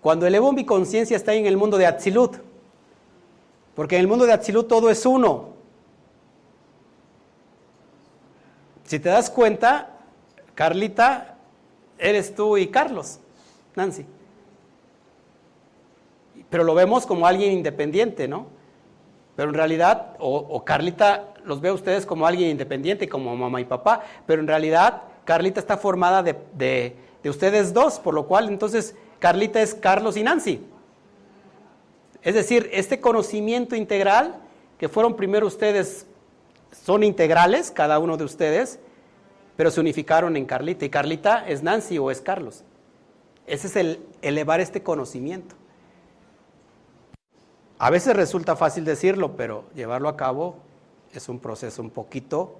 Cuando 0.00 0.26
elevo 0.26 0.52
mi 0.52 0.64
conciencia 0.64 1.16
está 1.16 1.34
en 1.34 1.46
el 1.46 1.56
mundo 1.56 1.78
de 1.78 1.86
Atzilut, 1.86 2.36
porque 3.74 3.96
en 3.96 4.02
el 4.02 4.08
mundo 4.08 4.26
de 4.26 4.32
Atzilut 4.32 4.68
todo 4.68 4.90
es 4.90 5.04
uno. 5.06 5.54
Si 8.84 8.98
te 8.98 9.08
das 9.08 9.30
cuenta, 9.30 9.90
Carlita, 10.54 11.36
eres 11.98 12.34
tú 12.34 12.56
y 12.56 12.68
Carlos, 12.68 13.18
Nancy. 13.74 14.04
Pero 16.50 16.64
lo 16.64 16.74
vemos 16.74 17.06
como 17.06 17.26
alguien 17.26 17.52
independiente, 17.52 18.28
¿no? 18.28 18.46
Pero 19.36 19.48
en 19.48 19.54
realidad, 19.54 20.16
o, 20.18 20.64
Carlita 20.64 21.34
los 21.44 21.60
ve 21.60 21.68
a 21.68 21.72
ustedes 21.72 22.06
como 22.06 22.26
alguien 22.26 22.50
independiente, 22.50 23.08
como 23.08 23.34
mamá 23.36 23.60
y 23.60 23.64
papá, 23.64 24.02
pero 24.26 24.40
en 24.40 24.48
realidad 24.48 25.02
Carlita 25.24 25.60
está 25.60 25.76
formada 25.76 26.22
de, 26.22 26.36
de, 26.54 26.96
de 27.22 27.30
ustedes 27.30 27.74
dos, 27.74 27.98
por 27.98 28.14
lo 28.14 28.26
cual 28.26 28.48
entonces 28.48 28.94
Carlita 29.18 29.60
es 29.60 29.74
Carlos 29.74 30.16
y 30.16 30.22
Nancy. 30.22 30.64
Es 32.22 32.34
decir, 32.34 32.70
este 32.72 33.00
conocimiento 33.00 33.76
integral, 33.76 34.36
que 34.78 34.88
fueron 34.88 35.16
primero 35.16 35.46
ustedes, 35.46 36.06
son 36.84 37.02
integrales, 37.02 37.70
cada 37.70 37.98
uno 37.98 38.16
de 38.16 38.24
ustedes, 38.24 38.78
pero 39.56 39.70
se 39.70 39.80
unificaron 39.80 40.36
en 40.36 40.46
Carlita. 40.46 40.84
Y 40.84 40.90
Carlita 40.90 41.46
es 41.46 41.62
Nancy 41.62 41.98
o 41.98 42.10
es 42.10 42.20
Carlos. 42.20 42.64
Ese 43.46 43.66
es 43.66 43.76
el 43.76 44.00
elevar 44.22 44.60
este 44.60 44.82
conocimiento. 44.82 45.54
A 47.78 47.90
veces 47.90 48.16
resulta 48.16 48.56
fácil 48.56 48.84
decirlo, 48.84 49.36
pero 49.36 49.64
llevarlo 49.74 50.08
a 50.08 50.16
cabo 50.16 50.56
es 51.12 51.28
un 51.28 51.38
proceso 51.38 51.82
un 51.82 51.90
poquito, 51.90 52.58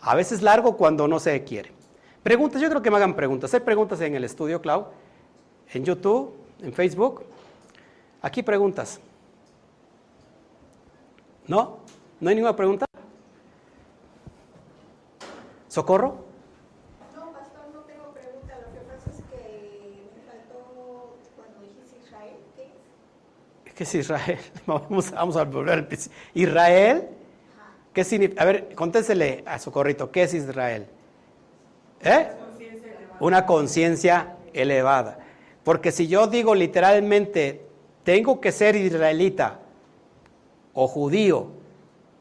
a 0.00 0.14
veces 0.14 0.42
largo 0.42 0.76
cuando 0.76 1.08
no 1.08 1.18
se 1.18 1.42
quiere. 1.44 1.72
Preguntas, 2.22 2.60
yo 2.60 2.68
creo 2.68 2.82
que 2.82 2.90
me 2.90 2.96
hagan 2.96 3.14
preguntas. 3.14 3.52
Hay 3.54 3.60
preguntas 3.60 4.00
en 4.00 4.14
el 4.14 4.24
estudio, 4.24 4.60
Clau, 4.60 4.86
en 5.72 5.84
YouTube, 5.84 6.34
en 6.60 6.72
Facebook. 6.72 7.24
Aquí 8.22 8.42
preguntas. 8.42 9.00
¿No? 11.46 11.78
¿No 12.20 12.30
hay 12.30 12.34
ninguna 12.34 12.56
pregunta? 12.56 12.86
¿Socorro? 15.68 16.24
No, 17.14 17.32
pastor, 17.32 17.66
no 17.74 17.80
tengo 17.80 18.12
pregunta. 18.12 18.54
Lo 18.60 18.72
que 18.72 18.86
pasa 18.86 19.10
es 19.10 19.16
que 19.30 20.08
me 20.14 20.22
faltó 20.22 21.16
cuando 21.36 21.60
dijiste 21.60 21.98
Israel, 22.06 22.36
¿qué 22.56 22.62
es? 22.62 23.63
¿Qué 23.74 23.84
es 23.84 23.94
Israel? 23.94 24.38
Vamos, 24.66 25.12
a 25.12 25.44
volver 25.44 25.74
al 25.74 25.86
principio. 25.86 26.16
¿Israel? 26.34 27.08
¿Qué 27.92 28.04
significa? 28.04 28.42
A 28.42 28.44
ver, 28.46 28.74
contéstele 28.74 29.42
a 29.46 29.58
Socorrito, 29.58 30.10
¿qué 30.10 30.24
es 30.24 30.34
Israel? 30.34 30.86
¿Eh? 32.02 32.28
Una 33.20 33.46
conciencia 33.46 34.36
elevada. 34.52 35.18
Porque 35.64 35.92
si 35.92 36.06
yo 36.06 36.26
digo 36.26 36.54
literalmente, 36.54 37.62
tengo 38.04 38.40
que 38.40 38.52
ser 38.52 38.76
israelita 38.76 39.60
o 40.74 40.86
judío 40.86 41.48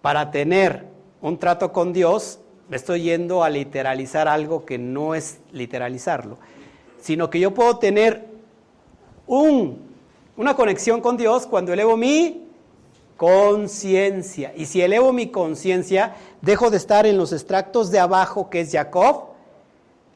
para 0.01 0.31
tener 0.31 0.85
un 1.21 1.37
trato 1.37 1.71
con 1.71 1.93
Dios, 1.93 2.39
me 2.69 2.77
estoy 2.77 3.03
yendo 3.03 3.43
a 3.43 3.49
literalizar 3.49 4.27
algo 4.27 4.65
que 4.65 4.77
no 4.77 5.15
es 5.15 5.39
literalizarlo, 5.51 6.37
sino 6.99 7.29
que 7.29 7.39
yo 7.39 7.53
puedo 7.53 7.77
tener 7.77 8.25
un, 9.27 9.92
una 10.37 10.55
conexión 10.55 11.01
con 11.01 11.17
Dios 11.17 11.45
cuando 11.47 11.73
elevo 11.73 11.95
mi 11.97 12.47
conciencia. 13.17 14.53
Y 14.55 14.65
si 14.65 14.81
elevo 14.81 15.13
mi 15.13 15.29
conciencia, 15.29 16.15
dejo 16.41 16.69
de 16.69 16.77
estar 16.77 17.05
en 17.05 17.17
los 17.17 17.31
extractos 17.31 17.91
de 17.91 17.99
abajo, 17.99 18.49
que 18.49 18.61
es 18.61 18.71
Jacob, 18.71 19.29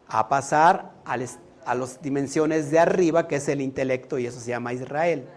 a 0.08 0.28
pasar 0.30 0.92
al, 1.06 1.26
a 1.66 1.76
las 1.76 2.02
dimensiones 2.02 2.72
de 2.72 2.80
arriba, 2.80 3.28
que 3.28 3.36
es 3.38 3.48
el 3.48 3.62
intelecto, 3.62 4.18
y 4.18 4.26
eso 4.26 4.40
se 4.40 4.50
llama 4.50 4.74
Israel. 4.74 5.28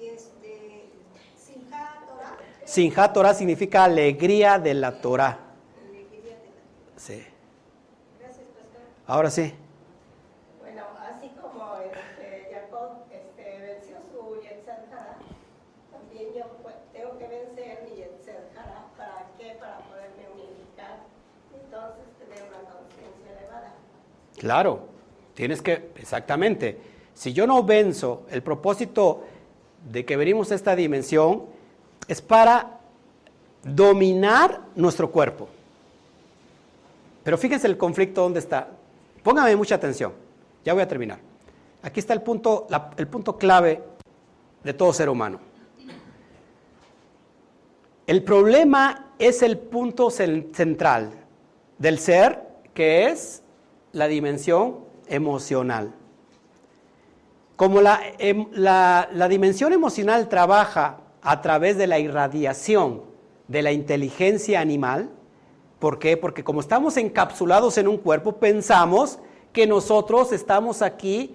Y 0.00 0.06
este, 0.08 0.90
Sinjá 2.64 3.12
Torah, 3.12 3.32
significa 3.34 3.84
alegría 3.84 4.58
de 4.58 4.74
la 4.74 5.00
Torah. 5.00 5.38
alegría 5.88 6.36
de 6.36 6.46
la- 6.46 7.00
Sí. 7.00 7.24
Gracias, 8.18 8.44
pastor. 8.48 8.80
Ahora 9.06 9.30
sí. 9.30 9.54
Bueno, 10.60 10.82
así 11.08 11.30
como 11.40 11.76
este, 11.76 12.50
Jacob 12.52 12.90
este, 13.12 13.60
venció 13.60 13.96
su 14.10 14.42
Yetzer 14.42 14.82
Hara, 14.90 15.16
también 15.92 16.34
yo 16.34 16.44
pues, 16.62 16.74
tengo 16.92 17.16
que 17.18 17.28
vencer 17.28 17.84
mi 17.88 17.96
Yetzer 17.96 18.50
Hara. 18.58 18.86
¿Para 18.98 19.26
qué? 19.38 19.56
Para 19.60 19.78
poderme 19.86 20.26
unificar 20.34 20.98
entonces 21.54 22.04
tener 22.18 22.42
una 22.50 22.68
conciencia 22.68 23.30
elevada. 23.38 23.72
Claro, 24.38 24.88
tienes 25.34 25.62
que, 25.62 25.90
exactamente. 25.96 26.78
Si 27.14 27.32
yo 27.32 27.46
no 27.46 27.62
venzo 27.62 28.26
el 28.30 28.42
propósito 28.42 29.24
de 29.90 30.04
que 30.04 30.16
venimos 30.16 30.52
a 30.52 30.54
esta 30.54 30.76
dimensión, 30.76 31.44
es 32.08 32.20
para 32.20 32.80
dominar 33.62 34.60
nuestro 34.74 35.10
cuerpo. 35.10 35.48
Pero 37.24 37.38
fíjense 37.38 37.66
el 37.66 37.76
conflicto 37.76 38.22
dónde 38.22 38.40
está. 38.40 38.68
Póngame 39.22 39.56
mucha 39.56 39.74
atención. 39.74 40.12
Ya 40.64 40.72
voy 40.74 40.82
a 40.82 40.88
terminar. 40.88 41.18
Aquí 41.82 42.00
está 42.00 42.12
el 42.12 42.22
punto, 42.22 42.66
el 42.96 43.08
punto 43.08 43.36
clave 43.36 43.82
de 44.62 44.74
todo 44.74 44.92
ser 44.92 45.08
humano. 45.08 45.40
El 48.06 48.22
problema 48.22 49.12
es 49.18 49.42
el 49.42 49.58
punto 49.58 50.08
cen- 50.10 50.54
central 50.54 51.10
del 51.78 51.98
ser, 51.98 52.42
que 52.74 53.06
es 53.08 53.42
la 53.96 54.08
dimensión 54.08 54.80
emocional. 55.08 55.94
Como 57.56 57.80
la, 57.80 57.98
em- 58.18 58.48
la- 58.52 59.08
la 59.10 59.26
dimensión 59.28 59.72
emocional 59.72 60.28
trabaja 60.28 60.98
a 61.22 61.40
través 61.40 61.78
de 61.78 61.86
la 61.86 61.98
irradiación 61.98 63.00
de 63.48 63.62
la 63.62 63.72
inteligencia 63.72 64.60
animal, 64.60 65.08
¿por 65.78 65.98
qué? 65.98 66.18
Porque 66.18 66.44
como 66.44 66.60
estamos 66.60 66.98
encapsulados 66.98 67.78
en 67.78 67.88
un 67.88 67.96
cuerpo, 67.96 68.32
pensamos 68.36 69.18
que 69.54 69.66
nosotros 69.66 70.30
estamos 70.32 70.82
aquí 70.82 71.34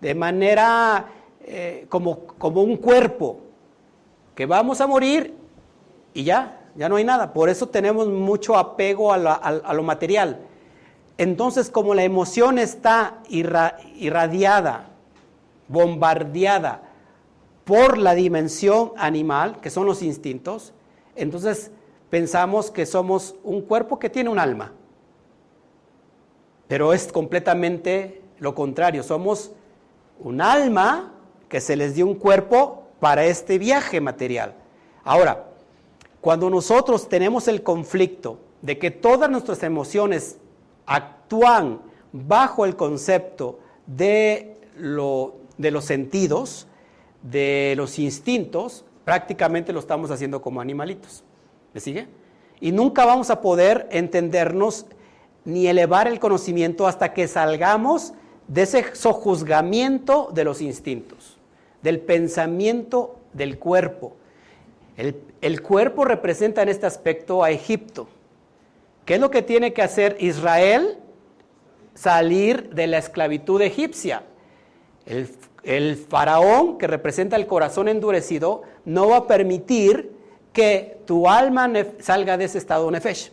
de 0.00 0.16
manera 0.16 1.06
eh, 1.46 1.86
como, 1.88 2.26
como 2.26 2.62
un 2.62 2.76
cuerpo, 2.76 3.38
que 4.34 4.46
vamos 4.46 4.80
a 4.80 4.88
morir 4.88 5.32
y 6.12 6.24
ya, 6.24 6.60
ya 6.74 6.88
no 6.88 6.96
hay 6.96 7.04
nada. 7.04 7.32
Por 7.32 7.48
eso 7.48 7.68
tenemos 7.68 8.08
mucho 8.08 8.56
apego 8.56 9.12
a, 9.12 9.16
la- 9.16 9.34
a 9.34 9.72
lo 9.74 9.84
material. 9.84 10.40
Entonces, 11.16 11.70
como 11.70 11.94
la 11.94 12.02
emoción 12.04 12.58
está 12.58 13.20
irra- 13.28 13.76
irradiada, 13.96 14.88
bombardeada 15.68 16.82
por 17.64 17.98
la 17.98 18.14
dimensión 18.14 18.92
animal, 18.96 19.60
que 19.60 19.70
son 19.70 19.86
los 19.86 20.02
instintos, 20.02 20.72
entonces 21.16 21.70
pensamos 22.10 22.70
que 22.70 22.84
somos 22.84 23.36
un 23.44 23.62
cuerpo 23.62 23.98
que 23.98 24.10
tiene 24.10 24.28
un 24.30 24.38
alma. 24.38 24.72
Pero 26.68 26.92
es 26.92 27.12
completamente 27.12 28.22
lo 28.38 28.54
contrario, 28.54 29.02
somos 29.02 29.52
un 30.20 30.40
alma 30.40 31.12
que 31.48 31.60
se 31.60 31.76
les 31.76 31.94
dio 31.94 32.06
un 32.06 32.14
cuerpo 32.16 32.82
para 33.00 33.24
este 33.24 33.58
viaje 33.58 34.00
material. 34.00 34.54
Ahora, 35.04 35.44
cuando 36.20 36.50
nosotros 36.50 37.08
tenemos 37.08 37.48
el 37.48 37.62
conflicto 37.62 38.38
de 38.62 38.78
que 38.78 38.90
todas 38.90 39.30
nuestras 39.30 39.62
emociones 39.62 40.38
actúan 40.86 41.80
bajo 42.12 42.64
el 42.64 42.76
concepto 42.76 43.58
de, 43.86 44.56
lo- 44.76 45.34
de 45.58 45.70
los 45.70 45.84
sentidos, 45.84 46.66
de 47.22 47.74
los 47.76 47.98
instintos, 47.98 48.84
prácticamente 49.04 49.72
lo 49.72 49.80
estamos 49.80 50.10
haciendo 50.10 50.40
como 50.42 50.60
animalitos. 50.60 51.24
¿Me 51.72 51.80
sigue? 51.80 52.06
Y 52.60 52.72
nunca 52.72 53.04
vamos 53.04 53.30
a 53.30 53.40
poder 53.40 53.88
entendernos 53.90 54.86
ni 55.44 55.66
elevar 55.66 56.06
el 56.08 56.20
conocimiento 56.20 56.86
hasta 56.86 57.12
que 57.12 57.28
salgamos 57.28 58.14
de 58.48 58.62
ese 58.62 58.94
sojuzgamiento 58.94 60.30
de 60.32 60.44
los 60.44 60.60
instintos, 60.60 61.38
del 61.82 62.00
pensamiento 62.00 63.16
del 63.32 63.58
cuerpo. 63.58 64.16
El, 64.96 65.16
el 65.40 65.60
cuerpo 65.60 66.04
representa 66.04 66.62
en 66.62 66.68
este 66.68 66.86
aspecto 66.86 67.42
a 67.42 67.50
Egipto. 67.50 68.06
¿Qué 69.04 69.14
es 69.14 69.20
lo 69.20 69.30
que 69.30 69.42
tiene 69.42 69.72
que 69.72 69.82
hacer 69.82 70.16
Israel? 70.20 70.98
Salir 71.94 72.70
de 72.70 72.86
la 72.86 72.98
esclavitud 72.98 73.60
egipcia. 73.60 74.22
El, 75.04 75.96
faraón, 75.96 76.78
que 76.78 76.86
representa 76.86 77.36
el 77.36 77.46
corazón 77.46 77.88
endurecido, 77.88 78.62
no 78.84 79.08
va 79.08 79.18
a 79.18 79.26
permitir 79.26 80.12
que 80.52 80.98
tu 81.06 81.28
alma 81.28 81.70
salga 82.00 82.36
de 82.36 82.44
ese 82.44 82.58
estado 82.58 82.90
nefesh. 82.90 83.30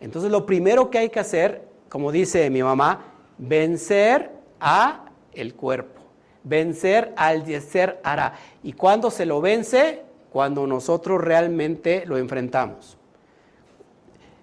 Entonces 0.00 0.30
lo 0.30 0.46
primero 0.46 0.90
que 0.90 0.98
hay 0.98 1.08
que 1.10 1.20
hacer, 1.20 1.62
como 1.88 2.10
dice 2.10 2.48
mi 2.50 2.62
mamá, 2.62 3.04
vencer 3.38 4.30
a 4.58 5.06
el 5.32 5.54
cuerpo, 5.54 6.00
vencer 6.42 7.12
al 7.16 7.44
yeser 7.44 8.00
hará. 8.02 8.34
¿Y 8.62 8.72
cuándo 8.72 9.10
se 9.10 9.26
lo 9.26 9.40
vence? 9.40 10.02
Cuando 10.32 10.66
nosotros 10.66 11.20
realmente 11.20 12.04
lo 12.06 12.16
enfrentamos. 12.16 12.99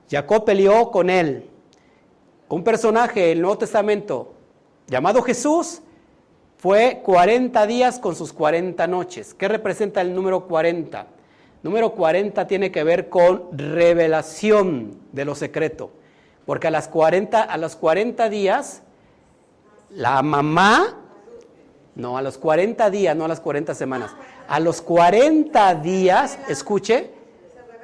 Jacob 0.10 0.46
peleó 0.46 0.92
con 0.92 1.10
él. 1.10 1.50
Un 2.50 2.64
personaje 2.64 3.28
del 3.28 3.42
Nuevo 3.42 3.58
Testamento 3.58 4.34
llamado 4.88 5.22
Jesús 5.22 5.82
fue 6.58 7.02
40 7.04 7.68
días 7.68 8.00
con 8.00 8.16
sus 8.16 8.34
40 8.34 8.88
noches. 8.88 9.34
¿Qué 9.34 9.48
representa 9.48 10.02
el 10.02 10.16
número 10.16 10.48
40? 10.48 11.08
Número 11.62 11.92
40 11.92 12.48
tiene 12.48 12.72
que 12.72 12.84
ver 12.84 13.10
con 13.10 13.58
revelación 13.58 14.98
de 15.12 15.26
lo 15.26 15.36
secreto. 15.36 15.92
Porque 16.46 16.68
a, 16.68 16.72
las 16.72 16.88
40, 16.88 17.42
a 17.42 17.58
los 17.58 17.76
40 17.76 18.30
días, 18.30 18.84
la 19.90 20.22
mamá, 20.22 20.96
no, 21.96 22.18
a 22.18 22.22
los 22.22 22.38
40 22.38 22.90
días, 22.90 23.16
no 23.16 23.26
a 23.26 23.28
las 23.28 23.42
40 23.42 23.76
semanas, 23.76 24.16
a 24.48 24.60
los 24.60 24.82
40 24.82 25.76
días, 25.76 26.40
escuche, 26.48 27.12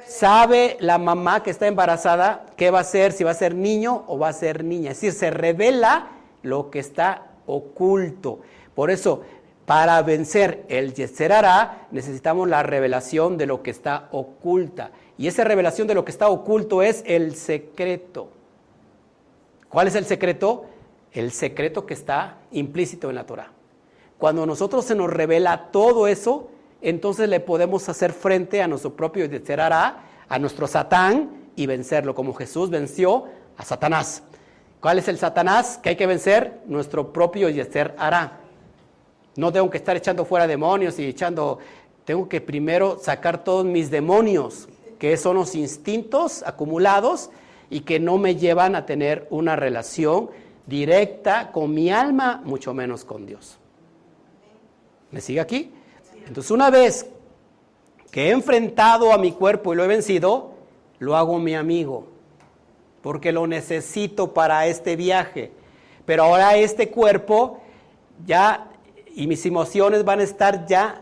sabe 0.06 0.76
la 0.80 0.98
mamá 0.98 1.42
que 1.42 1.50
está 1.50 1.66
embarazada 1.66 2.46
qué 2.56 2.70
va 2.70 2.80
a 2.80 2.84
ser, 2.84 3.12
si 3.12 3.24
va 3.24 3.30
a 3.32 3.34
ser 3.34 3.54
niño 3.54 4.04
o 4.06 4.18
va 4.18 4.28
a 4.28 4.32
ser 4.32 4.64
niña. 4.64 4.90
Es 4.90 5.00
decir, 5.00 5.12
se 5.12 5.30
revela 5.30 6.08
lo 6.42 6.70
que 6.70 6.78
está 6.78 7.26
oculto. 7.46 8.40
Por 8.74 8.90
eso, 8.90 9.22
para 9.66 10.00
vencer 10.02 10.64
el 10.68 10.94
Yeserará, 10.94 11.86
necesitamos 11.90 12.48
la 12.48 12.62
revelación 12.62 13.38
de 13.38 13.46
lo 13.46 13.62
que 13.62 13.70
está 13.70 14.08
oculta. 14.12 14.90
Y 15.16 15.28
esa 15.28 15.44
revelación 15.44 15.86
de 15.86 15.94
lo 15.94 16.04
que 16.04 16.10
está 16.10 16.28
oculto 16.28 16.82
es 16.82 17.02
el 17.06 17.34
secreto. 17.36 18.28
¿Cuál 19.68 19.88
es 19.88 19.94
el 19.94 20.04
secreto? 20.04 20.66
El 21.12 21.32
secreto 21.32 21.86
que 21.86 21.94
está 21.94 22.38
implícito 22.52 23.08
en 23.08 23.16
la 23.16 23.26
Torah. 23.26 23.50
Cuando 24.18 24.42
a 24.42 24.46
nosotros 24.46 24.84
se 24.84 24.94
nos 24.94 25.10
revela 25.10 25.70
todo 25.70 26.06
eso, 26.06 26.48
entonces 26.88 27.28
le 27.28 27.40
podemos 27.40 27.88
hacer 27.88 28.12
frente 28.12 28.62
a 28.62 28.68
nuestro 28.68 28.94
propio 28.94 29.26
Yetzerará, 29.26 30.04
a 30.28 30.38
nuestro 30.38 30.66
Satán 30.66 31.50
y 31.56 31.66
vencerlo, 31.66 32.14
como 32.14 32.34
Jesús 32.34 32.70
venció 32.70 33.24
a 33.56 33.64
Satanás. 33.64 34.22
¿Cuál 34.80 34.98
es 34.98 35.08
el 35.08 35.16
Satanás 35.16 35.78
que 35.82 35.88
hay 35.88 35.96
que 35.96 36.06
vencer? 36.06 36.60
Nuestro 36.66 37.10
propio 37.10 37.48
Yetzer 37.48 37.94
hará. 37.96 38.40
No 39.34 39.50
tengo 39.50 39.70
que 39.70 39.78
estar 39.78 39.96
echando 39.96 40.26
fuera 40.26 40.46
demonios 40.46 40.98
y 40.98 41.06
echando, 41.06 41.58
tengo 42.04 42.28
que 42.28 42.42
primero 42.42 42.98
sacar 43.00 43.42
todos 43.42 43.64
mis 43.64 43.90
demonios, 43.90 44.68
que 44.98 45.16
son 45.16 45.36
los 45.36 45.54
instintos 45.54 46.42
acumulados 46.42 47.30
y 47.70 47.80
que 47.80 47.98
no 47.98 48.18
me 48.18 48.36
llevan 48.36 48.76
a 48.76 48.84
tener 48.84 49.26
una 49.30 49.56
relación 49.56 50.28
directa 50.66 51.50
con 51.50 51.72
mi 51.72 51.90
alma, 51.90 52.42
mucho 52.44 52.74
menos 52.74 53.06
con 53.06 53.24
Dios. 53.24 53.58
¿Me 55.10 55.22
sigue 55.22 55.40
aquí? 55.40 55.72
Entonces 56.26 56.50
una 56.50 56.70
vez 56.70 57.06
que 58.10 58.28
he 58.28 58.30
enfrentado 58.30 59.12
a 59.12 59.18
mi 59.18 59.32
cuerpo 59.32 59.72
y 59.72 59.76
lo 59.76 59.84
he 59.84 59.88
vencido, 59.88 60.52
lo 60.98 61.16
hago 61.16 61.38
mi 61.38 61.54
amigo, 61.54 62.06
porque 63.02 63.32
lo 63.32 63.46
necesito 63.46 64.32
para 64.32 64.66
este 64.66 64.96
viaje. 64.96 65.52
Pero 66.06 66.24
ahora 66.24 66.56
este 66.56 66.90
cuerpo 66.90 67.60
ya 68.24 68.70
y 69.14 69.26
mis 69.26 69.44
emociones 69.46 70.04
van 70.04 70.20
a 70.20 70.24
estar 70.24 70.66
ya 70.66 71.00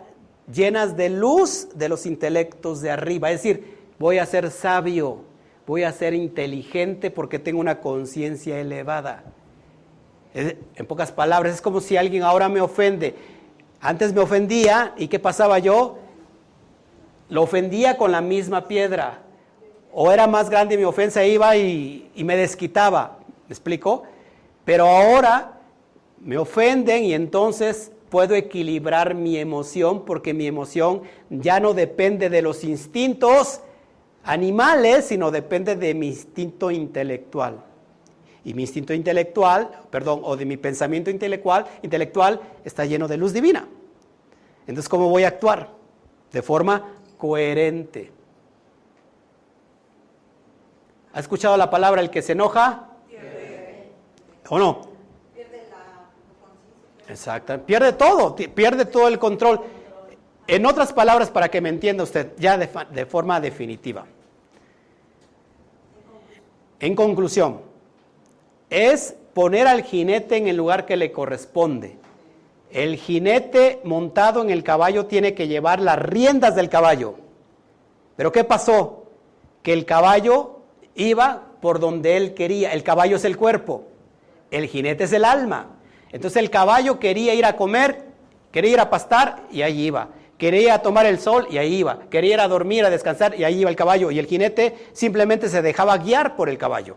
llenas 0.52 0.96
de 0.96 1.08
luz 1.08 1.68
de 1.74 1.88
los 1.88 2.06
intelectos 2.06 2.80
de 2.80 2.90
arriba. 2.90 3.30
Es 3.30 3.42
decir, 3.42 3.78
voy 3.98 4.18
a 4.18 4.26
ser 4.26 4.50
sabio, 4.50 5.24
voy 5.66 5.84
a 5.84 5.92
ser 5.92 6.14
inteligente 6.14 7.10
porque 7.10 7.38
tengo 7.38 7.60
una 7.60 7.80
conciencia 7.80 8.58
elevada. 8.58 9.24
En 10.34 10.86
pocas 10.86 11.12
palabras, 11.12 11.54
es 11.54 11.60
como 11.60 11.80
si 11.80 11.96
alguien 11.96 12.22
ahora 12.22 12.48
me 12.48 12.60
ofende. 12.60 13.14
Antes 13.84 14.14
me 14.14 14.20
ofendía 14.20 14.94
y 14.96 15.08
¿qué 15.08 15.18
pasaba 15.18 15.58
yo? 15.58 15.98
Lo 17.28 17.42
ofendía 17.42 17.96
con 17.96 18.12
la 18.12 18.20
misma 18.20 18.68
piedra. 18.68 19.22
O 19.92 20.12
era 20.12 20.28
más 20.28 20.48
grande 20.48 20.78
mi 20.78 20.84
ofensa, 20.84 21.24
iba 21.24 21.56
y, 21.56 22.08
me 22.14 22.36
desquitaba. 22.36 23.18
¿Me 23.48 23.52
explico? 23.52 24.04
Pero 24.64 24.86
ahora 24.86 25.58
me 26.20 26.38
ofenden 26.38 27.02
y 27.02 27.12
entonces 27.12 27.90
puedo 28.08 28.36
equilibrar 28.36 29.16
mi 29.16 29.36
emoción 29.36 30.04
porque 30.04 30.32
mi 30.32 30.46
emoción 30.46 31.02
ya 31.28 31.58
no 31.58 31.74
depende 31.74 32.30
de 32.30 32.40
los 32.40 32.62
instintos 32.62 33.62
animales, 34.22 35.06
sino 35.06 35.32
depende 35.32 35.74
de 35.74 35.92
mi 35.94 36.06
instinto 36.06 36.70
intelectual. 36.70 37.64
Y 38.44 38.54
mi 38.54 38.62
instinto 38.62 38.92
intelectual, 38.92 39.70
perdón, 39.90 40.20
o 40.24 40.36
de 40.36 40.44
mi 40.44 40.56
pensamiento 40.56 41.10
intelectual, 41.10 41.66
intelectual 41.82 42.40
está 42.64 42.84
lleno 42.84 43.06
de 43.06 43.16
luz 43.16 43.32
divina. 43.32 43.68
Entonces, 44.66 44.88
¿cómo 44.88 45.08
voy 45.08 45.24
a 45.24 45.28
actuar? 45.28 45.70
De 46.32 46.42
forma 46.42 46.94
coherente. 47.18 48.10
¿Ha 51.12 51.20
escuchado 51.20 51.56
la 51.56 51.70
palabra 51.70 52.00
el 52.00 52.10
que 52.10 52.22
se 52.22 52.32
enoja? 52.32 52.88
¿O 54.48 54.58
no? 54.58 54.92
Exacto, 57.08 57.58
pierde 57.60 57.92
todo, 57.92 58.34
pierde 58.34 58.86
todo 58.86 59.08
el 59.08 59.18
control. 59.18 59.60
En 60.46 60.66
otras 60.66 60.92
palabras, 60.92 61.30
para 61.30 61.48
que 61.48 61.60
me 61.60 61.68
entienda 61.68 62.02
usted, 62.02 62.32
ya 62.38 62.56
de 62.58 63.06
forma 63.06 63.40
definitiva. 63.40 64.04
En 66.80 66.96
conclusión, 66.96 67.60
es 68.72 69.14
poner 69.34 69.66
al 69.66 69.82
jinete 69.82 70.36
en 70.36 70.48
el 70.48 70.56
lugar 70.56 70.86
que 70.86 70.96
le 70.96 71.12
corresponde. 71.12 71.98
El 72.70 72.96
jinete 72.96 73.80
montado 73.84 74.40
en 74.42 74.50
el 74.50 74.64
caballo 74.64 75.06
tiene 75.06 75.34
que 75.34 75.46
llevar 75.46 75.80
las 75.80 75.98
riendas 75.98 76.56
del 76.56 76.70
caballo. 76.70 77.16
Pero 78.16 78.32
¿qué 78.32 78.44
pasó? 78.44 79.04
Que 79.62 79.74
el 79.74 79.84
caballo 79.84 80.60
iba 80.94 81.48
por 81.60 81.80
donde 81.80 82.16
él 82.16 82.32
quería. 82.32 82.72
El 82.72 82.82
caballo 82.82 83.16
es 83.16 83.24
el 83.26 83.36
cuerpo, 83.36 83.84
el 84.50 84.68
jinete 84.68 85.04
es 85.04 85.12
el 85.12 85.26
alma. 85.26 85.76
Entonces 86.10 86.42
el 86.42 86.50
caballo 86.50 86.98
quería 86.98 87.34
ir 87.34 87.44
a 87.44 87.56
comer, 87.56 88.06
quería 88.50 88.72
ir 88.72 88.80
a 88.80 88.90
pastar 88.90 89.44
y 89.50 89.62
ahí 89.62 89.82
iba. 89.82 90.08
Quería 90.38 90.78
tomar 90.78 91.04
el 91.06 91.20
sol 91.20 91.46
y 91.50 91.58
ahí 91.58 91.74
iba. 91.76 92.00
Quería 92.10 92.34
ir 92.34 92.40
a 92.40 92.48
dormir, 92.48 92.84
a 92.86 92.90
descansar 92.90 93.38
y 93.38 93.44
ahí 93.44 93.60
iba 93.60 93.70
el 93.70 93.76
caballo. 93.76 94.10
Y 94.10 94.18
el 94.18 94.26
jinete 94.26 94.74
simplemente 94.92 95.48
se 95.48 95.60
dejaba 95.62 95.98
guiar 95.98 96.36
por 96.36 96.48
el 96.48 96.58
caballo. 96.58 96.96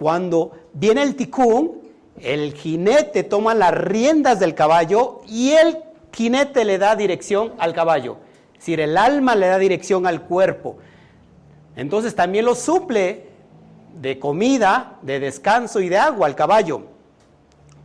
Cuando 0.00 0.52
viene 0.72 1.02
el 1.02 1.14
ticún, 1.14 1.82
el 2.18 2.54
jinete 2.54 3.22
toma 3.22 3.54
las 3.54 3.74
riendas 3.74 4.40
del 4.40 4.54
caballo 4.54 5.20
y 5.28 5.50
el 5.50 5.76
jinete 6.10 6.64
le 6.64 6.78
da 6.78 6.96
dirección 6.96 7.52
al 7.58 7.74
caballo. 7.74 8.16
Es 8.54 8.60
decir, 8.60 8.80
el 8.80 8.96
alma 8.96 9.34
le 9.34 9.48
da 9.48 9.58
dirección 9.58 10.06
al 10.06 10.22
cuerpo. 10.22 10.78
Entonces 11.76 12.14
también 12.14 12.46
lo 12.46 12.54
suple 12.54 13.26
de 14.00 14.18
comida, 14.18 14.96
de 15.02 15.20
descanso 15.20 15.80
y 15.80 15.90
de 15.90 15.98
agua 15.98 16.28
al 16.28 16.34
caballo. 16.34 16.84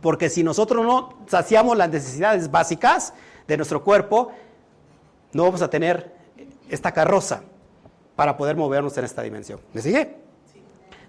Porque 0.00 0.30
si 0.30 0.42
nosotros 0.42 0.86
no 0.86 1.18
saciamos 1.26 1.76
las 1.76 1.90
necesidades 1.90 2.50
básicas 2.50 3.12
de 3.46 3.58
nuestro 3.58 3.84
cuerpo, 3.84 4.32
no 5.34 5.42
vamos 5.42 5.60
a 5.60 5.68
tener 5.68 6.14
esta 6.70 6.92
carroza 6.92 7.42
para 8.14 8.38
poder 8.38 8.56
movernos 8.56 8.96
en 8.96 9.04
esta 9.04 9.20
dimensión. 9.20 9.60
¿Me 9.74 9.82
sigue? 9.82 10.25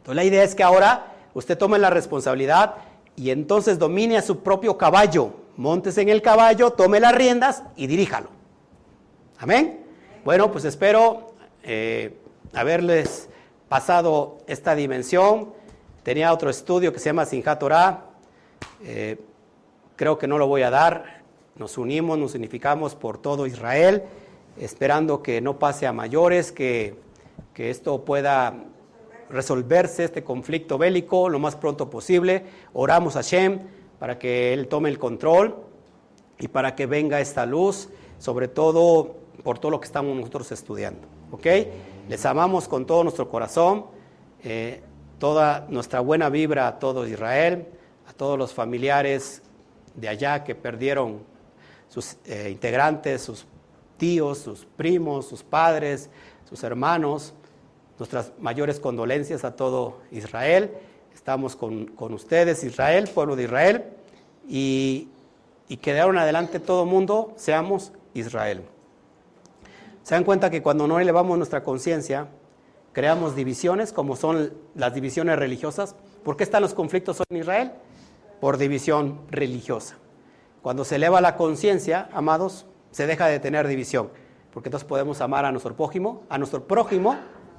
Entonces 0.08 0.24
la 0.24 0.24
idea 0.24 0.44
es 0.46 0.56
que 0.56 0.64
ahora 0.64 1.08
usted 1.34 1.58
tome 1.58 1.78
la 1.78 1.90
responsabilidad 1.90 2.76
y 3.18 3.30
entonces 3.30 3.78
domine 3.78 4.18
a 4.18 4.22
su 4.22 4.40
propio 4.40 4.78
caballo. 4.78 5.34
Montes 5.58 5.98
en 5.98 6.08
el 6.08 6.22
caballo, 6.22 6.72
tome 6.72 7.02
las 7.02 7.14
riendas 7.14 7.64
y 7.76 7.88
diríjalo. 7.88 8.30
Amén. 9.38 9.86
Bueno, 10.24 10.50
pues 10.50 10.64
espero 10.64 11.34
eh, 11.62 12.16
haberles 12.54 13.28
pasado 13.68 14.38
esta 14.48 14.76
dimensión. 14.76 15.54
Tenía 16.04 16.32
otro 16.32 16.50
estudio 16.50 16.94
que 16.94 17.00
se 17.00 17.10
llama 17.10 17.28
Torah. 17.60 18.06
Eh, 18.86 19.20
creo 19.98 20.18
que 20.18 20.28
no 20.28 20.38
lo 20.38 20.48
voy 20.48 20.62
a 20.62 20.70
dar. 20.70 21.22
Nos 21.58 21.78
unimos, 21.78 22.18
nos 22.18 22.34
unificamos 22.34 22.96
por 22.96 23.18
todo 23.18 23.46
Israel, 23.46 24.04
esperando 24.58 25.22
que 25.22 25.42
no 25.42 25.60
pase 25.60 25.86
a 25.86 25.92
mayores, 25.92 26.54
que, 26.54 26.96
que 27.54 27.70
esto 27.70 28.06
pueda 28.06 28.56
resolverse, 29.30 30.04
este 30.04 30.24
conflicto 30.24 30.78
bélico, 30.78 31.30
lo 31.30 31.40
más 31.40 31.56
pronto 31.56 31.90
posible. 31.90 32.45
Oramos 32.74 33.16
a 33.16 33.22
Shem 33.22 33.60
para 33.99 34.18
que 34.20 34.54
Él 34.54 34.68
tome 34.68 34.90
el 34.90 34.99
control 34.99 35.56
y 36.40 36.48
para 36.48 36.76
que 36.76 36.86
venga 36.86 37.20
esta 37.20 37.45
luz, 37.45 37.90
sobre 38.20 38.48
todo 38.48 39.18
por 39.44 39.60
todo 39.60 39.72
lo 39.72 39.80
que 39.80 39.86
estamos 39.86 40.16
nosotros 40.16 40.52
estudiando. 40.52 41.08
¿Ok? 41.32 41.45
Les 42.10 42.26
amamos 42.26 42.68
con 42.68 42.86
todo 42.86 43.04
nuestro 43.04 43.30
corazón, 43.30 43.86
eh, 44.44 44.82
toda 45.20 45.66
nuestra 45.70 45.99
buena 45.99 46.30
vibra 46.30 46.68
a 46.68 46.80
todo 46.80 47.08
Israel, 47.08 47.68
a 48.08 48.14
todos 48.14 48.38
los 48.38 48.54
familiares 48.54 49.41
de 49.95 50.08
allá 50.08 50.44
que 50.44 50.56
perdieron 50.56 51.20
sus 51.90 52.18
eh, 52.26 52.49
integrantes, 52.52 53.22
sus 53.24 53.45
tíos, 53.98 54.38
sus 54.38 54.66
primos, 54.66 55.28
sus 55.28 55.44
padres, 55.44 56.10
sus 56.48 56.64
hermanos. 56.64 57.34
Nuestras 57.99 58.32
mayores 58.40 58.80
condolencias 58.80 59.44
a 59.44 59.56
todo 59.56 59.99
Israel. 60.11 60.72
Estamos 61.14 61.56
con, 61.56 61.88
con 61.88 62.14
ustedes, 62.14 62.64
Israel, 62.64 63.10
pueblo 63.14 63.36
de 63.36 63.44
Israel, 63.44 63.86
y, 64.48 65.10
y 65.68 65.78
que 65.78 65.94
de 65.94 66.02
ahora 66.02 66.19
en 66.19 66.24
adelante 66.24 66.60
todo 66.60 66.86
mundo 66.86 67.34
seamos 67.36 67.91
Israel. 68.14 68.64
Se 70.03 70.15
dan 70.15 70.24
cuenta 70.24 70.49
que 70.49 70.61
cuando 70.61 70.88
no 70.88 70.99
elevamos 70.99 71.38
nuestra 71.38 71.64
conciencia, 71.64 72.28
creamos 72.94 73.36
divisiones, 73.36 73.91
como 73.91 74.15
son 74.15 74.53
las 74.74 74.94
divisiones 74.94 75.38
religiosas. 75.38 75.95
¿Por 76.24 76.38
qué 76.38 76.44
están 76.44 76.61
los 76.61 76.74
conflictos 76.74 77.22
en 77.30 77.38
Israel? 77.38 77.72
Por 78.40 78.57
división 78.57 79.22
religiosa. 79.30 79.98
Cuando 80.61 80.86
se 80.86 80.95
eleva 80.95 81.19
la 81.22 81.36
conciencia, 81.36 82.10
amados, 82.14 82.65
se 82.91 83.06
deja 83.06 83.28
de 83.28 83.40
tener 83.40 83.68
división, 83.68 84.10
porque 84.53 84.69
entonces 84.69 84.88
podemos 84.88 85.22
amar 85.22 85.45
a 85.45 85.52
nuestro 85.52 85.76
prójimo, 85.76 86.24
a 86.30 86.38
nuestro 86.38 86.68
prójimo 86.68 87.15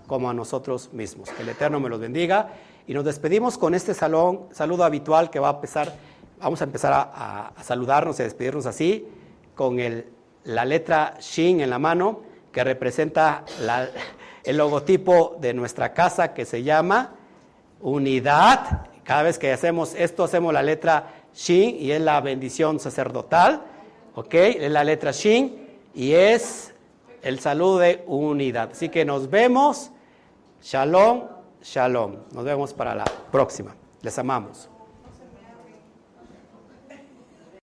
como 0.09 0.29
a 0.29 0.35
nosotros 0.35 0.93
mismos. 0.93 1.31
Que 1.31 1.43
el 1.43 1.51
Eterno 1.51 1.79
me 1.79 1.89
los 1.89 2.01
bendiga. 2.01 2.49
Y 2.89 2.95
nos 2.95 3.05
despedimos 3.05 3.59
con 3.59 3.75
este 3.75 3.95
salón, 3.95 4.49
saludo 4.51 4.83
habitual 4.83 5.31
que 5.31 5.39
va 5.39 5.51
a 5.51 5.53
empezar, 5.53 5.95
vamos 6.41 6.61
a 6.63 6.65
empezar 6.65 6.93
a, 7.15 7.53
saludarnos 7.63 8.19
y 8.19 8.23
a 8.23 8.25
despedirnos 8.25 8.65
así, 8.65 9.07
con 9.55 9.79
el, 9.79 10.07
la 10.45 10.65
letra 10.65 11.15
Shin 11.21 11.61
en 11.61 11.69
la 11.69 11.79
mano, 11.79 12.23
que 12.51 12.65
representa 12.65 13.45
el 14.43 14.57
logotipo 14.57 15.37
de 15.39 15.53
nuestra 15.53 15.93
casa 15.93 16.33
que 16.33 16.47
se 16.47 16.63
llama 16.63 17.15
Unidad. 17.83 18.87
Cada 19.05 19.23
vez 19.23 19.39
que 19.39 19.53
hacemos 19.53 19.95
esto, 19.95 20.25
hacemos 20.25 20.55
la 20.55 20.63
letra 20.63 21.13
Shin 21.35 21.77
y 21.79 21.93
es 21.93 22.01
la 22.01 22.21
bendición 22.23 22.81
sacerdotal. 22.81 23.63
¿Ok? 24.15 24.33
Es 24.33 24.71
la 24.73 24.83
letra 24.83 25.13
Shin 25.13 25.69
y 25.95 26.13
es 26.13 26.73
el 27.21 27.39
saludo 27.41 27.81
de 27.81 28.03
unidad. 28.07 28.71
Así 28.73 28.89
que 28.89 29.05
nos 29.05 29.29
vemos. 29.29 29.91
Shalom, 30.63 31.29
shalom. 31.63 32.17
Nos 32.33 32.45
vemos 32.45 32.75
para 32.75 32.95
la 32.95 33.05
próxima. 33.31 33.75
Les 34.03 34.19
amamos. 34.19 34.69